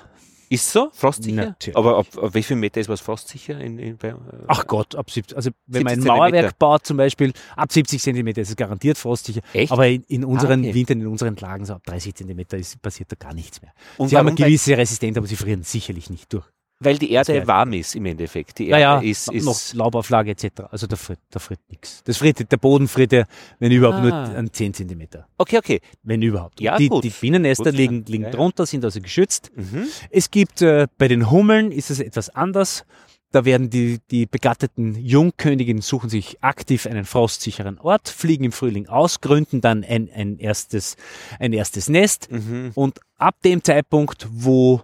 [0.50, 0.90] Ist so?
[0.94, 1.46] Frostsicher?
[1.46, 1.78] Natürlich.
[1.78, 3.60] Aber ab, ab wie viel Meter ist was frostsicher?
[3.60, 4.16] In, in, bei, äh,
[4.48, 6.56] Ach Gott, ab 70, also wenn man ein 70 Mauerwerk Zentimeter.
[6.58, 9.42] baut zum Beispiel, ab 70 Zentimeter ist es garantiert frostsicher.
[9.54, 9.72] Echt?
[9.72, 10.74] Aber in, in unseren okay.
[10.74, 13.72] Wintern, in unseren Lagen, so ab 30 Zentimeter ist, passiert da gar nichts mehr.
[13.98, 16.46] Und sie haben eine gewisse Resistenz, aber sie frieren sicherlich nicht durch.
[16.82, 18.58] Weil die Erde warm ist im Endeffekt.
[18.60, 20.62] Die Erde Naja, ist, ist noch Laubauflage etc.
[20.72, 22.02] Also da friert, da friert nichts.
[22.06, 23.26] Das friert, der Boden friert ja,
[23.60, 24.02] wenn überhaupt, Ah.
[24.28, 25.28] nur an 10 Zentimeter.
[25.38, 25.82] Okay, okay.
[26.04, 26.62] Wenn überhaupt.
[26.62, 27.04] Ja, die, gut.
[27.04, 28.30] die Bienennester Gut, liegen, liegen ja.
[28.32, 29.52] drunter, sind also geschützt.
[29.56, 29.88] Mhm.
[30.10, 32.86] Es gibt äh, bei den Hummeln ist es etwas anders.
[33.32, 38.88] Da werden die, die begatteten Jungköniginnen suchen sich aktiv einen frostsicheren Ort, fliegen im Frühling
[38.88, 40.96] aus, gründen dann ein, ein, erstes,
[41.40, 42.72] ein erstes Nest Mhm.
[42.74, 44.82] und ab dem Zeitpunkt, wo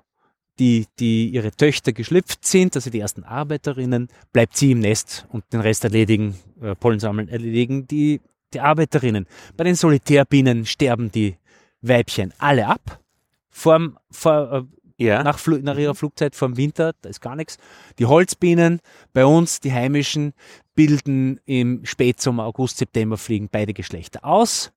[0.59, 5.43] die, die ihre Töchter geschlüpft sind, also die ersten Arbeiterinnen, bleibt sie im Nest und
[5.51, 8.21] den Rest erledigen, äh, Pollen sammeln, erledigen die,
[8.53, 9.27] die Arbeiterinnen.
[9.57, 11.37] Bei den Solitärbienen sterben die
[11.81, 13.01] Weibchen alle ab.
[13.49, 14.51] Vorm, vor,
[14.97, 15.23] äh, Ja.
[15.23, 17.57] nach, nach ihrer Flugzeit vor dem Winter, da ist gar nichts.
[17.99, 18.79] Die Holzbienen
[19.11, 20.33] bei uns, die heimischen,
[20.73, 24.71] bilden im Spätsommer, August, September fliegen beide Geschlechter aus,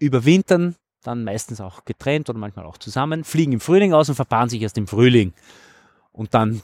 [0.00, 4.48] überwintern, dann meistens auch getrennt oder manchmal auch zusammen, fliegen im Frühling aus und verpaaren
[4.48, 5.32] sich erst im Frühling.
[6.12, 6.62] Und dann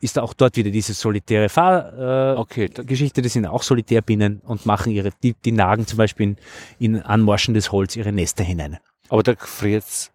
[0.00, 4.40] ist da auch dort wieder diese solitäre Fahr äh, Okay, Geschichte, das sind auch Solitärbienen
[4.44, 6.36] und machen ihre, die, die nagen zum Beispiel
[6.78, 8.78] in, in anmorschendes Holz ihre Nester hinein.
[9.08, 10.10] Aber da friert's.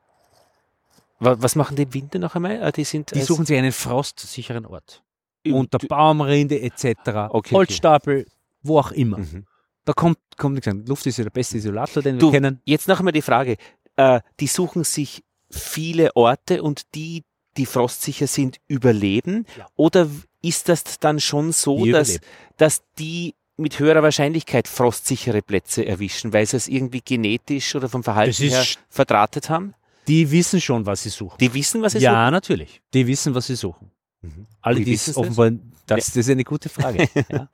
[1.19, 2.61] Wa- Was machen die im Winter noch einmal?
[2.63, 5.03] Ah, Die sind Die suchen sich einen frostsicheren Ort.
[5.45, 6.85] unter Baumrinde etc.,
[7.29, 7.55] okay.
[7.55, 8.25] Holzstapel,
[8.61, 9.17] wo auch immer.
[9.17, 9.45] Mhm.
[9.85, 10.85] Da kommt, kommt nichts an.
[10.85, 12.61] Luft ist ja der beste Isolator, den Du, wir kennen.
[12.65, 13.57] Jetzt noch einmal die Frage.
[13.95, 17.23] Äh, die suchen sich viele Orte und die,
[17.57, 19.45] die frostsicher sind, überleben?
[19.57, 19.67] Ja.
[19.75, 20.07] Oder
[20.41, 22.19] ist das dann schon so, Die dass,
[22.57, 28.03] dass die mit höherer Wahrscheinlichkeit frostsichere Plätze erwischen, weil sie es irgendwie genetisch oder vom
[28.03, 29.73] Verhalten her verdrahtet haben?
[30.07, 31.37] Die wissen schon, was sie suchen.
[31.39, 32.81] Die wissen, was sie ja, natürlich.
[32.93, 33.91] Die wissen, was sie suchen.
[34.21, 34.47] Mhm.
[34.61, 35.51] Alle, die es offenbar,
[35.85, 37.07] das, das ist eine gute Frage.
[37.29, 37.49] ja.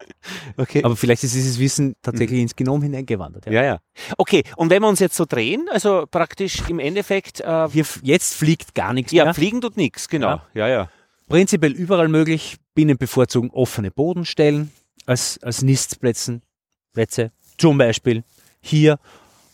[0.57, 0.83] Okay.
[0.83, 3.45] Aber vielleicht ist dieses Wissen tatsächlich ins Genom hineingewandert.
[3.47, 3.51] Ja.
[3.51, 3.79] ja, ja.
[4.17, 7.67] Okay, und wenn wir uns jetzt so drehen, also praktisch im Endeffekt, äh,
[8.03, 9.33] jetzt fliegt gar nichts ja, mehr.
[9.33, 10.41] fliegen tut nichts, genau.
[10.53, 10.89] Ja, ja.
[11.27, 12.57] Prinzipiell überall möglich.
[12.73, 14.71] Bienen bevorzugen offene Bodenstellen
[15.05, 16.41] als, als Nistplätzen.
[16.93, 17.31] Plätze.
[17.57, 18.23] Zum Beispiel
[18.61, 18.99] hier,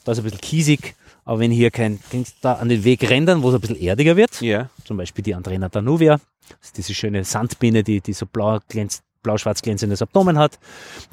[0.04, 0.96] da ist ein bisschen kiesig
[1.26, 2.00] Aber wenn hier kein,
[2.42, 4.70] da an den Wegrändern, wo es ein bisschen erdiger wird, Ja.
[4.84, 6.20] zum Beispiel die Andrena danuvia,
[6.50, 10.60] das ist diese schöne Sandbiene, die, die so blau, glänzt, blau-schwarz glänzendes Abdomen hat,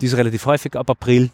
[0.01, 1.31] die ist relativ häufig ab April,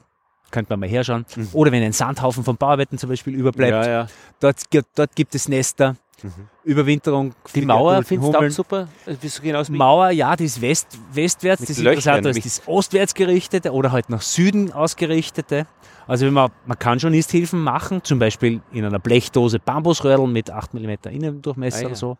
[0.53, 1.27] könnte man mal herschauen.
[1.53, 3.83] Oder wenn ein Sandhaufen von Bauarbeiten zum Beispiel überbleibt, Mhm.
[3.83, 4.07] Ja, ja.
[4.41, 5.97] Dort, gibt- dort gibt es Nester,
[6.65, 7.35] Überwinterung.
[7.55, 8.89] Die Mauer findest du auch super?
[9.07, 12.41] Äh, Bist du genauso wie Mauer, ja, die ist west, westwärts, das ist interessanter als
[12.41, 15.67] das ostwärts gerichtete oder halt nach Süden ausgerichtete.
[16.09, 20.51] Also wenn man, man kann schon Nisthilfen machen, zum Beispiel in einer Blechdose Bambusröhrl mit
[20.51, 21.87] 8 mm Innendurchmesser Ah, ja.
[21.89, 22.19] oder so.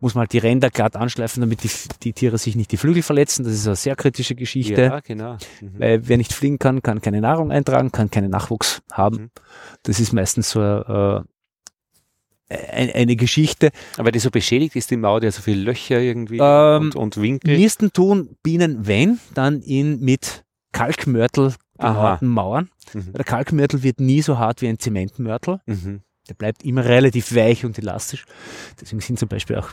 [0.00, 1.70] Muss man halt die Ränder glatt anschleifen, damit die,
[2.02, 3.44] die Tiere sich nicht die Flügel verletzen.
[3.44, 4.80] Das ist eine sehr kritische Geschichte.
[4.80, 5.34] Ja, genau.
[5.60, 5.70] Mhm.
[5.78, 9.16] Weil wer nicht fliegen kann, kann keine Nahrung eintragen, kann keinen Nachwuchs haben.
[9.16, 9.30] Mhm.
[9.82, 11.22] Das ist meistens so äh,
[12.48, 13.70] ein- eine Geschichte.
[13.96, 16.96] Aber die so beschädigt ist, die Mauer, die hat so viele Löcher irgendwie Ähm, und,
[16.96, 17.56] und Winkel.
[17.56, 21.92] Nisten tun Bienen, wenn, dann in mit Kalkmörtel Aha.
[21.92, 22.68] gemauerten Mauern.
[22.94, 23.12] Mhm.
[23.12, 25.60] Der Kalkmörtel wird nie so hart wie ein Zementmörtel.
[25.66, 26.00] Mhm.
[26.28, 28.24] Der bleibt immer relativ weich und elastisch.
[28.80, 29.70] Deswegen sind zum Beispiel auch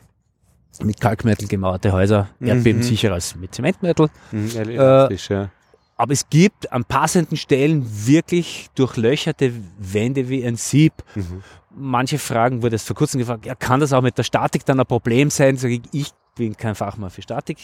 [0.84, 2.48] mit Kalkmörtel gemauerte Häuser Mhm.
[2.48, 4.10] erdbebensicherer als mit Zementmörtel.
[4.32, 4.48] Mhm.
[4.50, 5.50] Ja, elastisch, ja.
[5.96, 10.94] Aber es gibt an passenden Stellen wirklich durchlöcherte Wände wie ein Sieb.
[11.16, 11.44] Mhm.
[11.76, 14.80] Manche fragen, wurde es vor kurzem gefragt, ja, kann das auch mit der Statik dann
[14.80, 15.56] ein Problem sein?
[15.58, 17.58] Sag ich, ich bin kein Fachmann für Statik.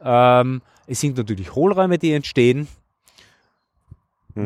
[0.00, 2.66] Ähm, es sind natürlich Hohlräume, die entstehen.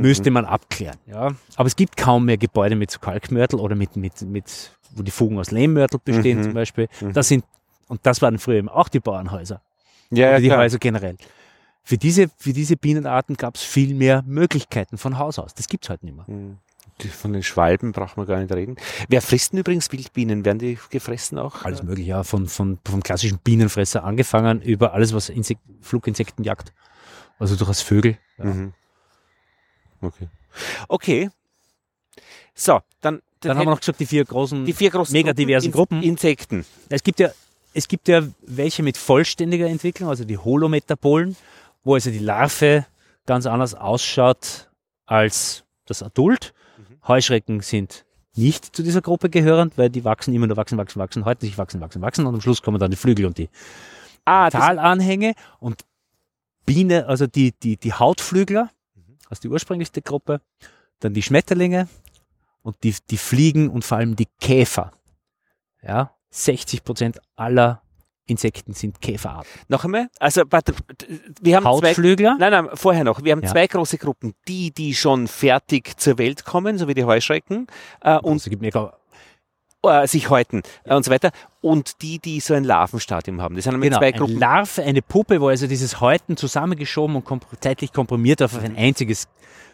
[0.01, 0.97] Müsste man abklären.
[1.07, 1.31] Ja.
[1.57, 5.11] Aber es gibt kaum mehr Gebäude mit so Kalkmörtel oder mit, mit, mit wo die
[5.11, 6.43] Fugen aus Lehmmörtel bestehen Mhm.
[6.45, 6.89] zum Beispiel.
[7.01, 7.13] Mhm.
[7.13, 7.45] Das sind,
[7.89, 9.61] und das waren früher eben auch die Bauernhäuser
[10.11, 10.59] Ja, oder ja, die klar.
[10.59, 11.17] Häuser generell.
[11.85, 15.55] Für diese, für diese Bienenarten gab es viel mehr Möglichkeiten von Haus aus.
[15.55, 16.25] Das gibt es heute nicht mehr.
[16.29, 16.59] Mhm.
[17.11, 18.77] Von den Schwalben braucht man gar nicht reden.
[19.09, 20.45] Wer frisst denn übrigens Wildbienen?
[20.45, 21.65] Werden die gefressen auch?
[21.65, 26.73] Alles mögliche, ja, von, von, vom klassischen Bienenfresser angefangen über alles, was Insek Fluginsekten jagt.
[27.41, 28.19] Also durchaus Vögel.
[28.39, 28.45] Ja.
[28.45, 28.73] Mhm.
[30.03, 30.29] Okay.
[30.89, 31.31] Okay.
[32.55, 34.65] So, dann, Dann haben wir noch gesagt, die vier großen.
[34.67, 36.03] die vier großen mega diversen In- Gruppen.
[36.03, 36.65] Insekten.
[36.91, 37.31] es, gibt ja,
[37.73, 41.37] es gibt ja welche mit vollständiger Entwicklung, also die Holometabolen,
[41.85, 42.85] wo also die Larve
[43.27, 44.69] ganz anders ausschaut
[45.07, 46.53] als das Adult.
[47.09, 48.05] Heuschrecken sind
[48.35, 51.59] nicht zu dieser Gruppe gehörend, weil die wachsen immer nur wachsen, wachsen, wachsen, halten sich
[51.59, 53.49] wachsen, wachsen, wachsen und am Schluss kommen dann die Flügel und die
[54.25, 55.85] Ah, Talanhänge und
[56.65, 58.71] Biene, also die, die, die Hautflügler,
[59.33, 60.43] also die ursprünglichste Gruppe,
[61.01, 61.89] dann die Schmetterlinge
[62.61, 64.93] und die, die Fliegen und vor allem die Käfer.
[65.83, 67.83] Ja, 60 Prozent aller
[68.27, 69.51] Insekten sind Käferarten.
[69.69, 70.09] noch einmal.
[70.21, 70.75] Also, warte,
[71.41, 73.25] wir haben zwei, Hautflügler, Nein, nein, vorher noch.
[73.25, 73.49] Wir haben Ja.
[73.51, 74.35] zwei große Gruppen.
[74.47, 77.67] Die, die schon fertig zur Welt kommen, so wie die Heuschrecken,
[78.03, 78.97] äh, und und es gibt mega,
[79.83, 81.31] äh, sich häuten äh, und so weiter.
[81.61, 83.55] Und die, die so ein Larvenstadium haben.
[83.55, 84.39] Das sind genau, zwei eine Gruppen.
[84.39, 89.29] Larve, eine Puppe, wo also dieses Häuten zusammengeschoben und komp zeitlich komprimiert auf ein einziges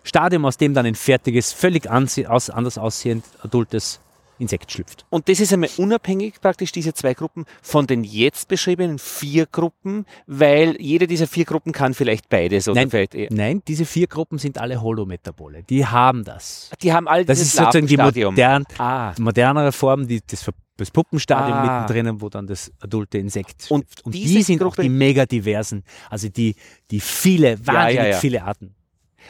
[0.05, 4.01] Stadium, aus dem dann ein fertiges, völlig anders aussehend adultes
[4.39, 5.05] Insekt schlüpft.
[5.10, 10.06] Und das ist einmal unabhängig praktisch, diese zwei Gruppen, von den jetzt beschriebenen vier Gruppen,
[10.27, 12.90] weil jede dieser vier Gruppen kann vielleicht beides oder Nein.
[12.90, 13.28] vielleicht eher.
[13.32, 15.62] Nein, diese vier Gruppen sind alle Holometabole.
[15.65, 16.70] Die haben das.
[16.82, 20.52] Die haben all Das dieses ist sozusagen die modern, Ah, modernere Form, die, das, Ver-
[20.77, 21.81] das Puppenstadium Ah.
[21.82, 23.85] mittendrin, wo dann das adulte Insekt Und.
[24.05, 26.55] Und die sind auch Gruppe- die mega diversen, also die,
[26.90, 28.16] die viele, wahnsinnig ja, ja.
[28.19, 28.74] viele Arten.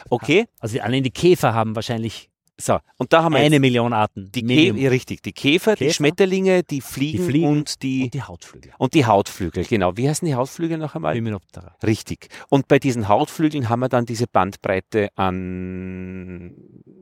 [0.09, 0.45] okay.
[0.59, 2.29] Also allein die Käfer haben wahrscheinlich
[2.61, 4.31] So, und da haben wir eine Million Arten.
[4.33, 4.43] die.
[4.43, 8.21] Käfer, richtig, die Käfer, die Käfer, Schmetterlinge, die Fliegen, die Fliegen und die und die
[8.23, 8.71] Hautflügel.
[8.77, 9.95] und die Hautflügel, genau.
[9.95, 11.15] Wie heißen die Hautflügel noch einmal?
[11.15, 11.75] Hymenoptera.
[11.85, 12.27] Richtig.
[12.49, 16.53] Und bei diesen Hautflügeln haben wir dann diese Bandbreite an.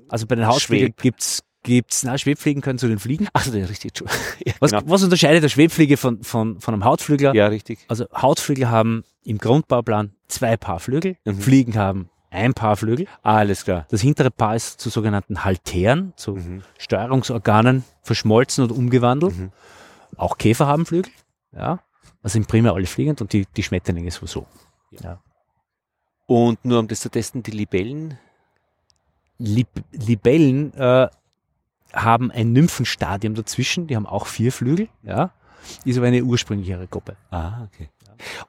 [0.10, 3.28] Also bei den Hautflügeln gibt's gibt's, na, Schwebfliegen können zu den Fliegen.
[3.34, 3.86] Ach, so, richtig.
[3.92, 4.22] Entschuldigung.
[4.46, 4.84] Ja, Was, genau.
[4.86, 7.34] was unterscheidet der Schwebfliege von, von, von einem Hautflügler?
[7.36, 7.80] ja, richtig.
[7.90, 11.40] Also Hautflügel haben im Grundbauplan zwei Paar Flügel, Mhm.
[11.40, 13.08] Fliegen haben ein Paar Flügel.
[13.24, 13.86] Alles klar.
[13.90, 16.64] Das hintere Paar ist zu sogenannten Halteren, zu Mhm.
[16.78, 19.38] Steuerungsorganen verschmolzen und umgewandelt.
[19.38, 19.52] Mhm.
[20.18, 21.12] Auch Käfer haben Flügel,
[21.52, 21.80] ja.
[22.24, 24.48] Also sind primär alle fliegend und die, die Schmetterlinge sowieso.
[24.92, 25.20] Ja.
[26.26, 28.18] Und nur um das zu testen, die Libellen.
[29.38, 31.08] Lib Libellen äh,
[31.94, 35.32] haben ein Nymphenstadium dazwischen, die haben auch vier Flügel, ja.
[35.86, 37.18] Ist aber eine ursprünglichere Gruppe.
[37.30, 37.90] Ah, okay.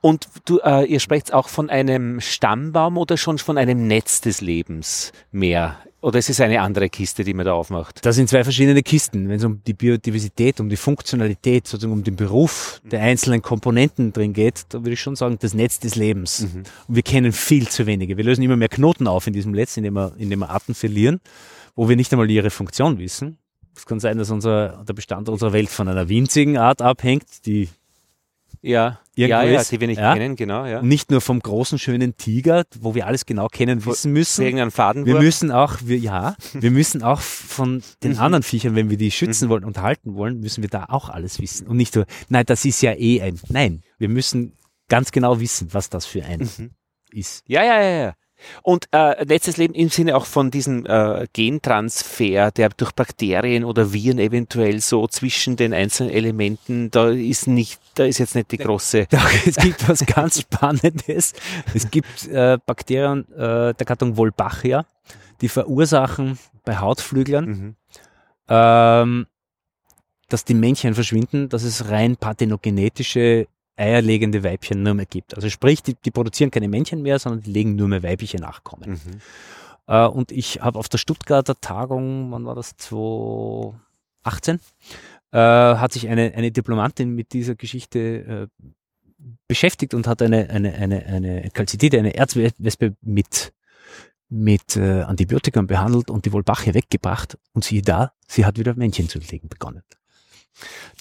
[0.01, 4.41] Und du, äh, ihr sprecht auch von einem Stammbaum oder schon von einem Netz des
[4.41, 5.77] Lebens mehr?
[6.01, 8.07] Oder ist es eine andere Kiste, die man da aufmacht?
[8.07, 9.29] Das sind zwei verschiedene Kisten.
[9.29, 14.13] Wenn es um die Biodiversität, um die Funktionalität, sozusagen um den Beruf der einzelnen Komponenten
[14.13, 16.43] drin geht, da würde ich schon sagen, das Netz des Lebens.
[16.43, 16.63] Mhm.
[16.87, 18.17] Und wir kennen viel zu wenige.
[18.17, 21.21] Wir lösen immer mehr Knoten auf in diesem Netz, indem wir, indem wir Arten verlieren,
[21.75, 23.39] wo wir nicht einmal ihre Funktion wissen.
[23.77, 27.69] Es kann sein, dass unser, der Bestand unserer Welt von einer winzigen Art abhängt, die
[28.61, 30.15] ja, ja, ja, ist, die wir nicht ja?
[30.15, 30.65] kennen, genau.
[30.65, 30.81] Ja.
[30.83, 34.43] Nicht nur vom großen, schönen Tiger, wo wir alles genau kennen, wissen müssen.
[34.43, 35.07] Irgendeinen Faden.
[35.07, 38.19] Wir müssen auch, wir, ja, wir müssen auch von den Mhm.
[38.21, 39.51] anderen Viechern, wenn wir die schützen Mhm.
[39.51, 41.67] wollen und halten wollen, müssen wir da auch alles wissen.
[41.67, 43.41] Und nicht so, nein, das ist ja eh ein.
[43.49, 44.53] Nein, wir müssen
[44.89, 46.71] ganz genau wissen, was das für ein Mhm.
[47.11, 47.43] ist.
[47.47, 48.15] Ja, ja, ja, ja.
[48.62, 53.93] Und äh, letztes Leben im Sinne auch von diesem äh, Gentransfer, der durch Bakterien oder
[53.93, 58.59] Viren eventuell so zwischen den einzelnen Elementen, da ist nicht, da ist jetzt nicht die
[58.59, 59.06] große.
[59.10, 61.32] Doch, es gibt was ganz Spannendes.
[61.74, 64.86] Es gibt äh, Bakterien äh, der Gattung Wolbachia,
[65.40, 67.77] die verursachen bei Hautflüglern, Mhm.
[68.48, 69.27] ähm,
[70.28, 73.47] dass die Männchen verschwinden, dass es rein parthenogenetische
[73.79, 75.35] eierlegende Weibchen nur mehr gibt.
[75.35, 78.91] Also sprich, die, die produzieren keine Männchen mehr, sondern die legen nur mehr weibliche Nachkommen.
[78.91, 79.21] Mhm.
[79.87, 84.61] Äh, und ich habe auf der Stuttgarter Tagung, wann war das, 2018,
[85.33, 88.65] äh, hat sich eine, eine Diplomatin mit dieser Geschichte äh,
[89.47, 93.53] beschäftigt und hat eine, eine, eine, eine Calcitide, eine Erzwespe mit,
[94.29, 97.39] mit äh, Antibiotika behandelt und die Wolbachia weggebracht.
[97.53, 99.83] Und siehe da, sie hat wieder Männchen zu legen begonnen.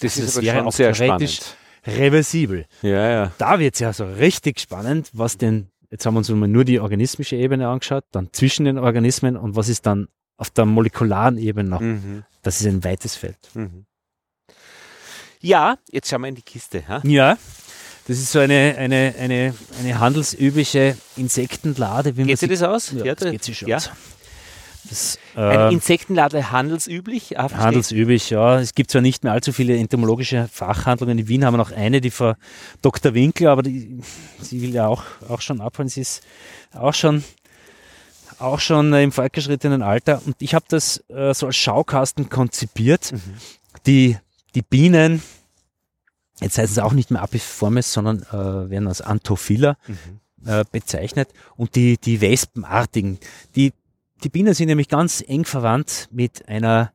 [0.00, 1.56] Das, ist aber wäre schon sehr spannend.
[1.96, 2.66] Reversibel.
[2.82, 3.32] Ja, ja.
[3.38, 6.64] Da wird es ja so richtig spannend, was denn, jetzt haben wir uns mal nur
[6.64, 11.38] die organismische Ebene angeschaut, dann zwischen den Organismen und was ist dann auf der molekularen
[11.38, 11.80] Ebene noch.
[11.80, 12.24] Mhm.
[12.42, 13.38] Das ist ein weites Feld.
[13.54, 13.84] Mhm.
[15.40, 16.86] Ja, jetzt schauen wir in die Kiste.
[16.88, 17.00] Ha?
[17.04, 17.38] Ja,
[18.06, 22.16] das ist so eine, eine, eine, eine handelsübliche Insektenlade.
[22.16, 22.92] Wie Geht sich sie- das aus?
[22.92, 23.76] Ja, das da- geht sich schon ja.
[23.76, 23.90] aus.
[24.88, 27.38] Das, Eine äh, Insektenlade handelsüblich?
[27.38, 28.58] Ah, handelsüblich, ja.
[28.60, 31.18] Es gibt zwar nicht mehr allzu viele entomologische Fachhandlungen.
[31.18, 32.34] In Wien haben wir noch eine, die Frau
[32.82, 33.14] Dr.
[33.14, 34.00] Winkler, aber die,
[34.40, 35.88] sie will ja auch, auch schon abholen.
[35.88, 36.22] Sie ist
[36.72, 37.24] auch schon,
[38.38, 40.22] auch schon im fortgeschrittenen Alter.
[40.24, 43.12] Und ich habe das äh, so als Schaukasten konzipiert.
[43.12, 43.20] Mhm.
[43.86, 44.16] Die,
[44.54, 45.22] die Bienen,
[46.40, 50.48] jetzt heißen sie auch nicht mehr Apiformes, sondern äh, werden als Anthophila Mhm.
[50.48, 51.28] äh, bezeichnet.
[51.56, 53.18] Und die, die Wespenartigen,
[53.56, 53.72] die,
[54.24, 56.92] die Bienen sind nämlich ganz eng verwandt mit einer,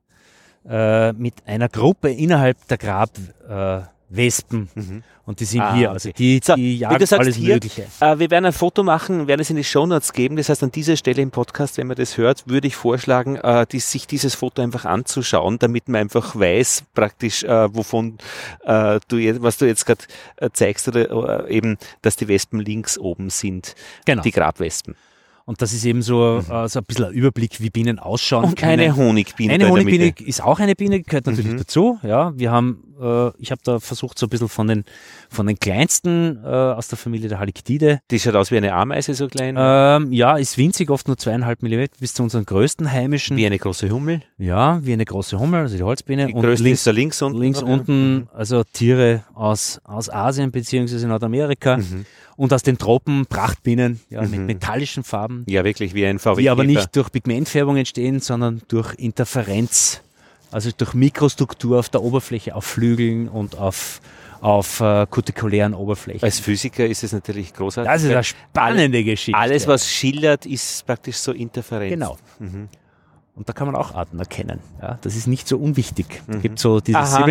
[0.67, 4.69] äh, mit einer Gruppe innerhalb der Grabwespen.
[4.75, 4.79] Äh.
[4.79, 5.03] Mhm.
[5.25, 7.53] Und die sind Ah, hier, also die, So, die wie jagen du sagst, alles hier-
[7.53, 7.83] Mögliche.
[8.01, 10.35] Äh, wir werden ein Foto machen, werden es in die Shownotes geben.
[10.35, 13.65] Das heißt, an dieser Stelle im Podcast, wenn man das hört, würde ich vorschlagen, äh,
[13.71, 18.17] die, sich dieses Foto einfach anzuschauen, damit man einfach weiß, praktisch, äh, wovon
[18.65, 20.03] äh, du jetzt, was du jetzt gerade
[20.35, 23.75] äh, zeigst, oder äh, eben, dass die Wespen links oben sind,
[24.05, 24.23] Genau.
[24.23, 24.95] die Grabwespen.
[25.45, 28.43] Und das ist eben so, äh, so ein bisschen ein Überblick, wie Bienen ausschauen.
[28.43, 28.49] Mhm.
[28.49, 28.79] Und können.
[28.79, 29.53] eine Honigbiene.
[29.53, 31.57] Eine Honigbiene ist auch eine Biene, gehört natürlich Mhm.
[31.57, 31.99] dazu.
[32.01, 34.83] Ja, wir haben, äh, ich habe da versucht, so ein bisschen von den,
[35.29, 37.99] von den kleinsten äh, aus der Familie der Halictide.
[38.11, 39.55] Die schaut aus wie eine Ameise, so klein.
[39.57, 43.37] Ähm, ja, ist winzig, oft nur zweieinhalb Millimeter bis zu unseren größten heimischen.
[43.37, 44.21] wie eine große Hummel.
[44.37, 46.27] ja, wie eine große Hummel, also die Holzbiene.
[46.27, 47.39] Die und größte links, ist da links unten.
[47.39, 52.05] links unten, also Tiere aus, aus Asien beziehungsweise Nordamerika Mhm.
[52.37, 54.45] und aus den Tropen Prachtbienen, ja, mit Mhm.
[54.45, 55.43] metallischen Farben.
[55.47, 56.41] Ja, wirklich wie ein VW.
[56.41, 60.01] die aber nicht durch Pigmentfärbung entstehen, sondern durch Interferenz,
[60.53, 64.01] also durch Mikrostruktur auf der Oberfläche, auf Flügeln und auf,
[64.41, 66.23] auf äh, kutikulären Oberflächen.
[66.23, 67.91] Als Physiker ist es natürlich großartig.
[67.91, 69.37] das ist eine spannende Geschichte.
[69.39, 71.91] Alles, was schildert, ist praktisch so Interferenz.
[71.91, 72.17] Genau.
[72.39, 72.69] Mhm.
[73.35, 74.59] Und da kann man auch Arten erkennen.
[74.81, 76.21] Ja, das ist nicht so unwichtig.
[76.27, 76.41] Es Mhm.
[76.41, 77.25] gibt so diese Aha.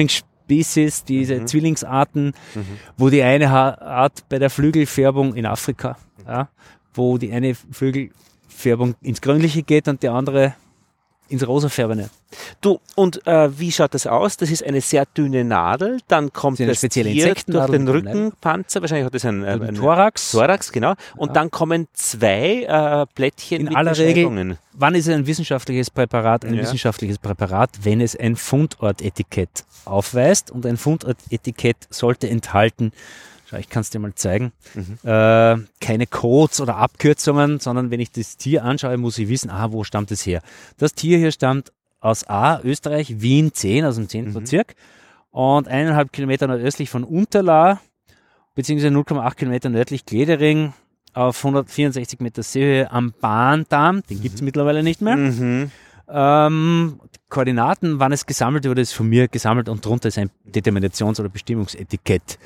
[0.49, 1.47] Diese Mhm.
[1.47, 2.65] Zwillingsarten, Mhm.
[2.99, 5.97] wo die eine Art bei der Flügelfärbung in Afrika,
[6.27, 6.49] ja,
[6.93, 10.55] wo die eine Flügelfärbung ins Grünliche geht und die andere
[11.33, 12.11] ins Rosafärbene.
[12.61, 14.37] Du, und äh, wie schaut das aus?
[14.37, 18.81] Das ist eine sehr dünne Nadel, dann kommt Das spezielle Tier durch den dem Rückenpanzer,
[18.81, 20.33] wahrscheinlich hat das ein, äh, Den ein Thorax.
[20.33, 20.95] Thorax, genau.
[21.17, 21.35] Und Ja.
[21.35, 24.57] dann kommen zwei äh, Plättchen In mit aller Regel-.
[24.75, 26.63] Wann ist ein wissenschaftliches Präparat ein Ja.
[26.63, 30.51] wissenschaftliches Präparat, wenn es ein Fundortetikett aufweist?
[30.51, 32.93] Und ein Fundortetikett sollte enthalten,
[33.59, 34.99] ich kann es dir mal zeigen, Mhm.
[35.03, 39.73] äh, keine Codes oder Abkürzungen, sondern wenn ich das Tier anschaue, muss ich wissen, ah,
[39.73, 40.43] wo stammt es her?
[40.79, 44.27] Das Tier hier stammt aus A, Österreich, Wien 10, aus dem 10.
[44.29, 44.33] Mhm.
[44.35, 44.75] Bezirk
[45.31, 47.81] und eineinhalb Kilometer nordöstlich von Unterla,
[48.55, 50.73] beziehungsweise 0,8 Kilometer nördlich Gledering
[51.15, 55.17] auf 164 Meter Seehöhe am Bahndamm, den gibt es mittlerweile nicht mehr.
[55.17, 55.71] Mhm.
[56.09, 61.21] Ähm, Koordinaten, wann es gesammelt wurde, ist von mir gesammelt und drunter ist ein Determinations-
[61.21, 62.39] oder Bestimmungsetikett.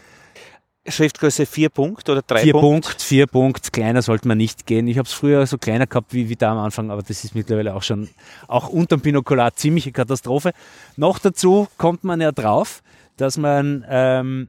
[0.88, 2.86] Schriftgröße 4 Punkt oder 3 Vier Punkt?
[2.86, 4.86] Punkt, vier Punkt, kleiner sollte man nicht gehen.
[4.88, 7.34] Ich habe es früher so kleiner gehabt wie, wie da am Anfang, aber das ist
[7.34, 8.08] mittlerweile auch schon,
[8.48, 10.52] auch unterm Binokular, ziemliche Katastrophe.
[10.96, 12.82] Noch dazu kommt man ja drauf,
[13.16, 14.48] dass man, ähm,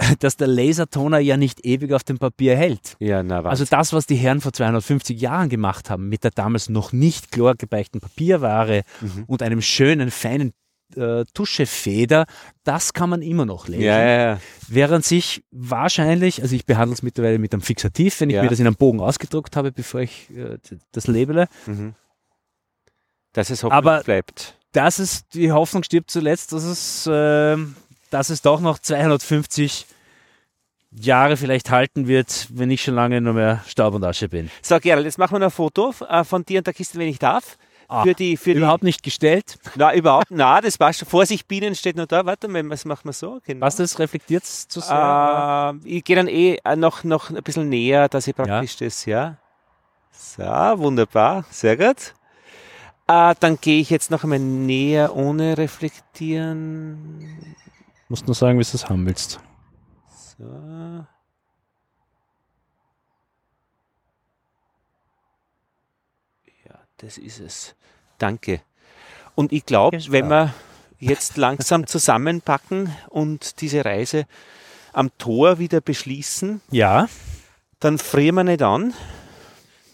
[0.20, 2.96] dass der Lasertoner ja nicht ewig auf dem Papier hält.
[3.00, 3.50] Ja, na was.
[3.50, 7.32] Also das, was die Herren vor 250 Jahren gemacht haben, mit der damals noch nicht
[7.32, 9.24] chlorgebeichten Papierware Mhm.
[9.26, 10.52] und einem schönen, feinen
[10.96, 12.26] äh, Tuschefeder,
[12.64, 13.82] das kann man immer noch lesen.
[13.82, 14.40] Ja, ja, ja.
[14.68, 18.58] Während sich wahrscheinlich, also ich behandle es mittlerweile mit einem Fixativ, wenn ich mir das
[18.60, 20.58] in einem Bogen ausgedruckt habe, bevor ich äh,
[20.92, 21.94] das labele, Mhm.
[23.34, 24.56] Dass es hoffentlich Aber- bleibt.
[24.72, 27.56] dass es, die Hoffnung stirbt zuletzt, dass es, äh,
[28.10, 29.86] dass es doch noch 250
[30.90, 34.50] Jahre vielleicht halten wird, wenn ich schon lange nur mehr Staub und Asche bin.
[34.62, 37.08] So, Gerald, jetzt machen wir noch ein Foto äh, von dir und der Kiste, wenn
[37.08, 37.58] ich darf.
[37.90, 39.56] Ah, für die, für Überhaupt nicht gestellt.
[39.64, 41.08] die, na, überhaupt, na, das war schon.
[41.08, 42.26] Vorsicht, Bienen steht noch da.
[42.26, 43.40] Warte mal, was machen wir so?
[43.46, 43.64] Genau.
[43.64, 45.74] Was das reflektiert zu sehr?
[45.84, 49.06] Äh, ich gehe dann eh äh, noch, noch ein bisschen näher, dass ich praktisch das,
[49.06, 49.38] ja.
[50.12, 52.12] So, wunderbar, sehr gut.
[53.06, 57.56] Äh, dann gehe ich jetzt noch einmal näher ohne reflektieren.
[58.10, 59.40] Musst nur sagen, wie du das haben willst.
[60.36, 60.44] So.
[66.98, 67.74] Das ist es.
[68.18, 68.60] Danke.
[69.34, 70.54] Und ich glaube, Ja, wenn wir
[70.98, 74.26] jetzt langsam zusammenpacken und diese Reise
[74.92, 77.08] am Tor wieder beschließen, Ja.
[77.80, 78.94] dann frieren wir nicht an.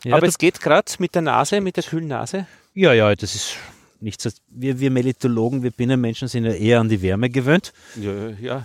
[0.02, 2.46] Ja, Aber es geht gerade mit der Nase, mit der kühlen Nase.
[2.74, 3.56] ja, ja, das ist
[4.04, 4.40] nichts.
[4.48, 7.72] Wir, wir Melitologen, wir Binnenmenschen sind ja eher an die Wärme gewöhnt.
[8.00, 8.64] Ja, ja.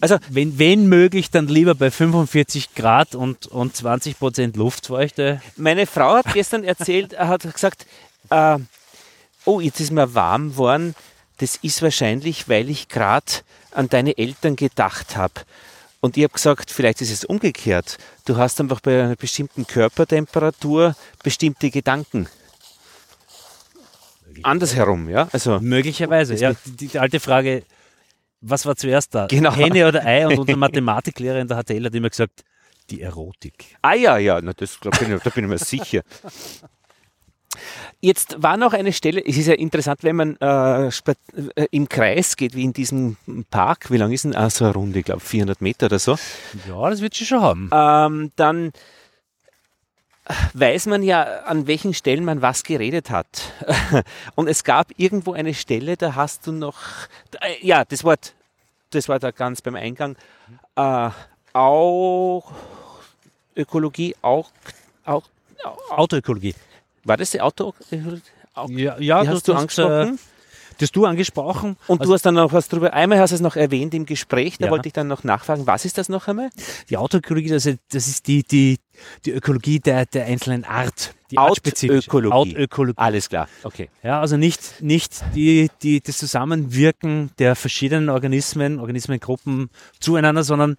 [0.00, 5.40] Also, Wenn, wenn möglich, dann lieber bei 45 Grad und, und 20 Prozent Luftfeuchte.
[5.56, 7.86] meine Frau hat gestern erzählt, er hat gesagt,
[8.30, 8.58] äh,
[9.44, 10.94] oh, jetzt ist mir warm geworden.
[11.38, 13.32] Das ist wahrscheinlich, weil ich gerade
[13.72, 15.34] an deine Eltern gedacht habe.
[16.00, 17.96] Und ich habe gesagt, vielleicht ist es umgekehrt.
[18.24, 22.26] Du hast einfach bei einer bestimmten Körpertemperatur bestimmte Gedanken.
[24.42, 25.28] Andersherum, ja.
[25.32, 26.34] Also, Möglicherweise.
[26.36, 27.62] Ja, die, die alte Frage,
[28.40, 29.26] was war zuerst da?
[29.28, 29.54] Genau.
[29.54, 30.26] Henne oder Ei?
[30.26, 32.42] Und unsere Mathematiklehrer in der HTL hat immer gesagt,
[32.90, 33.76] die Erotik.
[33.82, 36.02] Ah ja, ja, na, das glaub ich, da bin ich mir sicher.
[38.00, 42.36] Jetzt war noch eine Stelle, es ist ja interessant, wenn man äh, äh, im Kreis
[42.36, 43.16] geht, wie in diesem
[43.50, 46.16] Park, wie lang ist denn ah, so eine Runde, ich glaube 400 Meter oder so,
[46.66, 47.70] Ja, das wird sie schon haben.
[47.72, 48.72] ähm, dann
[50.54, 53.26] weiß man ja, an welchen Stellen man was geredet hat.
[54.34, 56.78] Und es gab irgendwo eine Stelle, da hast du noch,
[57.40, 58.34] äh, ja, das Wort,
[58.90, 60.16] das war da ganz beim Eingang,
[60.76, 61.10] äh,
[61.52, 62.52] auch
[63.56, 64.50] Ökologie, auch,
[65.04, 65.24] auch,
[65.90, 66.54] Autoökologie.
[67.04, 67.74] war das die Auto?
[68.54, 70.14] Auch, Ja, ja die hast du angesprochen?
[70.14, 70.31] Äh,
[70.82, 71.76] das du angesprochen.
[71.86, 74.04] Und Also du hast dann noch was drüber, einmal hast du es noch erwähnt im
[74.06, 74.70] Gespräch, da Ja.
[74.72, 76.50] wollte ich dann noch nachfragen, was ist das noch einmal?
[76.90, 78.78] die Autoökologie, das ist, das ist die, die,
[79.24, 81.14] die Ökologie der, der einzelnen Art.
[81.30, 81.38] Die.
[81.38, 82.30] Autökologie.
[82.30, 82.98] Autökologie.
[82.98, 83.88] Alles klar, okay.
[84.02, 90.76] Ja, also nicht, nicht die, die, das Zusammenwirken der verschiedenen Organismen, Organismengruppen zueinander, sondern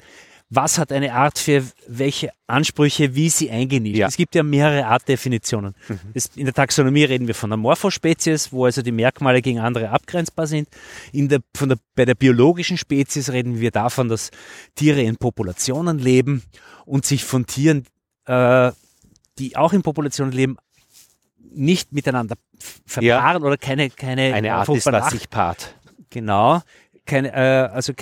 [0.55, 3.97] was hat eine Art für welche Ansprüche, wie sie eingenischt.
[3.97, 4.07] Ja.
[4.07, 5.73] Es gibt ja mehrere Artdefinitionen.
[6.13, 9.89] Es, in der Taxonomie reden wir von der Morphospezies, wo also die Merkmale gegen andere
[9.89, 10.67] abgrenzbar sind.
[11.11, 14.29] In der, von der, bei der biologischen Spezies reden wir davon, dass
[14.75, 16.43] Tiere in Populationen leben
[16.85, 17.85] und sich von Tieren,
[18.25, 18.71] äh,
[19.39, 20.57] die auch in Populationen leben,
[21.55, 22.35] nicht miteinander
[22.85, 25.75] verpaaren oder keine, keine Eine Art ist was sich paart.
[26.09, 26.61] Genau.
[27.05, 27.93] Keine, äh, also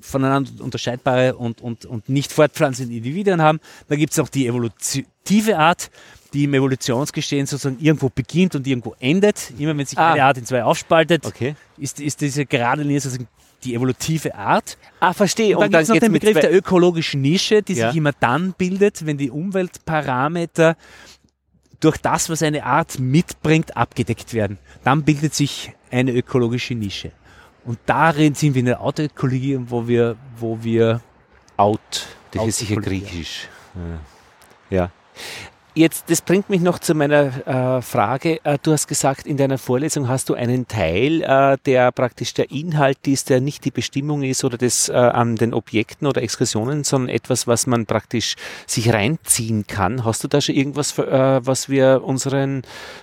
[0.00, 3.60] voneinander unterscheidbare und, und, und nicht fortpflanzende Individuen haben.
[3.88, 5.90] Da gibt es auch die evolutive Art,
[6.32, 9.52] die im Evolutionsgeschehen sozusagen irgendwo beginnt und irgendwo endet.
[9.58, 10.12] Immer wenn sich Ah.
[10.12, 11.54] eine Art in zwei aufspaltet, Okay.
[11.78, 13.28] ist, ist diese gerade Linie sozusagen
[13.64, 14.78] die evolutive Art.
[15.00, 15.56] Ah, verstehe.
[15.56, 17.88] Und dann gibt es noch den Begriff der ökologischen Nische, die Ja.
[17.88, 20.76] sich immer dann bildet, wenn die Umweltparameter
[21.80, 24.58] durch das, was eine Art mitbringt, abgedeckt werden.
[24.84, 27.12] Dann bildet sich eine ökologische Nische.
[27.68, 31.02] Und darin sind wir in der Autoökologie, wo wir, wo wir
[31.58, 32.06] Out.
[32.30, 33.46] Das ist sicher griechisch.
[34.70, 34.76] Ja.
[34.78, 34.90] ja.
[35.78, 37.46] Jetzt, das bringt mich noch zu meiner
[37.78, 38.44] äh, Frage.
[38.44, 42.50] Äh, du hast gesagt, in deiner Vorlesung hast du einen Teil, äh, der praktisch der
[42.50, 46.82] Inhalt ist, der nicht die Bestimmung ist oder das äh, an den Objekten oder Exkursionen,
[46.82, 48.34] sondern etwas, was man praktisch
[48.66, 50.04] sich reinziehen kann.
[50.04, 52.62] Hast du da schon irgendwas, für, äh, was wir unseren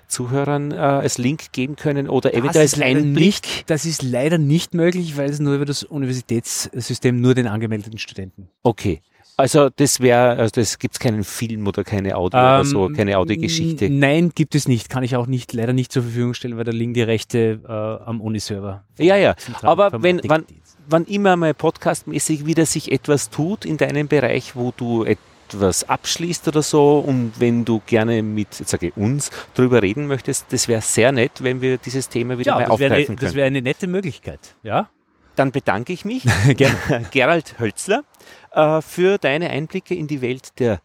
[0.09, 3.15] Zuhörern äh, als Link geben können oder eventuell als Einblick?
[3.15, 7.99] nicht, das ist leider nicht möglich, weil es nur über das Universitätssystem nur den angemeldeten
[7.99, 9.01] Studenten Okay.
[9.37, 13.17] Also das wäre, also das gibt es keinen Film oder keine Audio oder so, keine
[13.17, 13.85] Audiogeschichte.
[13.85, 14.89] Ähm, Nein, gibt es nicht.
[14.89, 17.71] Kann ich auch nicht, leider nicht zur Verfügung stellen, weil da liegen die Rechte äh,
[18.07, 18.83] am Uniserver.
[18.97, 19.35] Ja, ja.
[19.61, 20.45] Aber wenn, wann,
[20.87, 26.47] wann immer mal podcastmäßig wieder sich etwas tut in deinem Bereich, wo du etwas abschließt
[26.47, 30.67] oder so und wenn du gerne mit, jetzt sage ich uns, drüber reden möchtest, das
[30.67, 33.25] wäre sehr nett, wenn wir dieses Thema wieder ja, mal das wäre aufgreifen eine, das
[33.25, 33.35] können.
[33.35, 34.39] wäre eine nette Möglichkeit.
[34.63, 34.89] Ja,
[35.35, 36.23] Dann bedanke ich mich.
[37.11, 38.03] Gerald Hölzler,
[38.55, 40.81] äh, für deine Einblicke in die Welt der,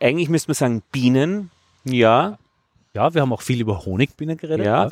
[0.00, 1.50] eigentlich müsste man sagen, Bienen.
[1.84, 2.38] Ja,
[2.92, 4.66] Ja, wir haben auch viel über Honigbienen geredet.
[4.66, 4.88] Ja.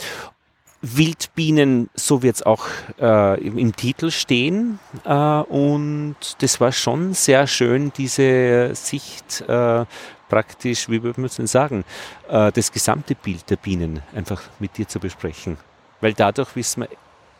[0.80, 2.66] Wildbienen, so wird es auch
[3.00, 4.78] äh, im Titel stehen.
[5.04, 9.84] Äh, und das war schon sehr schön, diese Sicht äh,
[10.28, 11.84] praktisch, wie würde man es denn sagen,
[12.28, 15.56] äh, das gesamte Bild der Bienen einfach mit dir zu besprechen.
[16.00, 16.88] Weil dadurch wissen wir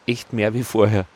[0.07, 1.07] echt mehr wie vorher.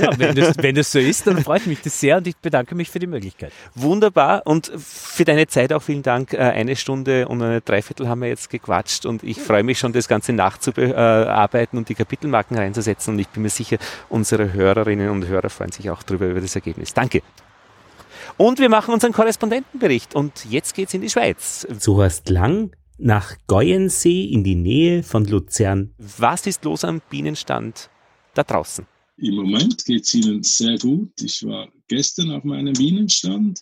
[0.00, 2.74] Ja, wenn, das, wenn das so ist, dann freut mich das sehr und ich bedanke
[2.74, 3.52] mich für die Möglichkeit.
[3.74, 6.32] Wunderbar und für deine Zeit auch vielen Dank.
[6.32, 9.92] Äh, eine Stunde und eine Dreiviertel haben wir jetzt gequatscht und ich freue mich schon,
[9.92, 13.78] das Ganze nachzuarbeiten und die Kapitelmarken reinzusetzen und ich bin mir sicher,
[14.08, 16.94] unsere Hörerinnen und Hörer freuen sich auch darüber über das Ergebnis.
[16.94, 17.22] Danke.
[18.36, 21.66] Und wir machen unseren Korrespondentenbericht und jetzt geht's in die Schweiz.
[21.78, 25.92] Zu Horst Lang nach Geuensee in die Nähe von Luzern.
[25.98, 27.90] Was ist los am Bienenstand
[28.34, 28.86] da draußen?
[29.16, 31.12] Im Moment geht es Ihnen sehr gut.
[31.22, 33.60] Ich war gestern auf meinem Bienenstand.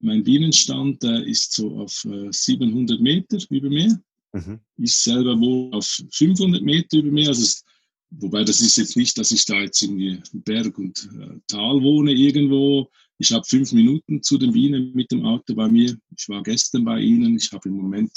[0.00, 4.00] Mein Bienenstand der ist so auf äh, 700 Meter über mir.
[4.32, 4.60] Mhm.
[4.76, 7.28] Ich selber wohne auf 500 Meter über mir.
[7.28, 7.64] Also es,
[8.10, 12.12] wobei das ist jetzt nicht, dass ich da jetzt in Berg und äh, Tal wohne
[12.12, 12.90] irgendwo.
[13.18, 15.96] Ich habe fünf Minuten zu den Bienen mit dem Auto bei mir.
[16.16, 17.36] Ich war gestern bei Ihnen.
[17.36, 18.12] Ich habe im Moment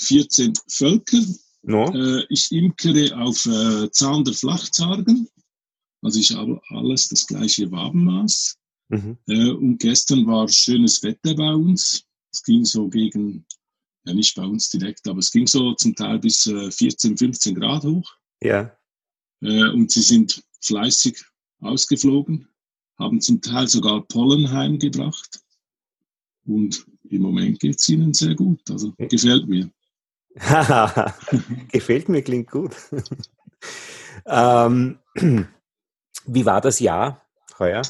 [0.00, 1.22] 14 Völker.
[1.62, 1.92] No.
[1.92, 5.28] Äh, ich imkere auf äh, Zaun der Flachzargen.
[6.02, 8.56] Also ich habe alles das gleiche Wabenmaß.
[8.88, 9.18] Mhm.
[9.26, 12.04] Äh, und gestern war schönes Wetter bei uns.
[12.32, 13.44] Es ging so gegen,
[14.04, 17.54] ja nicht bei uns direkt, aber es ging so zum Teil bis äh, 14, 15
[17.54, 18.10] Grad hoch.
[18.42, 18.76] Ja.
[19.40, 21.22] Äh, und sie sind fleißig
[21.60, 22.48] ausgeflogen,
[22.98, 25.40] haben zum Teil sogar Pollen heimgebracht.
[26.46, 28.60] Und im Moment geht es ihnen sehr gut.
[28.70, 29.70] Also gefällt mir.
[31.72, 32.72] gefällt mir, klingt gut.
[34.26, 34.98] ähm,
[36.28, 37.22] wie war das Jahr
[37.58, 37.82] heuer?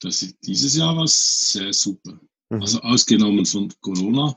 [0.00, 2.18] Das, dieses Jahr war sehr super.
[2.50, 2.60] Mhm.
[2.60, 4.36] Also ausgenommen von Corona.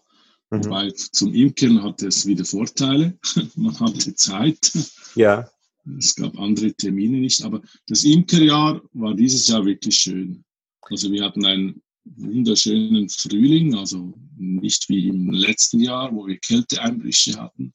[0.50, 0.66] Mhm.
[0.66, 3.18] Wobei zum Imkern hatte es wieder Vorteile.
[3.56, 4.72] Man hatte Zeit.
[5.16, 5.50] Ja.
[5.98, 7.44] Es gab andere Termine nicht.
[7.44, 10.44] Aber das Imkerjahr war dieses Jahr wirklich schön.
[10.82, 17.36] Also wir hatten einen wunderschönen Frühling, also nicht wie im letzten Jahr, wo wir Kälteeinbrüche
[17.40, 17.74] hatten.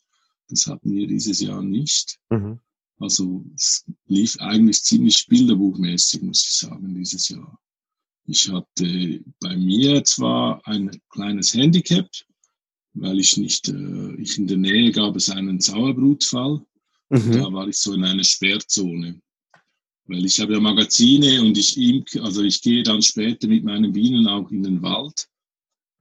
[0.48, 2.18] Das hatten wir dieses Jahr nicht.
[2.30, 2.60] Mhm.
[3.00, 7.58] Also es lief eigentlich ziemlich bilderbuchmäßig, muss ich sagen, dieses Jahr.
[8.26, 12.08] Ich hatte bei mir zwar ein kleines Handicap,
[12.92, 16.60] weil ich nicht, äh, ich in der Nähe gab es einen Sauerbrutfall.
[17.08, 17.32] Mhm.
[17.32, 19.20] Da war ich so in einer Sperrzone.
[20.04, 23.92] Weil ich habe ja Magazine und ich imk, also ich gehe dann später mit meinen
[23.92, 25.26] Bienen auch in den Wald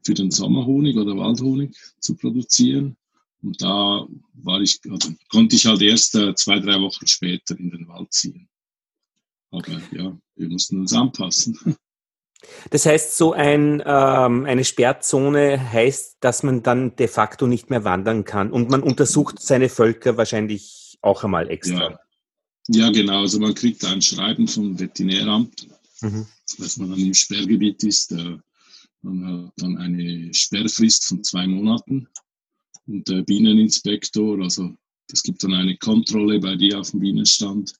[0.03, 2.97] für den Sommerhonig oder Waldhonig zu produzieren.
[3.41, 7.71] Und da war ich, also konnte ich halt erst äh, zwei, drei Wochen später in
[7.71, 8.49] den Wald ziehen.
[9.51, 11.57] Aber ja, wir mussten uns anpassen.
[12.69, 17.83] Das heißt, so ein, ähm, eine Sperrzone heißt, dass man dann de facto nicht mehr
[17.83, 21.99] wandern kann und man untersucht seine Völker wahrscheinlich auch einmal extra.
[22.69, 23.21] Ja, ja genau.
[23.21, 25.67] Also man kriegt ein Schreiben vom Veterinäramt,
[25.99, 26.27] mhm.
[26.57, 28.13] dass man dann im Sperrgebiet ist.
[28.13, 28.37] Äh,
[29.01, 32.07] man hat dann eine Sperrfrist von zwei Monaten
[32.89, 34.75] und der Bieneninspektor, also
[35.11, 37.73] es gibt dann eine Kontrolle bei dir auf dem Bienenstand,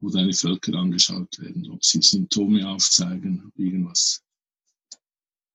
[0.00, 4.22] wo deine Völker angeschaut werden, ob sie Symptome aufzeigen, irgendwas.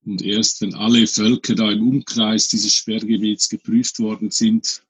[0.03, 4.84] Und erst wenn alle Völker da im Umkreis dieses Sperrgebiets geprüft worden sind,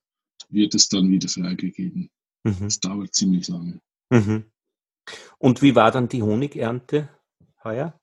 [0.50, 2.10] wird es dann wieder freigegeben.
[2.44, 2.58] Mhm.
[2.60, 3.82] Das dauert ziemlich lange.
[4.10, 4.46] Mhm.
[5.38, 7.10] Und wie war dann die Honigernte
[7.64, 8.00] heuer?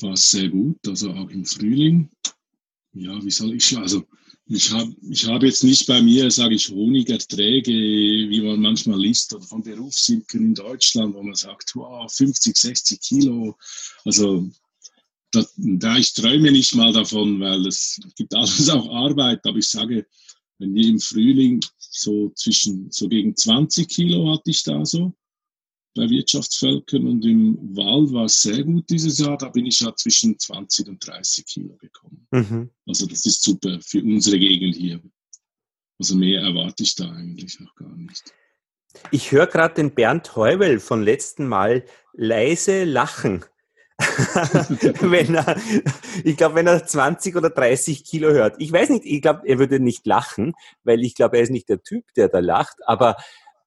[0.00, 2.10] War sehr gut, also auch im Frühling.
[2.92, 4.04] Ja, wie soll ich, also
[4.50, 9.32] ich habe ich hab jetzt nicht bei mir, sage ich, Honigerträge, wie man manchmal liest,
[9.32, 13.56] oder von Berufsimkern in Deutschland, wo man sagt, wow, 50, 60 Kilo.
[14.04, 14.50] Also
[15.30, 19.68] da, da ich träume nicht mal davon, weil es gibt alles auch Arbeit, aber ich
[19.68, 20.04] sage,
[20.58, 25.14] wenn wir im Frühling so zwischen, so gegen 20 Kilo hatte ich da so,
[25.94, 29.36] bei Wirtschaftsvölkern und im Wald war es sehr gut dieses Jahr.
[29.36, 32.26] Da bin ich ja zwischen 20 und 30 Kilo gekommen.
[32.30, 32.70] Mhm.
[32.86, 35.00] Also das ist super für unsere Gegend hier.
[35.98, 38.32] Also mehr erwarte ich da eigentlich noch gar nicht.
[39.10, 43.44] Ich höre gerade den Bernd Heuwel von letzten Mal leise lachen.
[45.00, 45.60] wenn er,
[46.24, 48.56] ich glaube, wenn er 20 oder 30 Kilo hört.
[48.58, 50.54] Ich weiß nicht, ich glaube, er würde nicht lachen,
[50.84, 53.16] weil ich glaube, er ist nicht der Typ, der da lacht, aber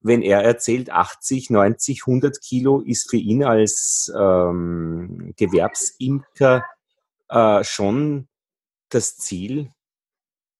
[0.03, 6.65] wenn er erzählt, 80, 90, 100 Kilo ist für ihn als ähm, Gewerbsimker
[7.29, 8.27] äh, schon
[8.89, 9.69] das Ziel.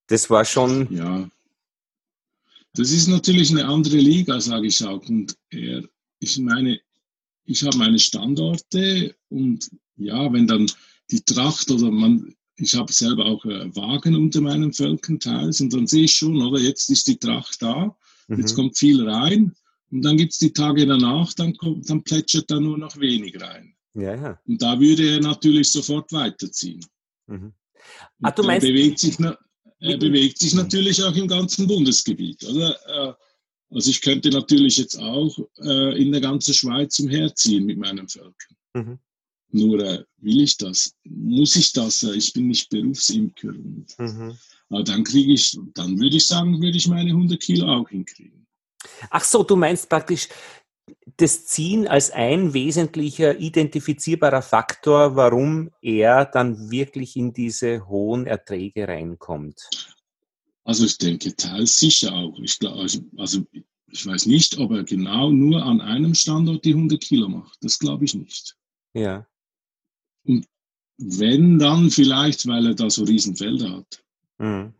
[0.08, 0.88] Das war schon.
[0.96, 1.30] Ja.
[2.74, 5.08] Das ist natürlich eine andere Liga, sage ich auch.
[5.08, 5.84] Und er,
[6.20, 6.80] ich meine,
[7.46, 10.72] ich habe meine Standorte und ja, wenn dann
[11.12, 15.74] die Tracht oder man, ich habe selber auch äh, Wagen unter meinen Völkern teils und
[15.74, 17.96] dann sehe ich schon, oder jetzt ist die Tracht da
[18.28, 18.40] mhm.
[18.40, 19.54] jetzt kommt viel rein
[19.92, 23.40] und dann gibt es die Tage danach, dann, kommt, dann plätschert da nur noch wenig
[23.40, 23.76] rein.
[23.94, 24.40] Ja, ja.
[24.48, 26.84] Und da würde er natürlich sofort weiterziehen.
[27.28, 27.54] Mhm.
[28.22, 32.44] Ah, du meinst, er bewegt, sich, er bewegt sich natürlich auch im ganzen Bundesgebiet.
[32.46, 32.76] Oder?
[32.88, 33.14] Äh,
[33.70, 38.56] also ich könnte natürlich jetzt auch äh, in der ganzen Schweiz umherziehen mit meinen Völkern.
[38.74, 39.00] Mhm.
[39.52, 40.94] Nur äh, will ich das?
[41.04, 42.02] Muss ich das?
[42.04, 43.50] Ich bin nicht Berufsimker.
[43.50, 44.38] Und, mhm.
[44.70, 48.46] Aber dann kriege ich, dann würde ich sagen, würde ich meine 100 Kilo auch hinkriegen.
[49.10, 50.28] Ach so, du meinst praktisch
[51.18, 58.88] das Ziehen als ein wesentlicher identifizierbarer Faktor, warum er dann wirklich in diese hohen Erträge
[58.88, 59.70] reinkommt.
[60.66, 62.38] Also ich denke teils sicher auch.
[62.40, 63.46] Ich glaube, also, also
[63.92, 67.58] ich weiß nicht, ob er genau nur an einem Standort die 100 Kilo macht.
[67.62, 68.56] Das glaube ich nicht.
[68.94, 69.28] Ja.
[70.26, 70.48] Und
[70.98, 74.03] wenn dann vielleicht, weil er da so Riesenfelder hat.
[74.38, 74.74] Mhm.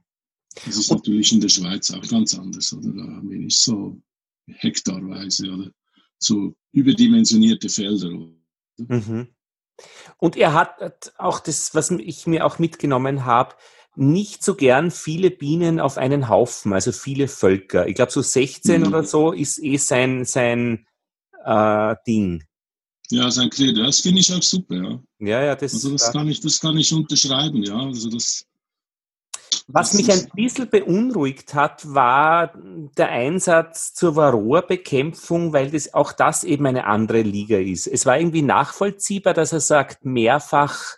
[0.66, 2.92] Das ist natürlich in der Schweiz auch ganz anders, oder?
[2.92, 4.00] Da haben wir nicht so
[4.48, 5.72] hektarweise oder
[6.20, 8.12] so überdimensionierte Felder.
[8.78, 9.28] Mhm.
[10.18, 13.56] Und er hat auch das, was ich mir auch mitgenommen habe,
[13.96, 17.88] nicht so gern viele Bienen auf einen Haufen, also viele Völker.
[17.88, 18.88] Ich glaube, so 16 mhm.
[18.88, 20.88] oder so ist eh sein, sein
[21.46, 22.44] äh, Ding.
[23.10, 25.04] Ja, sein Credo, das finde ich auch super, ja.
[25.20, 27.78] Ja, ja, das, also das, kann ich, das kann ich unterschreiben, ja.
[27.78, 28.46] Also das,
[29.68, 32.54] was mich ein bisschen beunruhigt hat, war
[32.98, 37.88] der Einsatz zur Varroa-Bekämpfung, weil das auch das eben eine andere Liga ist.
[37.88, 40.98] Es war irgendwie nachvollziehbar, dass er sagt, mehrfach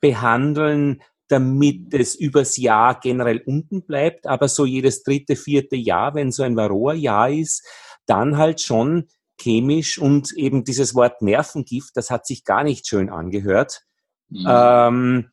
[0.00, 6.30] behandeln, damit es übers Jahr generell unten bleibt, aber so jedes dritte, vierte Jahr, wenn
[6.30, 7.66] so ein Varroa-Jahr ist,
[8.06, 9.08] dann halt schon
[9.40, 13.82] chemisch und eben dieses Wort Nervengift, das hat sich gar nicht schön angehört.
[14.28, 14.46] Mhm.
[14.48, 15.30] Ähm,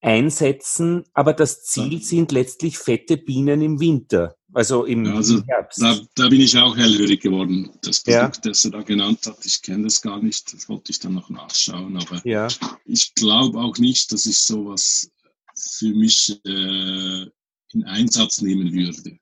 [0.00, 5.82] einsetzen, aber das Ziel sind letztlich fette Bienen im Winter, also im, also Herbst.
[5.82, 7.70] Da, da, bin ich auch hellhörig geworden.
[7.82, 8.50] Das Produkt, ja.
[8.50, 11.30] das er da genannt hat, ich kenne das gar nicht, das wollte ich dann noch
[11.30, 12.48] nachschauen, aber ja.
[12.84, 15.10] ich glaube auch nicht, dass ich sowas
[15.56, 17.26] für mich äh,
[17.72, 19.18] in Einsatz nehmen würde.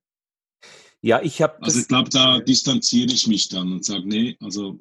[1.01, 1.63] Ja, ich habe.
[1.63, 4.79] Also ich glaube, da distanziere ich mich dann und sage, nee, also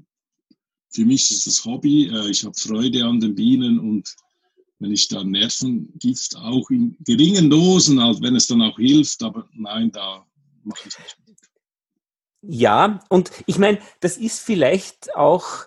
[0.90, 4.16] für mich ist das Hobby, äh, ich habe Freude an den Bienen und
[4.80, 9.48] wenn ich da Nervengift auch in geringen Dosen, also wenn es dann auch hilft, aber
[9.54, 10.26] nein, da
[10.64, 11.38] mache ich nicht mit.
[12.42, 15.66] Ja, und ich meine, das ist vielleicht auch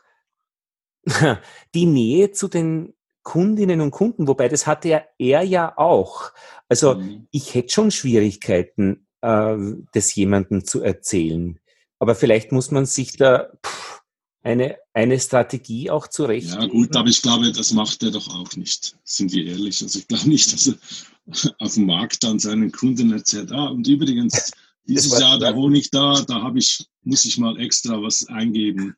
[1.74, 6.32] die Nähe zu den Kundinnen und Kunden, wobei das hatte er, er ja auch.
[6.68, 7.26] Also mhm.
[7.30, 9.56] ich hätte schon Schwierigkeiten, äh,
[9.92, 11.58] das jemandem zu erzählen.
[11.98, 13.97] Aber vielleicht muss man sich da pff,
[14.42, 16.50] eine, eine Strategie auch zurecht.
[16.50, 19.82] Ja gut, aber ich glaube, das macht er doch auch nicht, sind wir ehrlich.
[19.82, 23.86] Also ich glaube nicht, dass er auf dem Markt dann seinen Kunden erzählt, ah, und
[23.86, 24.52] übrigens,
[24.86, 28.96] dieses Jahr der Honig da, da habe ich, muss ich mal extra was eingeben.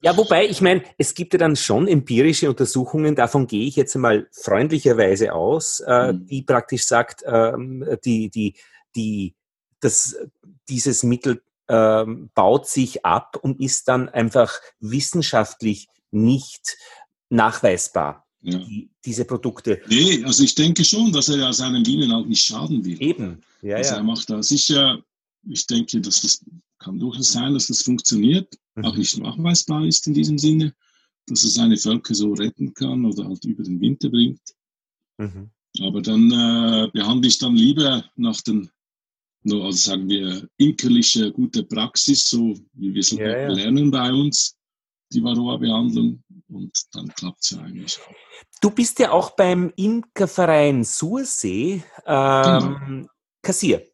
[0.00, 3.96] Ja, wobei, ich meine, es gibt ja dann schon empirische Untersuchungen, davon gehe ich jetzt
[3.96, 6.26] mal freundlicherweise aus, äh, mhm.
[6.26, 8.54] die praktisch sagt, ähm, die, die,
[8.94, 9.34] die,
[9.80, 10.16] dass
[10.68, 16.76] dieses Mittel ähm, baut sich ab und ist dann einfach wissenschaftlich nicht
[17.28, 18.24] nachweisbar.
[18.40, 18.58] Ja.
[18.58, 19.80] Die, diese Produkte.
[19.88, 23.02] Nee, also ich denke schon, dass er ja seinen Bienen auch nicht schaden will.
[23.02, 23.96] Eben, ja, also ja.
[23.96, 25.02] er macht da sicher,
[25.48, 26.44] ich denke, dass das
[26.78, 28.84] kann durchaus sein, dass das funktioniert, mhm.
[28.84, 30.74] auch nicht nachweisbar ist in diesem Sinne,
[31.26, 34.42] dass er seine Völker so retten kann oder halt über den Winter bringt.
[35.18, 35.50] Mhm.
[35.80, 38.70] Aber dann äh, behandle ich dann lieber nach den
[39.46, 43.48] nur also sagen wir, imkerliche gute Praxis, so wie wir es ja, ja.
[43.48, 44.56] lernen bei uns,
[45.12, 46.22] die Varroa-Behandlung.
[46.48, 48.14] Und dann klappt es ja eigentlich auch.
[48.60, 53.08] Du bist ja auch beim Imkerverein Sursee ähm, genau.
[53.42, 53.86] Kassier.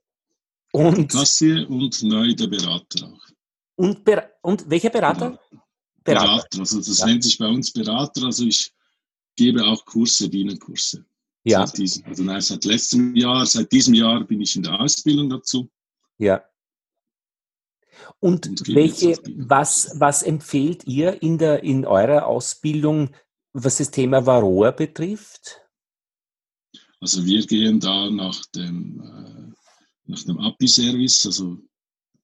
[0.72, 3.26] Und Kassier und neu der Berater auch.
[3.76, 5.38] Und, Ber und welcher Berater?
[6.02, 6.24] Berater.
[6.24, 6.58] Berater.
[6.60, 7.06] Also das ja.
[7.06, 8.24] nennt sich bei uns Berater.
[8.24, 8.72] Also ich
[9.36, 11.04] gebe auch Kurse, Bienenkurse.
[11.44, 11.66] Ja.
[11.66, 15.28] Seit diesem, also nein, seit letztem Jahr, seit diesem Jahr bin ich in der Ausbildung
[15.28, 15.68] dazu.
[16.18, 16.44] Ja.
[18.20, 23.10] Und, Und welche, was, was empfehlt ihr in, der, in eurer Ausbildung,
[23.52, 25.60] was das Thema Varroa betrifft?
[27.00, 29.52] Also wir gehen da nach dem, äh,
[30.06, 31.58] nach dem API-Service, also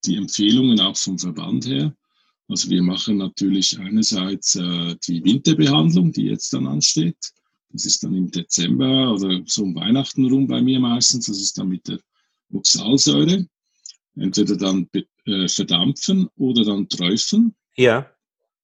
[0.05, 1.95] die Empfehlungen auch vom Verband her.
[2.49, 7.19] Also wir machen natürlich einerseits äh, die Winterbehandlung, die jetzt dann ansteht.
[7.71, 11.27] Das ist dann im Dezember oder so um Weihnachten rum bei mir meistens.
[11.27, 12.01] Das ist dann mit der
[12.53, 13.47] Oxalsäure.
[14.17, 14.89] Entweder dann
[15.27, 17.55] äh, verdampfen oder dann träufeln.
[17.77, 18.11] Ja.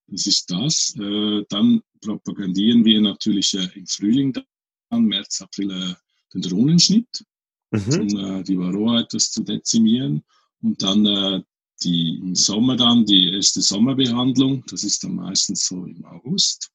[0.07, 0.95] Das ist das.
[0.99, 4.33] Äh, dann propagandieren wir natürlich äh, im Frühling,
[4.89, 5.93] dann März, April, äh,
[6.33, 7.25] den Drohnenschnitt,
[7.71, 7.99] mhm.
[8.01, 10.23] um äh, die Varroa etwas zu dezimieren.
[10.61, 11.41] Und dann äh,
[11.83, 16.71] die, im Sommer dann die erste Sommerbehandlung, das ist dann meistens so im August,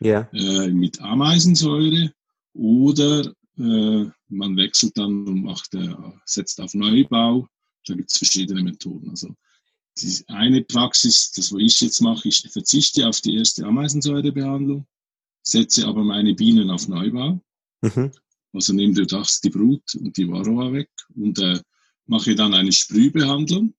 [0.00, 0.28] ja.
[0.32, 2.12] äh, mit Ameisensäure
[2.52, 5.94] oder äh, man wechselt dann und macht, äh,
[6.24, 7.48] setzt auf Neubau.
[7.86, 9.10] Da gibt es verschiedene Methoden.
[9.10, 9.34] Also
[9.98, 14.86] die eine Praxis, das wo ich jetzt mache, ich verzichte auf die erste Ameisensäurebehandlung,
[15.42, 17.40] setze aber meine Bienen auf Neubau.
[17.82, 18.12] Mhm.
[18.52, 21.60] Also nehme du das, die Brut und die Varroa weg und äh,
[22.06, 23.74] mache dann eine Sprühbehandlung.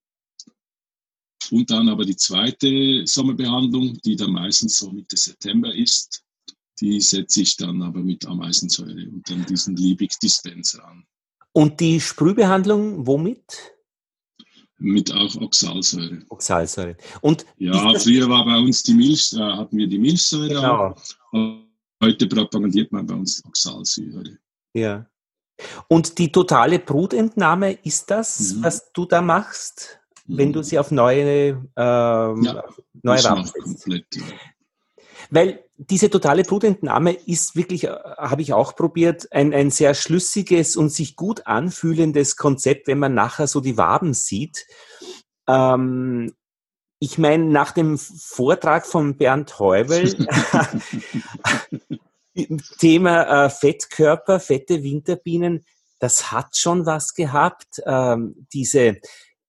[1.52, 6.24] Und dann aber die zweite Sommerbehandlung, die dann meistens so Mitte September ist,
[6.80, 11.06] die setze ich dann aber mit Ameisensäure und dann diesen Liebig-Dispenser an.
[11.54, 13.74] Und die Sprühbehandlung womit?
[14.78, 16.26] Mit auch Oxalsäure.
[16.28, 16.98] Oxalsäure.
[17.22, 20.50] Und ja, früher war bei uns die Milch, äh, hatten wir die Milchsäure.
[20.50, 20.96] Genau.
[21.32, 21.66] Auch.
[22.04, 24.38] Heute propagandiert man bei uns Oxalsäure.
[24.74, 25.10] Ja.
[25.88, 28.64] Und die totale Brutentnahme, ist das, mhm.
[28.64, 30.00] was du da machst.
[30.28, 32.64] Wenn du sie auf neue, ähm, ja,
[33.04, 33.88] neue Rahmen setzt?
[35.30, 40.76] Weil diese totale Brutentnahme ist wirklich, äh, habe ich auch probiert, ein, ein sehr schlüssiges
[40.76, 44.66] und sich gut anfühlendes Konzept, wenn man nachher so die Waben sieht.
[45.48, 46.34] Ähm,
[47.00, 50.16] ich meine, nach dem Vortrag von Bernd Heuvel,
[52.80, 55.66] Thema äh, Fettkörper, fette Winterbienen,
[56.00, 57.82] das hat schon was gehabt.
[57.86, 58.98] Ähm, diese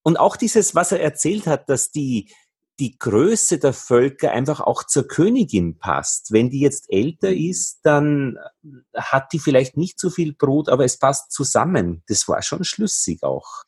[0.06, 2.30] und auch dieses, was er erzählt hat, dass die
[2.78, 6.30] die Größe der Völker einfach auch zur Königin passt.
[6.30, 7.50] Wenn die jetzt älter mhm.
[7.50, 8.36] ist, dann
[8.94, 12.04] hat die vielleicht nicht so viel Brot, aber es passt zusammen.
[12.06, 13.64] Das war schon schlüssig auch.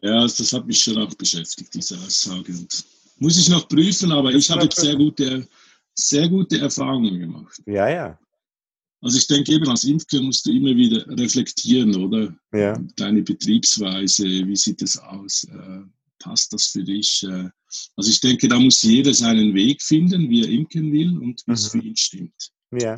[0.00, 2.52] Ja, das hat mich schon auch beschäftigt, diese Aussage.
[2.52, 2.84] Und
[3.18, 5.46] muss ich noch prüfen, aber ich habe jetzt sehr gute,
[5.94, 7.60] sehr gute Erfahrungen gemacht.
[7.66, 8.18] Ja, ja.
[9.02, 12.34] Also ich denke eben, als Impfker musst du immer wieder reflektieren, oder?
[12.52, 12.78] Ja.
[12.96, 15.44] Deine Betriebsweise, wie sieht es aus?
[15.44, 15.82] Äh,
[16.18, 17.22] passt das für dich?
[17.24, 17.50] Äh,
[17.96, 21.52] also ich denke, da muss jeder seinen Weg finden, wie er imken will und wie
[21.52, 21.80] es mhm.
[21.80, 22.50] für ihn stimmt.
[22.72, 22.96] Ja.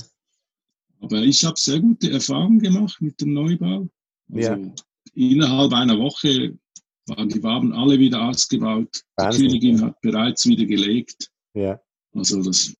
[1.01, 3.89] Aber ich habe sehr gute Erfahrungen gemacht mit dem Neubau.
[4.33, 4.75] Also ja.
[5.15, 6.59] Innerhalb einer Woche
[7.07, 9.03] waren die Waben alle wieder ausgebaut.
[9.16, 9.87] Wahnsinn, die Königin ja.
[9.87, 11.31] hat bereits wieder gelegt.
[11.55, 11.81] Ja.
[12.12, 12.75] Also das,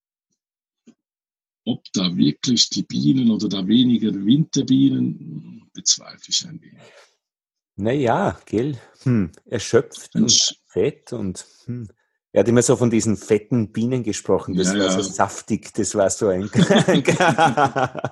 [1.69, 6.81] ob da wirklich die Bienen oder da weniger Winterbienen, bezweifle ich ein wenig.
[7.75, 8.77] Naja, gell?
[9.03, 11.87] Hm, erschöpft und fett und hm.
[12.31, 15.95] Er hat immer so von diesen fetten Bienen gesprochen, das ja, war so saftig, das
[15.95, 16.47] war so ein.
[16.53, 17.01] äh,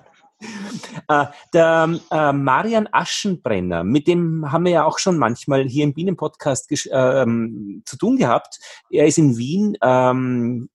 [1.54, 6.90] der äh, Marian Aschenbrenner, mit dem haben wir ja auch schon manchmal hier im Bienenpodcast
[6.92, 8.60] ähm, zu tun gehabt.
[8.90, 10.70] Er ist in Wien ähm,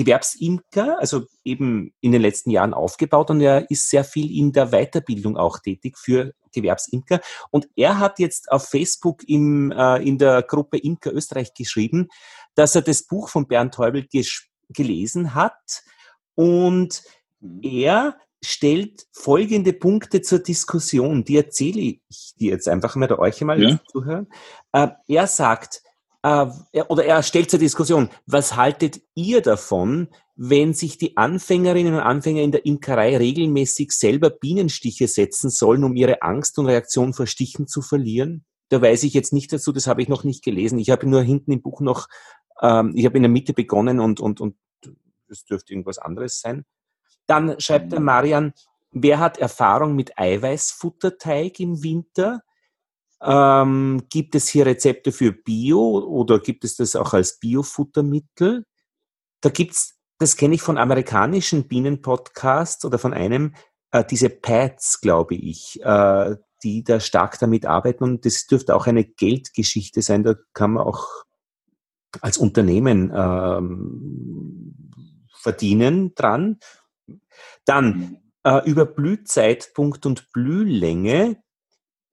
[0.00, 4.68] Gewerbsimker, also eben in den letzten Jahren aufgebaut und er ist sehr viel in der
[4.70, 7.20] Weiterbildung auch tätig für Gewerbsimker.
[7.50, 12.08] Und er hat jetzt auf Facebook im, äh, in der Gruppe Imker Österreich geschrieben,
[12.54, 14.08] dass er das Buch von Bernd Teubel
[14.70, 15.82] gelesen hat
[16.34, 17.02] und
[17.40, 17.60] mhm.
[17.62, 23.38] er stellt folgende Punkte zur Diskussion, die erzähle ich dir jetzt einfach mal, da euch
[23.42, 23.78] einmal ja.
[23.92, 24.28] zuhören.
[24.72, 25.82] Äh, er sagt,
[26.22, 26.46] äh,
[26.88, 32.42] oder er stellt zur Diskussion, was haltet ihr davon, wenn sich die Anfängerinnen und Anfänger
[32.42, 37.66] in der Imkerei regelmäßig selber Bienenstiche setzen sollen, um ihre Angst und Reaktion vor Stichen
[37.66, 38.44] zu verlieren?
[38.70, 40.78] Da weiß ich jetzt nicht dazu, das habe ich noch nicht gelesen.
[40.78, 42.06] Ich habe nur hinten im Buch noch,
[42.62, 44.56] ähm, ich habe in der Mitte begonnen und, und, und
[45.28, 46.64] es dürfte irgendwas anderes sein.
[47.26, 48.52] Dann schreibt der Marian,
[48.92, 52.42] wer hat Erfahrung mit Eiweißfutterteig im Winter?
[53.22, 58.64] Ähm, gibt es hier Rezepte für Bio oder gibt es das auch als Biofuttermittel?
[59.42, 63.54] Da gibt's das kenne ich von amerikanischen Bienenpodcasts oder von einem,
[63.90, 68.86] äh, diese Pads, glaube ich, äh, die da stark damit arbeiten und das dürfte auch
[68.86, 71.08] eine Geldgeschichte sein, da kann man auch
[72.20, 74.74] als Unternehmen ähm,
[75.32, 76.58] verdienen dran.
[77.64, 81.42] Dann äh, über Blühzeitpunkt und Blühlänge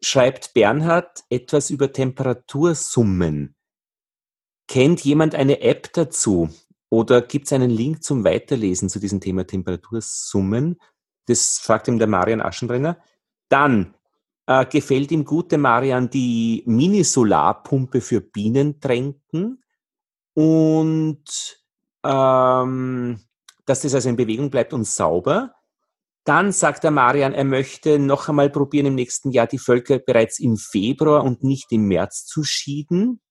[0.02, 3.56] schreibt Bernhard etwas über Temperatursummen.
[4.68, 6.50] Kennt jemand eine App dazu?
[6.90, 10.80] Oder gibt es einen Link zum Weiterlesen zu diesem Thema Temperatursummen?
[11.26, 12.98] Das fragt ihm der Marian Aschenbrenner.
[13.50, 13.96] Dann
[14.46, 19.64] äh, gefällt ihm gut, der Marian, die Mini-Solarpumpe für Bienentränken
[20.34, 21.24] und
[22.06, 23.20] ähm,
[23.66, 25.54] dass das also in Bewegung bleibt und sauber.
[26.28, 30.40] Dann sagt der Marian, er möchte noch einmal probieren, im nächsten Jahr die Völker bereits
[30.40, 33.22] im Februar und nicht im März zu schieden.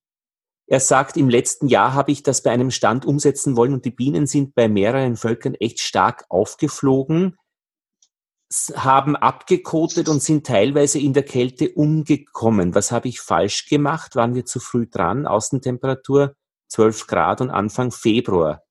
[0.67, 3.91] Er sagt, im letzten Jahr habe ich das bei einem Stand umsetzen wollen und die
[3.91, 7.37] Bienen sind bei mehreren Völkern echt stark aufgeflogen.
[8.75, 12.75] haben abgekotet und sind teilweise in der Kälte umgekommen.
[12.75, 14.17] Was habe ich falsch gemacht?
[14.17, 15.27] Waren wir zu früh dran?
[15.27, 16.35] Außentemperatur
[16.69, 18.63] 12 Grad und Anfang Februar.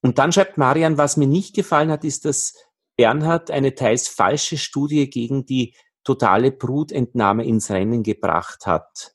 [0.00, 2.54] Und dann schreibt Marian, was mir nicht gefallen hat, ist, dass
[3.02, 5.74] Bernhard eine teils falsche Studie gegen die
[6.04, 9.12] totale Brutentnahme ins Rennen gebracht hat.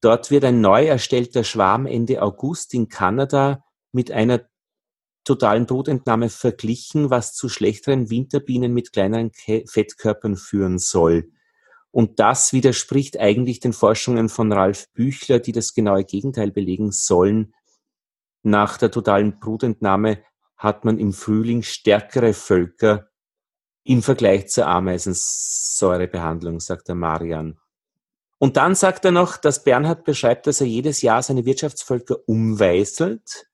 [0.00, 3.62] Dort wird ein neu erstellter Schwarm Ende August in Kanada
[3.92, 4.40] mit einer
[5.22, 11.30] totalen Brutentnahme verglichen, was zu schlechteren Winterbienen mit kleineren Fettkörpern führen soll.
[11.92, 17.54] Und das widerspricht eigentlich den Forschungen von Ralf Büchler, die das genaue Gegenteil belegen sollen.
[18.42, 20.24] Nach der totalen Brutentnahme
[20.56, 23.07] hat man im Frühling stärkere Völker
[23.84, 27.58] im Vergleich zur Ameisensäurebehandlung, sagt der Marian.
[28.38, 33.48] Und dann sagt er noch, dass Bernhard beschreibt, dass er jedes Jahr seine Wirtschaftsvölker umweißelt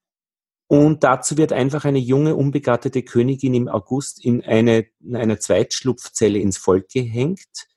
[0.67, 6.39] und dazu wird einfach eine junge, unbegattete Königin im August in, eine, in einer Zweitschlupfzelle
[6.39, 7.69] ins Volk gehängt.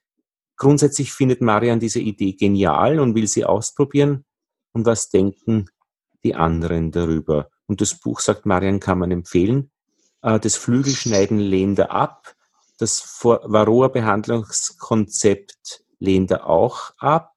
[0.56, 4.26] Grundsätzlich findet Marian diese Idee genial und will sie ausprobieren.
[4.72, 5.65] Und was denken
[6.24, 7.49] die anderen darüber?
[7.68, 9.69] Und das Buch, sagt Marian, kann man empfehlen.
[10.22, 12.36] Äh, das Flügelschneiden lehnt er ab.
[12.77, 17.33] Das Varroa-Behandlungskonzept lehnt er auch ab.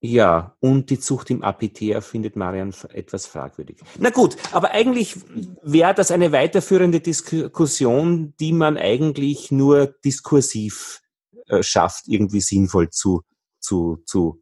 [0.00, 3.78] Ja, und die Zucht im Apitea findet Marian etwas fragwürdig.
[3.98, 5.16] Na gut, aber eigentlich
[5.62, 11.02] wäre das eine weiterführende Diskussion, die man eigentlich nur diskursiv
[11.46, 13.22] äh, schafft, irgendwie sinnvoll zu,
[13.58, 14.40] zu, zu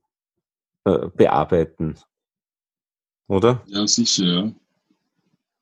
[0.84, 1.98] äh, bearbeiten.
[3.26, 3.62] Oder?
[3.66, 4.52] Ja, sicher, ja.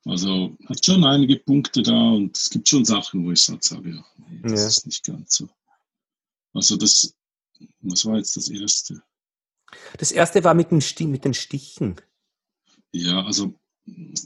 [0.04, 3.90] Also hat schon einige Punkte da und es gibt schon Sachen, wo ich halt sage,
[3.90, 4.66] ja, nee, das ja.
[4.66, 5.48] ist nicht ganz so.
[6.52, 7.14] Also das,
[7.80, 9.02] was war jetzt das Erste?
[9.98, 11.96] Das erste war mit den, Stich, mit den Stichen.
[12.92, 13.54] Ja, also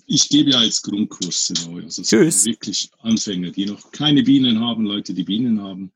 [0.07, 1.85] ich gebe ja jetzt Grundkurse neu.
[1.85, 2.45] Also Tschüss.
[2.45, 5.93] wirklich Anfänger, die noch keine Bienen haben, Leute, die Bienen haben.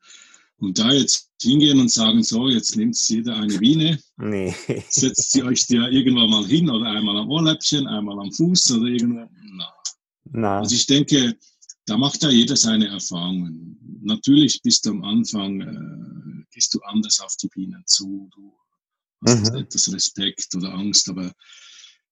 [0.63, 4.55] Und da jetzt hingehen und sagen, so, jetzt nimmt jeder eine Biene, nee.
[4.89, 8.87] setzt sie euch da irgendwann mal hin oder einmal am Ohrläppchen, einmal am Fuß oder
[8.87, 9.29] irgendwo.
[9.55, 9.73] Na.
[10.31, 10.59] Na.
[10.59, 11.37] Also ich denke,
[11.85, 13.77] da macht ja jeder seine Erfahrungen.
[14.01, 18.53] Natürlich bist du am Anfang, äh, gehst du anders auf die Bienen zu, du
[19.25, 19.59] also mhm.
[19.59, 21.33] etwas Respekt oder Angst, aber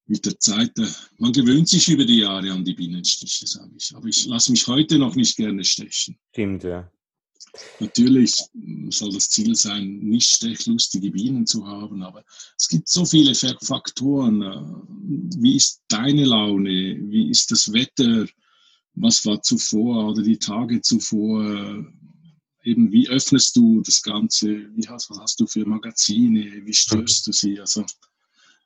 [0.06, 0.88] mit der Zeit, äh,
[1.18, 3.94] man gewöhnt sich über die Jahre an die Bienenstiche, sage ich.
[3.96, 6.18] Aber ich lasse mich heute noch nicht gerne stechen.
[6.32, 6.92] Stimmt, ja.
[7.80, 8.36] Natürlich
[8.90, 12.24] soll das Ziel sein, nicht stechlustige Bienen zu haben, aber
[12.58, 14.42] es gibt so viele Faktoren.
[14.42, 16.98] Äh, wie ist deine Laune?
[17.10, 18.26] Wie ist das Wetter?
[18.94, 21.86] Was war zuvor oder die Tage zuvor?
[22.64, 27.28] eben, wie öffnest du das Ganze, wie hast, was hast du für Magazine, wie stößt
[27.28, 27.60] du sie?
[27.60, 27.86] Also,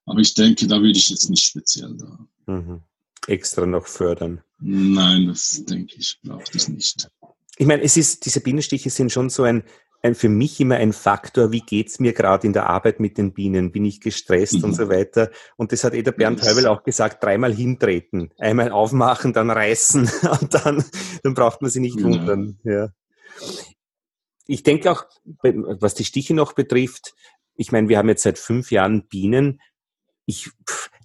[0.05, 2.27] aber ich denke, da würde ich jetzt nicht speziell da.
[2.51, 2.81] Mhm.
[3.27, 4.41] Extra noch fördern.
[4.59, 7.09] Nein, das denke ich, braucht es nicht.
[7.57, 9.63] Ich meine, es ist, diese Bienenstiche sind schon so ein,
[10.01, 13.33] ein für mich immer ein Faktor, wie geht's mir gerade in der Arbeit mit den
[13.33, 13.71] Bienen?
[13.71, 14.65] Bin ich gestresst mhm.
[14.65, 15.31] und so weiter?
[15.55, 16.41] Und das hat eh der Bernd.
[16.43, 20.09] Heubel auch gesagt, dreimal hintreten, einmal aufmachen, dann reißen
[20.41, 20.83] und dann,
[21.23, 22.09] dann braucht man sie nicht genau.
[22.09, 22.59] wundern.
[22.63, 22.89] Ja
[24.47, 25.05] ich denke auch,
[25.43, 27.13] was die Stiche noch betrifft,
[27.55, 29.61] ich meine, wir haben jetzt seit fünf Jahren Bienen.
[30.25, 30.49] Ich,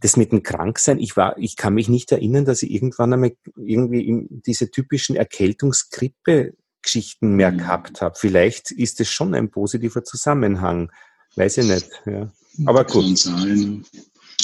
[0.01, 3.37] das mit dem Kranksein, ich war, ich kann mich nicht erinnern, dass ich irgendwann einmal
[3.57, 7.59] irgendwie diese typischen Erkältungsgrippe-Geschichten mehr mhm.
[7.59, 8.17] gehabt habe.
[8.19, 10.91] Vielleicht ist es schon ein positiver Zusammenhang.
[11.37, 11.91] Weiß ich nicht.
[12.07, 12.33] Ja.
[12.67, 13.05] Aber gut.
[13.05, 13.85] Kann sein.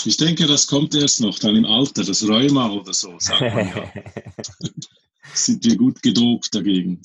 [0.04, 3.68] Ich denke, das kommt erst noch dann im Alter, das Rheuma oder so, sagt man
[3.68, 3.92] ja.
[5.34, 7.00] Sind wir gut gedopt dagegen.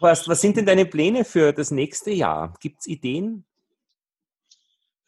[0.00, 2.54] Horst, was sind denn deine Pläne für das nächste Jahr?
[2.60, 3.44] Gibt es Ideen?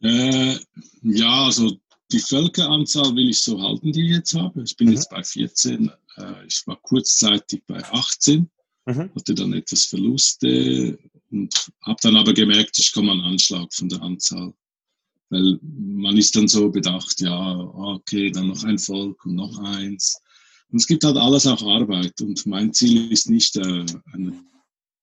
[0.03, 0.59] Äh,
[1.03, 1.79] ja, also
[2.13, 4.63] die Völkeranzahl will ich so halten, die ich jetzt habe.
[4.63, 4.95] Ich bin mhm.
[4.95, 5.91] jetzt bei 14.
[6.17, 8.51] Äh, ich war kurzzeitig bei 18,
[8.87, 9.11] mhm.
[9.15, 10.99] hatte dann etwas Verluste
[11.31, 14.53] und habe dann aber gemerkt, ich komme an Anschlag von der Anzahl.
[15.29, 20.21] Weil man ist dann so bedacht, ja, okay, dann noch ein Volk und noch eins.
[20.71, 22.21] Und es gibt halt alles auch Arbeit.
[22.21, 24.33] Und mein Ziel ist nicht, äh, eine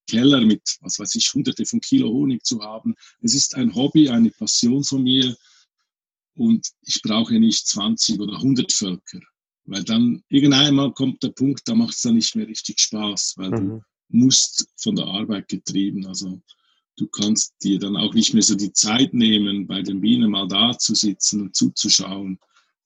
[0.08, 2.96] Keller mit, was weiß ich, hunderte von Kilo Honig zu haben.
[3.22, 5.36] Es ist ein Hobby, eine Passion von mir
[6.36, 9.20] und ich brauche nicht 20 oder 100 Völker,
[9.66, 13.52] weil dann irgendeinmal kommt der Punkt, da macht es dann nicht mehr richtig Spaß, weil
[13.52, 13.56] mhm.
[13.56, 16.42] du musst von der Arbeit getrieben, also
[16.98, 20.48] du kannst dir dann auch nicht mehr so die Zeit nehmen, bei den Bienen mal
[20.48, 22.40] da zu sitzen und zuzuschauen,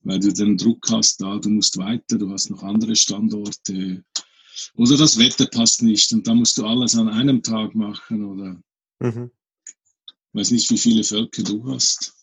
[0.03, 4.03] weil du den Druck hast da, du musst weiter, du hast noch andere Standorte
[4.75, 8.61] oder das Wetter passt nicht und da musst du alles an einem Tag machen oder
[8.99, 9.31] mhm.
[10.33, 12.13] weiß nicht, wie viele Völker du hast.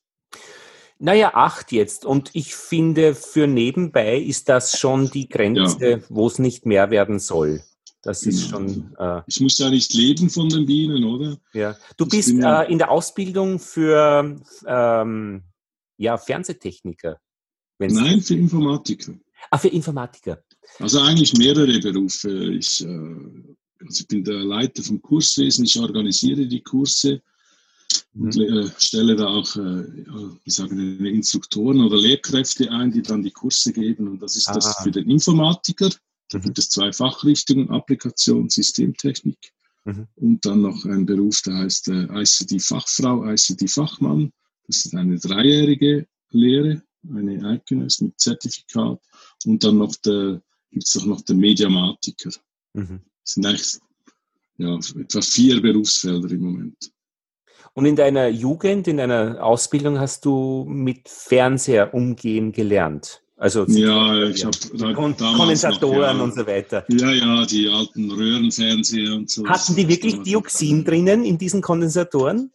[1.01, 2.05] Naja, acht jetzt.
[2.05, 5.99] Und ich finde, für nebenbei ist das schon die Grenze, ja.
[6.09, 7.63] wo es nicht mehr werden soll.
[8.03, 8.37] Das genau.
[8.37, 8.97] ist schon.
[8.99, 11.39] Äh, ich muss ja nicht leben von den Bienen, oder?
[11.53, 11.77] Ja.
[11.97, 15.43] Du ich bist äh, in der Ausbildung für ähm,
[15.97, 17.21] ja, Fernsehtechniker.
[17.79, 19.15] Nein, für Informatiker.
[19.51, 20.43] Ah, für Informatiker.
[20.79, 22.31] Also eigentlich mehrere Berufe.
[22.55, 27.23] Ich, äh, also ich bin der Leiter vom Kurswesen, ich organisiere die Kurse
[28.15, 28.43] und mhm.
[28.43, 29.85] äh, stelle da auch, äh,
[30.45, 34.09] wie sagen wir, Instruktoren oder Lehrkräfte ein, die dann die Kurse geben.
[34.09, 34.55] Und das ist ah.
[34.55, 35.91] das für den Informatiker.
[36.31, 36.43] Da mhm.
[36.43, 39.39] gibt es zwei Fachrichtungen, Applikation, Systemtechnik.
[39.85, 40.07] Mhm.
[40.17, 44.33] Und dann noch ein Beruf, der heißt ICT-Fachfrau, ICT-Fachmann.
[44.67, 49.01] Das ist eine dreijährige Lehre, eine Eidgenöss mit Zertifikat.
[49.45, 52.31] Und dann noch der, gibt es auch noch den Mediamatiker.
[52.75, 53.01] Mhm.
[53.25, 53.79] Das sind eigentlich
[54.59, 56.93] ja, etwa vier Berufsfelder im Moment.
[57.75, 63.23] Und in deiner Jugend, in deiner Ausbildung hast du mit Fernseher umgehen gelernt?
[63.37, 66.85] Also ja, ich habe Kon Kondensatoren noch, ja, und so weiter.
[66.89, 69.47] Ja, ja, die alten Röhrenfernseher und so.
[69.47, 72.51] Hatten die wirklich Dioxin drinnen in diesen Kondensatoren?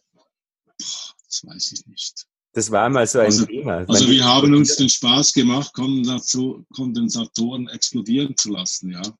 [0.76, 2.26] Das weiß ich nicht.
[2.54, 3.84] Das war mal so ein also, Thema.
[3.88, 9.02] Also wir haben uns den Spaß gemacht, Kondensatoren explodieren zu lassen, ja.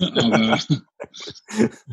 [0.00, 0.60] Aber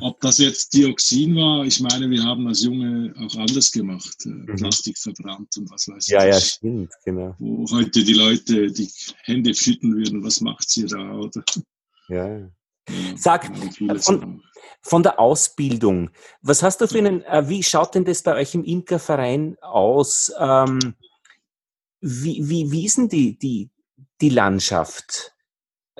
[0.01, 4.17] ob das jetzt Dioxin war, ich meine, wir haben als Junge auch anders gemacht.
[4.25, 4.55] Äh, mhm.
[4.57, 6.11] Plastik verbrannt und was weiß ich.
[6.11, 7.34] Ja, ja, stimmt, genau.
[7.39, 8.89] Wo heute die Leute die
[9.23, 11.45] Hände schütten würden, was macht sie da, oder?
[12.09, 12.51] Ja.
[13.15, 13.49] Sag,
[14.01, 14.43] von,
[14.81, 16.10] von, der Ausbildung,
[16.41, 20.31] was hast du für einen, äh, wie schaut denn das bei euch im Imkerverein aus?
[20.38, 20.95] Ähm,
[22.01, 23.69] wie, wie, wie ist denn die, die,
[24.19, 25.34] die Landschaft?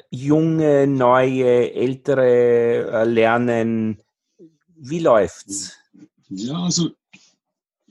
[0.10, 4.02] Junge, neue, ältere äh, lernen,
[4.76, 5.78] wie läuft's?
[6.30, 6.92] Ja, also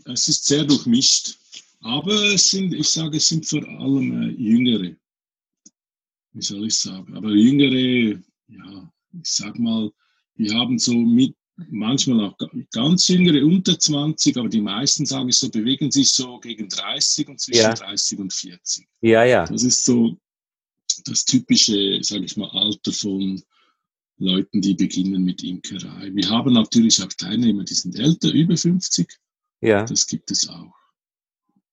[0.04, 1.38] es ist sehr durchmischt,
[1.80, 4.96] aber es sind, ich sage, es sind vor allem äh, Jüngere.
[6.32, 7.16] Wie soll ich sagen?
[7.16, 8.20] Aber Jüngere,
[8.52, 9.90] ja, ich sag mal,
[10.34, 11.36] wir haben so mit
[11.70, 12.36] manchmal auch
[12.72, 17.28] ganz jüngere unter 20, aber die meisten, sage ich so, bewegen sich so gegen 30
[17.28, 17.74] und zwischen ja.
[17.74, 18.86] 30 und 40.
[19.02, 19.46] Ja, ja.
[19.46, 20.16] Das ist so
[21.04, 23.42] das typische, sage ich mal, Alter von
[24.18, 26.10] Leuten, die beginnen mit Imkerei.
[26.14, 29.08] Wir haben natürlich auch Teilnehmer, die sind älter, über 50.
[29.60, 29.84] Ja.
[29.84, 30.74] Das gibt es auch.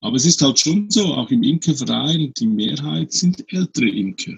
[0.02, 4.38] Aber es ist halt schon so, auch im Imkerverein, die Mehrheit sind ältere Imker.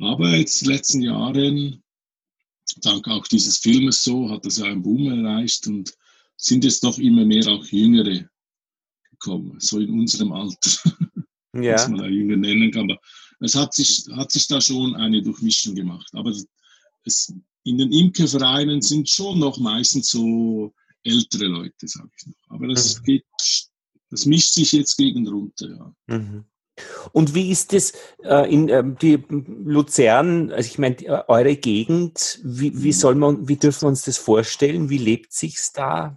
[0.00, 1.82] Aber jetzt in den letzten Jahren,
[2.82, 5.94] dank auch dieses Filmes so, hat das ja einen Boom erreicht und
[6.36, 8.28] sind es doch immer mehr auch Jüngere
[9.10, 10.70] gekommen, so in unserem Alter,
[11.54, 11.74] ja.
[11.74, 12.90] was man da Jünger nennen kann.
[12.90, 13.00] Aber
[13.40, 16.08] es hat sich, hat sich da schon eine Durchmischung gemacht.
[16.14, 16.32] Aber
[17.04, 22.34] es, in den Imkervereinen sind schon noch meistens so ältere Leute, sage ich noch.
[22.48, 23.04] Aber das mhm.
[23.04, 23.24] geht,
[24.08, 26.18] das mischt sich jetzt gegen runter, ja.
[26.18, 26.44] Mhm.
[27.12, 27.92] Und wie ist es
[28.22, 33.48] äh, in äh, die Luzern, also ich meine, äh, eure Gegend, wie, wie soll man,
[33.48, 34.90] wie dürfen wir uns das vorstellen?
[34.90, 36.16] Wie lebt sich's da?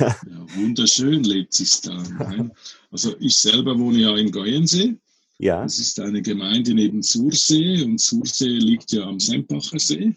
[0.00, 0.16] ja,
[0.56, 2.02] wunderschön lebt sich's da.
[2.18, 2.52] Nein.
[2.90, 4.96] Also ich selber wohne ja in Geuensee.
[5.38, 5.62] Ja.
[5.62, 10.14] Das ist eine Gemeinde neben Sursee und Sursee liegt ja am Sempacher See.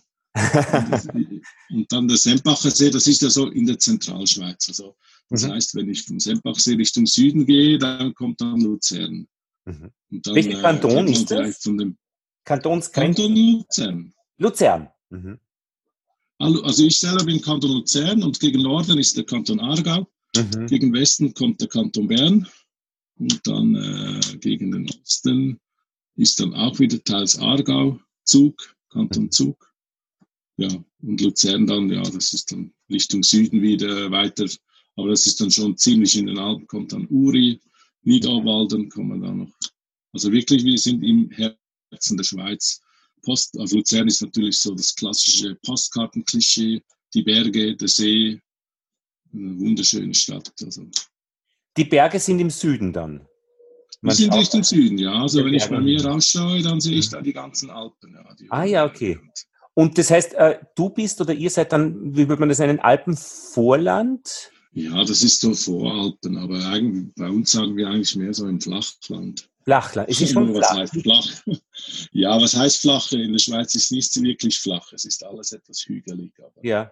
[1.70, 4.68] und dann der Sempacher See, das ist ja so in der Zentralschweiz.
[4.68, 4.96] Also
[5.30, 5.52] das mhm.
[5.52, 9.28] heißt, wenn ich vom Sempachsee Richtung Süden gehe, dann kommt dann Luzern.
[9.66, 9.92] Mhm.
[10.10, 11.64] Dann, Welcher Kanton äh, ist das?
[12.46, 13.22] Kantonsgrenze?
[13.22, 14.14] Kanton Luzern.
[14.38, 14.90] Luzern.
[15.10, 15.40] Mhm.
[16.40, 20.08] Also ich selber bin Kanton Luzern und gegen Norden ist der Kanton Aargau.
[20.36, 20.68] Mhm.
[20.68, 22.48] Gegen Westen kommt der Kanton Bern.
[23.18, 25.60] Und dann äh, gegen den Osten
[26.16, 29.32] ist dann auch wieder teils Aargau, Zug, Kanton mhm.
[29.32, 29.74] Zug.
[30.58, 30.70] Ja,
[31.02, 34.46] und Luzern dann, ja, das ist dann Richtung Süden wieder weiter.
[34.96, 37.60] Aber das ist dann schon ziemlich in den Alpen, kommt dann Uri,
[38.04, 39.52] Niederwalden kommen da noch.
[40.14, 42.80] Also wirklich, wir sind im Herzen der Schweiz.
[43.24, 46.82] Post, also Luzern ist natürlich so das klassische Postkartenklischee,
[47.14, 48.40] die Berge, der See,
[49.34, 50.52] eine wunderschöne Stadt.
[50.62, 50.86] Also.
[51.78, 53.26] Die Berge sind im Süden dann?
[54.02, 55.14] Wir sind Richtung Süden, ja.
[55.14, 58.14] Also wenn ich bei mir rausschaue, dann sehe ich da die ganzen Alpen.
[58.14, 59.18] Ja, ah ja, okay.
[59.74, 62.80] Und das heißt, äh, du bist oder ihr seid dann, wie würde man das nennen,
[62.80, 64.52] Alpenvorland?
[64.74, 68.60] Ja, das ist so Voralpen, aber eigentlich, bei uns sagen wir eigentlich mehr so im
[68.60, 69.48] Flachland.
[69.64, 70.78] Flachland, es ist schon was flach.
[70.78, 71.28] Heißt flach.
[72.12, 73.12] Ja, was heißt flach?
[73.12, 76.34] In der Schweiz ist nichts wirklich flach, es ist alles etwas hügelig.
[76.40, 76.92] Aber ja,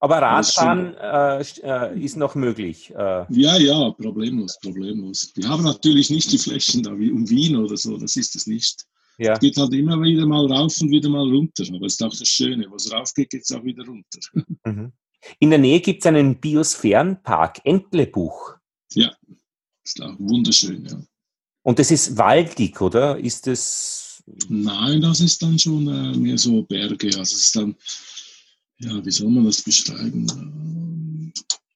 [0.00, 2.90] aber Radfahren äh, äh, ist noch möglich.
[2.90, 3.24] Äh.
[3.30, 5.32] Ja, ja, problemlos, problemlos.
[5.34, 8.46] Wir haben natürlich nicht die Flächen da wie um Wien oder so, das ist es
[8.46, 8.84] nicht.
[9.16, 9.32] Ja.
[9.32, 12.14] Es geht halt immer wieder mal rauf und wieder mal runter, aber es ist auch
[12.14, 14.20] das Schöne, wo es rauf geht, geht es auch wieder runter.
[14.64, 14.92] Mhm.
[15.38, 18.56] In der Nähe gibt es einen Biosphärenpark, Entlebuch.
[18.92, 19.14] Ja,
[19.84, 21.02] ist auch wunderschön, ja.
[21.62, 23.18] Und das ist waldig, oder?
[23.18, 24.22] Ist das.
[24.48, 27.06] Nein, das ist dann schon äh, mehr so Berge.
[27.08, 27.74] Also es ist dann,
[28.78, 30.26] ja, wie soll man das beschreiben?
[30.30, 31.32] Ähm,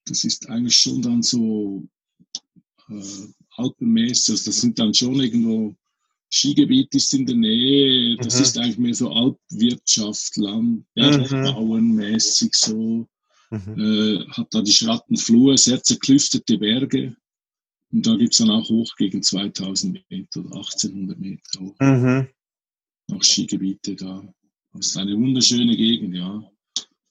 [0.07, 1.83] das ist eigentlich schon dann so
[2.91, 4.33] äh, alpenmäßig.
[4.33, 5.75] Also das sind dann schon irgendwo
[6.31, 8.17] Skigebiet ist in der Nähe.
[8.19, 8.43] Das mhm.
[8.43, 13.07] ist eigentlich mehr so Alpwirtschaft, Land, Bergbauen mäßig so.
[13.51, 13.79] Mhm.
[13.79, 17.17] Äh, hat da die Schrattenflur, sehr zerklüftete Berge.
[17.91, 21.77] Und da gibt es dann auch hoch gegen 2000 Meter oder 1800 Meter hoch.
[21.81, 22.29] Mhm.
[23.13, 24.23] Auch Skigebiete da.
[24.75, 26.43] Das ist eine wunderschöne Gegend, ja.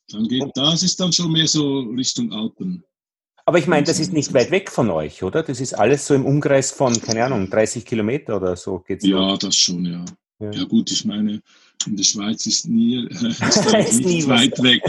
[0.10, 2.84] Dann geht, das ist dann schon mehr so Richtung Alpen.
[3.46, 5.42] Aber ich meine, das ist nicht weit weg von euch, oder?
[5.42, 9.06] Das ist alles so im Umkreis von, keine Ahnung, 30 Kilometer oder so geht's.
[9.06, 9.38] Ja, so.
[9.38, 10.06] das schon, ja.
[10.40, 10.52] ja.
[10.52, 10.64] ja.
[10.66, 11.42] gut, ich meine,
[11.86, 13.28] in der Schweiz ist nie, äh,
[13.90, 14.82] ist nicht weit weg.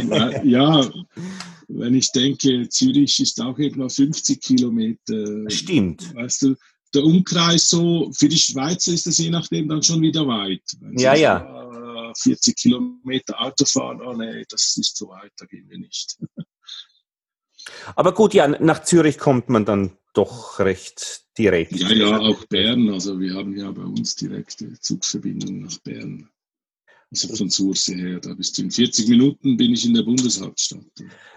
[0.45, 0.91] Ja,
[1.69, 5.51] wenn ich denke, Zürich ist auch etwa 50 Kilometer.
[5.51, 6.15] Stimmt.
[6.15, 6.55] Weißt du,
[6.95, 10.63] der Umkreis so, für die Schweizer ist das je nachdem dann schon wieder weit.
[10.81, 12.13] Wenn ja, ja.
[12.17, 16.19] 40 Kilometer Auto fahren, oh nee, das ist zu weit, da gehen wir nicht.
[17.97, 21.73] Aber gut, ja, nach Zürich kommt man dann doch recht direkt.
[21.73, 22.89] Ja, ja, auch Bern.
[22.89, 26.31] Also wir haben ja bei uns direkte Zugverbindungen nach Bern.
[27.11, 30.85] Also von Sursee her, da bist du in 40 Minuten bin ich in der Bundeshauptstadt.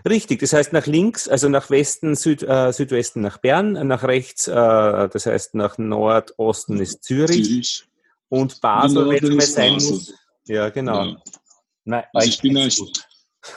[0.07, 4.49] Richtig, das heißt nach links, also nach Westen, Süd, äh, Südwesten nach Bern, nach rechts,
[4.49, 7.45] äh, das heißt nach Nordosten ist Zürich.
[7.45, 7.85] Zürich.
[8.27, 9.91] Und Basel, wenn es sein Basel.
[9.91, 10.13] muss.
[10.45, 11.05] Ja, genau.
[11.05, 11.23] Ja.
[11.85, 12.81] Nein, also ich bin eigentlich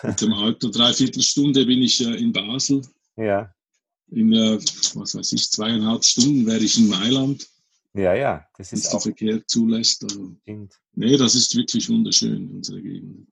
[0.03, 2.83] mit dem Auto dreiviertel Stunde bin ich äh, in Basel.
[3.17, 3.53] Ja.
[4.11, 4.59] In, äh,
[4.95, 7.47] was weiß ich, zweieinhalb Stunden wäre ich in Mailand.
[7.95, 9.03] Ja, ja, das ist auch.
[9.03, 10.03] Verkehr zulässt.
[10.03, 10.35] Also,
[10.95, 13.29] nee, das ist wirklich wunderschön, unsere Gegend.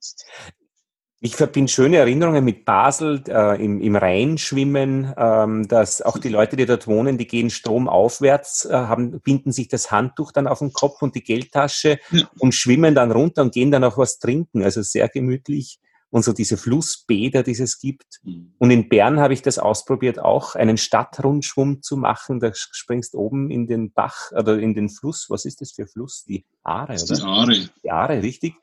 [1.25, 6.29] Ich verbinde schöne Erinnerungen mit Basel, äh, im, im Rhein schwimmen, ähm, dass auch die
[6.29, 10.59] Leute, die dort wohnen, die gehen stromaufwärts, äh, haben, binden sich das Handtuch dann auf
[10.59, 12.29] den Kopf und die Geldtasche ja.
[12.41, 14.65] und schwimmen dann runter und gehen dann auch was trinken.
[14.65, 15.79] Also sehr gemütlich
[16.13, 18.21] und so diese Flussbäder, die es gibt.
[18.23, 18.53] Mhm.
[18.59, 22.39] Und in Bern habe ich das ausprobiert, auch einen Stadtrundschwumm zu machen.
[22.39, 25.31] Da springst oben in den Bach oder in den Fluss.
[25.31, 26.25] Was ist das für Fluss?
[26.29, 27.17] Die Aare, oder?
[27.17, 27.71] Die Aare.
[27.83, 28.55] Die Aare, richtig.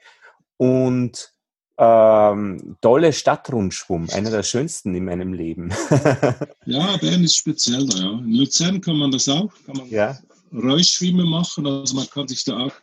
[0.57, 1.34] Und
[1.80, 5.71] ähm, tolle Stadtrundschwumm, einer der schönsten in meinem Leben.
[6.65, 8.11] ja, Bern ist speziell da, ja.
[8.11, 10.19] In Luzern kann man das auch, kann man ja.
[10.53, 12.73] Räuschschwimmen machen, also man kann sich da auch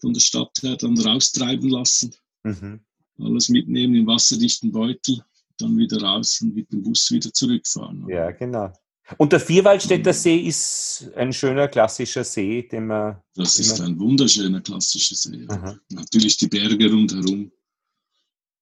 [0.00, 2.12] von der Stadt her dann raustreiben lassen.
[2.42, 2.80] Mhm
[3.20, 5.22] alles mitnehmen im wasserdichten Beutel,
[5.58, 8.06] dann wieder raus und mit dem Bus wieder zurückfahren.
[8.08, 8.72] Ja, genau.
[9.18, 13.16] Und der Vierwaldstätter See ist ein schöner klassischer See, den man.
[13.34, 15.46] Das ist ein wunderschöner klassischer See.
[15.48, 15.76] Ja.
[15.90, 17.52] Natürlich die Berge rundherum.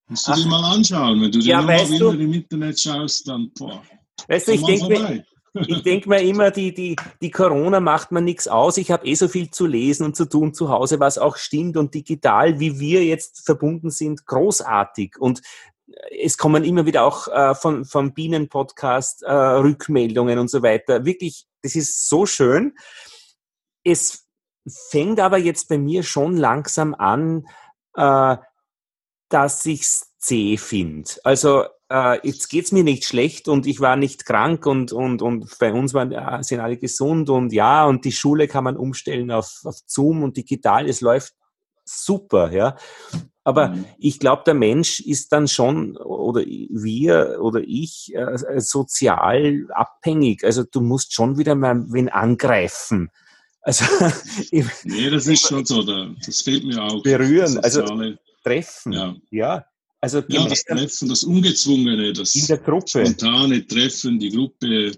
[0.09, 0.37] Musst du Ach.
[0.37, 1.21] dir mal anschauen.
[1.21, 3.83] Wenn du ja, mal wieder im Internet schaust, dann boah.
[4.27, 5.25] Weißt du, ich denke mir,
[5.55, 8.79] ich denke mir immer, die, die, die Corona macht man nichts aus.
[8.79, 11.77] Ich habe eh so viel zu lesen und zu tun zu Hause, was auch stimmt.
[11.77, 15.19] Und digital, wie wir jetzt verbunden sind, großartig.
[15.19, 15.43] Und
[16.19, 21.05] es kommen immer wieder auch äh, von, vom Bienen-Podcast äh, Rückmeldungen und so weiter.
[21.05, 22.75] Wirklich, das ist so schön.
[23.85, 24.27] Es
[24.91, 27.47] fängt aber jetzt bei mir schon langsam an,
[27.95, 28.37] äh,
[29.29, 31.11] dass ich's zäh finde.
[31.25, 35.59] Also äh, jetzt geht's mir nicht schlecht und ich war nicht krank und, und, und
[35.59, 39.31] bei uns waren, äh, sind alle gesund und ja, und die Schule kann man umstellen
[39.31, 41.35] auf, auf Zoom und digital, es läuft
[41.85, 42.77] super, ja.
[43.45, 43.85] Aber mhm.
[43.99, 50.45] ich glaube, der Mensch ist dann schon, oder wir oder ich, äh, sozial abhängig.
[50.45, 53.11] Also du musst schon wieder mal wen angreifen.
[53.61, 53.85] Also,
[54.85, 57.03] nee, das ist schon so, das fehlt mir auch.
[57.03, 57.85] Berühren, also
[58.45, 58.93] treffen.
[58.93, 59.15] Ja.
[59.31, 59.65] ja.
[60.03, 63.07] Also ja, das Treffen, das Ungezwungene, das in der Gruppe.
[63.07, 64.93] spontane Treffen, die Gruppe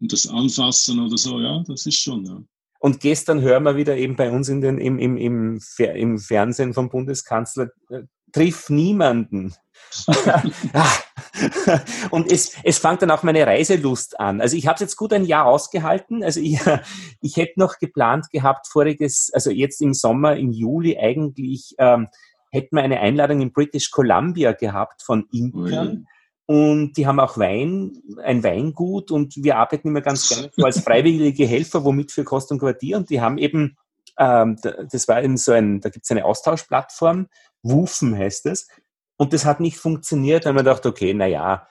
[0.00, 2.42] und das Anfassen oder so, ja, das ist schon, ja.
[2.80, 6.72] Und gestern hören wir wieder eben bei uns in den, im, im, im, im Fernsehen
[6.72, 9.52] vom Bundeskanzler, äh, triff niemanden.
[12.10, 14.40] und es, es fängt dann auch meine Reiselust an.
[14.40, 16.22] Also ich habe es jetzt gut ein Jahr ausgehalten.
[16.22, 16.58] Also ich,
[17.20, 22.08] ich hätte noch geplant gehabt, voriges, also jetzt im Sommer, im Juli eigentlich ähm,
[22.50, 25.88] hätten wir eine Einladung in British Columbia gehabt von Inkern.
[25.88, 26.06] Mhm.
[26.46, 30.80] Und die haben auch Wein, ein Weingut und wir arbeiten immer ganz gerne so als
[30.80, 32.96] freiwillige Helfer, womit für Kost und Quartier.
[32.96, 33.76] Und die haben eben,
[34.18, 34.56] ähm,
[34.90, 37.28] das war eben so ein, da gibt es eine Austauschplattform,
[37.62, 38.66] Wufen heißt es.
[39.18, 40.44] Und das hat nicht funktioniert.
[40.46, 41.68] Dann haben wir gedacht, okay, na ja.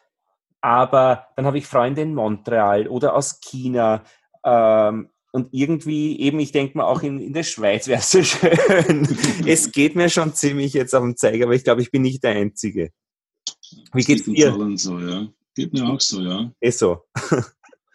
[0.61, 4.03] Aber dann habe ich Freunde in Montreal oder aus China.
[4.43, 8.23] Ähm, und irgendwie eben, ich denke mal, auch in, in der Schweiz wäre es so
[8.23, 9.07] schön.
[9.45, 12.23] es geht mir schon ziemlich jetzt auf den Zeiger, aber ich glaube, ich bin nicht
[12.23, 12.91] der Einzige.
[13.93, 14.57] Wie geht's dir?
[14.75, 15.27] So, ja.
[15.55, 16.51] Geht mir auch so, ja.
[16.59, 17.01] Ist so.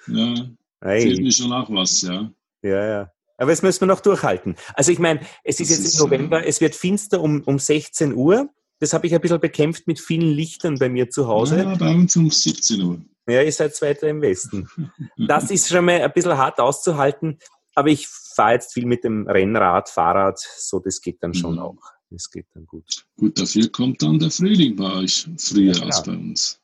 [0.09, 0.35] ja.
[0.81, 1.03] Hey.
[1.03, 2.31] Fehlt mir schon auch was, ja.
[2.63, 3.13] Ja, ja.
[3.39, 4.57] Aber es müssen wir noch durchhalten.
[4.75, 7.59] Also ich meine, es ist das jetzt ist, im November, es wird finster um, um
[7.59, 8.49] 16 Uhr.
[8.79, 11.59] Das habe ich ein bisschen bekämpft mit vielen Lichtern bei mir zu Hause.
[11.59, 13.01] Ja, bei uns um 17 Uhr.
[13.29, 14.69] Ja, ihr seid weiter im Westen.
[15.17, 17.39] Das ist schon mal ein bisschen hart auszuhalten,
[17.75, 21.61] aber ich fahre jetzt viel mit dem Rennrad, Fahrrad, so das geht dann schon mhm.
[21.61, 21.83] auch.
[22.11, 23.07] Das geht dann gut.
[23.17, 26.61] Gut, dafür kommt dann der Frühling bei euch früher ja, als bei uns.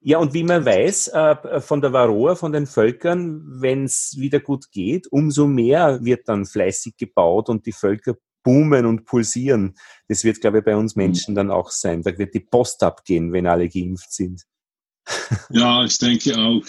[0.00, 4.40] Ja, und wie man weiß äh, von der Varroa, von den Völkern, wenn es wieder
[4.40, 9.74] gut geht, umso mehr wird dann fleißig gebaut und die Völker boomen und pulsieren.
[10.06, 12.02] Das wird, glaube ich, bei uns Menschen dann auch sein.
[12.02, 14.44] Da wird die Post abgehen, wenn alle geimpft sind.
[15.50, 16.62] Ja, ich denke auch.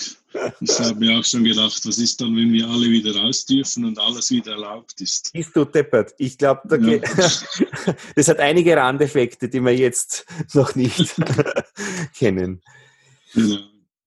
[0.59, 3.85] Ich habe mir auch schon gedacht, was ist dann, wenn wir alle wieder raus dürfen
[3.85, 5.33] und alles wieder erlaubt ist?
[5.33, 6.13] Ist du deppert.
[6.17, 6.99] Ich glaube, da ja.
[8.15, 11.15] das hat einige Randeffekte, die wir jetzt noch nicht
[12.15, 12.61] kennen.
[13.33, 13.57] Genau.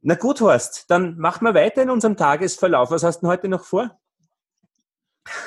[0.02, 2.91] Na gut, Horst, dann machen wir weiter in unserem Tagesverlauf.
[2.91, 3.99] Was hast du heute noch vor?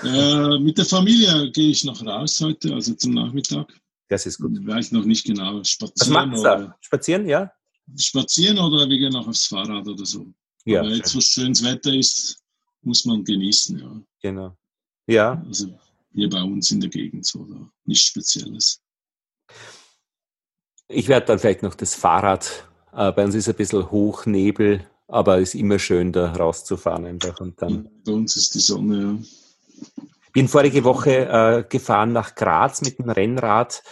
[0.03, 3.73] Äh, mit der Familie gehe ich noch raus heute, also zum Nachmittag.
[4.09, 4.57] Das ist gut.
[4.59, 5.63] Ich weiß noch nicht genau.
[5.63, 6.13] Spazieren.
[6.13, 6.77] Was macht's da?
[6.81, 7.51] Spazieren, ja?
[7.97, 10.25] Spazieren oder wir gehen noch aufs Fahrrad oder so.
[10.65, 12.37] Ja, Aber jetzt, wo schönes Wetter ist,
[12.81, 14.01] muss man genießen, ja.
[14.21, 14.57] Genau.
[15.07, 15.43] Ja.
[15.45, 15.77] Also
[16.13, 17.69] hier bei uns in der Gegend so, oder?
[17.85, 18.81] nichts Spezielles.
[20.87, 25.39] Ich werde dann vielleicht noch das Fahrrad äh, bei uns ist ein bisschen Hochnebel, aber
[25.39, 27.39] es ist immer schön, da rauszufahren einfach.
[27.39, 29.17] Und dann bei uns ist die Sonne, ja.
[30.31, 33.83] Bin vorige Woche äh, gefahren nach Graz mit dem Rennrad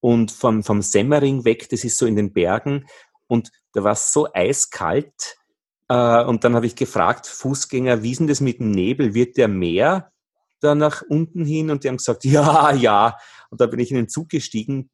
[0.00, 2.86] und vom, vom Semmering weg, das ist so in den Bergen,
[3.30, 5.36] und da war es so eiskalt.
[5.88, 9.14] Äh, und dann habe ich gefragt, Fußgänger, wie ist denn das mit dem Nebel?
[9.14, 10.12] Wird der mehr
[10.60, 11.70] da nach unten hin?
[11.70, 13.16] Und die haben gesagt, ja, ja.
[13.50, 14.90] Und da bin ich in den Zug gestiegen,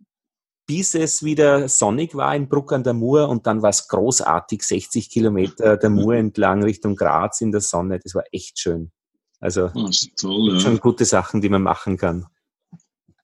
[0.66, 4.62] bis es wieder sonnig war in Bruck an der Mur und dann war es großartig,
[4.62, 8.00] 60 Kilometer der Mur entlang Richtung Graz in der Sonne.
[8.00, 8.90] Das war echt schön.
[9.38, 10.60] Also oh, toll, ja.
[10.60, 12.26] schon gute Sachen, die man machen kann.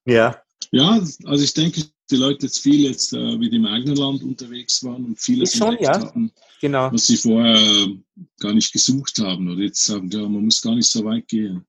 [0.04, 0.41] Ja.
[0.70, 4.84] Ja, also ich denke, die Leute jetzt viel jetzt äh, wieder im eigenen Land unterwegs
[4.84, 5.98] waren und vieles schon, ja.
[5.98, 6.92] hatten, genau.
[6.92, 7.96] was sie vorher äh,
[8.38, 11.64] gar nicht gesucht haben oder jetzt sagen, ja, man muss gar nicht so weit gehen.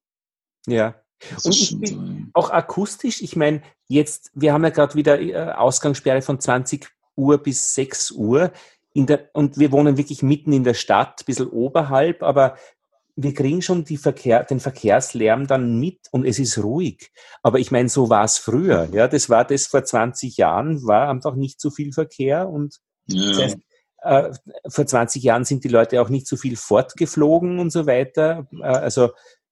[0.68, 0.96] Ja.
[1.32, 6.40] Das und auch akustisch, ich meine, jetzt, wir haben ja gerade wieder äh, Ausgangssperre von
[6.40, 8.52] 20 Uhr bis 6 Uhr.
[8.96, 12.58] In der, und wir wohnen wirklich mitten in der Stadt, ein bisschen oberhalb, aber
[13.16, 17.12] wir kriegen schon Verkehr, den Verkehrslärm dann mit und es ist ruhig.
[17.44, 18.90] Aber ich meine, so war es früher.
[18.92, 23.30] Ja, das war das vor 20 Jahren, war einfach nicht so viel Verkehr und ja.
[23.30, 23.58] das heißt,
[24.04, 24.32] äh,
[24.68, 28.48] vor 20 Jahren sind die Leute auch nicht so viel fortgeflogen und so weiter.
[28.52, 29.12] Äh, also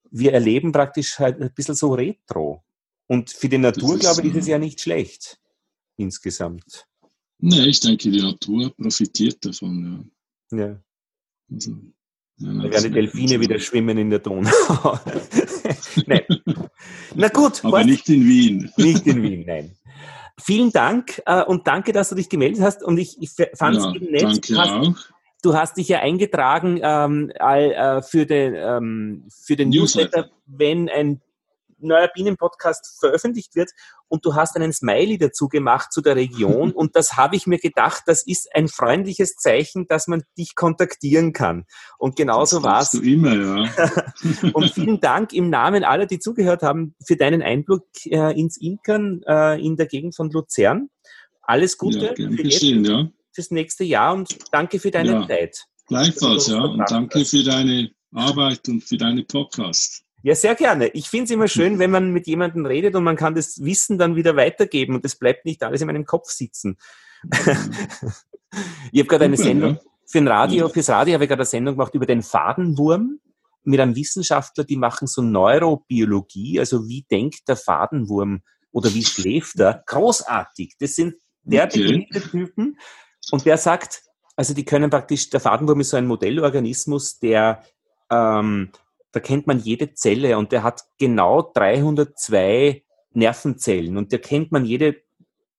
[0.09, 2.63] wir erleben praktisch halt ein bisschen so Retro.
[3.07, 5.39] Und für die Natur, ist, glaube ich, ist es ja nicht schlecht
[5.97, 6.87] insgesamt.
[7.39, 10.11] Nee, ich denke, die Natur profitiert davon.
[10.51, 10.57] Ja.
[10.57, 10.83] ja.
[11.51, 11.75] Also,
[12.41, 14.51] ja, da werden die Delfine wieder schwimmen in der Donau.
[16.07, 16.25] nein.
[17.15, 17.63] Na gut.
[17.63, 17.85] Aber was?
[17.85, 18.71] nicht in Wien.
[18.77, 19.71] Nicht in Wien, nein.
[20.39, 22.83] Vielen Dank äh, und danke, dass du dich gemeldet hast.
[22.83, 24.23] Und ich, ich fand es ja, eben nett.
[24.23, 24.95] Danke hast, auch
[25.43, 30.17] Du hast dich ja eingetragen ähm, all, äh, für den, ähm, für den Newsletter.
[30.17, 31.21] Newsletter, wenn ein
[31.87, 33.71] neuer Bienenpodcast veröffentlicht wird
[34.07, 37.59] und du hast einen Smiley dazu gemacht zu der Region und das habe ich mir
[37.59, 41.65] gedacht, das ist ein freundliches Zeichen, dass man dich kontaktieren kann.
[41.97, 42.93] Und genauso war es.
[42.93, 43.69] immer, ja.
[44.53, 49.21] und vielen Dank im Namen aller, die zugehört haben, für deinen Einblick äh, ins Inkern
[49.27, 50.89] äh, in der Gegend von Luzern.
[51.41, 55.65] Alles Gute ja, für geschehen, ja fürs nächste Jahr und danke für deine ja, Zeit.
[55.87, 56.61] Gleichfalls, ja.
[56.61, 60.03] Und danke für deine Arbeit und für deine Podcast.
[60.23, 60.87] Ja, sehr gerne.
[60.89, 63.97] Ich finde es immer schön, wenn man mit jemandem redet und man kann das Wissen
[63.97, 66.77] dann wieder weitergeben und es bleibt nicht alles in meinem Kopf sitzen.
[68.91, 69.79] ich habe gerade eine Sendung
[70.11, 73.19] für ein Radio, fürs Radio habe ich gerade eine Sendung gemacht über den Fadenwurm
[73.63, 78.41] mit einem Wissenschaftler, die machen so Neurobiologie, also wie denkt der Fadenwurm
[78.71, 79.83] oder wie schläft er?
[79.85, 80.75] Großartig.
[80.79, 82.19] Das sind derartige okay.
[82.29, 82.77] Typen.
[83.31, 84.03] Und der sagt,
[84.35, 87.63] also die können praktisch, der Fadenwurm ist so ein Modellorganismus, der,
[88.09, 88.71] ähm,
[89.11, 92.83] da kennt man jede Zelle und der hat genau 302
[93.13, 95.01] Nervenzellen und der kennt man jede,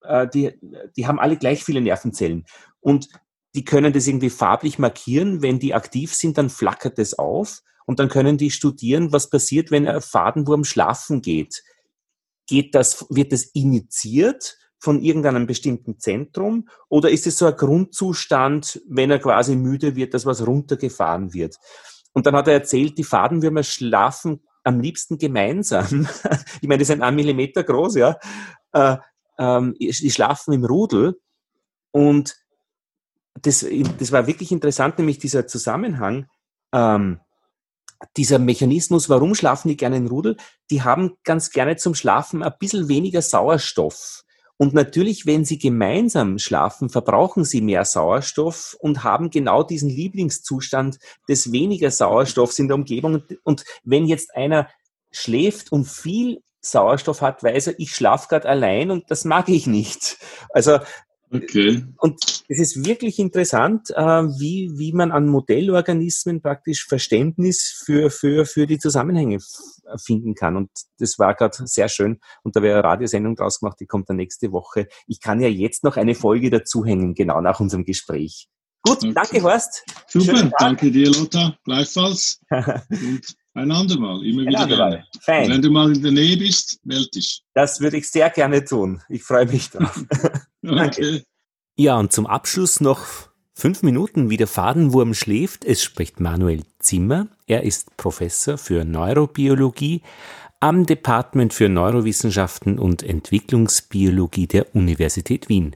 [0.02, 0.52] äh, die,
[0.96, 2.46] die haben alle gleich viele Nervenzellen.
[2.80, 3.08] Und
[3.54, 5.42] die können das irgendwie farblich markieren.
[5.42, 9.70] Wenn die aktiv sind, dann flackert es auf und dann können die studieren, was passiert,
[9.70, 11.62] wenn ein Fadenwurm schlafen geht.
[12.46, 18.82] Geht das, wird das initiiert von irgendeinem bestimmten Zentrum oder ist es so ein Grundzustand,
[18.88, 21.56] wenn er quasi müde wird, dass was runtergefahren wird?
[22.12, 26.08] Und dann hat er erzählt, die Fadenwürmer schlafen am liebsten gemeinsam.
[26.60, 28.16] ich meine, die sind ein Millimeter groß, ja.
[28.72, 28.96] Äh,
[29.38, 31.20] ähm, die schlafen im Rudel.
[31.90, 32.36] Und
[33.40, 33.66] das,
[33.98, 36.26] das war wirklich interessant, nämlich dieser Zusammenhang.
[36.72, 37.20] Ähm,
[38.16, 40.36] dieser Mechanismus, warum schlafen die gerne in Rudel?
[40.70, 44.21] Die haben ganz gerne zum Schlafen ein bisschen weniger Sauerstoff.
[44.56, 50.98] Und natürlich, wenn sie gemeinsam schlafen, verbrauchen sie mehr Sauerstoff und haben genau diesen Lieblingszustand
[51.28, 53.22] des weniger Sauerstoffs in der Umgebung.
[53.42, 54.68] Und wenn jetzt einer
[55.10, 59.66] schläft und viel Sauerstoff hat, weiß er, ich schlafe gerade allein und das mag ich
[59.66, 60.18] nicht.
[60.50, 60.78] Also
[61.32, 61.82] Okay.
[61.96, 68.44] Und es ist wirklich interessant, äh, wie, wie man an Modellorganismen praktisch Verständnis für, für,
[68.44, 69.38] für die Zusammenhänge
[70.04, 70.56] finden kann.
[70.56, 72.20] Und das war gerade sehr schön.
[72.42, 74.88] Und da wäre eine Radiosendung draus gemacht, die kommt dann nächste Woche.
[75.06, 78.48] Ich kann ja jetzt noch eine Folge dazuhängen, genau nach unserem Gespräch.
[78.82, 79.12] Gut, okay.
[79.14, 79.84] danke Horst.
[80.08, 82.40] Super, danke dir Lothar, gleichfalls.
[82.50, 85.04] Und ein andermal, immer wieder gerne.
[85.20, 85.50] Fein.
[85.50, 87.42] wenn du mal in der Nähe bist, melde dich.
[87.54, 89.02] Das würde ich sehr gerne tun.
[89.08, 90.04] Ich freue mich drauf.
[90.66, 91.22] okay.
[91.76, 93.06] Ja, und zum Abschluss noch
[93.54, 95.64] fünf Minuten, wie der Fadenwurm schläft.
[95.64, 97.28] Es spricht Manuel Zimmer.
[97.46, 100.02] Er ist Professor für Neurobiologie
[100.62, 105.74] am Department für Neurowissenschaften und Entwicklungsbiologie der Universität Wien.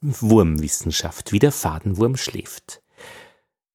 [0.00, 2.82] Wurmwissenschaft, wie der Fadenwurm schläft.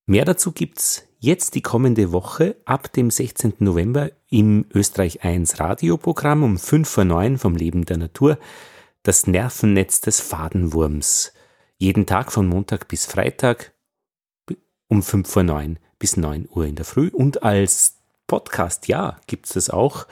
[0.07, 3.55] Mehr dazu gibt's jetzt die kommende Woche ab dem 16.
[3.57, 8.37] November im Österreich 1 Radioprogramm um 5 vor 9 vom Leben der Natur
[9.01, 11.33] das Nervennetz des Fadenwurms.
[11.77, 13.73] Jeden Tag von Montag bis Freitag
[14.87, 17.09] um 5 vor 9 bis 9 Uhr in der Früh.
[17.09, 17.97] Und als
[18.27, 20.05] Podcast, ja, gibt es das auch.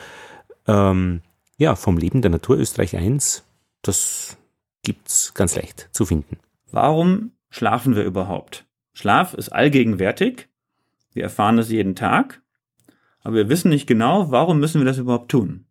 [0.67, 1.21] Ähm,
[1.57, 3.43] ja, vom Leben der Natur Österreich 1.
[3.83, 4.35] Das
[4.81, 6.39] gibt es ganz leicht zu finden.
[6.71, 8.65] Warum schlafen wir überhaupt?
[8.93, 10.49] Schlaf ist allgegenwärtig.
[11.13, 12.41] Wir erfahren es jeden Tag.
[13.21, 15.65] Aber wir wissen nicht genau, warum müssen wir das überhaupt tun.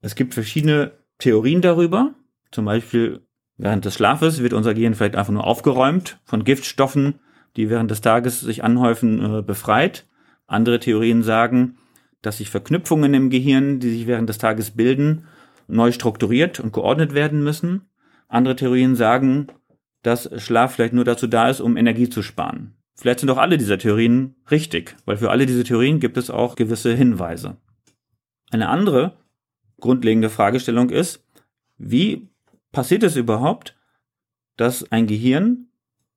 [0.00, 2.14] Es gibt verschiedene Theorien darüber.
[2.52, 7.20] Zum Beispiel während des Schlafes wird unser Gehirn vielleicht einfach nur aufgeräumt von Giftstoffen,
[7.56, 10.06] die während des Tages sich anhäufen, äh, befreit.
[10.46, 11.76] Andere Theorien sagen,
[12.22, 15.26] dass sich Verknüpfungen im Gehirn, die sich während des Tages bilden,
[15.66, 17.88] neu strukturiert und geordnet werden müssen.
[18.28, 19.48] Andere Theorien sagen,
[20.02, 22.74] dass Schlaf vielleicht nur dazu da ist, um Energie zu sparen.
[23.00, 26.54] Vielleicht sind auch alle dieser Theorien richtig, weil für alle diese Theorien gibt es auch
[26.54, 27.56] gewisse Hinweise.
[28.50, 29.16] Eine andere
[29.80, 31.24] grundlegende Fragestellung ist,
[31.78, 32.28] wie
[32.72, 33.74] passiert es überhaupt,
[34.58, 35.68] dass ein Gehirn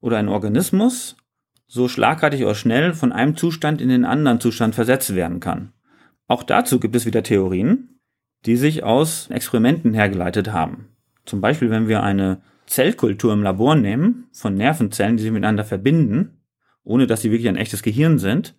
[0.02, 1.16] oder ein Organismus
[1.68, 5.72] so schlagartig oder schnell von einem Zustand in den anderen Zustand versetzt werden kann.
[6.28, 8.02] Auch dazu gibt es wieder Theorien,
[8.45, 10.90] die sich aus Experimenten hergeleitet haben.
[11.24, 16.42] Zum Beispiel, wenn wir eine Zellkultur im Labor nehmen von Nervenzellen, die sich miteinander verbinden,
[16.84, 18.56] ohne dass sie wirklich ein echtes Gehirn sind.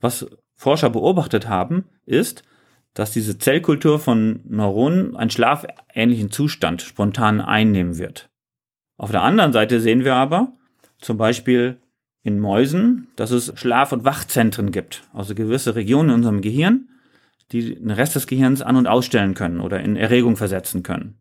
[0.00, 2.42] Was Forscher beobachtet haben, ist,
[2.94, 8.28] dass diese Zellkultur von Neuronen einen schlafähnlichen Zustand spontan einnehmen wird.
[8.96, 10.52] Auf der anderen Seite sehen wir aber
[11.00, 11.80] zum Beispiel
[12.24, 16.88] in Mäusen, dass es Schlaf- und Wachzentren gibt, also gewisse Regionen in unserem Gehirn,
[17.52, 21.18] die den Rest des Gehirns an- und ausstellen können oder in Erregung versetzen können.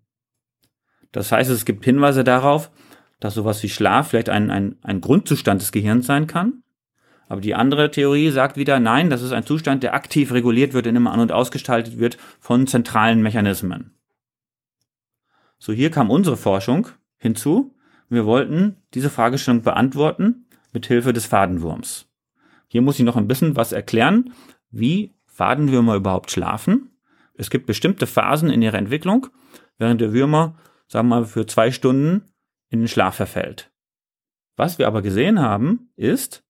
[1.12, 2.72] Das heißt, es gibt Hinweise darauf,
[3.20, 6.64] dass sowas wie Schlaf vielleicht ein, ein, ein Grundzustand des Gehirns sein kann
[7.30, 10.88] aber die andere Theorie sagt wieder, nein, das ist ein Zustand, der aktiv reguliert wird,
[10.88, 13.92] indem er an- und ausgestaltet wird von zentralen Mechanismen.
[15.60, 16.88] So, hier kam unsere Forschung
[17.18, 17.76] hinzu.
[18.10, 22.08] Wir wollten diese Fragestellung beantworten mit Hilfe des Fadenwurms.
[22.68, 24.34] Hier muss ich noch ein bisschen was erklären,
[24.72, 26.92] wie Fadenwürmer überhaupt schlafen.
[27.34, 29.28] Es gibt bestimmte Phasen in ihrer Entwicklung,
[29.78, 32.24] während der Würmer, sagen wir mal, für zwei Stunden
[32.70, 33.72] in den Schlaf verfällt.
[34.56, 36.44] Was wir aber gesehen haben, ist,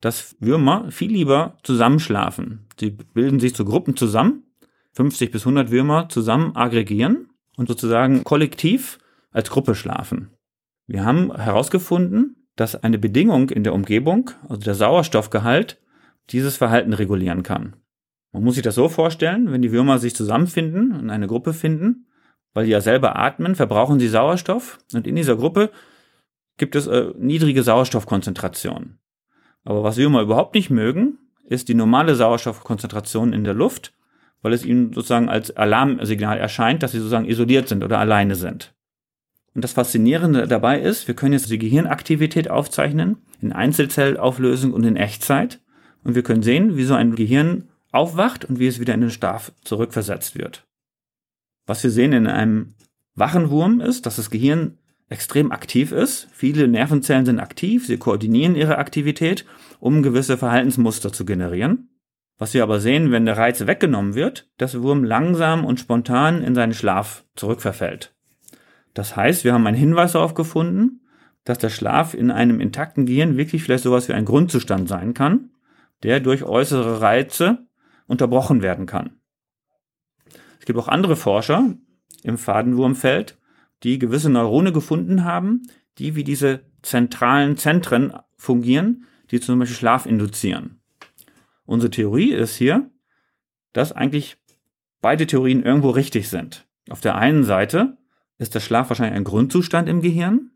[0.00, 2.66] dass Würmer viel lieber zusammenschlafen.
[2.78, 4.42] Sie bilden sich zu Gruppen zusammen,
[4.92, 8.98] 50 bis 100 Würmer zusammen aggregieren und sozusagen kollektiv
[9.30, 10.30] als Gruppe schlafen.
[10.86, 15.80] Wir haben herausgefunden, dass eine Bedingung in der Umgebung, also der Sauerstoffgehalt,
[16.30, 17.76] dieses Verhalten regulieren kann.
[18.32, 22.06] Man muss sich das so vorstellen, wenn die Würmer sich zusammenfinden und eine Gruppe finden,
[22.54, 25.70] weil die ja selber atmen, verbrauchen sie Sauerstoff und in dieser Gruppe
[26.56, 28.98] gibt es äh, niedrige Sauerstoffkonzentrationen.
[29.64, 33.92] Aber was Würmer überhaupt nicht mögen, ist die normale Sauerstoffkonzentration in der Luft,
[34.42, 38.74] weil es ihnen sozusagen als Alarmsignal erscheint, dass sie sozusagen isoliert sind oder alleine sind.
[39.54, 44.96] Und das Faszinierende dabei ist, wir können jetzt die Gehirnaktivität aufzeichnen in Einzelzellauflösung und in
[44.96, 45.60] Echtzeit.
[46.02, 49.10] Und wir können sehen, wie so ein Gehirn aufwacht und wie es wieder in den
[49.10, 50.66] Schlaf zurückversetzt wird.
[51.66, 52.74] Was wir sehen in einem
[53.14, 54.78] wachen Wurm ist, dass das Gehirn
[55.08, 56.28] extrem aktiv ist.
[56.32, 59.44] Viele Nervenzellen sind aktiv, sie koordinieren ihre Aktivität,
[59.78, 61.90] um gewisse Verhaltensmuster zu generieren.
[62.36, 66.42] Was wir aber sehen, wenn der Reiz weggenommen wird, dass der Wurm langsam und spontan
[66.42, 68.14] in seinen Schlaf zurückverfällt.
[68.92, 71.00] Das heißt, wir haben einen Hinweis darauf gefunden,
[71.44, 75.50] dass der Schlaf in einem intakten Gehirn wirklich vielleicht sowas wie ein Grundzustand sein kann,
[76.02, 77.66] der durch äußere Reize
[78.06, 79.20] unterbrochen werden kann.
[80.64, 81.74] Es gibt auch andere Forscher
[82.22, 83.36] im Fadenwurmfeld,
[83.82, 85.64] die gewisse Neurone gefunden haben,
[85.98, 90.80] die wie diese zentralen Zentren fungieren, die zum Beispiel Schlaf induzieren.
[91.66, 92.90] Unsere Theorie ist hier,
[93.74, 94.38] dass eigentlich
[95.02, 96.66] beide Theorien irgendwo richtig sind.
[96.88, 97.98] Auf der einen Seite
[98.38, 100.50] ist der Schlaf wahrscheinlich ein Grundzustand im Gehirn.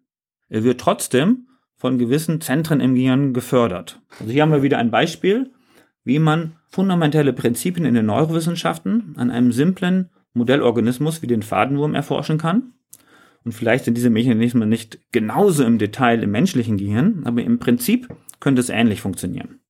[0.49, 4.01] Er wird trotzdem von gewissen Zentren im Gehirn gefördert.
[4.21, 5.53] Also hier haben wir wieder ein Beispiel,
[6.09, 12.39] wie man fundamentelle Prinzipien in den Neurowissenschaften an einem simplen Modellorganismus wie den Fadenwurm erforschen
[12.39, 12.73] kann.
[13.45, 18.09] Und vielleicht sind diese Mechanismen nicht genauso im Detail im menschlichen Gehirn, aber im Prinzip
[18.41, 19.61] könnte es ähnlich funktionieren.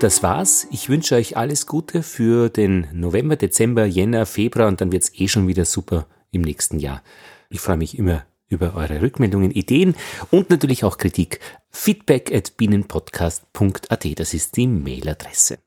[0.00, 0.66] Und das war's.
[0.70, 5.28] Ich wünsche euch alles Gute für den November, Dezember, Jänner, Februar und dann wird's eh
[5.28, 7.02] schon wieder super im nächsten Jahr.
[7.50, 9.94] Ich freue mich immer über eure Rückmeldungen, Ideen
[10.30, 11.40] und natürlich auch Kritik.
[11.68, 15.58] Feedback at bienenpodcast.at, das ist die Mailadresse.